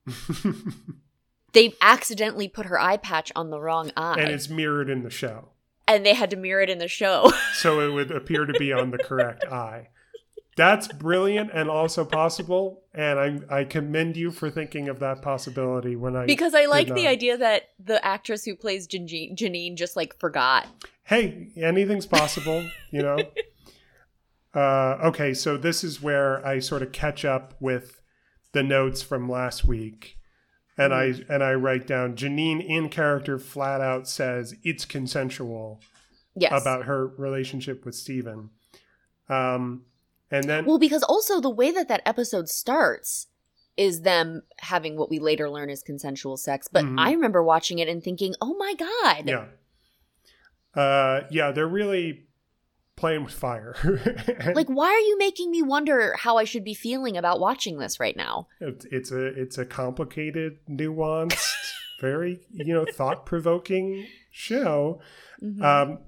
they 1.54 1.74
accidentally 1.82 2.48
put 2.48 2.66
her 2.68 2.80
eye 2.80 2.98
patch 2.98 3.32
on 3.36 3.50
the 3.50 3.60
wrong 3.60 3.92
eye 3.98 4.20
and 4.20 4.30
it's 4.32 4.50
mirrored 4.50 4.90
in 4.90 5.02
the 5.04 5.10
show. 5.10 5.50
and 5.88 6.06
they 6.06 6.14
had 6.14 6.30
to 6.30 6.36
mirror 6.36 6.62
it 6.62 6.70
in 6.70 6.78
the 6.78 6.88
show 6.88 7.32
So 7.56 7.80
it 7.80 7.92
would 7.94 8.12
appear 8.12 8.46
to 8.46 8.54
be 8.54 8.72
on 8.74 8.92
the 8.92 8.98
correct 9.00 9.46
eye. 9.46 9.90
That's 10.56 10.88
brilliant 10.88 11.52
and 11.54 11.70
also 11.70 12.06
possible. 12.06 12.84
And 12.94 13.46
I, 13.50 13.60
I 13.60 13.64
commend 13.66 14.16
you 14.16 14.32
for 14.32 14.50
thinking 14.50 14.88
of 14.88 15.00
that 15.00 15.22
possibility 15.22 15.96
when 15.98 16.16
I. 16.16 16.26
because 16.26 16.56
i 16.56 16.66
like 16.66 16.94
the 16.94 17.08
idea 17.08 17.38
that 17.38 17.72
the 17.78 18.04
actress 18.06 18.46
who 18.46 18.56
plays 18.56 18.88
Janine, 18.88 19.36
Janine 19.36 19.76
just 19.76 19.96
like 19.98 20.18
forgot 20.18 20.68
hey, 21.06 21.50
anything's 21.56 22.06
possible, 22.06 22.66
you 22.92 23.02
know? 23.02 23.18
Uh, 24.54 24.98
okay, 25.04 25.34
so 25.34 25.58
this 25.58 25.84
is 25.84 26.02
where 26.02 26.42
I 26.48 26.60
sort 26.60 26.82
of 26.82 26.94
catch 26.94 27.26
up 27.26 27.54
with 27.60 28.02
the 28.54 28.64
notes 28.64 29.02
from 29.02 29.28
last 29.28 29.66
week. 29.66 30.18
And 30.78 30.94
I 30.94 31.14
and 31.28 31.44
I 31.44 31.56
write 31.56 31.86
down 31.86 32.16
Janine 32.16 32.66
in 32.66 32.88
character 32.88 33.38
flat 33.38 33.82
out 33.82 34.08
says 34.08 34.56
it's 34.64 34.86
consensual 34.86 35.82
yes 36.38 36.54
about 36.54 36.86
her 36.86 37.06
relationship 37.06 37.84
with 37.84 37.96
Steven. 37.96 38.52
Um 39.28 39.88
and 40.36 40.50
then 40.50 40.66
well 40.66 40.78
because 40.80 41.04
also 41.04 41.40
the 41.42 41.50
way 41.50 41.72
that 41.72 41.88
that 41.88 42.02
episode 42.06 42.48
starts 42.50 43.28
is 43.78 44.02
them 44.02 44.42
having 44.60 44.96
what 44.98 45.10
we 45.10 45.20
later 45.20 45.50
learn 45.50 45.70
is 45.70 45.82
consensual 45.84 46.38
sex 46.38 46.68
but 46.72 46.84
Mhm. 46.86 47.00
i 47.00 47.12
remember 47.12 47.44
watching 47.44 47.80
it 47.80 47.88
and 47.88 48.04
thinking 48.04 48.34
oh 48.42 48.56
my 48.58 48.74
god 48.78 49.28
yeah. 49.28 49.46
Uh 50.74 51.22
yeah, 51.32 51.52
they're 51.52 51.68
really 51.68 52.24
playing 52.98 53.24
with 53.24 53.34
fire. 53.34 53.76
like 54.56 54.68
why 54.68 54.88
are 54.88 55.00
you 55.10 55.18
making 55.18 55.52
me 55.52 55.62
wonder 55.62 56.16
how 56.18 56.38
i 56.38 56.44
should 56.46 56.64
be 56.64 56.74
feeling 56.74 57.18
about 57.18 57.40
watching 57.40 57.78
this 57.78 58.00
right 58.00 58.16
now 58.16 58.48
It's, 58.62 58.86
it's 58.92 59.12
a 59.12 59.26
it's 59.26 59.58
a 59.58 59.66
complicated, 59.66 60.58
nuanced, 60.70 61.46
very 62.02 62.40
you 62.54 62.74
know 62.74 62.86
thought 62.94 63.26
provoking 63.26 64.06
show. 64.32 65.00
Mhm. 65.42 65.62
Um, 65.62 66.00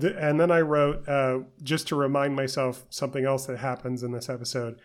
and 0.00 0.38
then 0.40 0.50
I 0.50 0.60
wrote 0.60 1.08
uh, 1.08 1.40
just 1.62 1.88
to 1.88 1.96
remind 1.96 2.36
myself 2.36 2.84
something 2.90 3.24
else 3.24 3.46
that 3.46 3.58
happens 3.58 4.02
in 4.02 4.12
this 4.12 4.28
episode. 4.28 4.80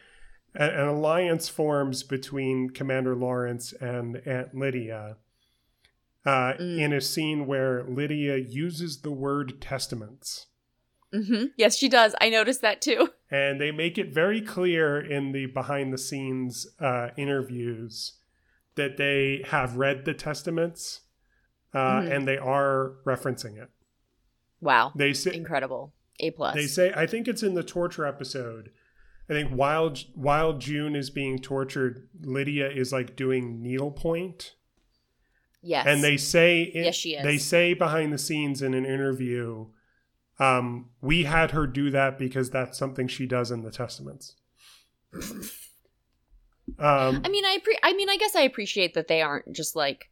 a- 0.54 0.64
an 0.82 0.88
alliance 0.88 1.48
forms 1.48 2.04
between 2.04 2.70
Commander 2.72 3.16
Lawrence 3.16 3.72
and 3.74 4.18
Aunt 4.28 4.54
Lydia 4.54 5.16
uh, 6.26 6.54
Mm. 6.60 6.80
in 6.80 6.94
a 6.94 7.00
scene 7.02 7.48
where 7.48 7.84
Lydia 7.84 8.36
uses 8.38 9.02
the 9.02 9.12
word 9.12 9.62
testaments. 9.62 10.48
hmm 11.14 11.46
Yes, 11.58 11.78
she 11.78 11.88
does. 11.90 12.16
I 12.22 12.30
noticed 12.30 12.62
that 12.62 12.82
too. 12.82 13.10
And 13.32 13.62
they 13.62 13.72
make 13.72 13.98
it 13.98 14.14
very 14.14 14.42
clear 14.42 15.00
in 15.00 15.32
the 15.32 15.46
behind 15.46 15.94
the 15.94 15.98
scenes 15.98 16.68
uh, 16.82 17.10
interviews 17.18 18.20
that 18.76 18.98
they 18.98 19.42
have 19.48 19.78
read 19.78 20.04
the 20.04 20.14
testaments 20.14 21.02
uh, 21.74 22.02
Mhm. 22.02 22.12
and 22.14 22.28
they 22.28 22.38
are 22.38 22.96
referencing 23.06 23.56
it. 23.58 23.70
Wow. 24.62 24.92
They 24.96 25.14
say 25.14 25.34
Incredible. 25.34 25.92
A 26.20 26.32
plus. 26.32 26.54
they 26.56 26.68
say 26.68 26.94
I 26.96 27.08
think 27.08 27.28
it's 27.28 27.44
in 27.44 27.56
the 27.56 27.64
torture 27.64 28.06
episode. 28.06 28.72
I 29.30 29.34
think 29.34 29.50
while 29.52 29.94
while 30.14 30.54
June 30.54 30.96
is 30.96 31.10
being 31.10 31.40
tortured, 31.40 32.08
Lydia 32.22 32.70
is 32.70 32.92
like 32.92 33.16
doing 33.16 33.62
needlepoint. 33.62 34.54
yes. 35.62 35.86
And 35.88 36.04
they 36.04 36.18
say 36.18 36.62
in- 36.64 36.86
Yes, 36.86 36.96
she 36.96 37.16
is. 37.16 37.24
They 37.24 37.38
say 37.38 37.74
behind 37.74 38.14
the 38.14 38.18
scenes 38.18 38.62
in 38.62 38.74
an 38.74 38.86
interview, 38.86 39.68
um, 40.40 40.90
we 41.02 41.24
had 41.24 41.52
her 41.52 41.66
do 41.66 41.90
that 41.92 42.20
because 42.20 42.50
that's 42.50 42.78
something 42.78 43.08
she 43.08 43.26
does 43.26 43.52
in 43.52 43.62
the 43.64 43.72
testaments. 43.72 44.36
um, 46.80 47.22
I 47.24 47.30
mean, 47.30 47.46
I 47.46 47.60
pre- 47.64 47.80
I 47.84 47.94
mean, 47.94 48.10
I 48.10 48.18
guess 48.18 48.36
I 48.36 48.42
appreciate 48.42 48.94
that 48.94 49.08
they 49.08 49.22
aren't 49.22 49.52
just 49.54 49.76
like 49.76 50.10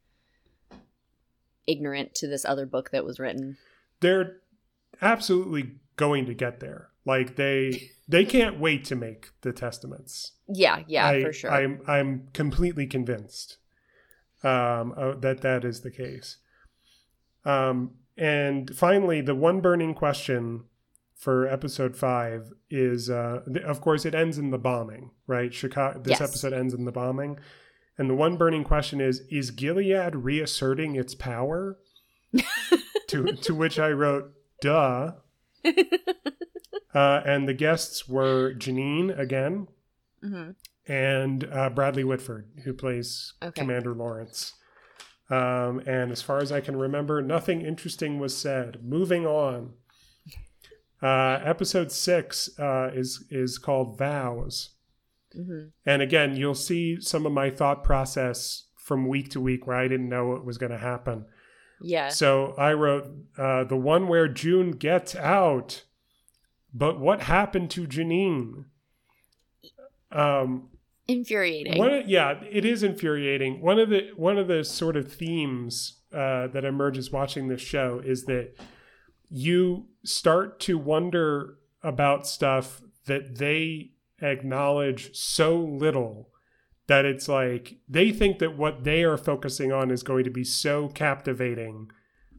ignorant 1.67 2.15
to 2.15 2.27
this 2.27 2.45
other 2.45 2.65
book 2.65 2.91
that 2.91 3.05
was 3.05 3.19
written. 3.19 3.57
They're 4.01 4.38
absolutely 5.01 5.76
going 5.95 6.26
to 6.26 6.34
get 6.34 6.59
there. 6.59 6.89
Like 7.05 7.35
they 7.35 7.91
they 8.07 8.26
can't 8.26 8.59
wait 8.59 8.85
to 8.85 8.95
make 8.95 9.30
the 9.41 9.51
testaments. 9.53 10.34
Yeah, 10.47 10.84
yeah, 10.88 11.07
I, 11.07 11.23
for 11.23 11.34
sure. 11.34 11.51
I'm 11.51 11.81
I'm 11.88 12.27
completely 12.34 12.85
convinced 12.88 13.57
um, 14.43 14.93
uh, 14.97 15.15
that 15.15 15.41
that 15.41 15.65
is 15.65 15.81
the 15.81 15.91
case. 15.91 16.38
Um, 17.45 17.91
and 18.17 18.76
finally, 18.76 19.21
the 19.21 19.35
one 19.35 19.61
burning 19.61 19.93
question 19.93 20.65
for 21.15 21.47
episode 21.47 21.95
five 21.97 22.51
is, 22.69 23.09
uh, 23.09 23.41
th- 23.51 23.65
of 23.65 23.81
course, 23.81 24.05
it 24.05 24.13
ends 24.15 24.38
in 24.38 24.51
the 24.51 24.57
bombing, 24.57 25.11
right? 25.27 25.53
Chicago. 25.53 25.99
This 25.99 26.19
Yes. 26.19 26.30
episode 26.30 26.53
ends 26.53 26.73
in 26.73 26.85
the 26.85 26.91
bombing, 26.91 27.39
and 27.97 28.09
the 28.09 28.15
one 28.15 28.38
burning 28.38 28.63
question 28.63 29.01
is: 29.01 29.21
Is 29.30 29.51
Gilead 29.51 30.15
reasserting 30.15 30.95
its 30.95 31.15
power? 31.15 31.77
to 33.10 33.34
to 33.34 33.53
which 33.53 33.77
I 33.80 33.90
wrote, 33.90 34.34
"Duh." 34.61 35.14
uh, 36.94 37.22
and 37.26 37.48
the 37.48 37.53
guests 37.53 38.07
were 38.07 38.53
Janine 38.53 39.18
again 39.18 39.68
hmm 40.22 40.52
and 40.88 41.48
uh, 41.52 41.69
Bradley 41.69 42.03
Whitford, 42.03 42.49
who 42.64 42.73
plays 42.73 43.34
Okay. 43.44 43.61
Commander 43.61 43.94
Lawrence. 43.94 44.53
Um, 45.30 45.81
and 45.86 46.11
as 46.11 46.23
far 46.23 46.40
as 46.40 46.52
I 46.52 46.61
can 46.61 46.76
remember, 46.76 47.22
nothing 47.22 47.61
interesting 47.61 48.18
was 48.18 48.36
said. 48.36 48.80
Moving 48.84 49.27
on. 49.27 49.73
Uh, 51.02 51.40
episode 51.45 51.91
six 51.91 52.49
uh, 52.60 52.90
is 52.94 53.23
is 53.30 53.57
called 53.57 53.98
Vows, 53.98 54.72
hmm 55.34 55.68
and 55.86 56.02
again, 56.02 56.36
you'll 56.36 56.56
see 56.56 56.99
some 56.99 57.26
of 57.26 57.31
my 57.31 57.49
thought 57.49 57.84
process 57.84 58.65
from 58.76 59.07
week 59.07 59.30
to 59.30 59.40
week 59.40 59.65
where 59.68 59.77
I 59.77 59.88
didn't 59.88 60.10
know 60.10 60.27
what 60.27 60.44
was 60.45 60.57
going 60.57 60.72
to 60.72 60.77
happen. 60.77 61.26
Yeah. 61.81 62.10
So 62.10 62.53
I 62.57 62.73
wrote 62.73 63.07
uh, 63.38 63.64
the 63.64 63.77
one 63.77 64.07
where 64.07 64.27
June 64.27 64.72
gets 64.72 65.15
out, 65.15 65.84
but 66.73 66.99
what 66.99 67.22
happened 67.22 67.72
to 67.72 67.88
Janine? 67.88 68.65
Um, 70.11 70.69
Infuriating. 71.07 71.77
one, 71.77 72.03
yeah, 72.06 72.39
it 72.49 72.65
is 72.65 72.84
infuriating. 72.84 73.61
One 73.61 73.80
of 73.80 73.89
the 73.89 74.11
one 74.15 74.38
of 74.38 74.47
the 74.47 74.64
sort 74.64 74.95
of 74.95 75.11
themes 75.11 76.01
uh, 76.14 76.47
that 76.47 76.65
emerges 76.65 77.11
watching 77.11 77.47
this 77.47 77.61
show 77.61 78.01
is 78.03 78.26
that 78.26 78.53
you 79.30 79.88
start 80.03 80.60
to 80.61 80.77
wonder 80.77 81.57
about 81.81 82.27
stuff 82.27 82.81
that 83.06 83.38
they 83.38 83.91
acknowledge 84.22 85.15
so 85.15 85.57
little 85.57 86.30
that 86.90 87.06
it's 87.06 87.28
like 87.28 87.78
they 87.88 88.11
think 88.11 88.40
that 88.40 88.57
what 88.57 88.84
they 88.84 89.03
are 89.03 89.16
focusing 89.16 89.72
on 89.72 89.91
is 89.91 90.02
going 90.02 90.24
to 90.24 90.32
be 90.32 90.44
so 90.44 90.90
captivating 90.90 91.91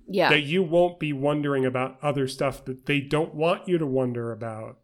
yeah. 0.08 0.28
that 0.28 0.40
you 0.40 0.60
won't 0.60 0.98
be 0.98 1.12
wondering 1.12 1.64
about 1.64 1.96
other 2.02 2.26
stuff 2.26 2.64
that 2.64 2.86
they 2.86 3.00
don't 3.00 3.32
want 3.32 3.68
you 3.68 3.78
to 3.78 3.86
wonder 3.86 4.32
about. 4.32 4.78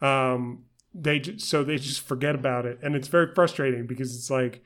Um, 0.00 0.64
they 0.94 1.18
ju- 1.18 1.38
so 1.38 1.62
they 1.62 1.76
just 1.76 2.00
forget 2.00 2.34
about 2.34 2.64
it, 2.64 2.78
and 2.82 2.96
it's 2.96 3.08
very 3.08 3.34
frustrating 3.34 3.86
because 3.86 4.16
it's 4.16 4.30
like, 4.30 4.64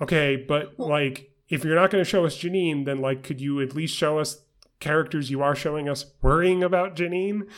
okay, 0.00 0.36
but 0.36 0.78
like 0.78 1.32
if 1.48 1.64
you're 1.64 1.74
not 1.74 1.90
going 1.90 2.02
to 2.02 2.08
show 2.08 2.24
us 2.24 2.38
Janine, 2.38 2.84
then 2.84 2.98
like 2.98 3.24
could 3.24 3.40
you 3.40 3.60
at 3.60 3.74
least 3.74 3.96
show 3.96 4.20
us 4.20 4.44
characters 4.78 5.30
you 5.30 5.42
are 5.42 5.56
showing 5.56 5.88
us 5.88 6.06
worrying 6.22 6.62
about 6.62 6.94
Janine? 6.94 7.48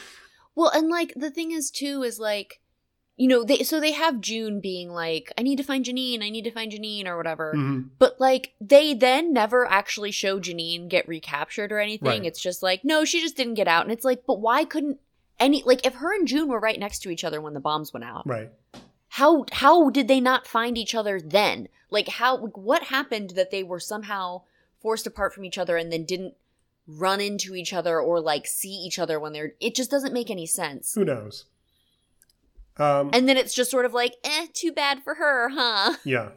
Well, 0.55 0.70
and 0.70 0.89
like 0.89 1.12
the 1.15 1.31
thing 1.31 1.53
is 1.53 1.70
too 1.70 2.03
is 2.03 2.19
like, 2.19 2.61
you 3.19 3.28
know, 3.28 3.43
they 3.45 3.59
so 3.65 3.81
they 3.81 3.93
have 3.93 4.20
June 4.20 4.61
being 4.61 4.89
like, 4.90 5.31
I 5.36 5.43
need 5.43 5.57
to 5.57 5.62
find 5.65 5.85
Janine, 5.85 6.23
I 6.23 6.31
need 6.31 6.45
to 6.45 6.51
find 6.51 6.73
Janine 6.73 7.07
or 7.07 7.16
whatever. 7.16 7.53
Mhm. 7.55 7.90
But 7.99 8.19
like 8.20 8.55
they 8.61 8.95
then 8.95 9.32
never 9.32 9.66
actually 9.69 10.12
show 10.12 10.39
Janine 10.40 10.89
get 10.89 11.07
recaptured 11.09 11.73
or 11.73 11.81
anything. 11.81 12.07
Right. 12.09 12.24
It's 12.24 12.40
just 12.40 12.62
like, 12.62 12.85
no, 12.85 13.05
she 13.05 13.20
just 13.20 13.36
didn't 13.36 13.55
get 13.55 13.69
out. 13.69 13.82
And 13.85 13.93
it's 13.93 14.05
like, 14.05 14.24
but 14.27 14.40
why 14.40 14.65
couldn't 14.65 14.99
any 15.40 15.62
like 15.66 15.85
if 15.85 15.95
her 15.97 16.15
and 16.15 16.27
June 16.28 16.49
were 16.49 16.61
right 16.61 16.78
next 16.78 17.01
to 17.01 17.11
each 17.11 17.24
other 17.24 17.40
when 17.40 17.55
the 17.55 17.61
bombs 17.61 17.93
went 17.93 18.05
out, 18.05 18.27
Right. 18.27 18.51
how 19.09 19.45
how 19.53 19.90
did 19.90 20.07
they 20.09 20.20
not 20.20 20.47
find 20.47 20.78
each 20.78 20.95
other 20.95 21.20
then? 21.20 21.69
Like 21.90 22.09
how 22.09 22.39
what 22.39 22.85
happened 22.85 23.31
that 23.31 23.51
they 23.51 23.62
were 23.65 23.81
somehow 23.81 24.43
forced 24.81 25.07
apart 25.09 25.35
from 25.35 25.45
each 25.45 25.59
other 25.59 25.77
and 25.77 25.93
then 25.93 26.05
didn't 26.05 26.35
run 26.86 27.20
into 27.20 27.55
each 27.55 27.73
other 27.73 28.01
or 28.01 28.20
like 28.20 28.47
see 28.47 28.70
each 28.73 28.99
other 28.99 29.19
when 29.20 29.32
they're 29.32 29.55
it 29.61 29.74
just 29.74 29.90
doesn't 29.90 30.12
make 30.15 30.31
any 30.31 30.47
sense. 30.47 30.95
Who 30.95 31.05
knows? 31.05 31.45
Um, 32.78 33.10
And 33.12 33.28
then 33.28 33.36
it's 33.36 33.55
just 33.55 33.70
sort 33.70 33.84
of 33.84 33.92
like, 33.92 34.14
eh, 34.24 34.46
too 34.55 34.72
bad 34.72 35.02
for 35.02 35.14
her, 35.14 35.48
huh? 35.50 35.96
Yeah. 36.05 36.30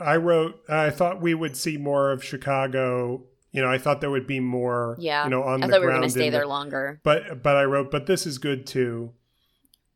I 0.00 0.16
wrote, 0.16 0.56
I 0.68 0.90
thought 0.90 1.22
we 1.22 1.34
would 1.34 1.56
see 1.56 1.76
more 1.76 2.10
of 2.10 2.22
Chicago. 2.24 3.24
You 3.52 3.62
know, 3.62 3.70
I 3.70 3.78
thought 3.78 4.00
there 4.00 4.10
would 4.10 4.26
be 4.26 4.40
more, 4.40 4.96
Yeah. 4.98 5.22
you 5.24 5.30
know, 5.30 5.44
on 5.44 5.62
I 5.62 5.66
the 5.66 5.72
thought 5.72 5.80
we 5.80 5.86
were 5.86 5.92
ground. 5.92 6.02
gonna 6.02 6.10
stay 6.10 6.26
in 6.26 6.32
the- 6.32 6.38
there 6.38 6.46
longer. 6.46 7.00
But, 7.04 7.42
but 7.42 7.56
I 7.56 7.64
wrote, 7.64 7.90
but 7.92 8.06
this 8.06 8.26
is 8.26 8.38
good 8.38 8.66
too. 8.66 9.12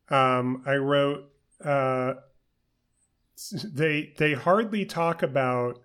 Um, 0.09 0.63
I 0.65 0.75
wrote, 0.75 1.25
uh, 1.63 2.13
they, 3.63 4.13
they 4.17 4.33
hardly 4.33 4.85
talk 4.85 5.21
about, 5.21 5.81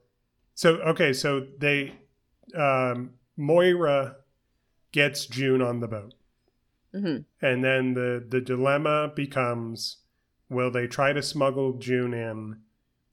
so, 0.55 0.77
okay, 0.77 1.13
so 1.13 1.47
they, 1.59 1.95
um, 2.57 3.15
Moira 3.37 4.17
gets 4.93 5.27
June 5.27 5.61
on 5.61 5.81
the 5.81 5.89
boat. 5.89 6.14
Hmm 6.95 7.17
And 7.43 7.65
then 7.65 7.95
the, 7.95 8.25
the 8.27 8.41
dilemma 8.41 9.13
becomes, 9.15 9.99
will 10.49 10.71
they 10.71 10.87
try 10.87 11.13
to 11.13 11.23
smuggle 11.23 11.75
June 11.75 12.15
in? 12.15 12.57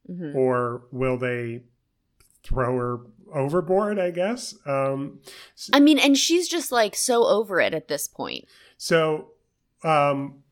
hmm 0.07 0.35
or 0.35 0.83
will 0.91 1.17
they 1.17 1.61
throw 2.43 2.75
her 2.75 2.99
overboard 3.33 3.99
i 3.99 4.09
guess 4.09 4.55
um 4.65 5.19
I 5.71 5.79
mean, 5.79 5.99
and 5.99 6.17
she's 6.17 6.47
just 6.49 6.71
like 6.71 6.95
so 6.95 7.25
over 7.25 7.61
it 7.61 7.73
at 7.75 7.87
this 7.87 8.07
point. 8.07 8.45
so 8.77 9.29
um 9.83 10.43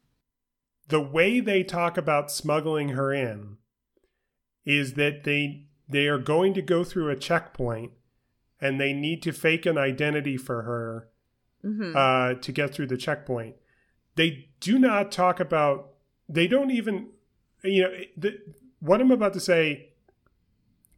the 0.88 1.01
way 1.01 1.39
they 1.39 1.64
talk 1.64 1.97
about 1.97 2.31
smuggling 2.31 2.89
her 2.89 3.11
in 3.11 3.57
is 4.65 4.93
that 4.93 5.23
they 5.23 5.65
they 5.89 6.07
are 6.07 6.19
going 6.19 6.53
to 6.53 6.61
go 6.61 6.84
through 6.84 7.10
a 7.10 7.15
checkpoint 7.15 7.91
and 8.61 8.80
they 8.80 8.93
need 8.93 9.23
to 9.23 9.31
fake 9.31 9.65
an 9.65 9.77
identity 9.80 10.38
for 10.38 10.61
her 10.61 11.10
hmm 11.61 11.95
uh, 11.95 12.36
to 12.36 12.52
get 12.52 12.73
through 12.73 12.88
the 12.88 12.98
checkpoint. 12.98 13.56
They 14.15 14.49
do 14.60 14.80
not 14.80 15.11
talk 15.11 15.40
about. 15.40 15.94
They 16.27 16.48
don't 16.48 16.72
even. 16.72 17.10
You 17.64 17.84
know 17.84 17.98
the, 18.18 18.40
what 18.80 19.02
I'm 19.02 19.11
about 19.11 19.34
to 19.34 19.40
say. 19.40 19.90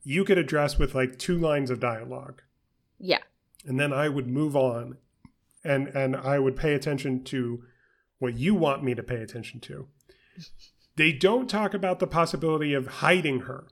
You 0.04 0.24
could 0.24 0.40
address 0.40 0.80
with 0.80 0.96
like 0.96 1.20
two 1.20 1.38
lines 1.38 1.70
of 1.70 1.80
dialogue, 1.80 2.42
yeah. 3.00 3.20
and 3.68 3.80
then 3.80 3.94
I 3.94 4.10
would 4.10 4.28
move 4.28 4.56
on, 4.56 4.98
and 5.64 5.88
and 5.90 6.16
I 6.16 6.40
would 6.40 6.56
pay 6.56 6.74
attention 6.74 7.24
to 7.26 7.64
what 8.18 8.36
you 8.36 8.56
want 8.56 8.84
me 8.84 8.96
to 8.96 9.04
pay 9.04 9.18
attention 9.18 9.60
to. 9.62 9.88
They 10.96 11.12
don't 11.12 11.50
talk 11.50 11.74
about 11.74 12.00
the 12.00 12.08
possibility 12.08 12.74
of 12.74 12.88
hiding 12.88 13.42
her. 13.42 13.68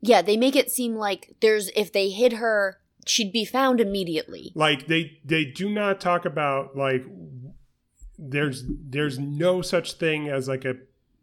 Yeah, 0.00 0.22
they 0.22 0.36
make 0.36 0.56
it 0.56 0.70
seem 0.70 0.96
like 0.96 1.36
there's 1.40 1.70
if 1.76 1.92
they 1.92 2.10
hid 2.10 2.34
her, 2.34 2.78
she'd 3.06 3.32
be 3.32 3.44
found 3.44 3.80
immediately. 3.80 4.52
like 4.54 4.86
they 4.86 5.18
they 5.24 5.44
do 5.44 5.68
not 5.68 6.00
talk 6.00 6.24
about 6.24 6.76
like 6.76 7.04
there's 8.18 8.64
there's 8.68 9.18
no 9.18 9.62
such 9.62 9.94
thing 9.94 10.28
as 10.28 10.48
like 10.48 10.64
a 10.64 10.76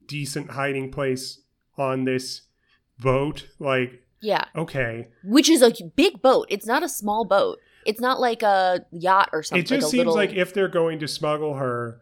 decent 0.08 0.52
hiding 0.52 0.92
place 0.92 1.42
on 1.78 2.04
this 2.04 2.42
boat 3.00 3.48
like 3.60 4.04
Yeah. 4.22 4.46
okay 4.56 5.08
Which 5.24 5.50
is 5.50 5.62
a 5.62 5.72
big 5.96 6.22
boat. 6.22 6.48
It's 6.50 6.66
not 6.66 6.84
a 6.84 6.90
small 6.90 7.24
boat. 7.26 7.60
It's 7.86 8.02
not 8.02 8.20
like 8.20 8.44
a 8.44 8.86
yacht 8.92 9.30
or 9.32 9.44
something. 9.44 9.64
it 9.64 9.68
just 9.68 9.84
like 9.84 9.92
seems 9.92 9.98
little... 10.00 10.16
like 10.16 10.34
if 10.34 10.54
they're 10.54 10.68
going 10.68 11.00
to 11.00 11.08
smuggle 11.08 11.56
her 11.56 12.02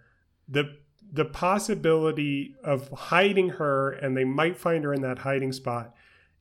the 0.49 0.78
the 1.12 1.26
possibility 1.26 2.56
of 2.64 2.90
hiding 2.91 3.49
her 3.49 3.91
and 3.91 4.18
they 4.18 4.26
might 4.26 4.58
find 4.58 4.84
her 4.84 4.94
in 4.94 5.02
that 5.02 5.20
hiding 5.20 5.52
spot 5.52 5.94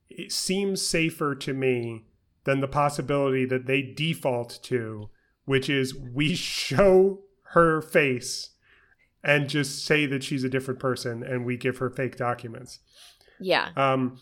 it 0.09 0.33
seems 0.33 0.81
safer 0.81 1.35
to 1.35 1.53
me 1.53 2.05
than 2.47 2.61
the 2.61 2.67
possibility 2.69 3.45
that 3.45 3.67
they 3.67 3.83
default 3.83 4.59
to 4.63 5.11
which 5.45 5.69
is 5.69 5.95
we 5.95 6.35
show 6.65 7.21
her 7.51 7.81
face 7.83 8.51
and 9.23 9.49
just 9.49 9.85
say 9.85 10.07
that 10.07 10.23
she's 10.25 10.43
a 10.45 10.49
different 10.49 10.81
person 10.81 11.23
and 11.23 11.45
we 11.45 11.57
give 11.57 11.77
her 11.79 11.91
fake 11.91 12.17
documents 12.17 12.79
Yeah. 13.39 13.69
um, 13.77 14.19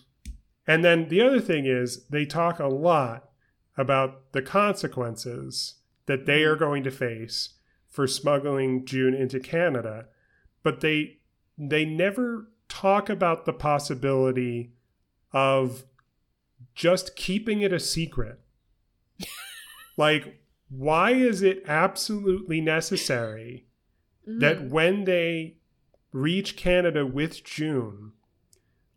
and 0.66 0.84
then 0.84 1.09
the 1.09 1.20
other 1.20 1.40
thing 1.40 1.66
is 1.66 2.06
they 2.09 2.24
talk 2.26 2.59
a 2.59 2.66
lot 2.66 3.28
about 3.76 4.32
the 4.32 4.42
consequences 4.42 5.74
that 6.06 6.26
they 6.26 6.42
are 6.44 6.56
going 6.56 6.82
to 6.84 6.90
face 6.90 7.55
for 7.88 8.06
smuggling 8.06 8.84
June 8.84 9.14
into 9.14 9.38
Canada, 9.40 10.06
but 10.62 10.80
they 10.80 11.18
they 11.56 11.84
never 11.84 12.48
talk 12.68 13.09
about 13.09 13.46
the 13.46 13.52
possibility 13.52 14.72
of 15.32 15.84
just 16.74 17.16
keeping 17.16 17.60
it 17.60 17.72
a 17.72 17.80
secret. 17.80 18.40
like 19.96 20.40
why 20.68 21.12
is 21.12 21.40
it 21.42 21.62
absolutely 21.68 22.60
necessary 22.60 23.66
that 24.26 24.59
Mhm. 24.59 24.70
when 24.70 25.05
they 25.05 25.59
reach 26.10 26.56
Canada 26.56 27.06
with 27.06 27.44
June 27.44 28.12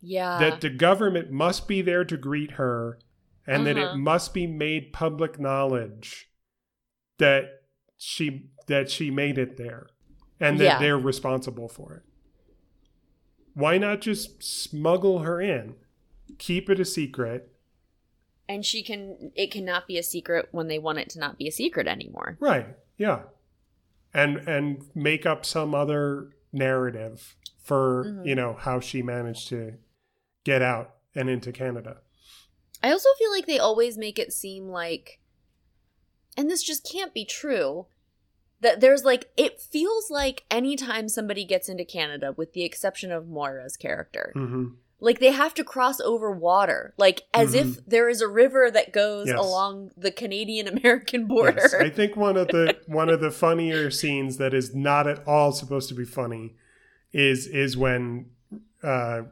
yeah. 0.00 0.38
that 0.40 0.60
the 0.60 0.70
government 0.70 1.30
must 1.30 1.68
be 1.68 1.80
there 1.82 2.04
to 2.04 2.16
greet 2.16 2.52
her 2.52 2.98
and 3.46 3.64
that 3.66 3.78
Uh-huh. 3.78 3.94
it 3.94 3.96
must 3.98 4.34
be 4.34 4.46
made 4.46 4.92
public 4.92 5.38
knowledge 5.38 6.30
that 7.18 7.62
she 7.96 8.50
that 8.66 8.90
she 8.90 9.10
made 9.10 9.38
it 9.38 9.56
there 9.56 9.86
and 10.40 10.58
that 10.58 10.64
Yeah. 10.64 10.78
they're 10.80 10.98
responsible 10.98 11.68
for 11.68 11.94
it 11.94 12.02
why 13.54 13.78
not 13.78 14.00
just 14.00 14.42
smuggle 14.42 15.20
her 15.20 15.40
in 15.40 15.76
keep 16.38 16.68
it 16.68 16.80
a 16.80 16.84
secret 16.84 17.54
and 18.48 18.64
she 18.64 18.82
can 18.82 19.32
it 19.34 19.50
cannot 19.50 19.86
be 19.86 19.98
a 19.98 20.02
secret 20.02 20.48
when 20.52 20.68
they 20.68 20.78
want 20.78 20.98
it 20.98 21.10
to 21.10 21.18
not 21.18 21.36
be 21.38 21.46
a 21.48 21.52
secret 21.52 21.86
anymore. 21.86 22.36
right 22.40 22.66
yeah 22.96 23.22
and 24.14 24.36
and 24.48 24.84
make 24.94 25.26
up 25.26 25.44
some 25.44 25.74
other 25.74 26.30
narrative 26.52 27.36
for 27.62 28.04
Mhm. 28.06 28.26
you 28.26 28.34
know 28.34 28.54
how 28.54 28.80
she 28.80 29.02
managed 29.02 29.48
to 29.48 29.74
get 30.44 30.62
out 30.62 30.94
and 31.14 31.28
into 31.28 31.52
canada 31.52 31.98
I 32.82 32.92
also 32.92 33.08
feel 33.18 33.30
like 33.32 33.46
they 33.46 33.58
always 33.58 33.98
make 33.98 34.20
it 34.20 34.32
seem 34.32 34.68
like, 34.68 35.18
and 36.36 36.48
this 36.48 36.62
just 36.62 36.88
can't 36.88 37.12
be 37.12 37.24
true, 37.24 37.86
that 38.60 38.80
there's 38.80 39.02
like, 39.04 39.32
it 39.36 39.60
feels 39.60 40.12
like 40.12 40.44
anytime 40.48 41.08
somebody 41.08 41.44
gets 41.44 41.68
into 41.68 41.84
Canada, 41.84 42.32
with 42.36 42.52
the 42.52 42.62
exception 42.62 43.10
of 43.10 43.26
Moira's 43.26 43.76
character, 43.76 44.30
hmm 44.32 44.66
like 45.00 45.20
they 45.20 45.30
have 45.30 45.54
to 45.54 45.62
cross 45.64 46.00
over 46.00 46.30
water, 46.32 46.92
like 46.98 47.22
as 47.32 47.54
if 47.54 47.66
Mhm. 47.66 47.84
there 47.86 48.08
is 48.08 48.20
a 48.20 48.26
river 48.28 48.70
that 48.70 48.92
goes 48.92 49.28
Yes. 49.28 49.38
along 49.38 49.90
the 49.96 50.10
Canadian 50.10 50.66
American 50.68 51.26
border. 51.26 51.60
Yes, 51.62 51.74
I 51.74 51.88
think 51.90 52.16
one 52.16 52.36
of 52.36 52.48
the 52.48 52.76
one 52.86 53.08
of 53.08 53.20
the 53.20 53.30
funnier 53.30 53.90
scenes 53.90 54.38
that 54.38 54.52
is 54.54 54.74
not 54.74 55.06
at 55.06 55.26
all 55.26 55.52
supposed 55.52 55.88
to 55.90 55.94
be 55.94 56.04
funny 56.04 56.56
is 57.12 57.46
is 57.46 57.76
when 57.76 58.30
uh, 58.82 59.22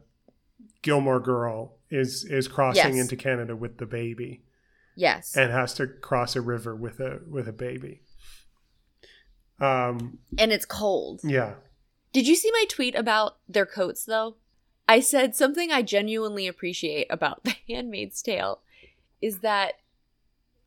Gilmore 0.82 1.20
Girl 1.20 1.76
is 1.90 2.24
is 2.24 2.46
crossing 2.48 2.94
Yes. 2.96 3.00
into 3.02 3.16
Canada 3.16 3.54
with 3.56 3.78
the 3.78 3.86
baby 3.86 4.42
yes. 4.96 5.36
and 5.36 5.50
has 5.52 5.74
to 5.74 5.86
cross 5.86 6.34
a 6.36 6.40
river 6.40 6.74
with 6.76 7.00
a 7.00 7.20
with 7.28 7.48
a 7.48 7.52
baby. 7.52 8.02
Um. 9.60 10.18
and 10.38 10.52
it's 10.52 10.66
cold. 10.66 11.20
Yeah. 11.24 11.54
Did 12.12 12.26
you 12.28 12.34
see 12.34 12.50
my 12.52 12.64
tweet 12.68 12.94
about 12.94 13.38
their 13.48 13.66
coats 13.66 14.04
though? 14.04 14.36
I 14.88 15.00
said 15.00 15.34
something 15.34 15.70
I 15.70 15.82
genuinely 15.82 16.46
appreciate 16.46 17.06
about 17.10 17.42
The 17.44 17.54
Handmaid's 17.68 18.22
Tale 18.22 18.60
is 19.20 19.40
that 19.40 19.74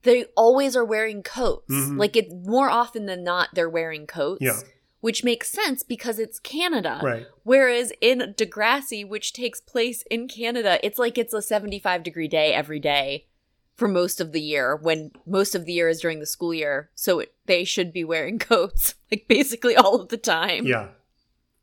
they 0.04 0.26
always 0.36 0.76
are 0.76 0.86
wearing 0.86 1.24
coats. 1.24 1.70
Mhm. 1.70 1.98
Like 2.00 2.16
it 2.16 2.32
more 2.32 2.70
often 2.70 3.06
than 3.06 3.24
not 3.24 3.50
they're 3.54 3.70
wearing 3.70 4.08
coats. 4.08 4.42
Yeah. 4.42 4.60
Which 5.02 5.24
makes 5.24 5.50
sense 5.50 5.82
because 5.82 6.20
it's 6.20 6.40
Canada. 6.40 7.00
Right. 7.02 7.26
Whereas 7.44 7.94
in 8.02 8.34
Degrassi, 8.38 9.08
which 9.08 9.32
takes 9.32 9.62
place 9.62 10.04
in 10.12 10.28
Canada, 10.28 10.78
it's 10.86 11.00
like 11.00 11.18
it's 11.18 11.34
a 11.34 11.42
75 11.42 12.04
degree 12.04 12.28
day 12.28 12.54
every 12.54 12.80
day 12.80 13.28
for 13.76 13.88
most 13.88 14.20
of 14.20 14.34
the 14.34 14.42
year 14.42 14.76
when 14.76 15.12
most 15.26 15.56
of 15.56 15.64
the 15.64 15.72
year 15.72 15.88
is 15.88 16.02
during 16.02 16.20
the 16.20 16.26
school 16.26 16.54
year. 16.54 16.90
So 16.96 17.20
it, 17.20 17.34
they 17.46 17.64
should 17.64 17.94
be 17.94 18.04
wearing 18.04 18.40
coats 18.54 18.96
like 19.10 19.26
basically 19.30 19.78
all 19.78 20.02
of 20.02 20.10
the 20.10 20.18
time. 20.18 20.66
Yeah. 20.66 20.90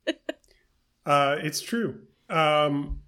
uh, 1.05 1.37
it's 1.39 1.61
true. 1.61 2.06
Um, 2.29 3.01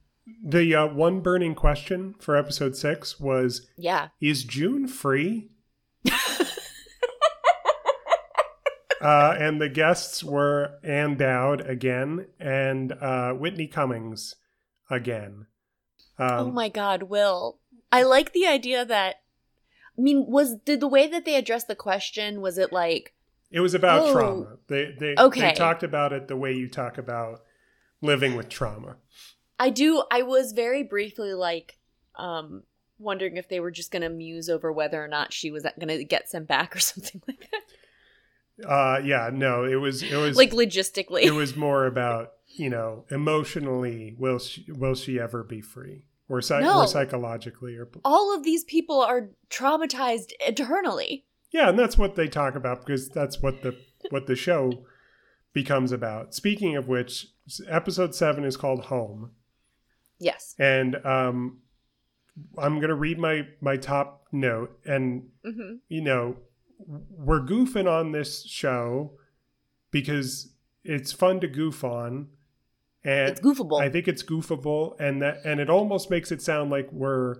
the 0.43 0.75
uh, 0.75 0.87
one 0.87 1.21
burning 1.21 1.55
question 1.55 2.15
for 2.19 2.35
episode 2.35 2.75
six 2.75 3.19
was: 3.19 3.67
Yeah. 3.77 4.09
Is 4.21 4.43
June 4.43 4.87
free? 4.87 5.49
uh, 9.01 9.35
and 9.39 9.61
the 9.61 9.69
guests 9.69 10.23
were 10.23 10.79
Ann 10.83 11.15
Dowd 11.17 11.61
again 11.61 12.27
and 12.39 12.91
uh, 12.93 13.33
Whitney 13.33 13.67
Cummings 13.67 14.35
again. 14.89 15.47
Um, 16.17 16.29
oh 16.39 16.51
my 16.51 16.69
god, 16.69 17.03
Will. 17.03 17.59
I 17.91 18.03
like 18.03 18.33
the 18.33 18.45
idea 18.45 18.85
that 18.85 19.15
I 19.97 20.01
mean, 20.01 20.25
was 20.27 20.55
did 20.65 20.79
the 20.79 20.87
way 20.87 21.07
that 21.07 21.25
they 21.25 21.35
addressed 21.35 21.67
the 21.67 21.75
question 21.75 22.41
was 22.41 22.57
it 22.57 22.71
like 22.73 23.13
It 23.51 23.61
was 23.61 23.73
about 23.73 24.09
Oh. 24.09 24.13
trauma. 24.13 24.57
They 24.67 24.95
they, 24.99 25.15
Okay. 25.17 25.41
they 25.41 25.53
talked 25.53 25.83
about 25.83 26.13
it 26.13 26.27
the 26.27 26.37
way 26.37 26.53
you 26.53 26.67
talk 26.69 26.97
about 26.97 27.41
living 28.01 28.35
with 28.35 28.49
trauma. 28.49 28.95
I 29.59 29.69
do 29.69 30.03
I 30.11 30.21
was 30.23 30.51
very 30.53 30.83
briefly 30.83 31.33
like 31.33 31.77
um 32.15 32.63
wondering 32.97 33.37
if 33.37 33.47
they 33.49 33.59
were 33.59 33.71
just 33.71 33.91
going 33.91 34.01
to 34.01 34.09
muse 34.09 34.49
over 34.49 34.71
whether 34.73 35.01
or 35.03 35.07
not 35.07 35.31
she 35.31 35.51
was 35.51 35.63
going 35.63 35.87
to 35.87 36.03
get 36.03 36.29
sent 36.29 36.47
back 36.47 36.75
or 36.75 36.79
something 36.91 37.21
like 37.27 37.49
that. 37.51 37.61
Uh, 38.67 38.99
yeah, 39.05 39.29
no, 39.31 39.63
it 39.63 39.75
was 39.75 40.03
it 40.03 40.17
was 40.17 40.35
like 40.35 40.51
logistically. 40.51 41.23
it 41.23 41.31
was 41.31 41.55
more 41.55 41.85
about 41.85 42.31
you 42.47 42.69
know 42.69 43.05
emotionally 43.09 44.15
will 44.17 44.39
she 44.39 44.65
will 44.69 44.95
she 44.95 45.17
ever 45.19 45.43
be 45.43 45.61
free 45.61 46.03
or, 46.27 46.41
psy- 46.41 46.59
No. 46.59 46.81
or 46.81 46.87
psychologically 46.87 47.75
or 47.77 47.87
All 48.03 48.35
of 48.35 48.43
these 48.43 48.63
people 48.65 48.99
are 49.01 49.29
traumatized 49.49 50.31
eternally. 50.41 51.25
Yeah, 51.51 51.69
and 51.69 51.79
that's 51.79 51.97
what 51.97 52.15
they 52.15 52.27
talk 52.27 52.53
about 52.55 52.85
because 52.85 53.09
that's 53.09 53.41
what 53.41 53.63
the 53.63 53.75
what 54.09 54.27
the 54.27 54.35
show 54.35 54.83
becomes 55.53 55.91
about. 55.93 56.35
Speaking 56.35 56.75
of 56.75 56.87
which, 56.87 57.27
episode 57.67 58.13
seven 58.15 58.43
is 58.43 58.57
called 58.57 58.85
Home, 58.85 59.31
Yes. 60.19 60.55
and 60.59 60.95
um, 61.05 61.59
I'm 62.57 62.79
gonna 62.79 62.95
read 62.95 63.17
my 63.19 63.47
my 63.61 63.77
top 63.77 64.25
note, 64.31 64.77
and 64.85 65.29
hmm 65.43 65.75
you 65.87 66.01
know, 66.01 66.37
we're 67.09 67.41
goofing 67.41 67.89
on 67.89 68.11
this 68.11 68.45
show 68.45 69.11
because 69.91 70.53
it's 70.83 71.11
fun 71.11 71.39
to 71.41 71.47
goof 71.47 71.83
on, 71.83 72.27
and 73.03 73.29
It's 73.29 73.41
goofable. 73.41 73.81
I 73.81 73.89
think 73.89 74.07
it's 74.07 74.23
goofable, 74.23 74.95
and 74.99 75.21
that 75.21 75.41
and 75.45 75.59
it 75.59 75.69
almost 75.69 76.09
makes 76.09 76.31
it 76.31 76.41
sound 76.41 76.69
like 76.71 76.91
we're 76.91 77.37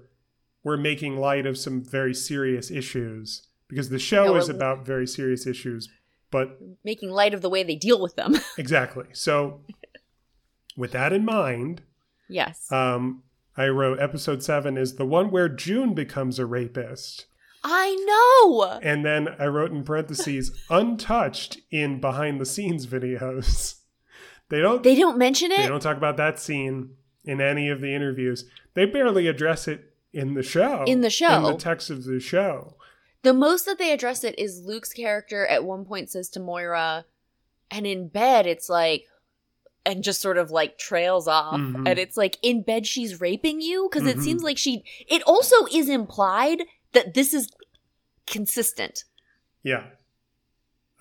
we're 0.64 0.78
making 0.78 1.18
light 1.18 1.46
of 1.46 1.58
some 1.58 1.82
very 1.84 2.14
serious 2.14 2.70
issues 2.70 3.48
because 3.70 3.90
the 3.90 4.00
show 4.00 4.26
No, 4.26 4.36
is 4.36 4.50
about 4.50 4.86
very 4.86 5.08
serious 5.08 5.46
issues. 5.48 5.88
But 6.32 6.60
Making 6.84 7.10
light 7.10 7.34
of 7.34 7.42
the 7.42 7.50
way 7.50 7.64
they 7.64 7.76
deal 7.76 8.00
with 8.02 8.16
them. 8.16 8.36
exactly, 8.58 9.06
so 9.14 9.62
with 10.76 10.92
that 10.92 11.14
in 11.14 11.26
mind, 11.26 11.82
yes. 12.28 12.72
um, 12.72 13.24
I 13.58 13.68
wrote 13.68 14.00
episode 14.00 14.44
seven 14.44 14.78
is 14.78 14.96
the 14.96 15.06
one 15.06 15.32
where 15.32 15.50
June 15.50 15.94
becomes 15.94 16.40
a 16.40 16.46
rapist, 16.46 17.26
I 17.64 17.96
know. 18.08 18.80
and 18.82 19.06
then 19.06 19.30
I 19.40 19.48
wrote 19.48 19.72
in 19.72 19.84
parentheses 19.84 20.52
untouched 20.70 21.60
in 21.72 22.00
behind 22.00 22.40
the 22.40 22.46
scenes 22.46 22.88
videos. 22.88 23.76
They 24.50 24.62
don't 24.62 24.82
They 24.82 24.96
don't 24.96 25.18
mention 25.18 25.52
it. 25.52 25.58
They 25.58 25.68
don't 25.68 25.82
talk 25.82 25.98
about 25.98 26.18
that 26.18 26.40
scene 26.40 26.96
in 27.24 27.42
any 27.42 27.70
of 27.70 27.82
the 27.82 27.94
interviews. 27.94 28.46
They 28.74 28.86
barely 28.86 29.28
address 29.28 29.68
it 29.68 29.94
in 30.14 30.34
the 30.34 30.44
show. 30.44 30.84
In 30.88 31.02
the 31.02 31.10
show. 31.10 31.36
In 31.36 31.44
the 31.44 31.58
text 31.58 31.90
of 31.90 32.04
the 32.04 32.20
show. 32.20 32.76
The 33.22 33.34
most 33.34 33.66
that 33.66 33.78
they 33.78 33.92
address 33.92 34.24
it 34.24 34.40
is 34.40 34.64
Luke's 34.66 34.94
character 34.94 35.46
at 35.46 35.64
one 35.64 35.86
point 35.86 36.10
says 36.10 36.30
to 36.30 36.40
Moira, 36.40 37.06
and 37.70 37.86
in 37.86 38.08
bed 38.08 38.48
it's 38.48 38.70
like, 38.70 39.04
and 39.86 40.04
just 40.04 40.22
sort 40.22 40.38
of 40.38 40.52
like 40.52 40.78
trails 40.78 41.28
off. 41.28 41.56
Mhm. 41.60 41.88
And 41.88 41.98
it's 42.00 42.18
like, 42.18 42.38
in 42.42 42.62
bed 42.64 42.86
she's 42.86 43.20
raping 43.22 43.62
you? 43.62 43.90
Because 43.92 44.08
it 44.08 44.18
Mhm. 44.18 44.24
seems 44.24 44.44
like 44.44 44.58
she. 44.58 44.84
It 45.08 45.22
also 45.24 45.66
is 45.72 45.90
implied 45.90 46.64
that 46.92 47.14
this 47.14 47.34
is 47.34 47.50
consistent, 48.28 49.04
Yeah. 49.64 49.84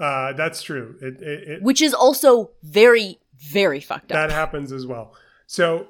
Uh, 0.01 0.33
that's 0.33 0.63
true. 0.63 0.97
It, 1.03 1.21
it, 1.21 1.49
it, 1.49 1.63
which 1.63 1.83
is 1.83 1.93
also 1.93 2.53
very, 2.63 3.19
very 3.37 3.81
fucked 3.81 4.13
up. 4.13 4.17
that 4.17 4.31
happens 4.31 4.71
as 4.73 4.87
well. 4.87 5.13
So, 5.47 5.89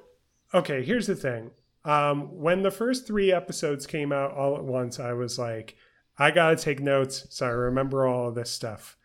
okay, 0.54 0.82
here's 0.82 1.06
the 1.06 1.14
thing. 1.14 1.50
Um, 1.84 2.34
when 2.40 2.62
the 2.62 2.70
first 2.70 3.06
three 3.06 3.30
episodes 3.32 3.86
came 3.86 4.10
out 4.12 4.32
all 4.32 4.56
at 4.56 4.64
once, 4.64 4.98
I 4.98 5.12
was 5.12 5.38
like, 5.38 5.76
I 6.18 6.30
got 6.30 6.50
to 6.50 6.56
take 6.56 6.80
notes 6.80 7.26
so 7.30 7.46
I 7.46 7.50
remember 7.50 8.06
all 8.06 8.28
of 8.28 8.34
this 8.34 8.50
stuff. 8.50 8.96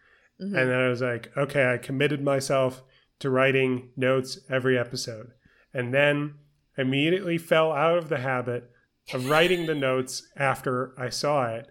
Mhm. 0.42 0.46
And 0.58 0.70
then 0.72 0.80
I 0.80 0.88
was 0.88 1.02
like, 1.02 1.36
okay, 1.38 1.74
I 1.74 1.78
committed 1.78 2.24
myself 2.24 2.82
to 3.20 3.30
writing 3.30 3.90
notes 3.96 4.40
every 4.50 4.78
episode. 4.78 5.32
And 5.74 5.94
then 5.94 6.36
immediately 6.78 7.38
fell 7.38 7.72
out 7.72 7.98
of 7.98 8.10
the 8.10 8.20
habit 8.20 8.70
of 9.14 9.30
writing 9.30 9.66
the 9.66 9.76
notes 9.90 10.28
after 10.36 10.94
I 11.00 11.10
saw 11.10 11.48
it. 11.48 11.68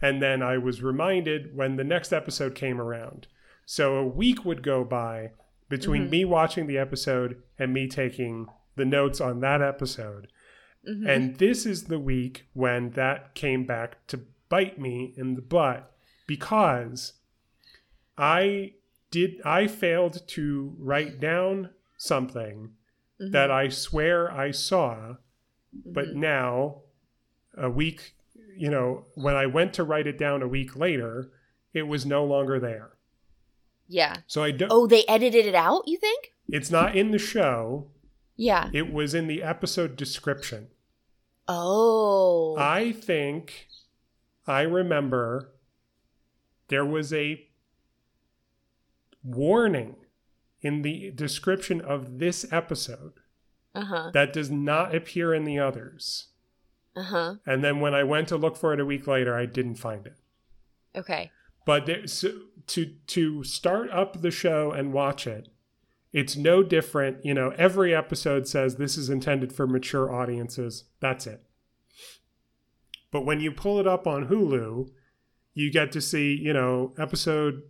And 0.00 0.22
then 0.22 0.42
I 0.42 0.58
was 0.58 0.82
reminded 0.82 1.56
when 1.56 1.76
the 1.76 1.84
next 1.84 2.12
episode 2.12 2.54
came 2.54 2.80
around. 2.80 3.26
So 3.64 3.96
a 3.96 4.06
week 4.06 4.44
would 4.44 4.62
go 4.62 4.84
by 4.84 5.30
between 5.68 6.06
Mhm. 6.06 6.10
me 6.10 6.24
watching 6.24 6.66
the 6.66 6.78
episode 6.78 7.42
and 7.58 7.72
me 7.72 7.88
taking 7.88 8.46
the 8.76 8.84
notes 8.84 9.20
on 9.20 9.40
that 9.40 9.62
episode. 9.62 10.28
Mhm. 10.88 11.08
And 11.08 11.36
this 11.38 11.66
is 11.66 11.84
the 11.84 11.98
week 11.98 12.46
when 12.52 12.90
that 12.90 13.34
came 13.34 13.64
back 13.64 14.06
to 14.08 14.20
bite 14.48 14.78
me 14.78 15.12
in 15.16 15.34
the 15.34 15.42
butt 15.42 15.92
because 16.28 17.14
I 18.16 18.74
did 19.10 19.40
I 19.44 19.66
failed 19.66 20.26
to 20.28 20.74
write 20.78 21.20
down 21.20 21.70
something 21.96 22.74
Mhm. 23.20 23.32
that 23.32 23.50
I 23.50 23.68
swear 23.68 24.30
I 24.30 24.50
saw, 24.50 25.16
but 25.72 26.08
Mhm. 26.08 26.14
now 26.16 26.82
a 27.56 27.70
week, 27.70 28.14
you 28.56 28.68
know, 28.70 29.06
when 29.14 29.34
I 29.34 29.46
went 29.46 29.72
to 29.74 29.84
write 29.84 30.06
it 30.06 30.18
down 30.18 30.42
a 30.42 30.48
week 30.48 30.76
later, 30.76 31.30
it 31.72 31.82
was 31.84 32.04
no 32.06 32.24
longer 32.24 32.58
there. 32.60 32.92
yeah. 33.88 34.16
So 34.26 34.42
I 34.42 34.50
don't 34.50 34.72
Oh, 34.72 34.88
they 34.88 35.04
edited 35.06 35.46
it 35.46 35.54
out. 35.54 35.86
You 35.86 35.96
think? 35.96 36.34
it's 36.48 36.72
not 36.72 36.96
in 36.96 37.12
the 37.12 37.18
show, 37.20 37.92
Yeah. 38.34 38.68
it 38.74 38.92
was 38.92 39.14
in 39.14 39.28
the 39.28 39.44
episode 39.44 39.94
description. 39.96 40.70
Oh. 41.46 42.56
I 42.58 42.90
think 42.90 43.68
I 44.44 44.62
remember 44.62 45.52
there 46.66 46.84
was 46.84 47.12
a 47.12 47.46
warning 49.26 49.96
in 50.62 50.82
the 50.82 51.10
description 51.10 51.80
of 51.80 52.18
this 52.18 52.46
episode 52.52 53.14
Uh 53.74 53.84
huh. 53.84 54.10
that 54.14 54.32
does 54.32 54.50
not 54.50 54.94
appear 54.94 55.34
in 55.34 55.44
the 55.44 55.58
others. 55.58 56.28
Uh 56.94 57.02
huh. 57.02 57.34
And 57.44 57.62
then 57.62 57.80
when 57.80 57.94
I 57.94 58.04
went 58.04 58.28
to 58.28 58.36
look 58.36 58.56
for 58.56 58.72
it 58.72 58.80
a 58.80 58.86
week 58.86 59.06
later, 59.06 59.36
I 59.36 59.44
didn't 59.46 59.74
find 59.76 60.06
it. 60.06 60.16
Okay. 60.96 61.30
But 61.66 61.84
there, 61.86 62.06
so, 62.06 62.30
to 62.68 62.94
to 63.08 63.44
start 63.44 63.90
up 63.90 64.20
the 64.22 64.30
show 64.30 64.70
and 64.72 64.92
watch 64.92 65.26
it, 65.26 65.48
it's 66.12 66.36
no 66.36 66.62
different. 66.62 67.24
You 67.24 67.34
know, 67.34 67.50
every 67.58 67.94
episode 67.94 68.46
says 68.48 68.76
this 68.76 68.96
is 68.96 69.10
intended 69.10 69.52
for 69.52 69.66
mature 69.66 70.10
audiences. 70.14 70.84
That's 71.00 71.26
it. 71.26 71.42
But 73.10 73.24
when 73.26 73.40
you 73.40 73.50
pull 73.52 73.78
it 73.80 73.86
up 73.86 74.06
on 74.06 74.28
Hulu, 74.28 74.90
you 75.54 75.70
get 75.70 75.92
to 75.92 76.00
see, 76.00 76.34
you 76.34 76.52
know, 76.52 76.92
episode 76.98 77.62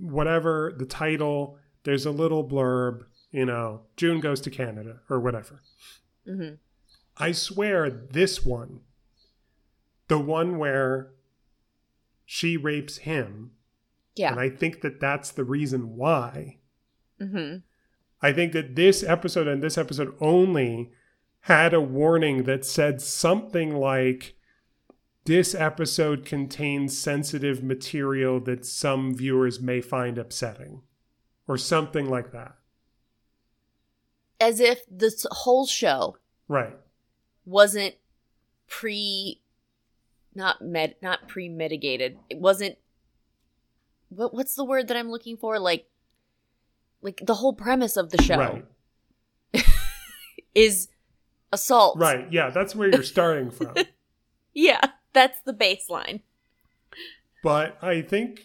whatever 0.00 0.74
the 0.76 0.86
title. 0.86 1.58
There's 1.84 2.06
a 2.06 2.10
little 2.10 2.46
blurb, 2.46 3.04
you 3.30 3.44
know, 3.46 3.82
June 3.96 4.20
goes 4.20 4.40
to 4.42 4.50
Canada 4.50 5.00
or 5.08 5.20
whatever. 5.20 5.62
Mm-hmm. 6.26 6.54
I 7.16 7.32
swear 7.32 7.88
this 7.90 8.44
one, 8.44 8.80
the 10.08 10.18
one 10.18 10.58
where 10.58 11.12
she 12.24 12.56
rapes 12.56 12.98
him, 12.98 13.52
Yeah. 14.16 14.32
and 14.32 14.40
I 14.40 14.50
think 14.50 14.82
that 14.82 15.00
that's 15.00 15.30
the 15.30 15.44
reason 15.44 15.96
why. 15.96 16.58
mm-hmm. 17.20 17.58
I 18.20 18.32
think 18.32 18.52
that 18.52 18.74
this 18.74 19.02
episode 19.04 19.46
and 19.46 19.62
this 19.62 19.78
episode 19.78 20.12
only 20.20 20.90
had 21.42 21.72
a 21.72 21.80
warning 21.80 22.42
that 22.44 22.64
said 22.64 23.00
something 23.00 23.74
like 23.76 24.34
this 25.28 25.54
episode 25.54 26.24
contains 26.24 26.96
sensitive 26.96 27.62
material 27.62 28.40
that 28.40 28.64
some 28.64 29.14
viewers 29.14 29.60
may 29.60 29.78
find 29.78 30.16
upsetting 30.16 30.80
or 31.46 31.58
something 31.58 32.08
like 32.08 32.32
that. 32.32 32.54
As 34.40 34.58
if 34.58 34.84
this 34.90 35.26
whole 35.30 35.66
show 35.66 36.16
Right. 36.48 36.74
wasn't 37.44 37.96
pre, 38.68 39.42
not 40.34 40.62
med, 40.62 40.94
not 41.02 41.28
premeditated. 41.28 42.18
It 42.30 42.38
wasn't. 42.38 42.78
What 44.08 44.32
what's 44.32 44.54
the 44.54 44.64
word 44.64 44.88
that 44.88 44.96
I'm 44.96 45.10
looking 45.10 45.36
for? 45.36 45.58
Like, 45.58 45.90
like 47.02 47.20
the 47.22 47.34
whole 47.34 47.52
premise 47.52 47.98
of 47.98 48.08
the 48.08 48.22
show 48.22 48.38
Right. 48.38 48.64
is 50.54 50.88
assault. 51.52 51.98
Right. 51.98 52.32
Yeah, 52.32 52.48
that's 52.48 52.74
where 52.74 52.88
you're 52.88 53.02
starting 53.02 53.50
from. 53.50 53.74
Yeah, 54.54 54.80
that's 55.18 55.40
the 55.40 55.52
baseline. 55.52 56.20
But 57.42 57.76
I 57.82 58.02
think 58.02 58.42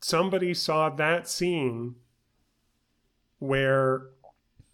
somebody 0.00 0.52
saw 0.54 0.90
that 0.90 1.28
scene 1.28 1.94
where 3.38 4.08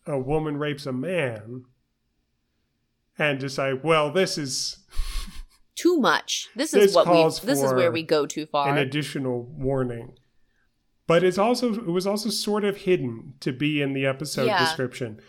a 0.06 0.18
woman 0.18 0.56
rapes 0.56 0.86
a 0.86 0.92
man 0.92 1.64
and 3.18 3.38
decide, 3.38 3.84
well, 3.84 4.10
this 4.10 4.38
is 4.38 4.78
Too 5.74 5.98
much. 5.98 6.48
This 6.56 6.70
This 6.70 6.90
is 6.90 6.94
what 6.94 7.06
we. 7.06 7.22
This 7.46 7.62
is 7.62 7.72
where 7.74 7.92
we 7.92 8.02
go 8.02 8.24
too 8.26 8.46
far. 8.46 8.68
an 8.68 8.78
additional 8.78 9.42
warning. 9.42 10.14
But 11.06 11.22
it's 11.24 11.38
also 11.38 11.74
it 11.74 11.86
was 11.86 12.06
also 12.06 12.30
sort 12.30 12.64
of 12.64 12.78
hidden 12.78 13.34
to 13.40 13.52
be 13.52 13.82
in 13.82 13.92
the 13.92 14.06
episode 14.06 14.46
Yeah. 14.46 14.60
description. 14.60 15.20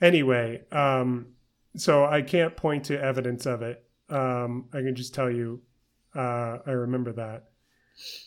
Anyway, 0.00 0.62
um, 0.72 1.28
so 1.76 2.04
I 2.04 2.22
can't 2.22 2.56
point 2.56 2.84
to 2.86 3.00
evidence 3.00 3.46
of 3.46 3.62
it. 3.62 3.87
Um, 4.08 4.68
I 4.72 4.78
can 4.78 4.94
just 4.94 5.14
tell 5.14 5.30
you 5.30 5.60
uh, 6.14 6.58
I 6.66 6.70
remember 6.70 7.12
that. 7.12 7.44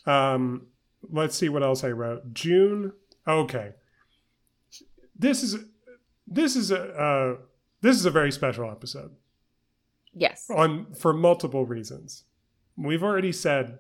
Um, 0.06 0.68
let's 1.10 1.36
see 1.36 1.50
what 1.50 1.64
else 1.64 1.84
I 1.84 1.90
wrote. 1.90 2.34
June. 2.34 2.94
Okay. 3.28 3.72
This 5.18 5.44
is 5.44 5.58
this 6.28 6.56
is 6.56 6.72
a 6.72 6.82
uh, 6.82 7.38
this 7.82 7.98
is 7.98 8.06
a 8.06 8.12
very 8.12 8.32
special 8.32 8.70
episode 8.70 9.12
yes. 10.14 10.50
on 10.50 10.94
for 10.94 11.14
multiple 11.14 11.66
reasons. 11.66 12.24
We've 12.78 13.04
already 13.04 13.32
said 13.32 13.80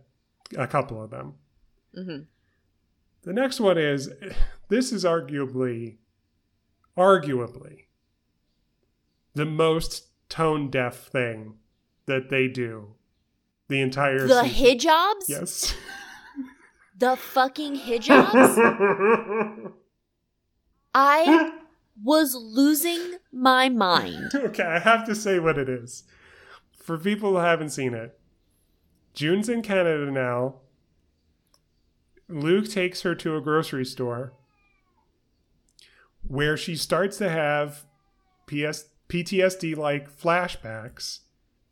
a 0.58 0.68
couple 0.68 1.02
of 1.02 1.10
them. 1.10 1.36
hmm 1.96 2.18
The 3.24 3.34
next 3.34 3.60
one 3.60 3.78
is 3.78 4.10
this 4.70 4.92
is 4.92 5.04
arguably 5.04 5.98
arguably 6.98 7.86
the 9.34 9.46
most 9.46 10.08
tone 10.30 10.70
deaf 10.70 11.08
thing 11.08 11.56
that 12.06 12.30
they 12.30 12.48
do 12.48 12.96
the 13.68 13.82
entire 13.82 14.28
The 14.28 14.44
season. 14.44 14.78
hijabs. 14.80 15.30
Yes. 15.30 15.76
The 16.98 17.16
fucking 17.16 17.78
hijabs. 17.78 19.72
I 20.94 21.52
was 22.04 22.36
losing 22.36 23.18
my 23.32 23.70
mind. 23.70 24.32
okay, 24.36 24.64
I 24.64 24.78
have 24.78 25.06
to 25.08 25.16
say 25.16 25.40
what 25.40 25.58
it 25.58 25.68
is. 25.68 26.04
For 26.72 27.00
people 27.00 27.32
who 27.32 27.38
haven't 27.38 27.70
seen 27.70 27.96
it, 27.96 28.20
June's 29.16 29.50
in 29.50 29.64
Canada 29.64 30.12
now. 30.12 30.56
Luke 32.28 32.70
takes 32.70 33.02
her 33.02 33.16
to 33.16 33.36
a 33.36 33.42
grocery 33.42 33.84
store 33.86 34.34
where 36.26 36.56
she 36.56 36.76
starts 36.76 37.18
to 37.18 37.30
have 37.30 37.86
PS, 38.46 38.86
PTSD 39.10 39.76
like 39.76 40.10
flashbacks 40.16 41.20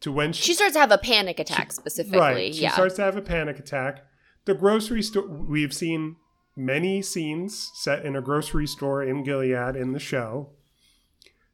to 0.02 0.12
when 0.12 0.34
she, 0.34 0.44
She 0.44 0.54
starts 0.54 0.74
to 0.74 0.80
have 0.80 0.92
a 0.92 0.98
panic 0.98 1.40
attack 1.40 1.72
specifically. 1.72 2.20
right. 2.20 2.56
She 2.56 2.62
yeah. 2.62 2.74
starts 2.74 2.96
to 2.96 3.04
have 3.04 3.18
a 3.18 3.22
panic 3.22 3.60
attack. 3.60 4.06
The 4.46 4.54
grocery 4.54 5.02
store, 5.02 5.28
we've 5.28 5.74
seen 5.74 6.16
many 6.56 7.02
scenes 7.02 7.72
set 7.76 8.06
in 8.06 8.16
a 8.16 8.22
grocery 8.22 8.68
store 8.68 9.04
in 9.04 9.24
Gilead 9.24 9.76
in 9.76 9.94
the 9.94 10.00
show. 10.00 10.52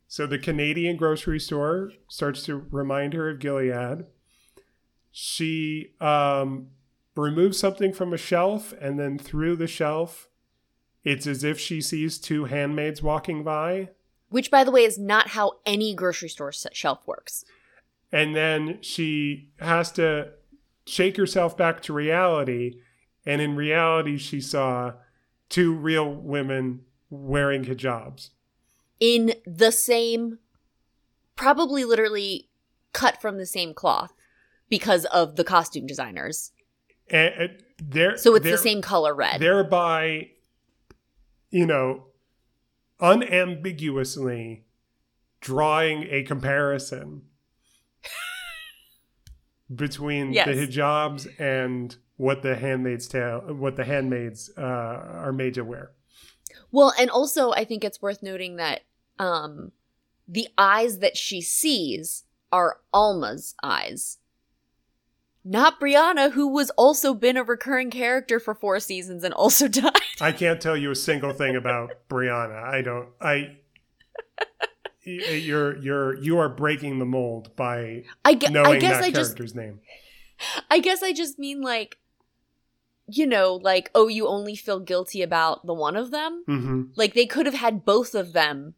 So 0.07 0.27
the 0.27 0.37
Canadian 0.37 0.97
grocery 0.97 1.39
store 1.39 1.91
starts 2.07 2.43
to 2.43 2.65
remind 2.71 3.13
her 3.13 3.29
of 3.29 3.39
Gilead. 3.39 4.05
She 5.11 5.93
um, 5.99 6.67
removes 7.15 7.57
something 7.57 7.93
from 7.93 8.13
a 8.13 8.17
shelf, 8.17 8.73
and 8.79 8.99
then 8.99 9.17
through 9.17 9.55
the 9.55 9.67
shelf, 9.67 10.29
it's 11.03 11.27
as 11.27 11.43
if 11.43 11.59
she 11.59 11.81
sees 11.81 12.17
two 12.17 12.45
handmaids 12.45 13.01
walking 13.01 13.43
by. 13.43 13.89
Which, 14.29 14.51
by 14.51 14.63
the 14.63 14.71
way, 14.71 14.83
is 14.83 14.97
not 14.97 15.29
how 15.29 15.53
any 15.65 15.93
grocery 15.93 16.29
store 16.29 16.51
shelf 16.51 17.05
works. 17.05 17.45
And 18.11 18.35
then 18.35 18.79
she 18.81 19.49
has 19.59 19.91
to 19.93 20.31
shake 20.85 21.17
herself 21.17 21.57
back 21.57 21.81
to 21.83 21.93
reality 21.93 22.79
and 23.25 23.41
in 23.41 23.55
reality 23.55 24.17
she 24.17 24.39
saw 24.39 24.93
two 25.49 25.73
real 25.73 26.13
women 26.13 26.81
wearing 27.09 27.65
hijabs 27.65 28.29
In 28.99 29.33
the 29.45 29.71
same, 29.71 30.39
probably 31.35 31.83
literally 31.83 32.49
cut 32.93 33.19
from 33.21 33.37
the 33.37 33.45
same 33.45 33.73
cloth 33.73 34.13
because 34.69 35.05
of 35.05 35.35
the 35.35 35.43
costume 35.43 35.85
designers. 35.85 36.51
and, 37.09 37.33
and 37.35 37.63
they're, 37.77 38.17
So 38.17 38.35
it's 38.35 38.45
the 38.45 38.57
same 38.57 38.81
color 38.81 39.13
red. 39.13 39.39
thereby 39.41 40.29
you 41.49 41.65
know 41.65 42.05
unambiguously 42.99 44.65
drawing 45.41 46.03
a 46.09 46.23
comparison 46.23 47.23
between 49.73 50.33
Yes. 50.33 50.47
the 50.47 50.53
hijabs 50.67 51.27
and 51.39 51.95
what 52.17 52.41
the 52.43 52.55
handmaid's 52.55 53.07
tale 53.07 53.39
what 53.41 53.75
the 53.75 53.83
handmaids 53.85 54.49
uh, 54.57 54.61
are 54.61 55.33
made 55.33 55.53
to 55.55 55.63
wear 55.63 55.91
Well, 56.71 56.93
and 56.99 57.09
also 57.09 57.51
I 57.51 57.65
think 57.65 57.83
it's 57.83 58.01
worth 58.01 58.21
noting 58.23 58.55
that 58.57 58.81
um 59.19 59.71
the 60.27 60.47
eyes 60.57 60.99
that 60.99 61.15
she 61.17 61.39
sees 61.41 62.23
are 62.51 62.79
Alma's 62.93 63.53
eyes. 63.61 64.17
Not 65.43 65.79
Brianna, 65.79 66.31
who 66.31 66.47
was 66.47 66.71
also 66.71 67.13
been 67.13 67.37
a 67.37 67.43
recurring 67.43 67.91
character 67.91 68.39
for 68.39 68.55
four 68.55 68.79
seasons 68.79 69.23
and 69.23 69.33
also 69.33 69.67
died. 69.83 69.91
I 70.19 70.31
can't 70.31 70.59
tell 70.59 70.75
you 70.75 70.89
a 70.91 70.95
single 70.95 71.33
thing 71.33 71.55
about 71.55 71.91
Brianna. 72.09 72.63
I 72.63 72.81
don't. 72.81 73.09
I. 73.21 73.57
You're 75.05 75.77
you're 75.77 76.15
you 76.15 76.39
are 76.39 76.49
breaking 76.49 76.99
the 76.99 77.05
mold 77.05 77.55
by 77.55 78.03
I, 78.23 78.33
gue- 78.33 78.49
knowing 78.49 78.77
I 78.77 78.79
guess 78.79 78.97
that 78.97 79.03
I 79.05 79.11
just 79.11 79.35
character's 79.35 79.53
name. 79.55 79.79
I 80.69 80.79
guess 80.79 81.03
I 81.03 81.13
just 81.13 81.37
mean 81.39 81.61
like 81.61 81.97
you 83.07 83.27
know, 83.27 83.53
like 83.61 83.91
oh 83.93 84.07
you 84.07 84.27
only 84.27 84.55
feel 84.55 84.79
guilty 84.79 85.21
about 85.21 85.65
the 85.65 85.73
one 85.73 85.95
of 85.95 86.09
them? 86.11 86.43
hmm 86.47 86.81
Like 86.95 87.13
they 87.13 87.27
could 87.27 87.45
have 87.45 87.55
had 87.55 87.85
both 87.85 88.15
of 88.15 88.33
them 88.33 88.73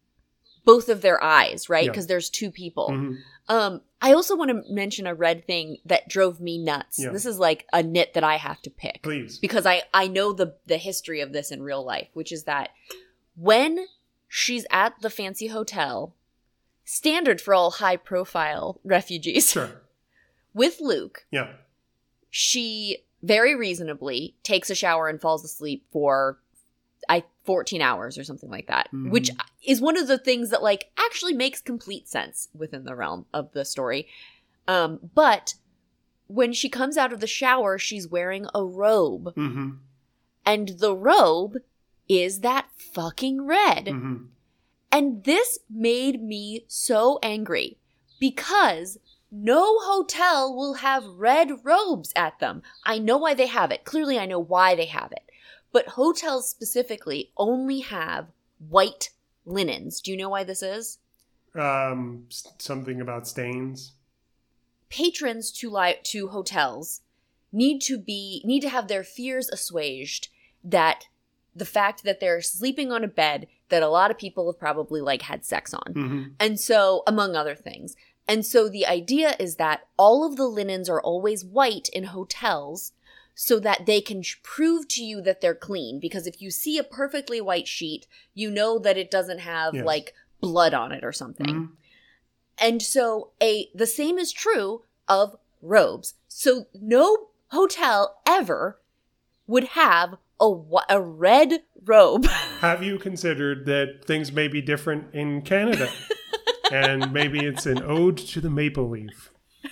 both 0.66 0.90
of 0.90 1.02
their 1.02 1.24
eyes, 1.24 1.70
right? 1.70 1.86
Yeah. 1.86 1.92
Because 1.92 2.08
there's 2.08 2.30
two 2.30 2.52
people. 2.52 2.90
hmm 2.92 3.14
Um, 3.48 3.82
I 4.02 4.12
also 4.12 4.36
want 4.36 4.52
to 4.52 4.62
mention 4.72 5.08
a 5.08 5.16
red 5.16 5.48
thing 5.48 5.78
that 5.86 6.10
drove 6.10 6.42
me 6.42 6.58
nuts. 6.58 7.00
Yeah. 7.00 7.12
This 7.12 7.26
is 7.26 7.40
like 7.40 7.66
a 7.72 7.82
nit 7.82 8.14
that 8.16 8.24
I 8.26 8.36
have 8.36 8.62
to 8.64 8.70
pick 8.70 9.02
Please. 9.02 9.40
because 9.40 9.66
I 9.66 9.84
I 9.94 10.10
know 10.10 10.34
the 10.34 10.56
the 10.66 10.78
history 10.78 11.22
of 11.22 11.32
this 11.32 11.52
in 11.52 11.64
real 11.64 11.86
life, 11.86 12.10
which 12.14 12.34
is 12.34 12.44
that 12.44 12.72
when 13.38 13.88
she's 14.28 14.66
at 14.70 15.00
the 15.02 15.10
fancy 15.10 15.48
hotel, 15.48 16.14
standard 16.90 17.42
for 17.42 17.54
all 17.54 17.70
high 17.72 17.98
profile 17.98 18.80
refugees, 18.86 19.52
Sure. 19.52 19.82
with 20.54 20.80
Luke, 20.80 21.26
Yeah. 21.32 21.54
she 22.30 23.00
very 23.22 23.56
reasonably 23.56 24.36
takes 24.42 24.70
a 24.70 24.76
shower 24.76 25.10
and 25.10 25.20
falls 25.20 25.44
asleep 25.44 25.86
for 25.92 26.40
I 27.10 27.24
14 27.44 27.82
hours 27.82 28.18
or 28.18 28.24
something 28.24 28.50
like 28.50 28.68
that, 28.68 28.90
Mhm. 28.94 29.12
which 29.12 29.30
is 29.64 29.82
one 29.82 29.98
of 29.98 30.08
the 30.08 30.18
things 30.18 30.50
that 30.50 30.64
like 30.64 30.90
actually 30.98 31.34
makes 31.34 31.62
complete 31.62 32.08
sense 32.08 32.48
within 32.54 32.86
the 32.86 32.96
realm 32.96 33.26
of 33.34 33.52
the 33.54 33.66
story. 33.66 34.08
Um 34.68 35.00
but 35.14 35.56
when 36.28 36.52
she 36.54 36.70
comes 36.70 36.98
out 36.98 37.14
of 37.14 37.20
the 37.22 37.28
shower, 37.28 37.78
she's 37.78 38.08
wearing 38.08 38.48
a 38.56 38.64
robe, 38.66 39.34
hmm 39.36 39.72
and 40.46 40.70
the 40.80 40.96
robe 40.96 41.58
is 42.08 42.40
that 42.42 42.70
fucking 42.78 43.46
red. 43.46 43.88
hmm 43.90 44.16
And 44.98 45.26
this 45.26 45.60
made 45.70 46.24
me 46.24 46.66
so 46.68 47.20
angry 47.22 47.78
because 48.20 48.98
no 49.32 49.78
hotel 49.82 50.56
will 50.56 50.74
have 50.74 51.06
red 51.06 51.64
robes 51.64 52.12
at 52.16 52.40
them. 52.40 52.64
I 52.84 52.98
know 52.98 53.16
why 53.18 53.36
they 53.36 53.46
have 53.46 53.70
it. 53.70 53.84
Clearly, 53.84 54.18
I 54.18 54.26
know 54.26 54.40
why 54.40 54.74
they 54.74 54.88
have 54.88 55.12
it. 55.12 55.30
But 55.72 55.90
hotels 55.90 56.50
specifically 56.50 57.30
only 57.38 57.82
have 57.82 58.30
white 58.58 59.12
linens. 59.46 60.02
Do 60.02 60.10
you 60.10 60.18
know 60.18 60.30
why 60.30 60.44
this 60.44 60.64
is? 60.64 60.98
Um, 61.54 62.26
something 62.58 63.00
about 63.00 63.28
stains. 63.28 63.94
Patrons 64.90 65.52
to 65.60 65.70
li- 65.70 66.00
to 66.06 66.30
hotels 66.30 67.02
need 67.52 67.82
to 67.82 68.00
be 68.00 68.42
need 68.44 68.62
to 68.62 68.70
have 68.70 68.88
their 68.88 69.04
fears 69.04 69.48
assuaged 69.50 70.30
that 70.64 71.06
the 71.56 71.66
fact 71.66 72.04
that 72.04 72.20
they're 72.20 72.42
sleeping 72.42 72.92
on 72.92 73.04
a 73.04 73.08
bed 73.08 73.46
that 73.70 73.84
a 73.84 73.90
lot 73.90 74.12
of 74.12 74.18
people 74.18 74.50
have 74.52 74.60
probably 74.60 75.02
like 75.02 75.24
had 75.24 75.44
sex 75.46 75.74
on. 75.74 75.94
hmm 75.94 76.24
And 76.40 76.60
so, 76.60 77.04
among 77.08 77.36
other 77.36 77.56
things. 77.56 77.96
And 78.28 78.46
so 78.46 78.68
the 78.68 78.86
idea 78.86 79.36
is 79.40 79.56
that 79.56 79.88
all 79.98 80.26
of 80.26 80.36
the 80.36 80.48
linens 80.48 80.90
are 80.90 81.02
always 81.02 81.46
white 81.46 81.88
in 81.94 82.06
hotels 82.06 82.92
so 83.36 83.60
that 83.60 83.86
they 83.86 84.02
can 84.02 84.22
prove 84.44 84.88
to 84.90 85.04
you 85.04 85.22
that 85.22 85.40
they're 85.42 85.56
clean. 85.56 86.00
Because 86.00 86.28
if 86.28 86.42
you 86.42 86.50
see 86.52 86.78
a 86.78 86.84
perfectly 86.84 87.40
white 87.40 87.68
sheet, 87.68 88.08
you 88.34 88.50
know 88.52 88.80
that 88.80 88.98
it 88.98 89.12
doesn't 89.12 89.40
have 89.40 89.76
Yes. 89.76 89.86
like 89.86 90.14
blood 90.42 90.74
on 90.74 90.92
it 90.92 91.04
or 91.04 91.14
something. 91.14 91.46
Mhm. 91.48 91.70
And 92.58 92.82
so 92.82 93.32
a 93.42 93.70
the 93.76 93.88
same 93.88 94.18
is 94.18 94.32
true 94.32 94.84
of 95.08 95.36
robes. 95.62 96.16
So 96.28 96.66
no 96.74 97.30
hotel 97.52 98.20
ever 98.26 98.80
would 99.46 99.66
have 99.66 100.16
a 100.40 100.54
a 100.90 101.02
red 101.02 101.62
robe. 101.86 102.26
Have 102.60 102.84
you 102.84 102.98
considered 103.00 103.66
that 103.66 104.06
things 104.06 104.32
may 104.32 104.48
be 104.48 104.62
different 104.62 105.14
in 105.14 105.42
Canada? 105.42 105.90
and 106.72 107.12
maybe 107.14 107.40
it's 107.40 107.66
an 107.66 107.82
ode 107.84 108.18
to 108.18 108.42
the 108.42 108.50
maple 108.50 108.90
leaf. 108.90 109.32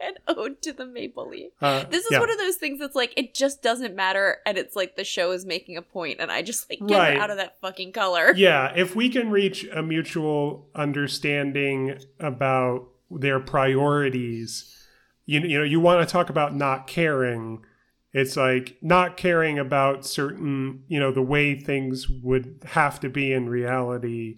An 0.00 0.14
ode 0.26 0.60
to 0.62 0.72
the 0.72 0.84
maple 0.84 1.28
leaf. 1.28 1.52
Uh, 1.60 1.84
This 1.84 2.04
is 2.04 2.10
yeah. 2.10 2.18
one 2.18 2.28
of 2.30 2.36
those 2.36 2.56
things 2.56 2.80
that's 2.80 2.96
like 2.96 3.12
it 3.16 3.34
just 3.34 3.62
doesn't 3.62 3.94
matter, 3.94 4.38
and 4.44 4.58
it's 4.58 4.74
like 4.74 4.96
the 4.96 5.04
show 5.04 5.30
is 5.30 5.46
making 5.46 5.76
a 5.76 5.82
point, 5.82 6.16
and 6.18 6.30
I 6.32 6.42
just 6.42 6.68
like 6.68 6.80
get 6.88 6.98
Right. 6.98 7.16
out 7.18 7.30
of 7.30 7.36
that 7.36 7.60
fucking 7.60 7.92
color. 7.92 8.32
yeah, 8.34 8.72
if 8.74 8.96
we 8.96 9.08
can 9.08 9.30
reach 9.30 9.64
a 9.72 9.80
mutual 9.80 10.66
understanding 10.74 11.98
about 12.18 12.88
their 13.12 13.38
priorities, 13.38 14.76
you, 15.24 15.38
you 15.40 15.58
know, 15.58 15.64
you 15.64 15.78
want 15.78 16.06
to 16.06 16.10
talk 16.12 16.30
about 16.30 16.56
not 16.56 16.88
caring. 16.88 17.64
It's 18.12 18.36
like 18.36 18.76
not 18.82 19.16
caring 19.16 19.58
about 19.58 20.04
certain, 20.04 20.84
you 20.86 21.00
know, 21.00 21.12
the 21.12 21.22
way 21.22 21.58
things 21.58 22.08
would 22.08 22.62
have 22.66 23.00
to 23.00 23.08
be 23.08 23.32
in 23.32 23.48
reality 23.48 24.36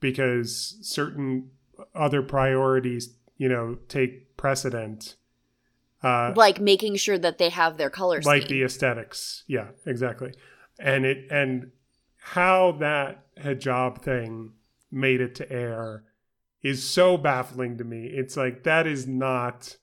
because 0.00 0.76
certain 0.82 1.50
other 1.94 2.22
priorities, 2.22 3.16
you 3.38 3.48
know, 3.48 3.78
take 3.88 4.36
precedent. 4.36 5.16
Uh, 6.02 6.34
Like 6.36 6.60
making 6.60 6.96
sure 6.96 7.18
that 7.18 7.38
they 7.38 7.48
have 7.48 7.78
their 7.78 7.90
colors, 7.90 8.26
like 8.26 8.48
the 8.48 8.62
aesthetics. 8.62 9.44
Yeah 9.46 9.68
exactly. 9.86 10.34
And 10.78 11.06
it 11.06 11.26
and 11.30 11.70
how 12.18 12.72
that 12.72 13.34
hijab 13.38 14.02
thing 14.02 14.52
made 14.90 15.22
it 15.22 15.34
to 15.36 15.50
air 15.50 16.04
is 16.62 16.86
so 16.86 17.16
baffling 17.16 17.78
to 17.78 17.84
me. 17.84 18.06
It's 18.06 18.36
like 18.36 18.64
that 18.64 18.86
is 18.86 19.06
not 19.06 19.76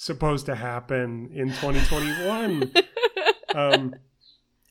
supposed 0.00 0.46
to 0.46 0.54
happen 0.54 1.30
in 1.34 1.48
2021 1.48 2.72
um 3.54 3.94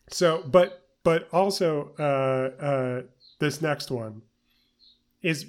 so 0.09 0.43
but 0.47 0.87
but 1.03 1.27
also 1.31 1.91
uh 1.99 2.63
uh 2.63 3.01
this 3.39 3.61
next 3.61 3.91
one 3.91 4.23
is 5.21 5.45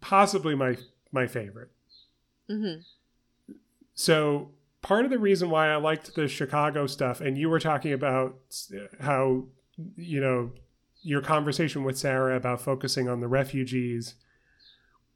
possibly 0.00 0.54
my 0.54 0.76
my 1.12 1.26
favorite 1.26 1.70
Mm-hmm. 2.50 2.80
so 3.94 4.50
part 4.82 5.04
of 5.04 5.10
the 5.10 5.18
reason 5.18 5.48
why 5.48 5.68
I 5.68 5.76
liked 5.76 6.14
the 6.14 6.28
Chicago 6.28 6.86
stuff, 6.86 7.20
and 7.20 7.38
you 7.38 7.48
were 7.48 7.60
talking 7.60 7.92
about 7.92 8.36
how, 9.00 9.44
you 9.96 10.20
know, 10.20 10.50
your 11.02 11.22
conversation 11.22 11.84
with 11.84 11.96
Sarah 11.96 12.36
about 12.36 12.60
focusing 12.60 13.08
on 13.08 13.20
the 13.20 13.28
refugees. 13.28 14.16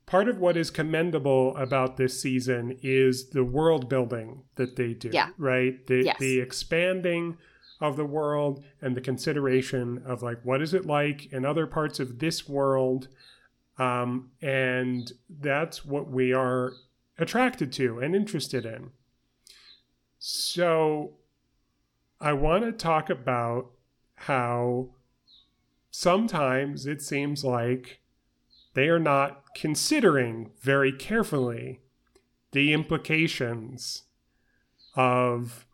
Part 0.06 0.28
of 0.28 0.38
what 0.38 0.56
is 0.56 0.70
commendable 0.70 1.56
about 1.56 1.96
this 1.96 2.20
season 2.20 2.78
is 2.80 3.30
the 3.30 3.42
world 3.44 3.88
building 3.88 4.42
that 4.54 4.76
they 4.76 4.94
do. 4.94 5.10
Yeah. 5.12 5.30
Right? 5.36 5.84
The, 5.86 6.04
Yes. 6.04 6.18
the 6.20 6.38
expanding 6.38 7.36
of 7.80 7.96
the 7.96 8.04
world 8.04 8.64
and 8.80 8.96
the 8.96 9.00
consideration 9.00 10.02
of 10.06 10.22
like, 10.22 10.38
what 10.44 10.62
is 10.62 10.72
it 10.74 10.86
like 10.86 11.32
in 11.32 11.44
other 11.44 11.66
parts 11.66 11.98
of 11.98 12.20
this 12.20 12.48
world? 12.48 13.08
Um, 13.78 14.30
and 14.40 15.12
that's 15.28 15.84
what 15.84 16.08
we 16.08 16.32
are 16.32 16.72
attracted 17.18 17.72
to 17.72 17.98
and 17.98 18.14
interested 18.14 18.64
in. 18.64 18.90
So, 20.18 21.14
I 22.20 22.32
want 22.32 22.64
to 22.64 22.72
talk 22.72 23.10
about 23.10 23.70
how 24.14 24.88
sometimes 25.90 26.86
it 26.86 27.02
seems 27.02 27.44
like 27.44 28.00
they 28.76 28.88
are 28.90 28.98
not 28.98 29.54
considering 29.54 30.50
very 30.60 30.92
carefully 30.92 31.80
the 32.52 32.74
implications 32.74 34.02
of 34.94 35.66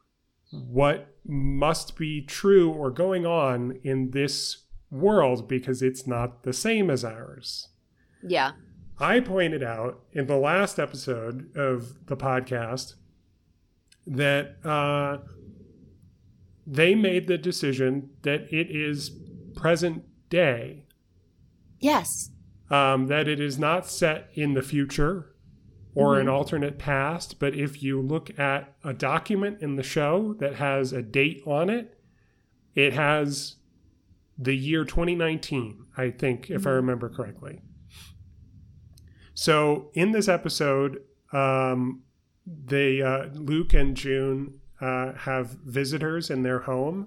what 0.53 1.17
must 1.27 1.97
be 1.97 2.23
true 2.23 2.71
or 2.71 2.93
going 2.93 3.27
on 3.27 3.77
in 3.83 4.13
this 4.13 4.65
world 4.89 5.49
because 5.49 5.83
it's 5.83 6.07
not 6.07 6.45
the 6.45 6.53
same 6.53 6.91
as 6.91 7.05
ours. 7.05 7.71
Yeah. 8.23 8.53
I 9.01 9.19
pointed 9.19 9.65
out 9.65 10.05
in 10.13 10.29
the 10.29 10.37
last 10.37 10.79
episode 10.79 11.51
of 11.57 12.07
the 12.07 12.17
podcast 12.17 12.95
that 14.07 14.65
uh, 14.65 15.19
they 16.65 16.95
made 16.95 17.27
the 17.27 17.39
decision 17.39 18.11
that 18.23 18.43
it 18.53 18.71
is 18.71 19.11
present 19.57 20.05
day, 20.29 20.85
Yes. 21.81 22.31
Um, 22.73 23.07
that 23.07 23.29
it 23.29 23.39
is 23.39 23.59
not 23.59 23.87
set 23.87 24.31
in 24.35 24.55
the 24.55 24.63
future 24.63 25.35
or 25.95 26.19
an 26.19 26.27
Mhm. 26.27 26.33
alternate 26.33 26.79
past. 26.79 27.39
But 27.39 27.55
if 27.55 27.83
you 27.83 28.01
look 28.01 28.37
at 28.39 28.75
a 28.83 28.95
document 28.95 29.61
in 29.61 29.77
the 29.77 29.83
show 29.83 30.33
that 30.41 30.55
has 30.55 30.93
a 30.93 31.03
date 31.03 31.43
on 31.47 31.69
it, 31.69 31.99
it 32.75 32.95
has 32.95 33.57
the 34.39 34.57
year 34.57 34.85
2019, 34.85 35.85
I 35.97 36.11
think, 36.11 36.51
if 36.51 36.67
I 36.67 36.71
Mhm. 36.71 36.77
remember 36.77 37.09
correctly. 37.11 37.61
So 39.35 39.91
in 39.95 40.13
this 40.13 40.29
episode, 40.29 41.03
um, 41.33 42.03
they 42.47 43.01
uh, 43.03 43.27
Luke 43.35 43.73
and 43.75 43.97
June 43.97 44.61
uh, 44.81 45.13
have 45.13 45.51
visitors 45.65 46.31
in 46.31 46.43
their 46.43 46.61
home. 46.61 47.07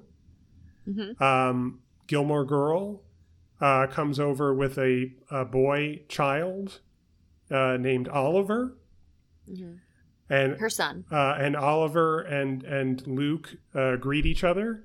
hmm 0.85 1.21
Um, 1.21 1.81
Gilmore 2.07 2.45
Girl 2.45 3.03
uh, 3.61 3.87
comes 3.87 4.19
over 4.19 4.53
with 4.53 4.77
a, 4.77 5.11
a 5.31 5.45
boy 5.45 6.01
child 6.09 6.79
uh, 7.51 7.77
named 7.79 8.07
Oliver, 8.09 8.75
Mhm. 9.49 9.79
and 10.29 10.57
Her 10.59 10.69
son. 10.69 11.05
uh, 11.11 11.35
and 11.39 11.55
Oliver 11.55 12.21
and 12.21 12.63
and 12.63 13.05
Luke 13.07 13.55
uh, 13.73 13.95
greet 13.97 14.25
each 14.25 14.43
other. 14.43 14.83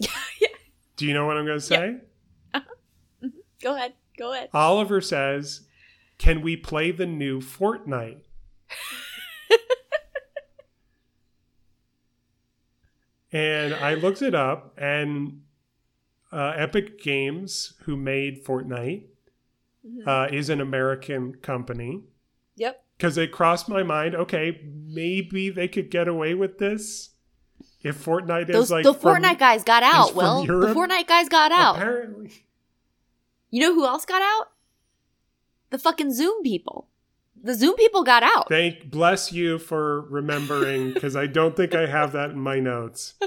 Yeah. 0.40 0.48
Do 0.96 1.06
you 1.06 1.14
know 1.14 1.26
what 1.26 1.36
I'm 1.36 1.44
going 1.46 1.58
to 1.58 1.64
say? 1.64 1.98
Go 3.62 3.74
ahead. 3.74 3.92
Go 4.18 4.32
ahead. 4.32 4.48
Oliver 4.54 5.00
says, 5.02 5.66
"Can 6.18 6.40
we 6.42 6.56
play 6.56 6.90
the 6.90 7.06
new 7.06 7.40
Fortnite?" 7.40 8.20
and 13.32 13.74
I 13.74 13.94
looked 13.94 14.22
it 14.22 14.34
up, 14.34 14.74
and 14.78 15.42
uh, 16.32 16.52
Epic 16.56 17.00
Games, 17.02 17.74
who 17.84 17.96
made 17.96 18.44
Fortnite, 18.44 19.04
Mhm. 19.86 20.06
uh, 20.06 20.28
is 20.34 20.48
an 20.50 20.60
American 20.60 21.34
company. 21.36 22.02
Yep. 22.56 22.82
Because 22.96 23.16
it 23.18 23.30
crossed 23.30 23.68
my 23.68 23.82
mind, 23.82 24.14
okay, 24.14 24.60
maybe 24.64 25.50
they 25.50 25.68
could 25.68 25.90
get 25.90 26.08
away 26.08 26.34
with 26.34 26.58
this 26.58 27.10
if 27.82 28.02
Fortnite 28.04 28.46
Those 28.50 28.64
is 28.66 28.70
like 28.70 28.84
the 28.84 28.94
from- 28.94 29.22
Fortnite 29.22 29.38
guys 29.38 29.62
got 29.62 29.82
out. 29.82 30.14
Well, 30.14 30.44
Will 30.46 30.60
the 30.60 30.74
Fortnite 30.74 31.06
guys 31.06 31.28
got 31.28 31.52
out? 31.52 31.76
Apparently, 31.76 32.30
You 33.50 33.60
know 33.60 33.74
who 33.74 33.84
else 33.86 34.04
got 34.04 34.22
out? 34.22 34.50
The 35.70 35.78
fucking 35.78 36.12
Zoom 36.12 36.42
people. 36.42 36.88
The 37.42 37.54
Zoom 37.54 37.76
people 37.76 38.02
got 38.02 38.22
out. 38.24 38.48
thank 38.48 38.90
bless 38.90 39.30
you 39.32 39.58
for 39.58 40.00
remembering 40.02 40.92
because 40.94 41.14
I 41.14 41.26
don't 41.26 41.54
think 41.54 41.74
I 41.74 41.86
have 41.86 42.12
that 42.12 42.30
in 42.30 42.40
my 42.40 42.58
notes. 42.58 43.14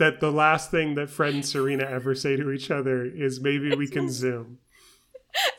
That 0.00 0.18
the 0.20 0.32
last 0.32 0.70
thing 0.70 0.94
that 0.94 1.10
Fred 1.10 1.34
and 1.34 1.44
Serena 1.44 1.84
ever 1.84 2.14
say 2.14 2.34
to 2.34 2.50
each 2.50 2.70
other 2.70 3.04
is 3.04 3.38
maybe 3.38 3.74
we 3.76 3.86
can 3.86 4.10
zoom. 4.10 4.58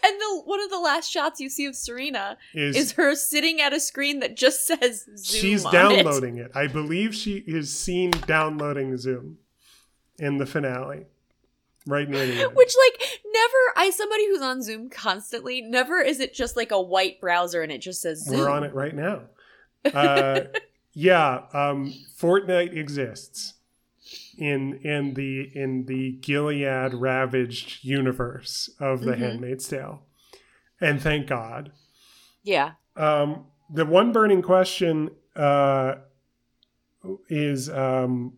And 0.03 0.19
the 0.19 0.41
one 0.43 0.59
of 0.59 0.69
the 0.69 0.79
last 0.79 1.09
shots 1.09 1.39
you 1.39 1.47
see 1.49 1.65
of 1.65 1.75
Serena 1.77 2.37
Is, 2.53 2.75
is 2.75 2.91
her 2.93 3.15
sitting 3.15 3.61
at 3.61 3.71
a 3.71 3.79
screen 3.79 4.19
that 4.19 4.35
just 4.35 4.67
says 4.67 5.05
Zoom. 5.15 5.41
she's 5.41 5.63
on 5.63 5.73
it. 5.73 5.77
downloading 5.77 6.37
it. 6.39 6.51
I 6.53 6.67
believe 6.67 7.15
she 7.15 7.37
is 7.47 7.73
seen 7.73 8.11
downloading 8.11 8.97
Zoom 8.97 9.37
in 10.19 10.39
the 10.39 10.45
finale, 10.45 11.05
right 11.87 12.09
near 12.09 12.25
the 12.25 12.33
end. 12.33 12.55
Which 12.55 12.73
like 12.85 13.21
never 13.25 13.57
I 13.77 13.91
somebody 13.91 14.27
who's 14.27 14.41
on 14.41 14.61
Zoom 14.61 14.89
constantly, 14.89 15.61
never 15.61 16.01
is 16.01 16.19
it 16.19 16.33
just 16.33 16.57
like 16.57 16.71
a 16.71 16.81
white 16.81 17.21
browser 17.21 17.61
and 17.61 17.71
it 17.71 17.79
just 17.79 18.01
says 18.01 18.25
Zoom. 18.25 18.39
We're 18.39 18.49
on 18.49 18.63
it 18.65 18.73
right 18.73 18.95
now. 18.95 19.21
Uh, 19.93 20.41
yeah, 20.93 21.43
um, 21.53 21.93
Fortnite 22.19 22.75
exists 22.75 23.53
in 24.41 24.73
in 24.83 25.13
the 25.13 25.51
in 25.53 25.85
the 25.85 26.13
Gilead 26.13 26.95
ravaged 26.95 27.83
universe 27.83 28.69
of 28.79 29.01
The 29.01 29.11
Mhm. 29.13 29.17
Handmaid's 29.19 29.67
Tale, 29.67 30.01
and 30.81 30.99
thank 30.99 31.27
God. 31.27 31.71
Yeah. 32.43 32.71
Um, 32.95 33.45
the 33.71 33.85
one 33.85 34.11
burning 34.11 34.41
question 34.41 35.11
uh, 35.35 35.95
is 37.29 37.69
um, 37.69 38.33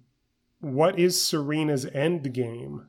what 0.59 0.99
is 0.99 1.19
Serena's 1.19 1.85
end 1.85 2.33
game? 2.33 2.87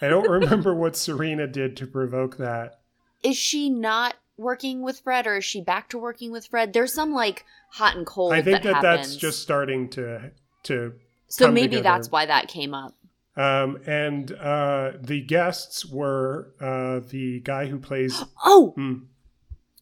I 0.00 0.08
don't 0.08 0.30
remember 0.30 0.74
what 0.74 0.96
Serena 0.96 1.48
did 1.48 1.76
to 1.78 1.86
provoke 1.86 2.36
that. 2.38 2.80
Is 3.24 3.36
she 3.36 3.68
not 3.70 4.14
working 4.36 4.82
with 4.82 5.00
Fred 5.00 5.26
or 5.26 5.36
is 5.36 5.44
she 5.44 5.60
back 5.60 5.88
to 5.90 5.98
working 5.98 6.30
with 6.30 6.46
Fred? 6.46 6.72
There's 6.72 6.94
some 6.94 7.12
like 7.12 7.44
hot 7.72 7.96
and 7.96 8.06
cold. 8.06 8.32
I 8.32 8.40
think 8.40 8.62
that, 8.62 8.74
that, 8.74 8.82
that's 8.82 9.16
just 9.16 9.42
starting 9.42 9.88
to 9.90 10.30
to 10.64 10.92
so 11.34 11.50
maybe 11.50 11.68
together. 11.76 11.82
that's 11.82 12.10
why 12.10 12.26
that 12.26 12.48
came 12.48 12.74
up. 12.74 12.94
Um, 13.36 13.78
and 13.86 14.30
uh, 14.32 14.92
the 15.00 15.22
guests 15.22 15.86
were 15.86 16.52
uh, 16.60 17.00
the 17.08 17.40
guy 17.40 17.66
who 17.66 17.78
plays. 17.78 18.22
Oh, 18.44 18.72
Hmm, 18.76 18.94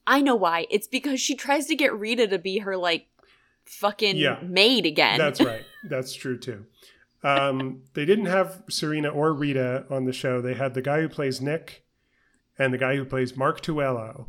I 0.06 0.20
know 0.20 0.36
why. 0.36 0.66
It's 0.70 0.86
because 0.86 1.20
she 1.20 1.34
tries 1.34 1.66
to 1.66 1.74
get 1.74 1.92
Rita 1.98 2.26
to 2.28 2.38
be 2.38 2.58
her 2.58 2.76
like 2.76 3.06
fucking 3.64 4.16
Yeah. 4.16 4.38
maid 4.42 4.86
again. 4.86 5.18
that's 5.18 5.40
right. 5.44 5.64
That's 5.88 6.14
true 6.14 6.38
too. 6.38 6.66
Um, 7.22 7.82
they 7.94 8.04
didn't 8.06 8.26
have 8.26 8.62
Serena 8.70 9.08
or 9.10 9.32
Rita 9.34 9.84
on 9.90 10.04
the 10.04 10.12
show. 10.12 10.40
They 10.40 10.54
had 10.54 10.74
the 10.74 10.82
guy 10.82 11.00
who 11.02 11.08
plays 11.08 11.40
Nick 11.40 11.84
and 12.58 12.72
the 12.72 12.78
guy 12.78 12.96
who 12.96 13.04
plays 13.04 13.36
Mark 13.36 13.60
Tuello. 13.60 14.26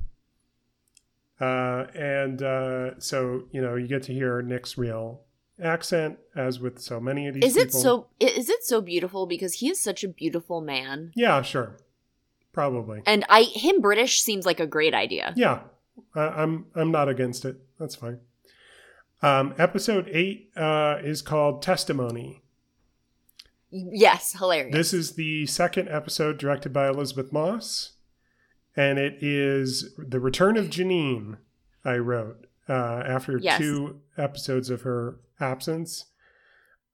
Uh, 1.39 1.85
and 1.95 2.41
uh, 2.43 2.99
so 2.99 3.43
you 3.51 3.61
know 3.61 3.75
you 3.75 3.87
get 3.87 4.03
to 4.03 4.13
hear 4.13 4.41
Nick's 4.41 4.77
real 4.77 5.21
accent, 5.61 6.17
as 6.35 6.59
with 6.59 6.79
so 6.79 6.99
many 6.99 7.27
of 7.27 7.35
these. 7.35 7.43
Is 7.43 7.57
it 7.57 7.73
so? 7.73 8.07
Is 8.19 8.49
it 8.49 8.63
so 8.63 8.81
beautiful 8.81 9.25
because 9.25 9.55
he 9.55 9.69
is 9.69 9.81
such 9.81 10.03
a 10.03 10.07
beautiful 10.07 10.61
man, 10.61 11.11
Yeah, 11.15 11.41
sure, 11.41 11.77
probably. 12.53 13.01
and 13.05 13.25
I 13.29 13.43
him 13.43 13.81
British 13.81 14.21
seems 14.21 14.45
like 14.45 14.59
a 14.59 14.67
great 14.67 14.93
idea. 14.93 15.33
Yeah, 15.35 15.61
I, 16.15 16.21
I'm 16.21 16.65
I'm 16.75 16.91
not 16.91 17.09
against 17.09 17.45
it. 17.45 17.57
That's 17.79 17.95
fine. 17.95 18.19
Um, 19.21 19.53
episode 19.59 20.09
eight 20.11 20.49
uh, 20.55 20.97
is 21.03 21.21
called 21.21 21.61
Testimony. 21.61 22.41
Yes, 23.69 24.33
hilarious. 24.37 24.75
This 24.75 24.93
is 24.93 25.11
the 25.13 25.45
second 25.45 25.87
episode 25.89 26.37
directed 26.37 26.73
by 26.73 26.87
Elisabeth 26.89 27.31
Moss, 27.31 27.93
and 28.75 28.99
it 28.99 29.17
is 29.21 29.93
the 29.97 30.19
return 30.19 30.57
of 30.57 30.65
Janine. 30.69 31.37
I 31.85 31.95
wrote 31.97 32.47
uh, 32.67 32.73
after 33.05 33.37
Yes. 33.37 33.59
two 33.59 34.01
episodes 34.17 34.69
of 34.69 34.81
her 34.81 35.19
absence. 35.41 36.05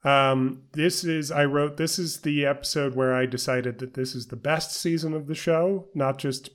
Um, 0.04 0.64
this 0.74 1.04
is 1.04 1.32
I 1.32 1.46
wrote 1.46 1.78
this 1.78 1.98
is 2.00 2.22
the 2.22 2.46
episode 2.46 2.96
where 2.96 3.14
I 3.14 3.26
decided 3.26 3.80
that 3.80 3.96
this 3.96 4.16
is 4.16 4.28
the 4.28 4.36
best 4.36 4.72
season 4.72 5.14
of 5.14 5.28
the 5.28 5.36
show, 5.36 5.88
not 5.94 6.18
just 6.18 6.50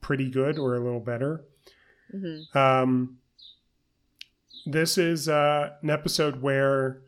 pretty 0.00 0.28
good 0.30 0.58
or 0.58 0.74
a 0.74 0.80
little 0.80 1.00
better. 1.00 1.44
Mhm. 2.14 2.54
Um, 2.54 3.18
this 4.66 4.98
is 4.98 5.28
uh, 5.28 5.74
an 5.82 5.90
episode 5.90 6.42
where 6.42 7.02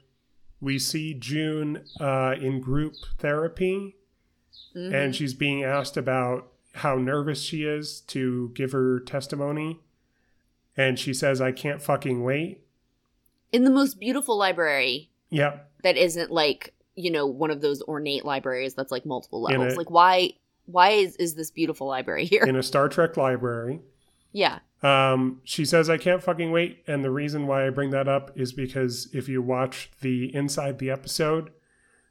we 0.61 0.79
see 0.79 1.15
June 1.15 1.85
uh, 2.01 2.35
in 2.41 2.61
group 2.61 2.95
therapy, 3.19 3.97
Mhm. 4.77 4.95
and 4.95 5.17
she's 5.17 5.35
being 5.35 5.65
asked 5.65 5.97
about 5.97 6.53
how 6.75 6.97
nervous 6.97 7.41
she 7.43 7.65
is 7.65 8.01
to 8.03 8.51
give 8.55 8.73
her 8.73 9.01
testimony. 9.01 9.81
And 10.77 10.99
she 10.99 11.13
says, 11.13 11.41
I 11.41 11.51
can't 11.51 11.83
fucking 11.83 12.23
wait. 12.23 12.65
In 13.53 13.65
the 13.65 13.71
most 13.71 13.99
beautiful 14.01 14.37
library 14.37 15.11
Yep. 15.31 15.71
that 15.83 15.97
isn't 15.97 16.31
like 16.31 16.75
you 16.95 17.11
know 17.11 17.27
one 17.27 17.51
of 17.51 17.61
those 17.61 17.83
ornate 17.83 18.25
libraries 18.25 18.75
that's 18.75 18.91
like 18.93 19.07
multiple 19.07 19.43
levels. 19.43 19.75
a- 19.75 19.77
like 19.77 19.91
why 19.91 20.33
why 20.67 20.91
is 20.91 21.17
is 21.17 21.35
this 21.35 21.51
beautiful 21.51 21.87
library 21.87 22.25
here? 22.25 22.43
In 22.45 22.57
a 22.57 22.63
Star 22.63 22.89
Trek 22.89 23.17
library. 23.17 23.81
yeah. 24.33 24.59
Um, 24.83 25.41
she 25.45 25.65
says, 25.65 25.91
I 25.91 25.97
can't 25.97 26.23
fucking 26.23 26.53
wait. 26.53 26.85
And 26.87 27.03
the 27.03 27.11
reason 27.11 27.47
why 27.49 27.67
I 27.67 27.71
bring 27.71 27.91
that 27.91 28.07
up 28.07 28.31
is 28.39 28.53
because 28.53 29.09
if 29.13 29.29
you 29.29 29.43
watch 29.43 29.91
the 30.03 30.33
inside 30.35 30.79
the 30.79 30.89
episode, 30.91 31.51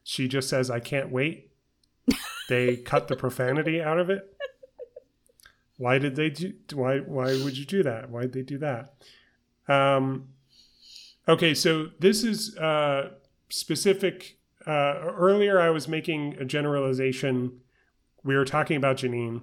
she 0.03 0.27
just 0.27 0.49
says, 0.49 0.69
I 0.69 0.79
can't 0.79 1.11
wait. 1.11 1.51
They 2.49 2.77
cut 2.77 3.09
the 3.09 3.15
profanity 3.17 3.81
out 3.81 3.99
of 3.99 4.09
it. 4.09 4.23
Why 5.77 5.97
did 5.99 6.15
they 6.15 6.29
do 6.29 6.53
why 6.73 6.99
why 6.99 7.25
would 7.43 7.57
you 7.57 7.65
do 7.65 7.83
that? 7.83 8.09
Why 8.09 8.21
did 8.21 8.33
they 8.33 8.41
do 8.41 8.57
that? 8.59 8.93
Um 9.67 10.29
okay, 11.27 11.53
so 11.53 11.89
this 11.99 12.23
is 12.23 12.57
uh 12.57 13.11
specific 13.49 14.37
uh 14.65 14.95
earlier 15.17 15.59
I 15.59 15.69
was 15.69 15.87
making 15.87 16.35
a 16.39 16.45
generalization. 16.45 17.59
We 18.23 18.35
were 18.35 18.45
talking 18.45 18.77
about 18.77 18.97
Janine 18.97 19.41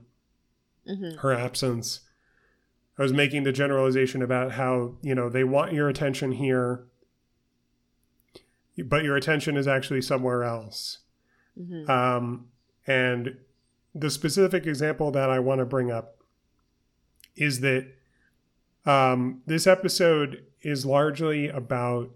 hmm 0.86 1.16
her 1.18 1.32
absence. 1.32 2.00
I 2.98 3.02
was 3.02 3.12
making 3.12 3.42
the 3.42 3.52
generalization 3.52 4.22
about 4.22 4.52
how, 4.52 4.94
you 5.02 5.14
know, 5.14 5.28
they 5.28 5.42
want 5.42 5.72
your 5.72 5.88
attention 5.88 6.32
here, 6.32 6.84
but 8.84 9.02
your 9.02 9.16
attention 9.16 9.56
is 9.56 9.66
actually 9.66 10.02
somewhere 10.02 10.44
else. 10.44 10.98
hmm 11.56 11.90
Um, 11.90 12.48
and 12.86 13.38
the 13.94 14.10
specific 14.10 14.66
example 14.66 15.10
that 15.12 15.30
I 15.30 15.38
want 15.38 15.60
to 15.60 15.64
bring 15.64 15.90
up 15.90 16.18
is 17.36 17.60
that 17.60 17.86
um, 18.86 19.42
this 19.46 19.66
episode 19.66 20.44
is 20.64 20.84
largely 20.86 21.48
about 21.48 22.10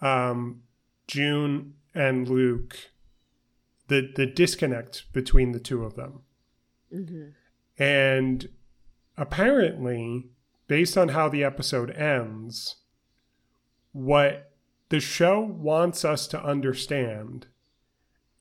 um, 0.00 0.62
June 1.06 1.74
and 1.94 2.28
Luke, 2.28 2.76
the, 3.88 4.10
the 4.14 4.26
disconnect 4.26 5.12
between 5.12 5.52
the 5.52 5.60
two 5.60 5.84
of 5.84 5.94
them. 5.94 6.20
hmm 6.92 7.28
And 7.78 8.48
apparently, 9.16 10.30
based 10.66 10.96
on 10.98 11.08
how 11.08 11.28
the 11.28 11.44
episode 11.44 11.90
ends, 11.90 12.76
what 13.92 14.52
the 14.88 15.00
show 15.00 15.40
wants 15.40 16.04
us 16.04 16.26
to 16.28 16.42
understand 16.42 17.46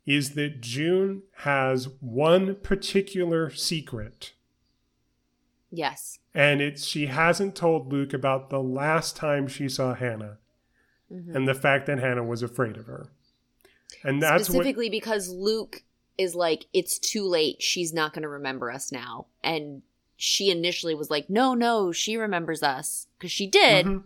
is 0.06 0.36
that 0.36 0.62
June 0.62 1.24
has 1.38 1.90
one 2.00 2.56
particular 2.56 3.50
secret, 3.50 4.34
Yes. 5.76 6.20
and 6.34 6.62
it's 6.62 6.84
she 6.86 7.06
hasn't 7.08 7.56
told 7.56 7.92
Luke 7.94 8.14
about 8.14 8.50
the 8.50 8.62
last 8.62 9.16
time 9.16 9.48
she 9.48 9.68
saw 9.70 9.94
Hannah 9.94 10.38
hmm 11.10 11.36
and 11.36 11.48
the 11.48 11.54
fact 11.54 11.86
that 11.86 12.00
Hannah 12.00 12.24
was 12.24 12.42
afraid 12.42 12.78
of 12.78 12.88
her. 12.88 13.08
And 14.04 14.22
that's 14.22 14.50
what 14.50 14.56
Specifically 14.56 14.90
because 14.90 15.30
Luke 15.30 15.84
is 16.18 16.34
like, 16.34 16.66
it's 16.74 16.98
too 16.98 17.28
late. 17.28 17.62
She's 17.62 17.94
not 17.94 18.14
going 18.14 18.24
to 18.24 18.30
remember 18.30 18.72
us 18.72 18.92
now. 18.92 19.28
And 19.44 19.82
she 20.18 20.50
initially 20.50 20.96
was 20.96 21.10
like, 21.12 21.30
no, 21.30 21.54
no, 21.54 21.92
she 21.92 22.18
remembers 22.18 22.64
us. 22.64 23.08
Because 23.18 23.32
she 23.32 23.46
did 23.48 23.86
Mhm. 23.86 24.04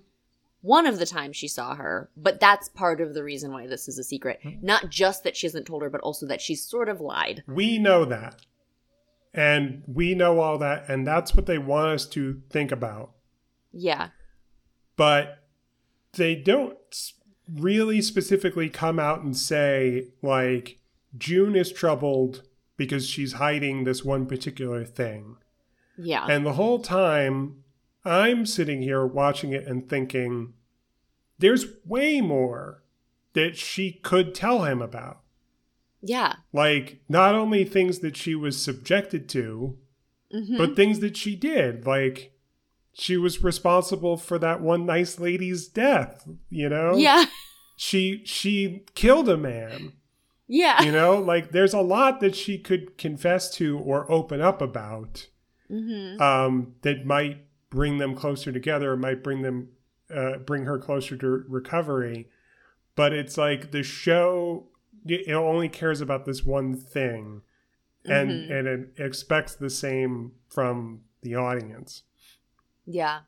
one 0.62 0.86
of 0.88 1.00
the 1.00 1.06
times 1.06 1.38
she 1.38 1.48
saw 1.48 1.76
her. 1.76 2.10
But 2.18 2.40
that's 2.40 2.68
part 2.70 3.00
of 3.00 3.14
the 3.14 3.24
reason 3.24 3.52
why 3.54 3.68
this 3.68 3.88
is 3.88 3.98
a 4.00 4.04
secret. 4.04 4.40
Mm-hmm. 4.44 4.66
Not 4.66 4.90
just 4.90 5.24
that 5.24 5.38
she 5.38 5.48
hasn't 5.48 5.68
told 5.68 5.84
her, 5.84 5.90
but 5.90 6.02
also 6.02 6.26
that 6.28 6.42
she's 6.42 6.66
sort 6.66 6.90
of 6.90 7.00
lied. 7.00 7.44
we 7.48 7.78
know 7.78 8.04
that. 8.06 8.46
And 9.34 9.84
we 9.88 10.16
know 10.16 10.40
all 10.40 10.58
that. 10.58 10.90
And 10.90 11.06
that's 11.06 11.36
what 11.36 11.46
they 11.46 11.58
want 11.58 11.88
us 11.90 12.06
to 12.08 12.42
think 12.50 12.72
about. 12.72 13.12
Yeah. 13.72 14.10
But 14.96 15.44
they 16.14 16.36
don't 16.36 16.78
really 17.52 18.02
specifically 18.02 18.70
come 18.70 19.00
out 19.00 19.22
and 19.22 19.36
say, 19.38 20.08
like, 20.22 20.80
June 21.18 21.56
is 21.56 21.72
troubled 21.72 22.44
because 22.78 23.08
she's 23.08 23.34
hiding 23.34 23.84
this 23.84 24.04
one 24.04 24.26
particular 24.26 24.86
thing. 24.86 25.38
Yeah. 25.98 26.26
And 26.28 26.46
the 26.46 26.54
whole 26.54 26.80
time, 26.80 27.64
I'm 28.06 28.46
sitting 28.46 28.82
here 28.82 29.06
watching 29.06 29.52
it 29.52 29.68
and 29.68 29.88
thinking, 29.90 30.54
there's 31.40 31.66
way 31.86 32.22
more 32.22 32.84
that 33.34 33.58
she 33.58 33.92
could 33.92 34.34
tell 34.34 34.64
him 34.64 34.82
about. 34.82 35.20
Yeah. 36.02 36.36
Like, 36.54 37.02
not 37.10 37.36
only 37.36 37.64
things 37.66 38.00
that 38.00 38.16
she 38.18 38.36
was 38.36 38.62
subjected 38.62 39.28
to, 39.30 39.78
hmm 40.32 40.58
but 40.58 40.76
things 40.76 41.00
that 41.00 41.18
she 41.18 41.36
did. 41.36 41.86
Like, 41.88 42.34
she 42.94 43.18
was 43.18 43.44
responsible 43.44 44.18
for 44.18 44.38
that 44.40 44.62
one 44.62 44.86
nice 44.86 45.20
lady's 45.20 45.68
death, 45.68 46.28
you 46.50 46.70
know? 46.70 46.96
yeah. 46.98 47.26
She 47.82 48.24
she 48.26 48.84
killed 48.94 49.30
a 49.30 49.38
man. 49.38 49.94
Yeah. 50.50 50.82
You 50.82 50.92
know, 50.92 51.18
like 51.18 51.52
there's 51.52 51.74
a 51.74 51.80
lot 51.80 52.20
that 52.20 52.36
she 52.36 52.58
could 52.58 52.98
confess 52.98 53.50
to 53.56 53.80
or 53.80 54.12
open 54.12 54.42
up 54.42 54.62
about. 54.62 55.28
hmm 55.70 56.22
um, 56.22 56.76
that 56.82 57.06
might 57.06 57.46
bring 57.70 57.98
them 58.00 58.16
closer 58.16 58.52
together, 58.52 58.98
might 58.98 59.24
bring 59.24 59.44
them 59.44 59.70
uh, 60.14 60.40
bring 60.40 60.66
her 60.66 60.78
closer 60.78 61.16
to 61.16 61.28
recovery. 61.48 62.28
But 62.98 63.14
it's 63.14 63.38
like 63.38 63.72
the 63.72 63.84
show 63.84 64.68
it 65.06 65.32
only 65.34 65.70
cares 65.70 66.02
about 66.02 66.26
this 66.26 66.44
one 66.44 66.76
thing, 66.76 67.42
and 68.06 68.30
Mhm. 68.30 68.52
and 68.52 68.68
it 68.68 69.00
expects 69.00 69.56
the 69.56 69.70
same 69.70 70.34
from 70.48 71.04
the 71.22 71.36
audience. 71.36 72.04
Yeah. 72.86 73.22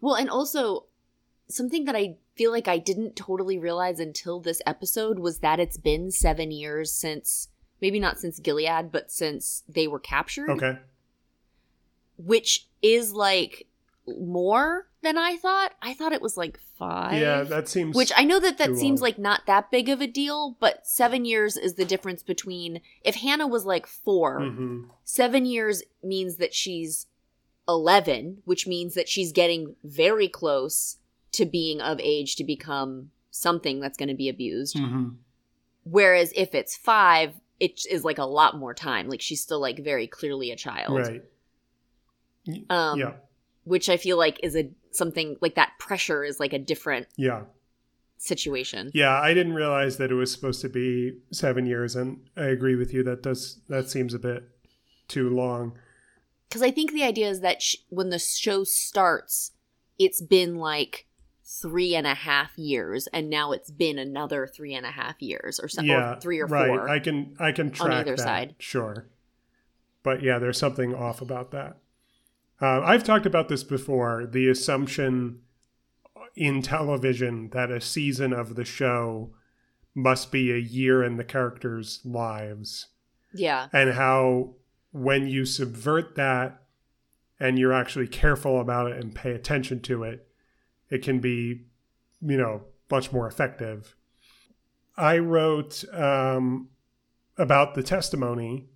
Well, 0.00 0.14
and 0.14 0.28
also 0.30 0.86
something 1.48 1.84
that 1.86 1.96
I 1.96 2.18
feel 2.36 2.50
like 2.50 2.68
I 2.68 2.78
didn't 2.78 3.16
totally 3.16 3.58
realize 3.58 3.98
until 4.00 4.40
this 4.40 4.60
episode 4.66 5.18
was 5.18 5.38
that 5.38 5.58
it's 5.58 5.78
been 5.78 6.10
seven 6.10 6.50
years 6.50 6.92
since, 6.92 7.48
maybe 7.80 7.98
not 7.98 8.18
since 8.18 8.38
Gilead, 8.38 8.92
but 8.92 9.10
since 9.10 9.64
they 9.68 9.86
were 9.88 9.98
captured, 10.00 10.50
Okay, 10.50 10.78
which 12.16 12.68
is 12.82 13.12
like 13.12 13.66
more 14.06 14.87
than 15.02 15.16
I 15.18 15.36
thought. 15.36 15.72
I 15.82 15.94
thought 15.94 16.12
it 16.12 16.22
was 16.22 16.36
like 16.36 16.58
five. 16.78 17.20
yeah, 17.20 17.42
that 17.44 17.68
seems 17.68 17.96
Which 17.96 18.12
I 18.16 18.24
know 18.24 18.40
that 18.40 18.58
that 18.58 18.76
seems 18.76 19.00
long. 19.00 19.08
like 19.08 19.18
not 19.18 19.46
that 19.46 19.70
big 19.70 19.88
of 19.88 20.00
a 20.00 20.06
deal, 20.06 20.56
but 20.60 20.86
seven 20.86 21.24
years 21.24 21.56
is 21.56 21.74
the 21.74 21.84
difference 21.84 22.22
between 22.22 22.80
if 23.04 23.16
Hannah 23.16 23.46
was 23.46 23.64
like 23.64 23.86
4 23.86 24.40
Mhm. 24.40 24.88
seven 25.04 25.44
years 25.46 25.82
means 26.02 26.36
that 26.36 26.54
she's 26.54 27.06
11 27.68 28.42
which 28.46 28.66
means 28.66 28.94
that 28.94 29.08
she's 29.08 29.30
getting 29.32 29.76
very 29.84 30.26
close 30.28 30.96
to 31.32 31.44
being 31.44 31.80
of 31.82 32.00
age 32.00 32.34
to 32.36 32.44
become 32.44 33.10
something 33.30 33.78
that's 33.78 33.98
going 33.98 34.08
to 34.08 34.14
be 34.14 34.28
abused 34.30 34.74
Mhm. 34.76 35.16
whereas 35.84 36.32
if 36.34 36.54
it's 36.54 36.74
five 36.76 37.34
it 37.60 37.84
is 37.90 38.04
like 38.04 38.16
a 38.16 38.24
lot 38.24 38.56
more 38.56 38.72
time 38.72 39.08
like 39.10 39.20
she's 39.20 39.42
still 39.42 39.60
like 39.60 39.78
very 39.80 40.06
clearly 40.06 40.50
a 40.50 40.56
child 40.56 40.96
right. 40.96 41.22
um 42.70 42.98
yeah, 42.98 43.12
which 43.64 43.88
i 43.90 43.96
feel 43.98 44.16
like 44.16 44.40
is 44.42 44.56
a 44.56 44.70
something 44.92 45.36
like 45.40 45.54
that 45.54 45.72
pressure 45.78 46.24
is 46.24 46.40
like 46.40 46.52
a 46.52 46.58
different 46.58 47.06
yeah, 47.16 47.42
situation 48.16 48.90
yeah. 48.94 49.20
I 49.20 49.34
didn't 49.34 49.54
realize 49.54 49.96
that 49.98 50.10
it 50.10 50.14
was 50.14 50.32
supposed 50.32 50.60
to 50.62 50.68
be 50.68 51.18
seven 51.32 51.66
years, 51.66 51.96
and 51.96 52.20
I 52.36 52.44
agree 52.44 52.76
with 52.76 52.92
you 52.92 53.02
that 53.04 53.22
does 53.22 53.60
that 53.68 53.90
seems 53.90 54.14
a 54.14 54.18
bit 54.18 54.44
too 55.08 55.30
long. 55.30 55.78
because 56.48 56.62
i 56.62 56.70
think 56.70 56.92
the 56.92 57.02
idea 57.02 57.28
is 57.28 57.40
that 57.40 57.62
sh- 57.62 57.76
when 57.88 58.10
the 58.10 58.18
show 58.18 58.62
starts 58.64 59.52
it's 59.98 60.20
been 60.20 60.56
like 60.56 61.06
three 61.44 61.94
and 61.94 62.06
a 62.06 62.14
half 62.14 62.56
years 62.58 63.06
and 63.08 63.30
now 63.30 63.52
it's 63.52 63.70
been 63.70 63.98
another 63.98 64.46
three 64.46 64.74
and 64.74 64.84
a 64.84 64.90
half 64.90 65.20
years 65.22 65.58
or 65.58 65.66
something 65.66 65.90
yeah, 65.90 66.12
or 66.16 66.20
three 66.20 66.38
or 66.40 66.46
right. 66.46 66.68
four 66.68 66.88
I 66.88 66.98
can 66.98 67.34
I 67.38 67.52
can 67.52 67.70
track 67.70 67.90
either 67.90 68.16
that, 68.16 68.22
side. 68.22 68.54
Sure, 68.58 69.06
but 70.02 70.22
yeah, 70.22 70.38
there's 70.38 70.58
something 70.58 70.94
off 70.94 71.22
about 71.22 71.50
that. 71.52 71.78
Uh, 72.60 72.80
I've 72.82 73.04
talked 73.04 73.26
about 73.26 73.48
this 73.48 73.62
before. 73.62 74.26
The 74.26 74.48
assumption 74.48 75.40
in 76.34 76.62
television 76.62 77.50
that 77.50 77.70
a 77.70 77.80
season 77.80 78.32
of 78.32 78.54
the 78.54 78.64
show 78.64 79.30
must 79.94 80.30
be 80.30 80.52
a 80.52 80.56
year 80.56 81.02
in 81.02 81.16
the 81.16 81.24
characters' 81.24 82.00
lives, 82.04 82.88
yeah 83.34 83.68
and 83.72 83.94
how 83.94 84.54
when 84.92 85.26
you 85.26 85.44
subvert 85.44 86.14
that 86.14 86.62
and 87.40 87.58
you're 87.58 87.72
actually 87.72 88.06
careful 88.06 88.60
about 88.60 88.90
it 88.90 88.96
and 88.96 89.14
pay 89.14 89.32
attention 89.32 89.80
to 89.80 90.02
it, 90.02 90.26
it 90.90 91.02
can 91.02 91.20
be, 91.20 91.66
you 92.20 92.36
know, 92.36 92.62
much 92.90 93.12
more 93.12 93.26
effective. 93.26 93.94
I 94.96 95.18
wrote 95.18 95.84
um, 95.92 96.68
about 97.36 97.74
the 97.74 97.82
testimony. 97.82 98.66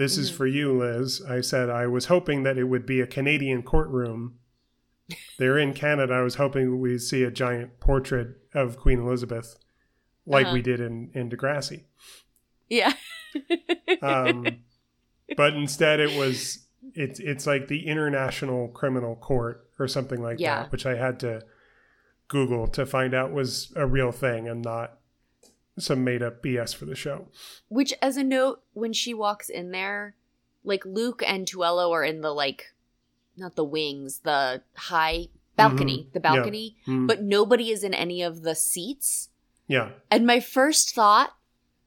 This 0.00 0.16
is 0.16 0.30
Mhm. 0.30 0.34
for 0.36 0.46
you, 0.46 0.72
Liz. 0.78 1.20
I 1.28 1.42
said 1.42 1.68
I 1.68 1.86
was 1.86 2.06
hoping 2.06 2.42
that 2.44 2.56
it 2.56 2.64
would 2.64 2.86
be 2.86 3.00
a 3.02 3.06
Canadian 3.06 3.62
courtroom. 3.62 4.38
They're 5.38 5.58
in 5.58 5.74
Canada. 5.74 6.14
I 6.14 6.22
was 6.22 6.36
hoping 6.36 6.80
we'd 6.80 7.00
see 7.02 7.22
a 7.22 7.30
giant 7.30 7.80
portrait 7.80 8.38
of 8.54 8.78
Queen 8.78 8.98
Elizabeth, 9.00 9.58
like 10.24 10.46
Uh-huh. 10.46 10.54
we 10.54 10.62
did 10.62 10.80
in 10.80 11.10
in 11.14 11.28
Degrassi. 11.28 11.84
yeah 12.68 12.94
Um, 14.00 14.46
but 15.36 15.52
instead, 15.54 16.00
it 16.00 16.16
was 16.16 16.66
it's 16.94 17.20
it's 17.20 17.46
like 17.46 17.68
the 17.68 17.86
International 17.86 18.68
Criminal 18.68 19.16
Court 19.16 19.68
or 19.78 19.86
something 19.86 20.22
like 20.22 20.40
Yeah. 20.40 20.62
that, 20.62 20.72
which 20.72 20.86
I 20.86 20.94
had 20.94 21.20
to 21.20 21.42
Google 22.28 22.66
to 22.68 22.86
find 22.86 23.12
out 23.12 23.32
was 23.32 23.72
a 23.76 23.86
real 23.86 24.12
thing 24.12 24.48
and 24.48 24.62
not 24.62 24.99
some 25.80 26.04
made 26.04 26.22
up 26.22 26.42
BS 26.42 26.74
for 26.74 26.84
the 26.86 26.94
show. 26.94 27.28
which 27.68 27.92
as 28.02 28.16
a 28.16 28.24
note 28.24 28.62
when 28.72 28.92
she 28.92 29.12
walks 29.14 29.48
in 29.48 29.70
there 29.70 30.14
like 30.64 30.84
luke 30.84 31.22
and 31.26 31.46
tuello 31.46 31.90
are 31.90 32.04
in 32.04 32.20
the 32.20 32.32
like 32.32 32.66
not 33.36 33.56
the 33.56 33.64
wings 33.64 34.20
the 34.24 34.62
high 34.76 35.28
balcony 35.56 36.08
the 36.12 36.20
Mm-hmm. 36.20 36.34
Yeah. 36.34 36.40
balcony 36.40 36.76
Mm, 36.86 37.06
but 37.06 37.22
nobody 37.22 37.70
is 37.70 37.82
in 37.84 37.94
any 37.94 38.22
of 38.22 38.42
the 38.42 38.54
seats 38.54 39.28
yeah, 39.66 39.90
And 40.10 40.26
my 40.26 40.40
first 40.40 40.94
thought 40.96 41.30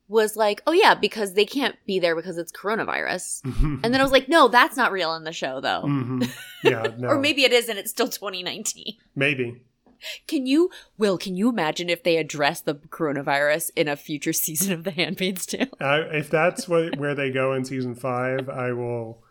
was 0.07 0.37
like, 0.37 0.61
oh 0.65 0.71
yeah, 0.71 0.95
because 0.95 1.33
they 1.33 1.43
can't 1.45 1.75
be 1.85 1.99
there 1.99 2.15
because 2.15 2.37
it's 2.37 2.51
coronavirus. 2.51 3.41
And 3.83 3.83
then 3.93 3.99
I 3.99 4.03
was 4.03 4.11
like, 4.13 4.29
no, 4.29 4.47
that's 4.47 4.77
not 4.77 4.93
real 4.93 5.13
in 5.15 5.25
the 5.25 5.33
show 5.33 5.59
though. 5.59 5.83
Mhm. 5.85 6.29
yeah, 6.63 6.87
no, 6.97 7.09
Or 7.09 7.19
maybe 7.19 7.43
it 7.43 7.51
is 7.51 7.67
and 7.67 7.77
it's 7.77 7.91
still 7.91 8.07
2019. 8.07 8.95
maybe. 9.15 9.63
Can 10.27 10.45
you, 10.45 10.69
Will, 10.97 11.17
can 11.17 11.35
you 11.35 11.49
imagine 11.49 11.89
if 11.89 12.03
they 12.03 12.17
address 12.17 12.61
the 12.61 12.75
coronavirus 12.75 13.71
in 13.75 13.87
a 13.87 13.95
future 13.95 14.33
season 14.33 14.73
of 14.73 14.83
The 14.83 14.91
Handmaid's 14.91 15.45
Tale? 15.45 15.67
I, 15.79 15.97
if 15.99 16.29
that's 16.29 16.67
what 16.67 16.97
where 16.97 17.15
they 17.15 17.31
go 17.31 17.53
in 17.53 17.65
season 17.65 17.95
five, 17.95 18.49
I 18.49 18.71
will. 18.73 19.23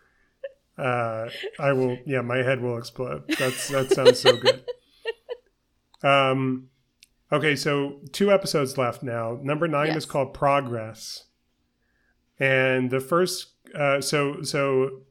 Uh, 0.77 1.29
I 1.59 1.73
will. 1.73 1.97
Yeah, 2.05 2.21
my 2.21 2.37
head 2.37 2.61
will 2.61 2.77
explode. 2.77 3.23
That's 3.37 3.67
that 3.69 3.91
sounds 3.91 4.19
so 4.19 4.37
good. 4.37 4.63
Um, 6.03 6.67
okay, 7.31 7.55
so 7.55 8.01
two 8.11 8.29
episodes 8.29 8.77
left 8.77 9.03
now. 9.03 9.39
Number 9.41 9.69
nine 9.69 9.91
is 9.91 10.05
called 10.05 10.33
Progress, 10.33 11.27
and 12.37 12.91
the 12.91 12.99
first. 12.99 13.53
Uh, 13.73 14.01
so 14.01 14.41
so, 14.43 15.03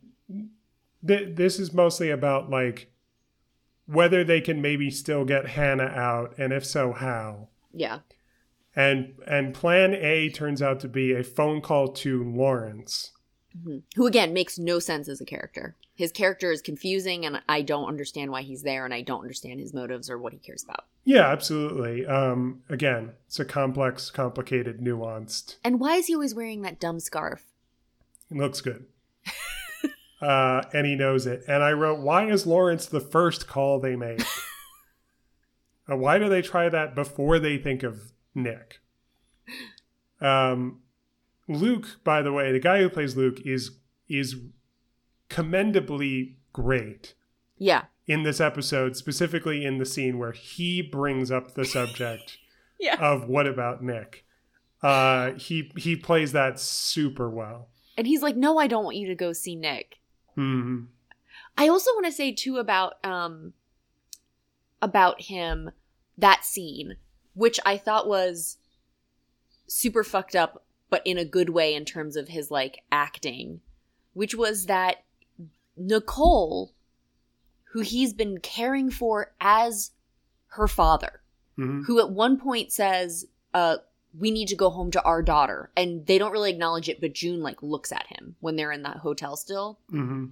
th- 1.06 1.34
this 1.34 1.58
is 1.58 1.72
mostly 1.72 2.10
about 2.10 2.50
like 2.50 2.91
whether 3.92 4.24
they 4.24 4.40
can 4.40 4.60
maybe 4.60 4.90
still 4.90 5.24
get 5.24 5.48
Hannah 5.48 5.84
out, 5.84 6.34
and 6.38 6.52
if 6.52 6.64
so, 6.64 6.92
how. 6.92 7.48
Yeah. 7.72 8.00
And 8.74 9.14
and 9.26 9.54
Plan 9.54 9.94
A 9.94 10.30
turns 10.30 10.62
out 10.62 10.80
to 10.80 10.88
be 10.88 11.12
a 11.12 11.22
phone 11.22 11.60
call 11.60 11.88
to 11.88 12.24
Lawrence. 12.24 13.12
Mhm. 13.56 13.82
Who 13.96 14.06
again 14.06 14.32
makes 14.32 14.58
no 14.58 14.78
sense 14.78 15.08
as 15.08 15.20
a 15.20 15.26
character. 15.26 15.76
His 15.94 16.10
character 16.10 16.50
is 16.50 16.62
confusing 16.62 17.26
and 17.26 17.42
I 17.48 17.60
don't 17.60 17.86
understand 17.86 18.30
why 18.30 18.42
he's 18.42 18.62
there 18.62 18.86
and 18.86 18.94
I 18.94 19.02
don't 19.02 19.20
understand 19.20 19.60
his 19.60 19.74
motives 19.74 20.08
or 20.08 20.18
what 20.18 20.32
he 20.32 20.38
cares 20.38 20.64
about. 20.64 20.86
Yeah, 21.04 21.28
absolutely. 21.30 22.06
Um, 22.06 22.62
again, 22.70 23.12
it's 23.26 23.38
a 23.38 23.44
complex, 23.44 24.10
complicated, 24.10 24.80
nuanced. 24.80 25.56
And 25.62 25.78
why 25.78 25.96
is 25.96 26.06
he 26.06 26.14
always 26.14 26.34
wearing 26.34 26.62
that 26.62 26.80
dumb 26.80 26.98
scarf? 26.98 27.44
It 28.30 28.38
looks 28.38 28.62
good. 28.62 28.86
uh, 30.22 30.62
and 30.72 30.86
he 30.86 30.94
knows 30.94 31.26
it. 31.26 31.42
And 31.48 31.62
I 31.62 31.72
wrote, 31.72 32.00
why 32.00 32.30
is 32.30 32.46
Lawrence 32.46 32.86
the 32.86 33.00
first 33.00 33.46
call 33.48 33.80
they 33.80 33.96
make? 33.96 34.20
uh, 35.90 35.96
why 35.96 36.18
do 36.18 36.28
they 36.28 36.42
try 36.42 36.68
that 36.68 36.94
before 36.94 37.38
they 37.38 37.58
think 37.58 37.82
of 37.82 38.12
Nick? 38.34 38.78
Um, 40.20 40.80
Luke, 41.48 41.98
by 42.04 42.22
the 42.22 42.32
way, 42.32 42.52
the 42.52 42.60
guy 42.60 42.78
who 42.80 42.88
plays 42.88 43.16
Luke 43.16 43.40
is 43.44 43.72
is 44.08 44.36
commendably 45.28 46.36
great 46.52 47.14
Yeah. 47.58 47.84
in 48.06 48.22
this 48.22 48.40
episode, 48.40 48.96
specifically 48.96 49.64
in 49.64 49.78
the 49.78 49.86
scene 49.86 50.18
where 50.18 50.32
he 50.32 50.82
brings 50.82 51.30
up 51.30 51.54
the 51.54 51.64
subject 51.64 52.38
Yeah. 52.78 52.96
of 53.00 53.28
what 53.28 53.46
about 53.46 53.82
Nick. 53.82 54.24
Uh, 54.82 55.32
he 55.32 55.70
he 55.76 55.96
plays 55.96 56.32
that 56.32 56.58
super 56.60 57.30
well. 57.30 57.68
And 57.96 58.06
he's 58.06 58.22
like, 58.22 58.36
"No, 58.36 58.58
I 58.58 58.66
don't 58.66 58.84
want 58.84 58.96
you 58.96 59.06
to 59.08 59.14
go 59.14 59.32
see 59.32 59.54
Nick." 59.54 59.98
Hmm 60.34 60.84
I 61.56 61.68
also 61.68 61.90
want 61.92 62.06
to 62.06 62.12
say 62.12 62.32
too 62.32 62.58
about 62.58 62.94
um 63.04 63.52
about 64.80 65.22
him 65.22 65.70
that 66.18 66.44
scene, 66.44 66.96
which 67.34 67.60
I 67.64 67.76
thought 67.76 68.08
was 68.08 68.58
super 69.66 70.04
fucked 70.04 70.34
up, 70.36 70.64
but 70.90 71.02
in 71.06 71.16
a 71.18 71.24
good 71.24 71.50
way 71.50 71.74
in 71.74 71.84
terms 71.84 72.16
of 72.16 72.28
his 72.28 72.50
like 72.50 72.82
acting, 72.90 73.60
which 74.12 74.34
was 74.34 74.66
that 74.66 75.04
Nicole, 75.76 76.72
who 77.72 77.80
he's 77.80 78.12
been 78.12 78.38
caring 78.38 78.90
for 78.90 79.32
as 79.40 79.92
her 80.48 80.68
father, 80.68 81.20
hmm 81.56 81.82
who 81.82 81.98
at 82.00 82.10
one 82.10 82.38
point 82.38 82.72
says, 82.72 83.26
uh, 83.54 83.76
we 84.18 84.30
need 84.30 84.48
to 84.48 84.56
go 84.56 84.70
home 84.70 84.90
to 84.90 85.02
our 85.02 85.22
daughter. 85.22 85.70
And 85.76 86.06
they 86.06 86.18
don't 86.18 86.32
really 86.32 86.50
acknowledge 86.50 86.88
it, 86.88 87.00
but 87.00 87.14
June 87.14 87.42
like 87.42 87.62
looks 87.62 87.92
at 87.92 88.06
him 88.08 88.36
when 88.40 88.56
they're 88.56 88.72
in 88.72 88.82
that 88.82 88.98
hotel 88.98 89.36
still. 89.36 89.78
hmm 89.90 90.26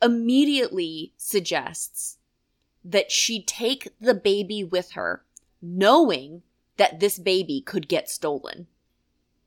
immediately 0.00 1.12
suggests 1.16 2.18
that 2.84 3.10
she 3.10 3.42
take 3.42 3.88
the 4.00 4.14
baby 4.14 4.62
with 4.62 4.92
her, 4.92 5.24
knowing 5.60 6.42
that 6.76 7.00
this 7.00 7.18
baby 7.18 7.60
could 7.60 7.88
get 7.88 8.08
stolen. 8.08 8.66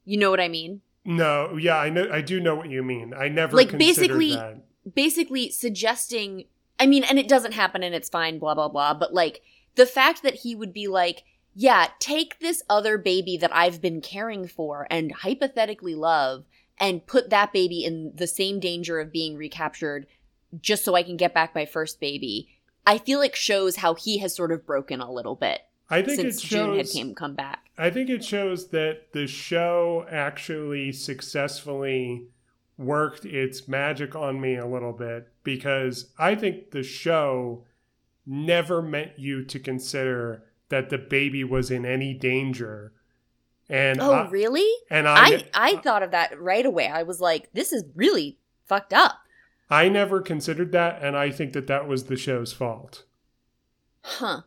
You 0.03 0.17
know 0.17 0.29
what 0.29 0.41
I 0.41 0.49
mean? 0.49 0.81
No, 1.05 1.57
yeah, 1.57 1.77
I 1.77 1.89
know. 1.89 2.09
I 2.11 2.21
do 2.21 2.39
know 2.39 2.55
what 2.55 2.69
you 2.69 2.83
mean. 2.83 3.13
I 3.13 3.29
never 3.29 3.55
Like, 3.55 3.77
basically- 3.77 4.35
that. 4.35 4.57
Basically 4.95 5.51
suggesting, 5.51 6.45
I 6.79 6.87
mean, 6.87 7.03
and 7.03 7.19
it 7.19 7.27
doesn't 7.27 7.51
happen 7.53 7.83
and 7.83 7.93
it's 7.93 8.09
fine, 8.09 8.39
blah, 8.39 8.55
blah, 8.55 8.67
blah, 8.67 8.95
but 8.95 9.13
like 9.13 9.43
the 9.75 9.85
fact 9.85 10.23
that 10.23 10.33
he 10.35 10.55
would 10.55 10.73
be 10.73 10.87
like, 10.87 11.23
yeah, 11.53 11.87
take 11.99 12.39
this 12.39 12.63
other 12.69 12.97
baby 12.97 13.37
that 13.37 13.55
I've 13.55 13.81
been 13.81 14.01
caring 14.01 14.47
for 14.47 14.87
and 14.89 15.11
hypothetically 15.11 15.95
love 15.95 16.45
and 16.79 17.05
put 17.05 17.29
that 17.29 17.53
baby 17.53 17.83
in 17.83 18.13
the 18.15 18.27
same 18.27 18.59
danger 18.59 18.99
of 18.99 19.11
being 19.11 19.35
recaptured 19.35 20.07
just 20.59 20.83
so 20.83 20.95
I 20.95 21.03
can 21.03 21.17
get 21.17 21.33
back 21.33 21.53
my 21.53 21.65
first 21.65 21.99
baby. 21.99 22.49
I 22.85 22.97
feel 22.97 23.19
like 23.19 23.35
shows 23.35 23.77
how 23.77 23.93
he 23.93 24.17
has 24.19 24.35
sort 24.35 24.51
of 24.51 24.65
broken 24.65 25.01
a 25.01 25.11
little 25.11 25.35
bit 25.35 25.61
I 25.89 26.01
think 26.01 26.21
since 26.21 26.43
it 26.43 26.47
June 26.47 26.77
had 26.77 26.89
came 26.89 27.13
come 27.13 27.35
back. 27.35 27.65
I 27.77 27.89
think 27.89 28.09
it 28.09 28.23
shows 28.23 28.69
that 28.69 29.11
the 29.11 29.27
show 29.27 30.05
actually 30.09 30.93
successfully 30.93 32.27
worked 32.77 33.25
its 33.25 33.67
magic 33.67 34.15
on 34.15 34.39
me 34.39 34.55
a 34.55 34.65
little 34.65 34.93
bit 34.93 35.27
because 35.43 36.11
I 36.17 36.35
think 36.35 36.71
the 36.71 36.83
show 36.83 37.65
never 38.25 38.81
meant 38.81 39.19
you 39.19 39.43
to 39.45 39.59
consider 39.59 40.45
that 40.71 40.89
the 40.89 40.97
baby 40.97 41.43
was 41.43 41.69
in 41.69 41.85
any 41.85 42.13
danger. 42.13 42.91
And 43.69 44.01
Oh, 44.01 44.11
I, 44.11 44.29
really? 44.29 44.67
and 44.89 45.07
I, 45.07 45.15
I 45.25 45.45
I 45.53 45.75
thought 45.77 46.03
of 46.03 46.11
that 46.11 46.37
right 46.41 46.65
away. 46.65 46.87
I 46.87 47.03
was 47.03 47.21
like, 47.21 47.53
this 47.53 47.71
is 47.71 47.85
really 47.95 48.37
fucked 48.65 48.91
up. 48.93 49.19
I 49.69 49.87
never 49.87 50.19
considered 50.19 50.73
that, 50.73 51.01
and 51.01 51.15
I 51.15 51.31
think 51.31 51.53
that 51.53 51.67
that 51.67 51.87
was 51.87 52.05
the 52.05 52.17
show's 52.17 52.51
fault. 52.51 53.05
Huh. 54.03 54.41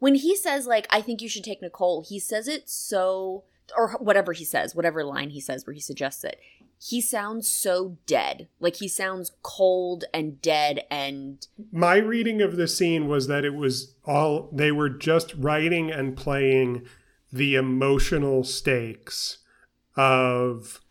When 0.00 0.16
he 0.16 0.36
says 0.36 0.66
like 0.66 0.86
I 0.90 1.00
think 1.00 1.22
you 1.22 1.28
should 1.28 1.44
take 1.44 1.62
Nicole, 1.62 2.02
he 2.06 2.18
says 2.18 2.48
it 2.48 2.68
so 2.68 3.44
or 3.78 3.92
whatever 3.92 4.32
he 4.34 4.44
says, 4.44 4.74
whatever 4.74 5.02
line 5.04 5.30
he 5.30 5.40
says 5.40 5.66
where 5.66 5.72
he 5.72 5.80
suggests 5.80 6.24
it. 6.24 6.38
He 6.86 7.00
sounds 7.00 7.48
so 7.48 7.96
dead. 8.04 8.48
Like 8.60 8.76
he 8.76 8.88
sounds 8.88 9.32
cold 9.42 10.04
and 10.12 10.42
dead 10.42 10.84
and 10.90 11.46
My 11.72 11.96
reading 11.96 12.42
of 12.42 12.56
the 12.56 12.68
scene 12.68 13.08
was 13.08 13.26
that 13.26 13.42
it 13.42 13.54
was 13.54 13.94
all 14.04 14.50
they 14.52 14.70
were 14.70 14.90
just 14.90 15.34
writing 15.34 15.90
and 15.90 16.14
playing 16.14 16.86
the 17.32 17.54
emotional 17.54 18.44
stakes 18.44 19.38
of 19.96 20.82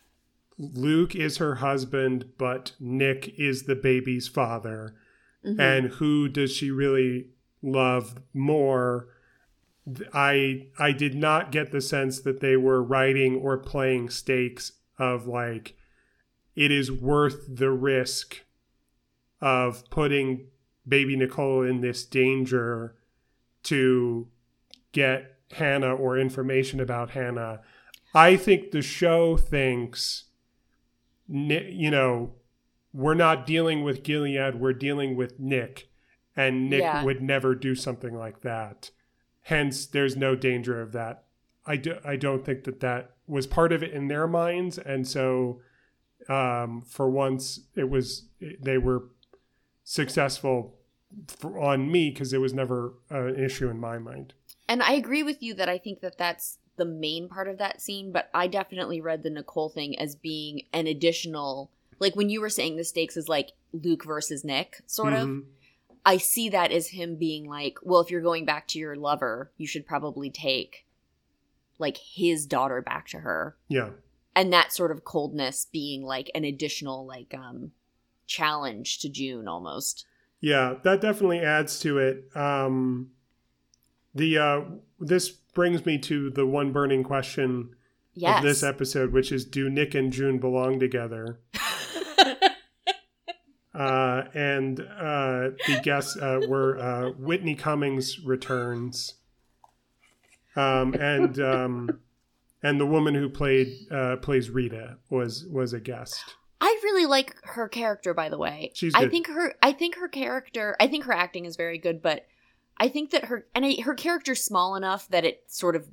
Luke 0.57 1.13
is 1.15 1.37
her 1.37 1.55
husband, 1.55 2.25
but 2.39 2.71
Nick 2.79 3.37
is 3.37 3.63
the 3.63 3.75
baby's 3.75 4.27
father. 4.27 4.95
Mhm. 5.45 5.59
And 5.59 5.87
who 5.93 6.27
does 6.27 6.51
she 6.51 6.71
really 6.71 7.27
love 7.61 8.17
more? 8.33 9.09
I 10.11 10.69
I 10.79 10.91
did 10.91 11.13
not 11.13 11.51
get 11.51 11.71
the 11.71 11.81
sense 11.81 12.19
that 12.21 12.39
they 12.39 12.57
were 12.57 12.81
writing 12.81 13.35
or 13.35 13.57
playing 13.59 14.09
stakes 14.09 14.71
of 14.97 15.27
like 15.27 15.75
it 16.55 16.71
is 16.71 16.91
worth 16.91 17.45
the 17.47 17.71
risk 17.71 18.41
of 19.41 19.89
putting 19.89 20.47
baby 20.87 21.15
Nicole 21.15 21.63
in 21.63 21.81
this 21.81 22.05
danger 22.05 22.95
to 23.63 24.27
get 24.91 25.37
Hannah 25.53 25.95
or 25.95 26.17
information 26.17 26.79
about 26.79 27.11
Hannah. 27.11 27.61
I 28.13 28.35
think 28.35 28.71
the 28.71 28.81
show 28.81 29.37
thinks, 29.37 30.25
you 31.27 31.89
know, 31.91 32.33
we're 32.93 33.13
not 33.15 33.45
dealing 33.45 33.83
with 33.83 34.03
Gilead, 34.03 34.55
we're 34.55 34.73
dealing 34.73 35.15
with 35.15 35.39
Nick, 35.39 35.89
and 36.35 36.69
Nick 36.69 36.81
Yeah. 36.81 37.03
would 37.03 37.21
never 37.21 37.55
do 37.55 37.73
something 37.75 38.13
like 38.13 38.41
that. 38.41 38.91
Hence, 39.41 39.85
there's 39.87 40.15
no 40.15 40.35
danger 40.35 40.79
of 40.81 40.91
that. 40.91 41.23
I, 41.65 41.77
do, 41.77 41.97
I 42.05 42.17
don't 42.17 42.45
think 42.45 42.65
that 42.65 42.81
that 42.81 43.11
was 43.25 43.47
part 43.47 43.71
of 43.71 43.81
it 43.81 43.91
in 43.91 44.09
their 44.09 44.27
minds, 44.27 44.77
and 44.77 45.07
so 45.07 45.61
um, 46.29 46.81
for 46.81 47.09
once, 47.09 47.61
it 47.75 47.89
was 47.89 48.23
they 48.61 48.77
were 48.77 49.03
successful 49.83 50.75
for, 51.27 51.59
on 51.59 51.91
me 51.91 52.09
because 52.09 52.33
it 52.33 52.41
was 52.41 52.53
never 52.53 52.93
uh, 53.11 53.25
an 53.25 53.43
issue 53.43 53.69
in 53.69 53.79
my 53.79 53.97
mind. 53.97 54.33
And 54.67 54.81
I 54.81 54.93
agree 54.93 55.23
with 55.23 55.43
you 55.43 55.53
that 55.55 55.69
I 55.69 55.77
think 55.77 55.99
that 56.01 56.17
that's 56.17 56.59
the 56.77 56.85
main 56.85 57.27
part 57.27 57.47
of 57.47 57.57
that 57.59 57.81
scene, 57.81 58.11
but 58.11 58.29
I 58.33 58.47
definitely 58.47 59.01
read 59.01 59.23
the 59.23 59.29
Nicole 59.29 59.69
thing 59.69 59.97
as 59.99 60.15
being 60.15 60.63
an 60.73 60.87
additional 60.87 61.69
like 61.99 62.15
when 62.15 62.29
you 62.29 62.41
were 62.41 62.49
saying 62.49 62.75
the 62.75 62.83
stakes 62.83 63.15
is 63.15 63.29
like 63.29 63.51
Luke 63.71 64.03
versus 64.03 64.43
Nick 64.43 64.81
sort 64.85 65.13
of. 65.13 65.27
Mhm. 65.27 65.45
I 66.05 66.17
see 66.17 66.49
that 66.49 66.71
as 66.71 66.89
him 66.89 67.15
being 67.15 67.47
like, 67.47 67.77
well, 67.81 68.01
if 68.01 68.11
you're 68.11 68.21
going 68.21 68.43
back 68.43 68.67
to 68.69 68.79
your 68.79 68.95
lover, 68.97 69.51
you 69.57 69.65
should 69.65 69.85
probably 69.87 70.29
take 70.29 70.85
like 71.79 71.97
his 71.97 72.45
daughter 72.45 72.81
back 72.81 73.07
to 73.09 73.19
her. 73.19 73.55
Yeah. 73.69 73.91
And 74.35 74.51
that 74.51 74.73
sort 74.73 74.91
of 74.91 75.03
coldness 75.03 75.67
being 75.71 76.03
like 76.03 76.31
an 76.33 76.43
additional 76.43 77.05
like 77.05 77.33
um 77.33 77.71
challenge 78.25 78.99
to 78.99 79.09
June 79.09 79.47
almost. 79.47 80.05
Yeah, 80.41 80.75
that 80.83 81.01
definitely 81.01 81.39
adds 81.39 81.79
to 81.81 81.99
it. 81.99 82.25
Um, 82.35 83.11
the 84.15 84.37
uh, 84.37 84.61
this 84.99 85.29
brings 85.29 85.85
me 85.85 85.97
to 85.99 86.29
the 86.31 86.45
one 86.45 86.71
burning 86.71 87.03
question 87.03 87.75
Yes. 88.15 88.37
of 88.37 88.43
this 88.43 88.61
episode, 88.63 89.11
which 89.11 89.31
is: 89.31 89.45
Do 89.45 89.69
Nick 89.69 89.95
and 89.95 90.11
June 90.13 90.39
belong 90.39 90.79
together? 90.79 91.39
Uh, 93.73 94.25
and 94.35 94.79
uh, 94.81 95.49
the 95.65 95.79
guests 95.81 96.15
uh, 96.17 96.39
were 96.47 96.77
uh, 96.77 97.09
Whitney 97.13 97.55
Cummings 97.55 98.19
returns, 98.23 99.15
um, 100.55 100.93
and 100.93 101.39
um, 101.39 101.99
and 102.63 102.79
the 102.79 102.85
woman 102.85 103.13
who 103.13 103.29
played 103.29 103.67
uh, 103.91 104.15
plays 104.17 104.49
Rita 104.49 104.97
was 105.09 105.45
was 105.45 105.73
a 105.73 105.79
guest. 105.79 106.23
I 106.61 106.79
really 106.81 107.05
like 107.05 107.35
her 107.43 107.67
character, 107.67 108.13
by 108.13 108.29
the 108.29 108.37
way. 108.37 108.71
She's 108.73 108.93
good. 108.93 109.05
I 109.05 109.09
think 109.09 109.27
her. 109.27 109.55
I 109.61 109.73
think 109.73 109.95
her 109.95 110.07
character. 110.07 110.77
I 110.79 110.87
think 110.87 111.03
her 111.03 111.13
acting 111.13 111.45
is 111.45 111.57
very 111.57 111.77
good, 111.77 112.01
but 112.01 112.25
I 112.77 112.87
think 112.87 113.11
that 113.11 113.25
her 113.25 113.45
and 113.53 113.65
I, 113.65 113.81
her 113.81 113.93
character's 113.93 114.43
small 114.43 114.75
enough 114.75 115.07
that 115.09 115.25
it 115.25 115.43
sort 115.47 115.75
of 115.75 115.87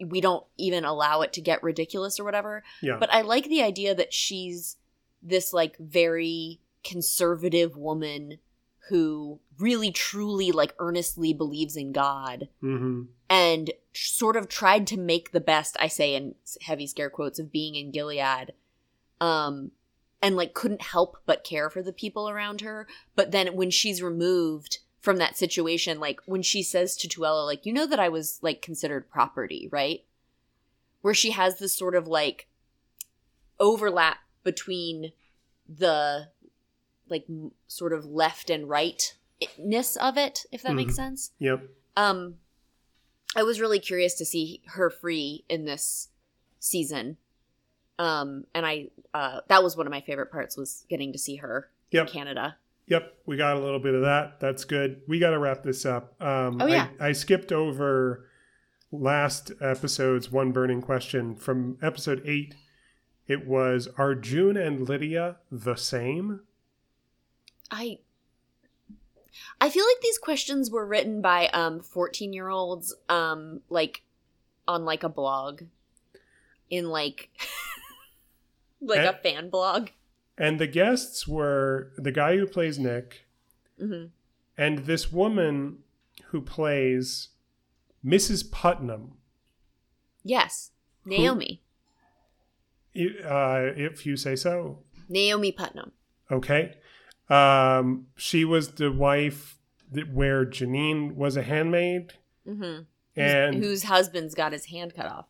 we 0.00 0.20
don't 0.20 0.44
even 0.58 0.84
allow 0.84 1.22
it 1.22 1.32
to 1.34 1.40
get 1.40 1.62
ridiculous 1.62 2.18
or 2.18 2.24
whatever. 2.24 2.64
Yeah, 2.82 2.96
But 2.98 3.12
I 3.12 3.22
like 3.22 3.44
the 3.44 3.62
idea 3.62 3.94
that 3.94 4.12
she's 4.12 4.76
this 5.22 5.52
like 5.52 5.76
very 5.78 6.60
conservative 6.82 7.76
woman 7.76 8.38
who 8.88 9.40
really 9.58 9.90
truly 9.90 10.52
like 10.52 10.74
earnestly 10.78 11.32
believes 11.32 11.76
in 11.76 11.92
God 11.92 12.48
hmm 12.60 13.02
and 13.30 13.72
sort 13.94 14.36
of 14.36 14.48
tried 14.48 14.86
to 14.86 14.98
make 14.98 15.32
the 15.32 15.40
best 15.40 15.76
i 15.80 15.88
say 15.88 16.14
in 16.14 16.34
heavy 16.60 16.86
scare 16.86 17.08
quotes 17.08 17.38
of 17.38 17.50
being 17.50 17.74
in 17.74 17.90
gilead 17.90 18.52
um 19.18 19.70
and 20.24 20.36
like 20.36 20.54
couldn't 20.54 20.80
help 20.80 21.18
but 21.26 21.44
care 21.44 21.68
for 21.68 21.82
the 21.82 21.92
people 21.92 22.30
around 22.30 22.62
her. 22.62 22.88
But 23.14 23.30
then 23.30 23.54
when 23.54 23.70
she's 23.70 24.02
removed 24.02 24.78
from 25.02 25.18
that 25.18 25.36
situation 25.36 26.00
like 26.00 26.18
when 26.24 26.40
she 26.40 26.62
says 26.62 26.96
to 26.96 27.06
tuello 27.06 27.44
like 27.44 27.66
you 27.66 27.74
know 27.74 27.86
that 27.86 28.00
i 28.00 28.08
was 28.08 28.38
like 28.40 28.62
considered 28.62 29.10
property 29.10 29.68
right? 29.70 30.04
Where 31.02 31.12
she 31.12 31.32
has 31.32 31.58
this 31.58 31.76
sort 31.76 31.94
of 31.94 32.08
like 32.08 32.48
overlap 33.60 34.16
between 34.42 35.12
the 35.68 36.28
like 37.08 37.26
sort 37.68 37.92
of 37.92 38.04
left 38.06 38.50
and 38.50 38.68
rightness 38.68 39.96
of 39.96 40.16
it 40.16 40.46
if 40.52 40.62
that 40.62 40.74
makes 40.74 40.92
Mhm. 40.94 40.96
sense 40.96 41.32
yep. 41.38 41.62
um 41.96 42.36
I 43.36 43.42
was 43.42 43.60
really 43.60 43.80
curious 43.80 44.14
to 44.14 44.24
see 44.24 44.62
her 44.66 44.90
free 44.90 45.44
in 45.48 45.64
this 45.64 46.08
season. 46.60 47.16
Um, 47.98 48.44
and 48.54 48.64
I 48.64 48.90
uh, 49.12 49.40
that 49.48 49.62
was 49.62 49.76
one 49.76 49.86
of 49.88 49.90
my 49.90 50.00
favorite 50.02 50.30
parts 50.30 50.56
was 50.56 50.84
getting 50.88 51.12
to 51.12 51.18
see 51.18 51.36
her 51.36 51.68
Yep. 51.90 52.06
in 52.06 52.12
Canada. 52.12 52.56
Yep, 52.86 53.12
we 53.26 53.36
got 53.36 53.56
a 53.56 53.60
little 53.60 53.80
bit 53.80 53.94
of 53.94 54.02
that. 54.02 54.38
That's 54.38 54.64
good. 54.64 55.00
We 55.08 55.18
got 55.18 55.30
to 55.30 55.38
wrap 55.40 55.64
this 55.64 55.84
up. 55.84 56.14
Um, 56.22 56.60
Oh, 56.62 56.66
yeah. 56.66 56.88
I, 57.00 57.08
I 57.08 57.12
skipped 57.12 57.50
over 57.50 58.28
last 58.92 59.50
episode's 59.60 60.30
one 60.30 60.52
burning 60.52 60.80
question 60.80 61.34
from 61.34 61.76
episode 61.82 62.22
eight. 62.24 62.54
It 63.26 63.46
was 63.48 63.88
Are 63.98 64.14
June 64.14 64.56
and 64.56 64.88
Lydia 64.88 65.36
the 65.50 65.74
same? 65.74 66.40
I 67.70 67.98
I 69.60 69.68
feel 69.70 69.84
like 69.84 70.00
these 70.02 70.18
questions 70.18 70.70
were 70.70 70.86
written 70.86 71.20
by 71.20 71.48
um 71.48 71.80
14 71.80 72.32
year 72.32 72.48
olds 72.48 72.94
um 73.08 73.60
like 73.68 74.02
on 74.68 74.84
like 74.84 75.02
a 75.02 75.08
blog 75.08 75.62
in 76.70 76.88
like 76.88 77.30
like 78.80 79.00
Eh. 79.00 79.10
a 79.10 79.12
fan 79.14 79.50
blog. 79.50 79.88
And 80.36 80.58
the 80.58 80.66
guests 80.66 81.28
were 81.28 81.92
the 81.96 82.10
guy 82.12 82.36
who 82.36 82.46
plays 82.46 82.78
Nick 82.78 83.26
hmm 83.78 84.06
and 84.56 84.78
this 84.86 85.12
woman 85.12 85.78
who 86.26 86.40
plays 86.40 87.28
Mrs. 88.04 88.50
Putnam. 88.50 89.14
Yes. 90.22 90.70
Naomi. 91.04 91.60
I- 92.96 93.18
Uh, 93.24 93.72
if 93.76 94.06
you 94.06 94.16
say 94.16 94.36
so. 94.36 94.78
Naomi 95.08 95.50
Putnam. 95.52 95.90
Okay. 96.30 96.76
Um, 97.30 98.06
she 98.16 98.44
was 98.44 98.72
the 98.72 98.92
wife 98.92 99.58
that, 99.92 100.12
where 100.12 100.44
Janine 100.44 101.14
was 101.14 101.36
a 101.36 101.42
handmaid 101.42 102.12
hmm 102.46 102.80
and 103.16 103.54
whose 103.62 103.84
husband's 103.84 104.34
got 104.34 104.52
his 104.52 104.66
hand 104.66 104.94
cut 104.94 105.06
off. 105.06 105.26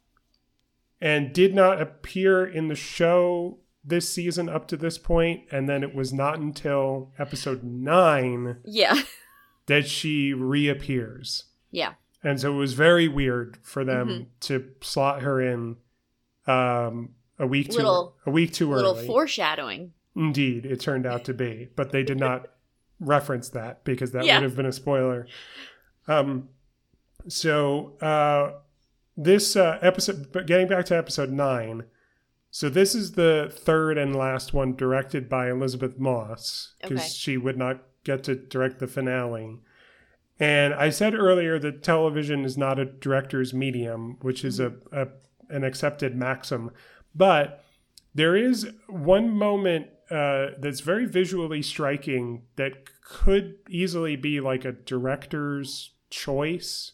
and 1.01 1.33
did 1.33 1.55
not 1.55 1.81
appear 1.81 2.45
in 2.47 2.69
the 2.69 2.75
show 2.75 3.59
this 3.85 4.09
season 4.13 4.49
up 4.49 4.67
to 4.69 4.77
this 4.77 4.97
point 4.99 5.43
and 5.53 5.69
then 5.69 5.83
it 5.83 5.95
was 5.95 6.13
not 6.13 6.39
until 6.39 7.13
episode 7.19 7.63
9 7.63 8.57
Yeah. 8.65 8.95
that 9.67 9.87
she 9.87 10.33
reappears 10.33 11.45
yeah. 11.71 11.93
and 12.23 12.41
so 12.41 12.53
it 12.55 12.57
was 12.57 12.73
very 12.73 13.07
weird 13.07 13.59
for 13.63 13.85
them 13.85 14.09
Mhm. 14.09 14.27
to 14.41 14.71
slot 14.81 15.23
her 15.23 15.41
in 15.41 15.77
um 16.47 17.11
a 17.39 17.47
week 17.47 17.69
too 17.71 17.77
Little- 17.77 18.17
a 18.27 18.31
week 18.31 18.53
too 18.53 18.71
Little 18.73 18.93
early 18.97 19.07
foreshadowing. 19.07 19.93
Indeed 20.17 20.65
it 20.67 20.81
turned 20.81 21.07
out 21.07 21.25
to 21.25 21.35
be 21.35 21.69
but 21.77 21.91
they 21.93 22.03
did 22.03 22.19
not 22.19 22.47
reference 23.01 23.49
that 23.51 23.85
because 23.85 24.13
that 24.13 24.25
Yeah. 24.25 24.37
would 24.39 24.45
have 24.45 24.57
been 24.57 24.67
a 24.67 24.73
spoiler 24.73 25.27
um 26.09 26.49
so 27.29 27.97
uh 28.01 28.53
this 29.17 29.57
uh 29.57 29.79
episode 29.83 30.31
but 30.33 30.47
getting 30.47 30.69
back 30.69 30.85
to 30.87 30.97
episode 30.97 31.31
9 31.31 31.85
so 32.51 32.69
this 32.69 32.95
is 32.95 33.13
the 33.13 33.53
third 33.53 33.99
and 33.99 34.15
last 34.15 34.53
one 34.53 34.75
directed 34.77 35.29
by 35.29 35.51
elisabeth 35.51 35.99
moss 35.99 36.75
because 36.83 36.99
Okay. 37.01 37.09
she 37.09 37.37
would 37.37 37.57
not 37.57 37.83
get 38.05 38.23
to 38.25 38.35
direct 38.35 38.79
the 38.79 38.87
finale 38.87 39.59
and 40.39 40.75
i 40.75 40.91
said 40.91 41.15
earlier 41.15 41.59
that 41.59 41.83
television 41.83 42.45
is 42.45 42.57
not 42.59 42.79
a 42.79 42.85
director's 42.85 43.55
medium 43.55 44.17
which 44.21 44.45
is 44.45 44.61
a, 44.61 44.75
a 44.93 45.09
an 45.51 45.65
accepted 45.65 46.15
maxim 46.17 46.71
but 47.15 47.65
there 48.15 48.37
is 48.37 48.69
one 48.89 49.31
moment 49.31 49.89
uh, 50.11 50.49
that's 50.59 50.81
very 50.81 51.07
visually 51.07 51.63
striking 51.63 52.43
that 52.57 53.01
could 53.03 53.57
easily 53.69 54.17
be 54.17 54.41
like 54.41 54.65
a 54.65 54.73
director's 54.73 55.93
choice. 56.11 56.93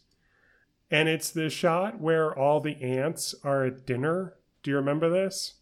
And 0.91 1.09
it's 1.09 1.31
the 1.31 1.49
shot 1.51 2.01
where 2.01 2.37
all 2.37 2.61
the 2.61 2.81
ants 2.83 3.35
are 3.45 3.65
at 3.65 3.87
dinner. 3.87 4.35
Do 4.63 4.71
you 4.71 4.77
remember 4.77 5.09
this? 5.09 5.55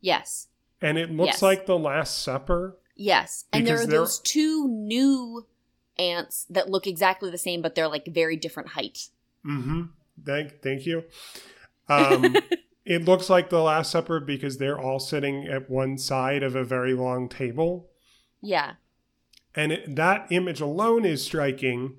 Yes. 0.00 0.48
And 0.80 0.98
it 0.98 1.10
looks 1.10 1.34
Yes. 1.34 1.42
like 1.42 1.66
the 1.66 1.78
Last 1.78 2.22
Supper. 2.22 2.76
Yes. 2.94 3.44
And 3.52 3.66
there 3.66 3.80
are 3.80 3.86
those 3.86 4.18
two 4.20 4.68
new 4.68 5.46
ants 5.98 6.46
that 6.50 6.68
look 6.70 6.86
exactly 6.86 7.30
the 7.30 7.38
same, 7.38 7.62
but 7.62 7.74
they're 7.74 7.88
like 7.88 8.06
very 8.06 8.36
different 8.36 8.70
height. 8.70 9.08
Mm-hmm. 9.44 9.82
Thank, 10.24 10.62
thank 10.62 10.84
you. 10.86 11.04
Um, 11.88 12.36
it 12.88 13.04
looks 13.04 13.28
like 13.28 13.50
the 13.50 13.60
Last 13.60 13.90
Supper 13.90 14.18
because 14.18 14.56
they're 14.56 14.78
all 14.80 14.98
sitting 14.98 15.46
at 15.46 15.68
one 15.68 15.98
side 15.98 16.42
of 16.42 16.56
a 16.56 16.64
very 16.64 16.94
long 16.94 17.28
table. 17.28 17.90
Yeah. 18.40 18.72
And 19.54 19.72
it, 19.72 19.96
that 19.96 20.26
image 20.30 20.62
alone 20.62 21.04
is 21.04 21.22
striking, 21.22 21.96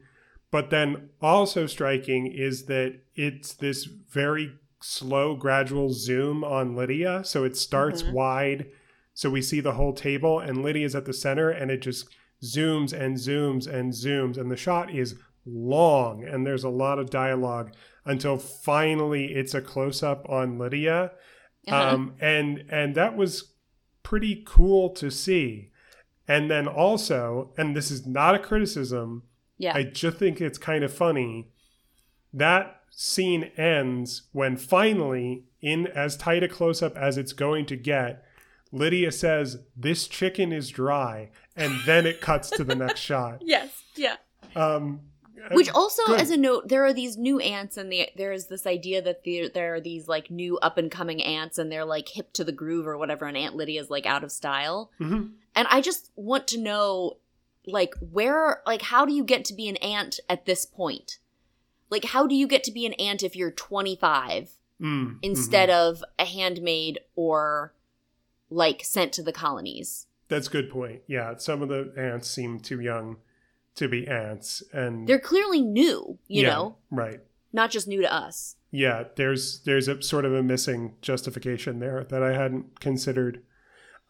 but 0.50 0.72
then 0.72 1.10
also 1.22 1.68
striking 1.68 2.26
is 2.26 2.66
that 2.66 3.02
it's 3.14 3.54
this 3.54 3.86
very 3.86 4.54
slow, 4.82 5.36
gradual 5.36 5.94
zoom 5.94 6.44
on 6.44 6.76
Lydia. 6.76 7.24
So 7.24 7.44
it 7.44 7.56
starts 7.56 8.02
Mhm. 8.02 8.14
wide, 8.14 8.66
so 9.14 9.30
we 9.30 9.44
see 9.44 9.60
the 9.60 9.74
whole 9.74 9.94
table, 9.94 10.40
and 10.40 10.64
Lydia's 10.64 10.96
at 10.96 11.06
the 11.06 11.14
center, 11.14 11.52
and 11.52 11.70
it 11.70 11.82
just 11.84 12.08
zooms 12.42 12.94
and 12.94 13.18
zooms 13.18 13.68
and 13.68 13.94
zooms, 13.94 14.38
and 14.38 14.50
the 14.50 14.56
shot 14.58 14.92
is 14.92 15.16
long, 15.46 16.24
and 16.24 16.48
there's 16.48 16.64
a 16.64 16.70
lot 16.70 16.98
of 16.98 17.10
dialogue 17.12 17.74
until 18.06 18.38
finally 18.38 19.34
it's 19.34 19.54
a 19.54 19.62
close 19.62 20.02
up 20.04 20.28
on 20.30 20.58
Lydia 20.58 21.12
Uh-huh. 21.68 21.96
um, 21.96 22.16
and 22.20 22.64
and 22.70 22.96
that 22.96 23.16
was 23.18 23.54
pretty 24.04 24.44
cool 24.48 24.90
to 24.92 25.10
see. 25.12 25.70
And 26.28 26.50
then 26.50 26.68
also, 26.68 27.54
and 27.58 27.76
this 27.76 27.90
is 27.92 28.06
not 28.06 28.36
a 28.36 28.40
criticism, 28.40 29.24
yeah. 29.58 29.76
I 29.76 29.84
just 29.84 30.18
think 30.18 30.40
it's 30.40 30.58
kind 30.60 30.84
of 30.84 30.94
funny. 30.94 31.50
That 32.34 32.82
scene 32.92 33.46
ends 33.58 34.24
when 34.32 34.56
finally, 34.58 35.46
in 35.62 35.88
as 35.88 36.16
tight 36.18 36.44
a 36.44 36.48
close 36.48 36.82
up 36.84 36.96
as 36.98 37.18
it's 37.18 37.34
going 37.34 37.66
to 37.68 37.76
get, 37.76 38.24
Lydia 38.72 39.12
says, 39.12 39.58
"This 39.76 40.08
chicken 40.08 40.54
is 40.54 40.70
dry," 40.70 41.32
and 41.56 41.74
then 41.86 42.06
it 42.06 42.22
cuts 42.22 42.50
to 42.52 42.64
the 42.64 42.76
next 42.76 43.00
shot. 43.10 43.40
yes. 43.42 43.70
Yeah. 43.96 44.16
Um, 44.56 45.02
Which 45.52 45.70
also, 45.70 46.04
good. 46.06 46.22
as 46.22 46.30
a 46.32 46.38
note, 46.38 46.68
there 46.68 46.86
are 46.86 46.94
these 46.94 47.18
new 47.18 47.40
ants, 47.40 47.78
and 47.78 47.92
the, 47.92 48.10
there 48.16 48.32
is 48.32 48.48
this 48.48 48.66
idea 48.68 49.02
that 49.02 49.24
there, 49.24 49.50
there 49.50 49.76
are 49.76 49.82
these 49.82 50.08
like 50.08 50.30
new 50.30 50.58
up 50.60 50.78
and 50.78 50.90
coming 50.92 51.22
ants, 51.24 51.58
and 51.58 51.72
they're 51.72 51.86
like 51.86 52.10
hip 52.10 52.34
to 52.34 52.44
the 52.44 52.52
groove 52.52 52.88
or 52.88 52.98
whatever, 52.98 53.26
and 53.26 53.38
Aunt 53.38 53.56
Lydia's 53.56 53.90
like 53.90 54.06
out 54.06 54.24
of 54.24 54.32
style. 54.32 54.92
mhm. 55.00 55.32
And 55.56 55.68
I 55.72 55.82
just 55.82 56.12
want 56.16 56.48
to 56.50 56.60
know, 56.60 57.18
like, 57.66 57.94
where, 58.00 58.62
like, 58.66 58.84
how 58.84 59.06
do 59.06 59.12
you 59.14 59.24
get 59.24 59.44
to 59.46 59.54
be 59.54 59.68
an 59.68 59.78
ant 59.78 60.20
at 60.30 60.46
this 60.46 60.66
point? 60.66 61.18
Like, 61.90 62.06
how 62.06 62.28
do 62.28 62.36
you 62.36 62.48
get 62.48 62.64
to 62.66 62.72
be 62.72 62.86
an 62.86 62.94
ant 62.94 63.24
if 63.24 63.36
you're 63.36 63.52
25 63.52 64.52
Mm, 64.80 65.18
instead 65.22 65.68
mhm. 65.68 65.74
of 65.74 66.04
a 66.18 66.24
handmaid 66.24 67.00
or 67.16 67.74
like 68.50 68.84
sent 68.86 69.12
to 69.14 69.24
the 69.24 69.34
colonies? 69.34 70.08
That's 70.30 70.48
a 70.48 70.52
good 70.52 70.70
point. 70.70 71.02
Yeah, 71.08 71.36
some 71.38 71.62
of 71.62 71.68
the 71.70 71.92
ants 71.98 72.30
seem 72.30 72.60
too 72.60 72.80
young 72.80 73.18
to 73.76 73.88
be 73.88 74.08
ants, 74.08 74.62
and 74.74 75.08
They're 75.08 75.20
clearly 75.20 75.62
new, 75.62 76.18
you 76.28 76.44
Yeah, 76.44 76.50
know, 76.50 76.78
right. 76.92 77.20
not 77.54 77.72
just 77.72 77.88
new 77.88 78.02
to 78.02 78.14
us. 78.14 78.56
yeah 78.72 79.06
there's 79.16 79.62
there's 79.64 79.88
a 79.88 80.00
sort 80.02 80.26
of 80.26 80.34
a 80.34 80.44
missing 80.44 80.94
justification 81.02 81.80
there 81.80 82.04
that 82.12 82.22
i 82.22 82.34
hadn't 82.34 82.80
considered 82.80 83.42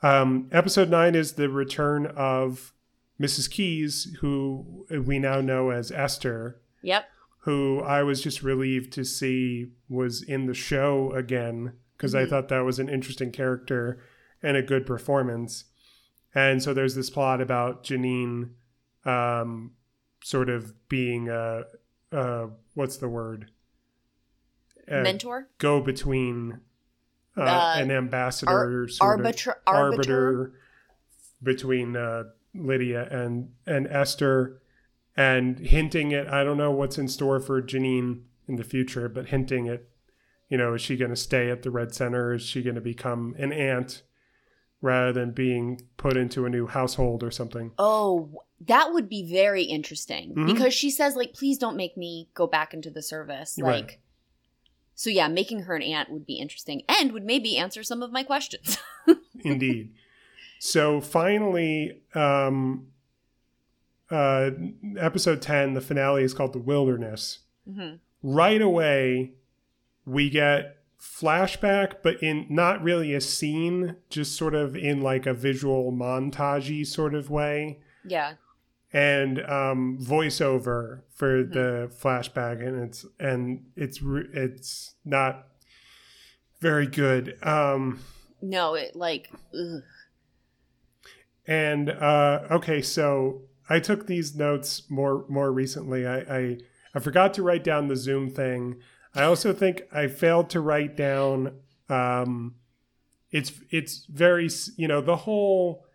um 0.03 0.49
episode 0.51 0.89
9 0.89 1.15
is 1.15 1.33
the 1.33 1.47
return 1.47 2.05
of 2.07 2.73
mrs 3.21 3.49
keyes 3.49 4.17
who 4.19 4.85
we 5.05 5.17
now 5.17 5.39
know 5.39 5.69
as 5.69 5.91
esther 5.93 6.59
Yep. 6.81 7.05
who 7.43 7.79
i 7.81 8.03
was 8.03 8.21
just 8.21 8.43
relieved 8.43 8.91
to 8.93 9.05
see 9.05 9.71
was 9.87 10.21
in 10.21 10.45
the 10.45 10.53
show 10.53 11.13
again 11.13 11.71
because 11.95 12.13
i 12.13 12.25
Mhm. 12.25 12.29
thought 12.29 12.49
that 12.49 12.65
was 12.65 12.79
an 12.79 12.89
interesting 12.89 13.31
character 13.31 14.01
and 14.43 14.57
a 14.57 14.61
good 14.61 14.85
performance 14.85 15.63
and 16.35 16.61
so 16.61 16.73
there's 16.73 16.95
this 16.95 17.09
plot 17.09 17.39
about 17.39 17.83
janine 17.85 18.49
um 19.09 19.71
sort 20.23 20.49
of 20.49 20.73
being 20.89 21.29
a 21.29 21.63
uh 22.11 22.47
what's 22.75 22.97
the 22.97 23.07
word 23.09 23.51
Uh, 24.91 25.01
Mentor? 25.01 25.47
go 25.59 25.79
between 25.81 26.59
uh, 27.37 27.41
Uh, 27.41 27.73
an 27.77 27.91
ambassador 27.91 28.87
sort 28.89 29.19
Arbiter? 29.19 29.51
of 29.51 29.57
Arbiter? 29.67 30.27
arbiter 30.27 30.53
between 31.41 31.95
uh, 31.95 32.23
Lydia 32.53 33.07
and 33.11 33.51
and 33.65 33.87
Esther 33.87 34.61
and 35.15 35.59
hinting 35.59 36.13
at 36.13 36.27
I 36.33 36.43
don't 36.43 36.57
know 36.57 36.71
what's 36.71 36.97
in 36.97 37.07
store 37.07 37.39
for 37.39 37.61
Janine 37.61 38.23
in 38.47 38.55
the 38.55 38.63
future 38.63 39.07
but 39.07 39.27
hinting 39.27 39.67
at 39.69 39.83
you 40.49 40.57
know 40.57 40.73
is 40.73 40.81
she 40.81 40.97
going 40.97 41.11
to 41.11 41.15
stay 41.15 41.49
at 41.51 41.61
the 41.61 41.71
Red 41.71 41.93
Center 41.93 42.33
is 42.33 42.41
she 42.43 42.61
going 42.63 42.75
to 42.75 42.81
become 42.81 43.35
an 43.37 43.53
aunt 43.53 44.03
rather 44.81 45.11
than 45.11 45.31
being 45.31 45.81
put 45.97 46.15
into 46.17 46.45
a 46.45 46.49
new 46.49 46.67
household 46.67 47.23
or 47.23 47.31
something 47.31 47.71
Oh, 47.77 48.43
that 48.67 48.91
would 48.93 49.07
be 49.09 49.23
very 49.23 49.63
interesting 49.63 50.33
Mhm. 50.35 50.45
because 50.47 50.73
she 50.73 50.89
says 50.91 51.15
like 51.15 51.33
please 51.33 51.57
don't 51.57 51.75
make 51.77 51.95
me 51.97 52.29
go 52.33 52.47
back 52.47 52.73
into 52.73 52.89
the 52.89 53.01
service. 53.01 53.57
Right. 53.61 53.83
Like 53.85 53.99
So 54.95 55.09
yeah, 55.09 55.27
making 55.29 55.61
her 55.61 55.75
an 55.75 55.81
aunt 55.81 56.09
would 56.11 56.25
be 56.25 56.35
interesting 56.39 56.83
and 56.89 57.11
would 57.13 57.23
maybe 57.23 57.55
answer 57.57 57.83
some 57.83 58.03
of 58.03 58.11
my 58.11 58.23
questions. 58.23 58.77
Indeed. 59.43 59.93
So 60.59 60.99
finally, 60.99 62.01
um, 62.13 62.87
uh, 64.11 64.51
episode 64.97 65.41
10, 65.41 65.73
the 65.73 65.81
finale 65.81 66.23
is 66.23 66.33
called 66.33 66.51
The 66.53 66.59
Wilderness, 66.59 67.39
hmm 67.71 67.95
right 68.21 68.61
away 68.61 69.31
we 70.05 70.29
get 70.29 70.78
flashback, 70.99 71.95
but 72.03 72.21
in 72.21 72.45
not 72.49 72.81
really 72.83 73.13
a 73.13 73.21
scene, 73.21 73.95
just 74.09 74.35
sort 74.35 74.53
of 74.53 74.75
in 74.75 75.01
like 75.01 75.25
a 75.25 75.33
visual 75.33 75.91
montagey 75.91 76.85
sort 76.85 77.13
of 77.15 77.29
way. 77.29 77.79
Yeah. 78.05 78.33
And 78.91 79.39
um, 79.45 79.99
voiceover 80.01 81.01
for 81.13 81.43
the 81.43 81.91
flashback, 82.01 82.65
and 82.65 82.83
it's 82.83 83.05
and 83.19 83.65
it's 83.75 83.99
it's 84.33 84.95
not 85.05 85.47
very 86.59 86.87
good. 86.87 87.37
Um, 87.43 87.99
No, 88.41 88.73
it 88.73 88.95
like 88.95 89.31
ugh. 89.53 89.83
And 91.45 91.89
uh, 91.91 92.41
okay, 92.51 92.81
so 92.81 93.43
I 93.69 93.79
took 93.79 94.07
these 94.07 94.35
notes 94.35 94.89
more 94.89 95.25
more 95.29 95.51
recently. 95.51 96.07
I, 96.07 96.17
I 96.19 96.57
I 96.95 96.99
forgot 96.99 97.33
to 97.35 97.43
write 97.43 97.63
down 97.63 97.87
the 97.87 97.95
Zoom 97.95 98.29
thing. 98.29 98.77
I 99.19 99.25
also 99.25 99.53
think 99.53 99.83
I 99.91 100.07
failed 100.07 100.49
to 100.51 100.61
write 100.61 100.95
down. 100.95 101.59
Um, 101.89 102.55
it's 103.31 103.51
it's 103.69 104.05
very 104.05 104.49
you 104.77 104.87
know 104.87 105.01
the 105.01 105.17
whole 105.17 105.85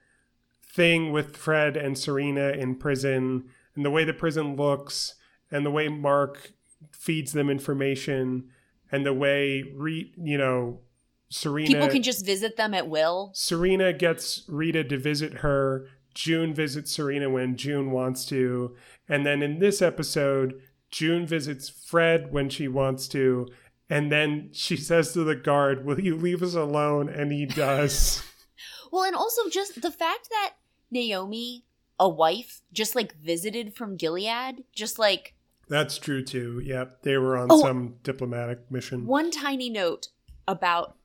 thing 0.62 1.12
with 1.12 1.36
Fred 1.36 1.76
and 1.76 1.96
Serena 1.96 2.50
in 2.50 2.76
prison 2.76 3.44
and 3.74 3.84
the 3.84 3.90
way 3.90 4.04
the 4.04 4.12
prison 4.12 4.56
looks 4.56 5.14
and 5.50 5.64
the 5.64 5.70
way 5.70 5.88
Mark 5.88 6.52
feeds 6.92 7.32
them 7.32 7.48
information 7.48 8.50
and 8.90 9.06
the 9.06 9.14
way 9.14 9.64
re, 9.74 10.12
you 10.16 10.38
know 10.38 10.80
Serena 11.28 11.68
people 11.68 11.88
can 11.88 12.02
just 12.02 12.24
visit 12.24 12.56
them 12.56 12.74
at 12.74 12.88
will. 12.88 13.30
Serena 13.34 13.92
gets 13.92 14.44
Rita 14.48 14.84
to 14.84 14.98
visit 14.98 15.38
her. 15.38 15.86
June 16.14 16.54
visits 16.54 16.92
Serena 16.92 17.28
when 17.28 17.56
June 17.56 17.90
wants 17.90 18.24
to. 18.26 18.76
And 19.08 19.26
then 19.26 19.42
in 19.42 19.58
this 19.58 19.82
episode, 19.82 20.54
June 20.94 21.26
visits 21.26 21.68
Fred 21.68 22.32
when 22.32 22.48
she 22.48 22.68
wants 22.68 23.08
to. 23.08 23.48
And 23.90 24.12
then 24.12 24.50
she 24.52 24.76
says 24.76 25.12
to 25.12 25.24
the 25.24 25.34
guard, 25.34 25.84
Will 25.84 25.98
you 26.00 26.16
leave 26.16 26.40
us 26.40 26.54
alone? 26.54 27.08
And 27.08 27.32
he 27.32 27.46
does. 27.46 28.22
Well, 28.92 29.02
and 29.02 29.16
also 29.16 29.48
just 29.50 29.82
the 29.82 29.90
fact 29.90 30.28
that 30.30 30.52
Naomi, 30.88 31.64
a 31.98 32.08
wife, 32.08 32.60
just 32.72 32.94
like 32.94 33.16
visited 33.16 33.74
from 33.74 33.96
Gilead, 33.96 34.62
just 34.72 35.00
like 35.00 35.34
That's 35.68 35.98
true 35.98 36.22
too. 36.22 36.62
Yep. 36.64 37.02
They 37.02 37.16
were 37.18 37.36
on 37.36 37.48
Oh. 37.50 37.60
some 37.60 37.96
diplomatic 38.04 38.70
mission. 38.70 39.04
one 39.04 39.32
tiny 39.32 39.68
note 39.68 40.10
about 40.46 40.96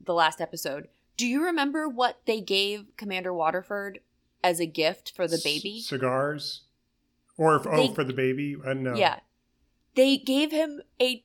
the 0.00 0.14
last 0.14 0.40
episode. 0.40 0.86
Do 1.16 1.26
you 1.26 1.42
remember 1.44 1.88
what 1.88 2.20
they 2.26 2.40
gave 2.40 2.84
Commander 2.96 3.34
Waterford 3.34 3.98
as 4.44 4.60
a 4.60 4.66
gift 4.66 5.12
for 5.16 5.26
the 5.26 5.40
baby? 5.42 5.80
C- 5.80 5.82
cigars? 5.82 6.62
Or, 7.36 7.56
if, 7.56 7.66
oh, 7.66 7.92
for 7.92 8.04
the 8.04 8.12
baby? 8.12 8.56
I 8.64 8.74
don't. 8.74 8.96
Yeah. 8.96 9.20
They 9.94 10.16
gave 10.16 10.50
him 10.50 10.80
a. 11.00 11.24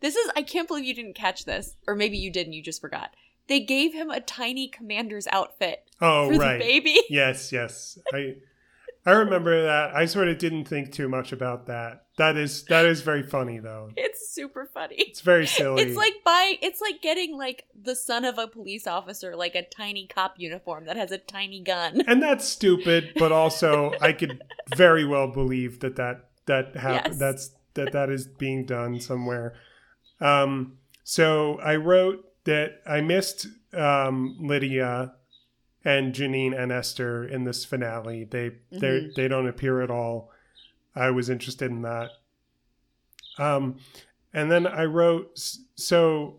This 0.00 0.16
is. 0.16 0.30
I 0.36 0.42
can't 0.42 0.68
believe 0.68 0.84
you 0.84 0.94
didn't 0.94 1.14
catch 1.14 1.44
this. 1.44 1.76
Or 1.86 1.94
maybe 1.94 2.18
you 2.18 2.30
did 2.30 2.46
and 2.46 2.54
you 2.54 2.62
just 2.62 2.80
forgot. 2.80 3.14
They 3.48 3.60
gave 3.60 3.92
him 3.92 4.10
a 4.10 4.20
tiny 4.20 4.68
commander's 4.68 5.26
outfit 5.32 5.90
Oh, 6.00 6.30
for 6.30 6.38
right. 6.38 6.58
the 6.58 6.64
baby. 6.64 7.00
Yes, 7.10 7.50
yes. 7.50 7.98
I 8.12 8.36
I 9.06 9.12
remember 9.12 9.62
that. 9.62 9.94
I 9.96 10.04
sort 10.04 10.28
of 10.28 10.36
didn't 10.38 10.66
think 10.66 10.92
too 10.92 11.08
much 11.08 11.32
about 11.32 11.66
that. 11.66 12.04
That 12.18 12.36
is 12.36 12.64
that 12.64 12.84
is 12.84 13.00
very 13.00 13.22
funny 13.22 13.58
though. 13.58 13.90
It's 13.96 14.28
super 14.30 14.68
funny. 14.74 14.96
It's 14.98 15.22
very 15.22 15.46
silly. 15.46 15.82
It's 15.82 15.96
like 15.96 16.14
buying. 16.24 16.58
It's 16.60 16.80
like 16.82 17.00
getting 17.00 17.36
like 17.36 17.64
the 17.80 17.96
son 17.96 18.24
of 18.26 18.36
a 18.38 18.46
police 18.46 18.86
officer, 18.86 19.34
like 19.36 19.54
a 19.54 19.66
tiny 19.66 20.06
cop 20.06 20.34
uniform 20.36 20.84
that 20.84 20.96
has 20.96 21.12
a 21.12 21.18
tiny 21.18 21.62
gun. 21.62 22.02
and 22.06 22.22
that's 22.22 22.44
stupid, 22.58 23.14
but 23.16 23.32
also 23.32 23.94
I 24.02 24.12
could 24.12 24.42
very 24.68 25.04
well 25.06 25.28
believe 25.28 25.80
that 25.80 25.96
that 25.96 26.26
that 26.46 26.72
Yes. 26.74 27.18
that's 27.18 27.50
that 27.74 27.92
that 27.92 28.10
is 28.10 28.26
being 28.26 28.66
done 28.66 29.00
somewhere. 29.00 29.54
Um 30.20 30.76
so 31.04 31.58
I 31.60 31.76
wrote 31.76 32.24
that 32.44 32.82
I 32.86 33.00
missed 33.00 33.46
um 33.72 34.36
Lydia 34.40 35.14
and 35.84 36.12
Janine 36.14 36.56
and 36.58 36.70
Esther 36.72 37.24
in 37.24 37.44
this 37.44 37.64
finale. 37.64 38.24
They 38.24 38.50
they 38.70 39.00
Mhm. 39.02 39.14
they 39.14 39.28
don't 39.28 39.48
appear 39.48 39.80
at 39.80 39.90
all. 39.90 40.30
I 40.94 41.10
was 41.10 41.28
interested 41.30 41.70
in 41.70 41.82
that. 41.82 42.10
Um, 43.38 43.76
and 44.32 44.50
then 44.50 44.66
I 44.66 44.84
wrote 44.84 45.38
so. 45.74 46.38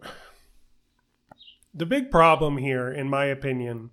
The 1.73 1.85
big 1.85 2.11
problem 2.11 2.57
here, 2.57 2.91
in 2.91 3.09
my 3.09 3.25
opinion, 3.25 3.91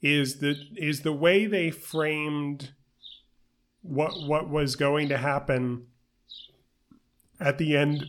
is 0.00 0.38
the 0.40 0.56
is 0.76 1.02
the 1.02 1.12
way 1.12 1.46
they 1.46 1.70
framed 1.70 2.72
what 3.82 4.26
what 4.26 4.48
was 4.48 4.76
going 4.76 5.08
to 5.10 5.18
happen 5.18 5.86
at 7.38 7.58
the 7.58 7.76
end 7.76 8.06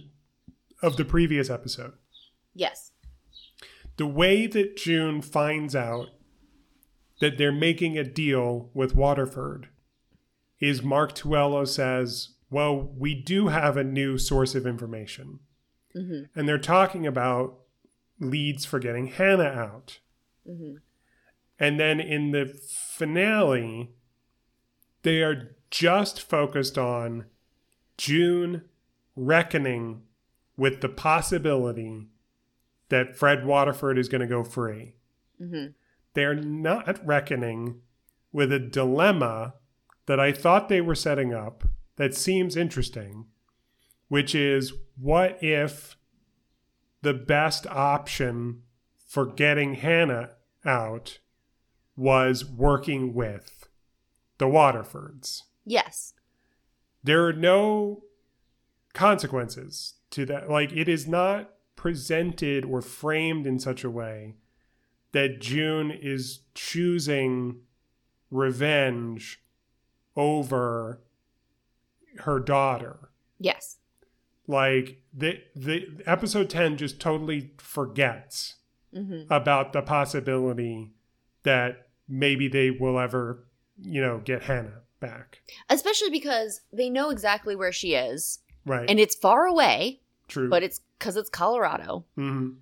of 0.82 0.96
the 0.96 1.04
previous 1.06 1.50
episode 1.50 1.94
Yes. 2.56 2.92
the 3.98 4.08
way 4.08 4.48
that 4.48 4.78
June 4.78 5.22
finds 5.22 5.76
out 5.76 6.08
that 7.20 7.38
they're 7.38 7.52
making 7.52 7.98
a 7.98 8.04
deal 8.04 8.70
with 8.74 8.96
Waterford 8.96 9.70
is 10.60 10.84
Mark 10.84 11.14
Tuello 11.16 11.68
says, 11.68 12.30
Well, 12.50 12.76
we 12.98 13.16
do 13.16 13.48
have 13.48 13.78
a 13.78 13.84
new 13.84 14.18
source 14.18 14.56
of 14.56 14.66
information. 14.66 15.40
hmm 15.94 16.24
And 16.36 16.48
they're 16.48 16.58
talking 16.58 17.06
about 17.08 17.60
leads 18.20 18.66
for 18.66 18.80
getting 18.80 19.08
Hannah 19.08 19.44
out. 19.44 20.00
hmm 20.46 20.76
And 21.60 21.80
then 21.80 22.00
in 22.00 22.32
the 22.32 22.46
finale, 22.70 23.92
they 25.04 25.22
are 25.22 25.56
just 25.70 26.22
focused 26.22 26.78
on 26.78 27.26
June 27.98 28.64
reckoning 29.16 30.04
with 30.56 30.82
the 30.82 30.90
possibility 30.90 32.08
that 32.90 33.16
Fred 33.16 33.46
Waterford 33.46 33.98
is 33.98 34.08
going 34.08 34.22
to 34.22 34.28
go 34.28 34.44
free. 34.44 34.94
hmm 35.40 35.68
They're 36.18 36.34
not 36.34 37.06
reckoning 37.06 37.82
with 38.32 38.52
a 38.52 38.58
dilemma 38.58 39.54
that 40.08 40.20
I 40.20 40.32
thought 40.32 40.68
they 40.68 40.82
were 40.82 40.96
setting 40.96 41.32
up 41.32 41.66
that 41.98 42.16
seems 42.16 42.58
interesting, 42.58 43.28
which 44.08 44.34
is 44.34 44.74
what 45.00 45.38
if 45.44 45.96
the 47.04 47.14
best 47.14 47.68
option 47.68 48.64
for 49.06 49.28
getting 49.28 49.76
Hannah 49.76 50.32
out 50.66 51.20
was 51.96 52.44
working 52.44 53.14
with 53.14 53.70
the 54.40 54.48
Waterfords? 54.48 55.44
Yes. 55.66 56.16
there 57.04 57.28
are 57.28 57.34
no 57.34 58.06
consequences 58.96 59.94
to 60.10 60.26
that. 60.26 60.50
Like, 60.50 60.72
it 60.72 60.90
is 60.90 61.08
not 61.08 61.52
presented 61.76 62.66
or 62.66 62.82
framed 62.82 63.46
in 63.46 63.60
such 63.60 63.84
a 63.84 63.92
way 63.92 64.34
that 65.18 65.40
June 65.42 65.90
is 65.90 66.42
choosing 66.54 67.56
revenge 68.30 69.42
over 70.16 71.02
her 72.20 72.40
daughter. 72.40 73.10
Yes. 73.40 73.78
Like, 74.46 75.02
the, 75.12 75.40
the 75.56 75.88
episode 76.06 76.52
10 76.52 76.78
just 76.78 77.00
totally 77.00 77.54
forgets 77.58 78.56
hmm 78.94 79.24
about 79.32 79.74
the 79.74 79.82
possibility 79.82 80.92
that 81.44 81.88
maybe 82.08 82.48
they 82.48 82.70
will 82.70 83.00
ever, 83.00 83.44
you 83.82 84.00
know, 84.00 84.20
get 84.24 84.44
Hannah 84.44 84.82
back. 85.00 85.42
Especially 85.68 86.12
because 86.12 86.62
they 86.72 86.90
know 86.92 87.10
exactly 87.10 87.56
where 87.56 87.72
she 87.74 87.96
is, 87.96 88.40
Right. 88.68 88.88
and 88.88 89.00
it's 89.00 89.16
far 89.16 89.46
away, 89.48 90.00
True. 90.28 90.48
but 90.50 90.62
it's 90.64 90.80
because 91.00 91.18
it's 91.18 91.30
Colorado. 91.30 92.06
Mhm. 92.18 92.58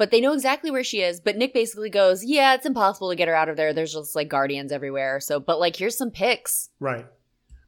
But 0.00 0.10
they 0.10 0.22
know 0.22 0.32
exactly 0.32 0.70
where 0.70 0.82
she 0.82 1.02
is. 1.02 1.20
But 1.20 1.36
Nick 1.36 1.52
basically 1.52 1.90
goes, 1.90 2.24
"Yeah, 2.24 2.54
it's 2.54 2.64
impossible 2.64 3.10
to 3.10 3.16
get 3.16 3.28
her 3.28 3.34
out 3.34 3.50
of 3.50 3.58
there. 3.58 3.74
There's 3.74 3.92
just 3.92 4.16
like 4.16 4.30
guardians 4.30 4.72
everywhere. 4.72 5.20
So, 5.20 5.38
but 5.38 5.60
like, 5.60 5.76
here's 5.76 5.98
some 5.98 6.10
pics. 6.10 6.70
Right. 6.80 7.04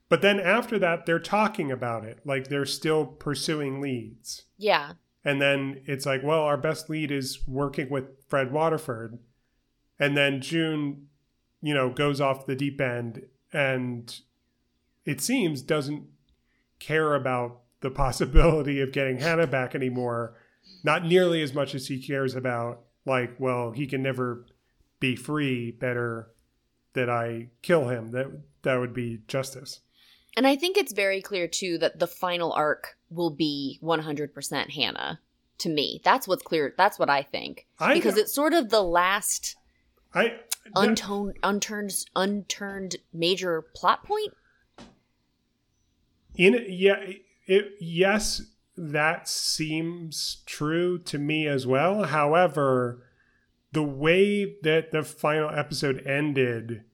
But 0.09 0.23
then 0.23 0.41
after 0.41 0.79
that, 0.79 1.05
they're 1.05 1.19
talking 1.19 1.71
about 1.71 2.05
it. 2.07 2.21
Like 2.25 2.49
they're 2.49 2.65
still 2.65 3.05
pursuing 3.05 3.83
leads. 3.83 4.47
Yeah, 4.57 4.93
And 5.27 5.43
then 5.43 5.83
it's 5.85 6.07
like, 6.07 6.23
well, 6.23 6.41
our 6.41 6.57
best 6.57 6.89
lead 6.89 7.11
is 7.11 7.47
working 7.47 7.91
with 7.91 8.05
Fred 8.29 8.51
Waterford. 8.51 9.19
And 9.99 10.17
then 10.17 10.41
June, 10.41 11.09
you 11.61 11.75
know, 11.75 11.91
goes 11.91 12.19
off 12.19 12.47
the 12.47 12.57
deep 12.57 12.81
end 12.81 13.27
and 13.53 14.21
it 15.05 15.21
seems 15.21 15.61
doesn't 15.61 16.07
care 16.79 17.15
about 17.15 17.61
the 17.83 17.91
possibility 18.05 18.81
of 18.81 18.91
getting 18.91 19.19
Hannah 19.19 19.47
back 19.47 19.75
anymore. 19.75 20.35
Not 20.85 21.05
nearly 21.05 21.43
as 21.43 21.55
much 21.55 21.75
as 21.75 21.87
he 21.87 22.03
cares 22.03 22.35
about, 22.35 22.83
like, 23.07 23.35
well, 23.39 23.71
he 23.73 23.87
can 23.87 24.03
never 24.03 24.47
be 25.01 25.17
free. 25.17 25.71
Better 25.71 26.29
that 26.95 27.09
I 27.09 27.49
kill 27.63 27.89
him. 27.89 28.11
That 28.13 28.27
that 28.63 28.77
would 28.77 28.95
be 28.95 29.21
justice. 29.29 29.81
and 30.37 30.47
I 30.47 30.57
think 30.57 30.77
it's 30.77 30.93
very 30.93 31.21
clear 31.21 31.47
too 31.49 31.79
that 31.79 31.99
the 31.99 32.07
final 32.07 32.53
arc 32.53 32.97
will 33.11 33.31
be 33.31 33.79
100% 33.83 34.71
Hannah. 34.71 35.21
To 35.59 35.69
me, 35.69 36.01
that's 36.05 36.27
what's 36.27 36.43
clear. 36.43 36.75
That's 36.77 36.99
what 36.99 37.11
I 37.11 37.23
think 37.23 37.67
I 37.79 37.95
because 37.95 38.17
it's 38.17 38.35
sort 38.35 38.53
of 38.53 38.71
the 38.71 38.83
last 38.83 39.57
I 40.15 40.41
unturned, 40.75 41.37
unturned, 41.43 41.93
unturned 42.17 42.97
major 43.13 43.63
plot 43.75 44.05
point. 44.05 44.33
in 46.35 46.65
yeah 46.69 46.97
it 47.47 47.73
yes 47.81 48.43
that 48.77 49.29
seems 49.29 50.43
true 50.47 50.99
to 50.99 51.19
me 51.19 51.47
as 51.47 51.67
well. 51.67 52.05
However, 52.05 53.07
the 53.73 53.83
way 53.83 54.57
that 54.63 54.93
the 54.93 55.03
final 55.03 55.51
episode 55.51 56.03
ended, 56.07 56.85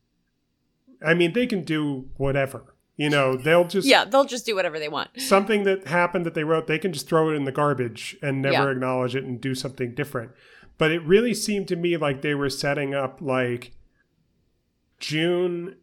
I 1.05 1.15
mean, 1.15 1.33
they 1.33 1.47
can 1.47 1.63
do 1.65 2.09
whatever. 2.17 2.75
You 2.97 3.11
know, 3.11 3.37
they'll 3.37 3.65
just 3.67 3.87
Yeah, 3.87 4.05
they'll 4.05 4.25
just 4.25 4.45
do 4.45 4.57
whatever 4.57 4.79
they 4.81 4.89
want. 4.89 5.11
something 5.21 5.63
that 5.65 5.87
happened 5.87 6.27
that 6.27 6.35
they 6.35 6.43
wrote, 6.43 6.67
they 6.67 6.81
can 6.81 6.93
just 6.93 7.09
throw 7.09 7.31
it 7.31 7.35
in 7.35 7.45
the 7.45 7.53
garbage 7.53 8.17
and 8.23 8.43
never 8.43 8.65
Yeah. 8.65 8.71
acknowledge 8.73 9.15
it 9.15 9.23
and 9.25 9.41
do 9.41 9.55
something 9.55 9.95
different. 9.95 10.33
But 10.79 10.91
it 10.91 11.03
really 11.05 11.33
seemed 11.35 11.69
to 11.69 11.77
me 11.77 11.97
like 11.97 12.23
they 12.23 12.35
were 12.35 12.51
setting 12.51 12.95
up 12.95 13.21
like 13.21 13.73
June 14.99 15.77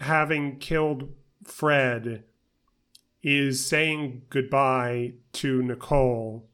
having 0.00 0.58
killed 0.58 1.12
Fred 1.44 2.24
is 3.22 3.64
saying 3.64 4.22
goodbye 4.30 5.14
to 5.32 5.62
Nicole. 5.62 6.48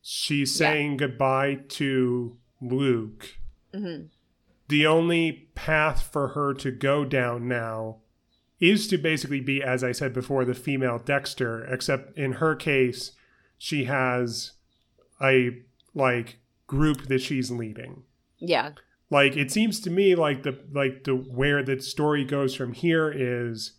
She's 0.00 0.58
Yeah. 0.60 0.70
saying 0.70 0.96
goodbye 0.98 1.60
to 1.70 2.36
Luke. 2.60 3.38
hmm 3.72 4.04
The 4.68 4.86
only 4.86 5.48
path 5.54 6.02
for 6.12 6.28
her 6.28 6.54
to 6.54 6.70
go 6.70 7.04
down 7.04 7.46
now 7.48 7.98
is 8.58 8.86
to 8.88 8.96
basically 8.98 9.40
be, 9.40 9.62
as 9.62 9.82
I 9.84 9.92
said 9.92 10.12
before, 10.12 10.44
the 10.44 10.54
female 10.54 10.98
Dexter, 10.98 11.64
except 11.64 12.16
in 12.16 12.32
her 12.34 12.54
case, 12.54 13.12
she 13.58 13.84
has 13.84 14.52
a 15.22 15.62
like 15.94 16.38
group 16.66 17.02
that 17.08 17.20
she's 17.20 17.50
leading. 17.50 18.04
Yeah. 18.38 18.70
Like 19.10 19.36
it 19.36 19.50
seems 19.50 19.78
to 19.80 19.90
me 19.90 20.14
like 20.14 20.42
the 20.42 20.58
like 20.72 21.04
the 21.04 21.14
where 21.14 21.62
the 21.62 21.80
story 21.80 22.24
goes 22.24 22.54
from 22.54 22.72
here 22.72 23.10
is 23.14 23.72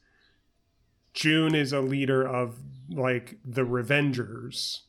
June 1.13 1.55
is 1.55 1.71
a 1.73 1.81
leader 1.81 2.25
of 2.27 2.57
like 2.89 3.37
the 3.45 3.61
Revengers 3.63 4.81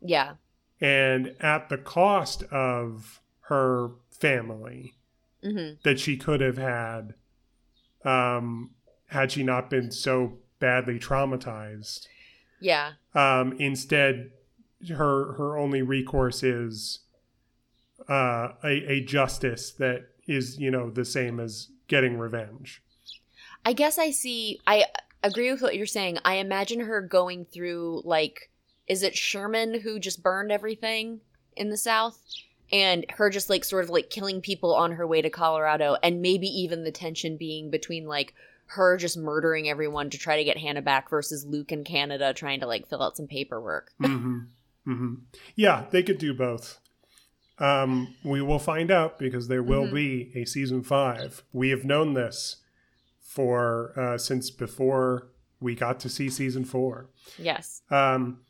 Yeah. 0.00 0.34
and 0.80 1.34
at 1.40 1.68
the 1.68 1.78
cost 1.78 2.42
of 2.44 3.20
her 3.42 3.90
family 4.10 4.94
hmm 5.42 5.72
that 5.84 6.00
she 6.00 6.16
could 6.16 6.40
have 6.40 6.58
had 6.58 7.14
um, 8.04 8.70
had 9.08 9.30
she 9.32 9.42
not 9.42 9.68
been 9.70 9.90
so 9.90 10.38
badly 10.58 10.98
traumatized. 10.98 12.06
Yeah. 12.60 12.92
Um, 13.14 13.52
instead, 13.58 14.30
her 14.88 15.32
her 15.34 15.58
only 15.58 15.82
recourse 15.82 16.42
is 16.42 17.00
uh, 18.08 18.52
a, 18.64 18.92
a 18.92 19.00
justice 19.04 19.70
that 19.72 20.08
is 20.26 20.58
you 20.58 20.70
know 20.70 20.90
the 20.90 21.04
same 21.04 21.38
as 21.40 21.68
getting 21.88 22.18
revenge. 22.18 22.82
I 23.64 23.72
guess 23.72 23.98
I 23.98 24.10
see. 24.10 24.60
I 24.66 24.84
agree 25.22 25.50
with 25.52 25.62
what 25.62 25.76
you're 25.76 25.86
saying. 25.86 26.18
I 26.24 26.34
imagine 26.36 26.80
her 26.80 27.00
going 27.00 27.44
through 27.44 28.02
like, 28.04 28.50
is 28.86 29.02
it 29.02 29.16
Sherman 29.16 29.80
who 29.80 29.98
just 29.98 30.22
burned 30.22 30.52
everything 30.52 31.20
in 31.56 31.70
the 31.70 31.76
South, 31.76 32.20
and 32.72 33.06
her 33.10 33.30
just 33.30 33.48
like 33.50 33.64
sort 33.64 33.84
of 33.84 33.90
like 33.90 34.10
killing 34.10 34.40
people 34.40 34.74
on 34.74 34.92
her 34.92 35.06
way 35.06 35.22
to 35.22 35.30
Colorado, 35.30 35.96
and 36.02 36.22
maybe 36.22 36.46
even 36.46 36.84
the 36.84 36.90
tension 36.92 37.36
being 37.36 37.70
between 37.70 38.06
like 38.06 38.34
her 38.70 38.96
just 38.96 39.16
murdering 39.16 39.68
everyone 39.68 40.10
to 40.10 40.18
try 40.18 40.36
to 40.36 40.44
get 40.44 40.58
Hannah 40.58 40.82
back 40.82 41.08
versus 41.08 41.46
Luke 41.46 41.70
in 41.70 41.84
Canada 41.84 42.32
trying 42.34 42.60
to 42.60 42.66
like 42.66 42.88
fill 42.88 43.02
out 43.02 43.16
some 43.16 43.28
paperwork. 43.28 43.92
hmm 44.00 44.38
hmm 44.84 45.14
Yeah, 45.54 45.86
they 45.90 46.02
could 46.02 46.18
do 46.18 46.34
both. 46.34 46.78
Um, 47.58 48.14
we 48.22 48.42
will 48.42 48.58
find 48.58 48.90
out 48.90 49.18
because 49.18 49.48
there 49.48 49.62
will 49.62 49.86
Mhm. 49.86 49.94
be 49.94 50.32
a 50.34 50.44
season 50.44 50.82
five. 50.82 51.42
We 51.52 51.70
have 51.70 51.84
known 51.84 52.12
this 52.14 52.56
for 53.36 53.92
uh, 53.98 54.16
since 54.16 54.50
before 54.50 55.28
we 55.60 55.74
got 55.74 56.00
to 56.00 56.08
see 56.08 56.30
season 56.30 56.64
four. 56.64 57.10
Yes. 57.38 57.82
Um, 57.90 58.40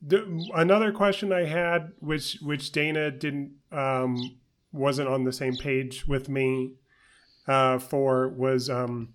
the, 0.00 0.50
another 0.54 0.92
question 0.92 1.32
I 1.32 1.44
had, 1.44 1.92
which 1.98 2.38
which 2.40 2.70
Dana 2.72 3.10
didn't 3.10 3.52
um, 3.72 4.36
wasn't 4.72 5.08
on 5.08 5.24
the 5.24 5.32
same 5.32 5.56
page 5.56 6.06
with 6.06 6.28
me 6.28 6.74
uh, 7.48 7.78
for, 7.78 8.28
was 8.28 8.70
um, 8.70 9.14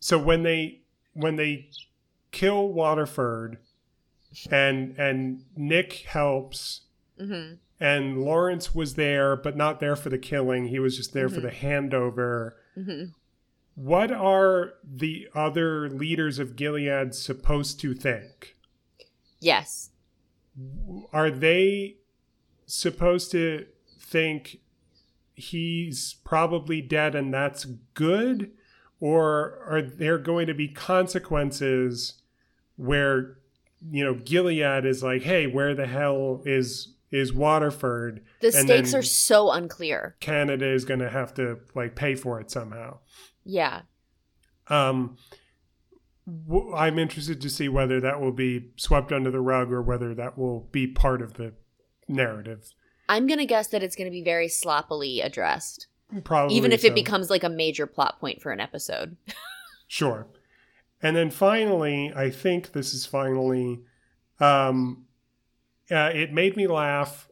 so 0.00 0.18
when 0.18 0.42
they 0.44 0.82
when 1.14 1.34
they 1.36 1.68
kill 2.30 2.68
Waterford 2.68 3.58
and 4.50 4.96
and 4.98 5.42
Nick 5.56 5.92
helps 6.06 6.82
hmm 7.18 7.54
and 7.80 8.18
Lawrence 8.22 8.74
was 8.74 8.94
there 8.94 9.36
but 9.36 9.56
not 9.56 9.80
there 9.80 9.96
for 9.96 10.10
the 10.10 10.18
killing. 10.18 10.66
He 10.66 10.78
was 10.78 10.96
just 10.96 11.12
there 11.12 11.28
for 11.28 11.40
Mhm. 11.40 11.42
the 11.42 11.50
handover. 11.50 12.52
hmm 12.74 13.04
What 13.80 14.10
are 14.10 14.74
the 14.82 15.28
other 15.36 15.88
leaders 15.88 16.40
of 16.40 16.56
Gilead 16.56 17.14
supposed 17.14 17.78
to 17.80 17.94
think? 17.94 18.56
Yes. 19.40 19.90
are 21.12 21.30
they 21.30 21.98
supposed 22.66 23.30
to 23.30 23.66
think 24.00 24.58
he's 25.36 26.16
probably 26.24 26.82
dead 26.82 27.14
and 27.14 27.32
that's 27.32 27.66
good 27.94 28.50
or 28.98 29.62
are 29.64 29.80
there 29.80 30.18
going 30.18 30.48
to 30.48 30.54
be 30.54 30.66
consequences 30.66 32.14
where 32.74 33.38
you 33.92 34.04
know 34.04 34.14
Gilead 34.14 34.84
is 34.84 35.04
like 35.04 35.22
hey 35.22 35.46
where 35.46 35.76
the 35.76 35.86
hell 35.86 36.42
is 36.44 36.94
is 37.12 37.32
Waterford 37.32 38.24
The 38.40 38.50
stakes 38.50 38.92
are 38.92 39.02
so 39.02 39.52
unclear. 39.52 40.16
Canada 40.18 40.66
is 40.66 40.84
going 40.84 41.00
to 41.00 41.08
have 41.08 41.32
to 41.34 41.60
like 41.76 41.94
pay 41.94 42.16
for 42.16 42.40
it 42.40 42.50
somehow 42.50 42.98
Yeah. 43.48 43.80
um 44.68 45.16
w- 46.46 46.74
I'm 46.74 46.98
interested 46.98 47.40
to 47.40 47.48
see 47.48 47.68
whether 47.68 48.00
that 48.00 48.20
will 48.20 48.32
be 48.32 48.70
swept 48.76 49.10
under 49.10 49.30
the 49.30 49.40
rug 49.40 49.72
or 49.72 49.80
whether 49.80 50.14
that 50.14 50.36
will 50.36 50.68
be 50.70 50.86
part 50.86 51.22
of 51.22 51.34
the 51.34 51.54
narrative. 52.06 52.74
I'm 53.08 53.26
gonna 53.26 53.46
guess 53.46 53.68
that 53.68 53.82
it's 53.82 53.96
gonna 53.96 54.10
be 54.10 54.22
very 54.22 54.48
sloppily 54.48 55.22
addressed. 55.22 55.86
Probably, 56.24 56.56
even 56.56 56.72
if 56.72 56.84
it 56.84 56.94
becomes 56.94 57.30
like 57.30 57.44
a 57.44 57.48
major 57.48 57.86
plot 57.86 58.20
point 58.20 58.40
for 58.40 58.52
an 58.52 58.60
episode. 58.60 59.16
sure. 59.88 60.26
And 61.02 61.16
then 61.16 61.30
finally, 61.30 62.12
I 62.14 62.30
think 62.30 62.72
this 62.72 62.92
is 62.92 63.06
finally, 63.06 63.80
um, 64.40 65.04
uh, 65.90 66.10
it 66.12 66.32
made 66.32 66.56
me 66.56 66.66
laugh 66.66 67.28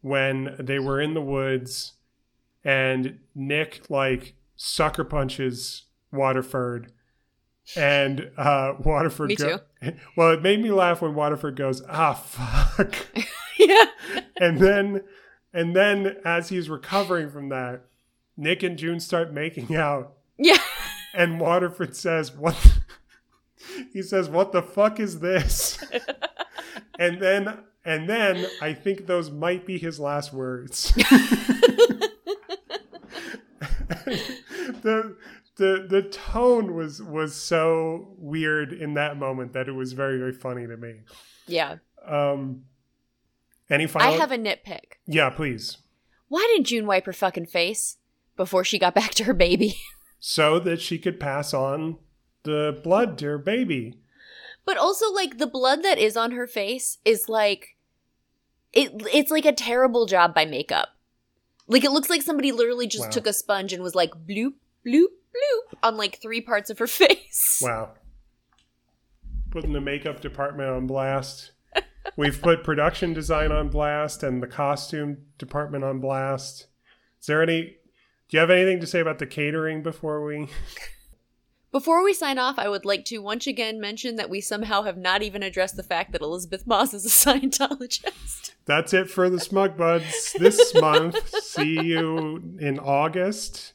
when 0.00 0.56
they 0.58 0.78
were 0.78 1.00
in 1.00 1.14
the 1.14 1.20
woods 1.20 1.92
and 2.64 3.18
Nick 3.34 3.90
like 3.90 4.34
sucker 4.56 5.04
punches 5.04 5.84
Waterford. 6.12 6.92
And 7.76 8.30
uh, 8.36 8.74
Waterford. 8.84 9.28
Me 9.30 9.36
too. 9.36 9.58
well, 10.16 10.30
it 10.32 10.42
made 10.42 10.62
me 10.62 10.70
laugh 10.70 11.02
when 11.02 11.14
Waterford 11.14 11.56
goes, 11.56 11.82
"Ah, 11.88 12.14
fuck," 12.14 12.94
yeah. 13.58 13.86
and 14.40 14.58
then, 14.58 15.02
and 15.52 15.74
then 15.74 16.16
as 16.24 16.48
he's 16.48 16.68
recovering 16.70 17.28
from 17.30 17.48
that, 17.48 17.82
Nick 18.36 18.62
and 18.62 18.78
June 18.78 19.00
start 19.00 19.32
making 19.32 19.74
out, 19.74 20.12
Yeah. 20.38 20.58
and 21.12 21.40
Waterford 21.40 21.96
says, 21.96 22.32
"What?" 22.32 22.78
he 23.92 24.00
says, 24.02 24.28
"What 24.28 24.52
the 24.52 24.62
fuck 24.62 25.00
is 25.00 25.18
this?" 25.18 25.82
and 27.00 27.20
then, 27.20 27.58
and 27.84 28.08
then 28.08 28.46
I 28.62 28.74
think 28.74 29.06
those 29.06 29.30
might 29.30 29.66
be 29.66 29.76
his 29.76 29.98
last 29.98 30.32
words. 30.32 30.92
The 34.86 35.16
the 35.56 35.86
the 35.88 36.02
tone 36.02 36.74
was 36.74 37.02
was 37.02 37.34
so 37.34 38.14
weird 38.18 38.72
in 38.72 38.94
that 38.94 39.16
moment 39.16 39.52
that 39.54 39.68
it 39.68 39.72
was 39.72 39.92
very 39.92 40.18
very 40.18 40.32
funny 40.32 40.66
to 40.66 40.76
me. 40.76 40.94
yeah. 41.46 41.76
Um, 42.06 42.64
any 43.68 43.86
final? 43.88 44.14
I 44.14 44.16
have 44.16 44.30
a 44.30 44.38
nitpick. 44.38 44.94
yeah, 45.06 45.28
please. 45.30 45.78
Why 46.28 46.46
didn't 46.52 46.66
June 46.68 46.86
wipe 46.86 47.06
her 47.06 47.12
fucking 47.12 47.46
face 47.46 47.96
before 48.36 48.62
she 48.64 48.78
got 48.78 48.94
back 49.00 49.12
to 49.14 49.24
her 49.24 49.34
baby? 49.34 49.76
So 50.20 50.58
that 50.60 50.80
she 50.80 50.98
could 50.98 51.18
pass 51.20 51.52
on 51.52 51.98
the 52.44 52.80
blood 52.82 53.18
to 53.18 53.26
her 53.26 53.38
baby. 53.38 53.98
But 54.64 54.76
also 54.76 55.12
like 55.12 55.38
the 55.38 55.46
blood 55.46 55.82
that 55.82 55.98
is 55.98 56.16
on 56.16 56.30
her 56.32 56.46
face 56.46 56.98
is 57.04 57.28
like 57.28 57.76
it 58.72 58.90
it's 59.14 59.30
like 59.30 59.44
a 59.46 59.52
terrible 59.52 60.06
job 60.06 60.34
by 60.34 60.44
makeup. 60.44 60.88
Like 61.68 61.84
it 61.84 61.90
looks 61.90 62.08
like 62.10 62.22
somebody 62.22 62.52
literally 62.52 62.86
just 62.86 63.06
Wow. 63.06 63.10
took 63.10 63.26
a 63.26 63.32
sponge 63.32 63.72
and 63.72 63.82
was 63.82 63.94
like 63.96 64.10
bloop 64.28 64.54
bloop 64.86 65.06
bloop 65.36 65.78
on 65.82 65.96
like 65.96 66.20
three 66.20 66.40
parts 66.40 66.70
of 66.70 66.78
her 66.78 66.86
face. 66.86 67.60
Wow. 67.62 67.94
Putting 69.50 69.72
the 69.72 69.80
makeup 69.80 70.20
department 70.20 70.70
on 70.70 70.86
blast. 70.86 71.52
We've 72.16 72.40
put 72.40 72.62
production 72.62 73.12
design 73.12 73.50
on 73.52 73.68
blast 73.68 74.22
and 74.22 74.42
the 74.42 74.46
costume 74.46 75.18
department 75.38 75.84
on 75.84 76.00
blast. 76.00 76.66
Is 77.20 77.26
there 77.26 77.42
any 77.42 77.76
do 78.28 78.36
you 78.36 78.40
have 78.40 78.50
anything 78.50 78.80
to 78.80 78.86
say 78.86 79.00
about 79.00 79.18
the 79.18 79.26
catering 79.26 79.82
before 79.82 80.24
we 80.24 80.48
Before 81.72 82.02
we 82.02 82.14
sign 82.14 82.38
off, 82.38 82.58
I 82.58 82.70
would 82.70 82.86
like 82.86 83.04
to 83.06 83.18
once 83.18 83.46
again 83.46 83.80
mention 83.80 84.16
that 84.16 84.30
we 84.30 84.40
somehow 84.40 84.82
have 84.82 84.96
not 84.96 85.22
even 85.22 85.42
addressed 85.42 85.76
the 85.76 85.82
fact 85.82 86.12
that 86.12 86.22
Elisabeth 86.22 86.66
Moss 86.66 86.94
is 86.94 87.04
a 87.04 87.08
Scientologist. 87.10 88.52
That's 88.64 88.94
it 88.94 89.10
for 89.10 89.28
the 89.28 89.38
Smug 89.38 89.76
Buds 89.76 90.32
this 90.38 90.74
month. 90.74 91.28
See 91.42 91.78
you 91.82 92.56
in 92.58 92.78
August. 92.78 93.74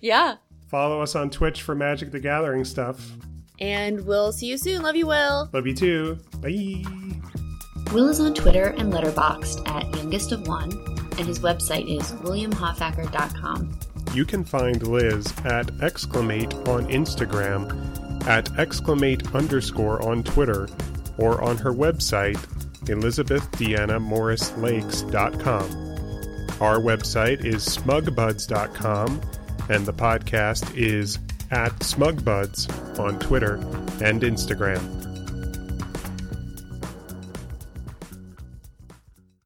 Yeah. 0.00 0.36
Follow 0.68 1.00
us 1.00 1.14
on 1.14 1.30
Twitch 1.30 1.62
for 1.62 1.74
Magic 1.74 2.10
the 2.10 2.20
Gathering 2.20 2.64
stuff. 2.64 3.12
And 3.60 4.04
we'll 4.06 4.32
see 4.32 4.46
you 4.46 4.58
soon. 4.58 4.82
Love 4.82 4.96
you, 4.96 5.06
Will. 5.06 5.48
Love 5.52 5.66
you 5.66 5.74
too. 5.74 6.18
Bye. 6.40 6.82
Will 7.92 8.08
is 8.08 8.18
on 8.18 8.34
Twitter 8.34 8.74
and 8.76 8.92
Letterboxd 8.92 9.68
at 9.68 9.96
youngest 9.96 10.32
of 10.32 10.48
one, 10.48 10.72
and 11.18 11.28
his 11.28 11.38
website 11.38 11.96
is 11.96 12.10
williamhoffacker.com. 12.22 13.78
You 14.12 14.24
can 14.24 14.44
find 14.44 14.84
Liz 14.86 15.32
at 15.44 15.70
exclamate 15.80 16.52
on 16.68 16.88
Instagram, 16.88 18.26
at 18.26 18.58
exclamate 18.58 19.32
underscore 19.34 20.02
on 20.08 20.24
Twitter, 20.24 20.68
or 21.18 21.40
on 21.42 21.56
her 21.58 21.72
website, 21.72 22.38
elizabethdeannamorrislakes.com. 22.86 25.80
Our 26.60 26.78
website 26.78 27.44
is 27.44 27.64
smugbuds.com, 27.64 29.20
and 29.68 29.86
the 29.86 29.92
podcast 29.92 30.76
is 30.76 31.18
at 31.50 31.72
smugbuds 31.80 32.68
on 32.98 33.18
Twitter 33.18 33.54
and 34.02 34.22
Instagram. 34.22 35.13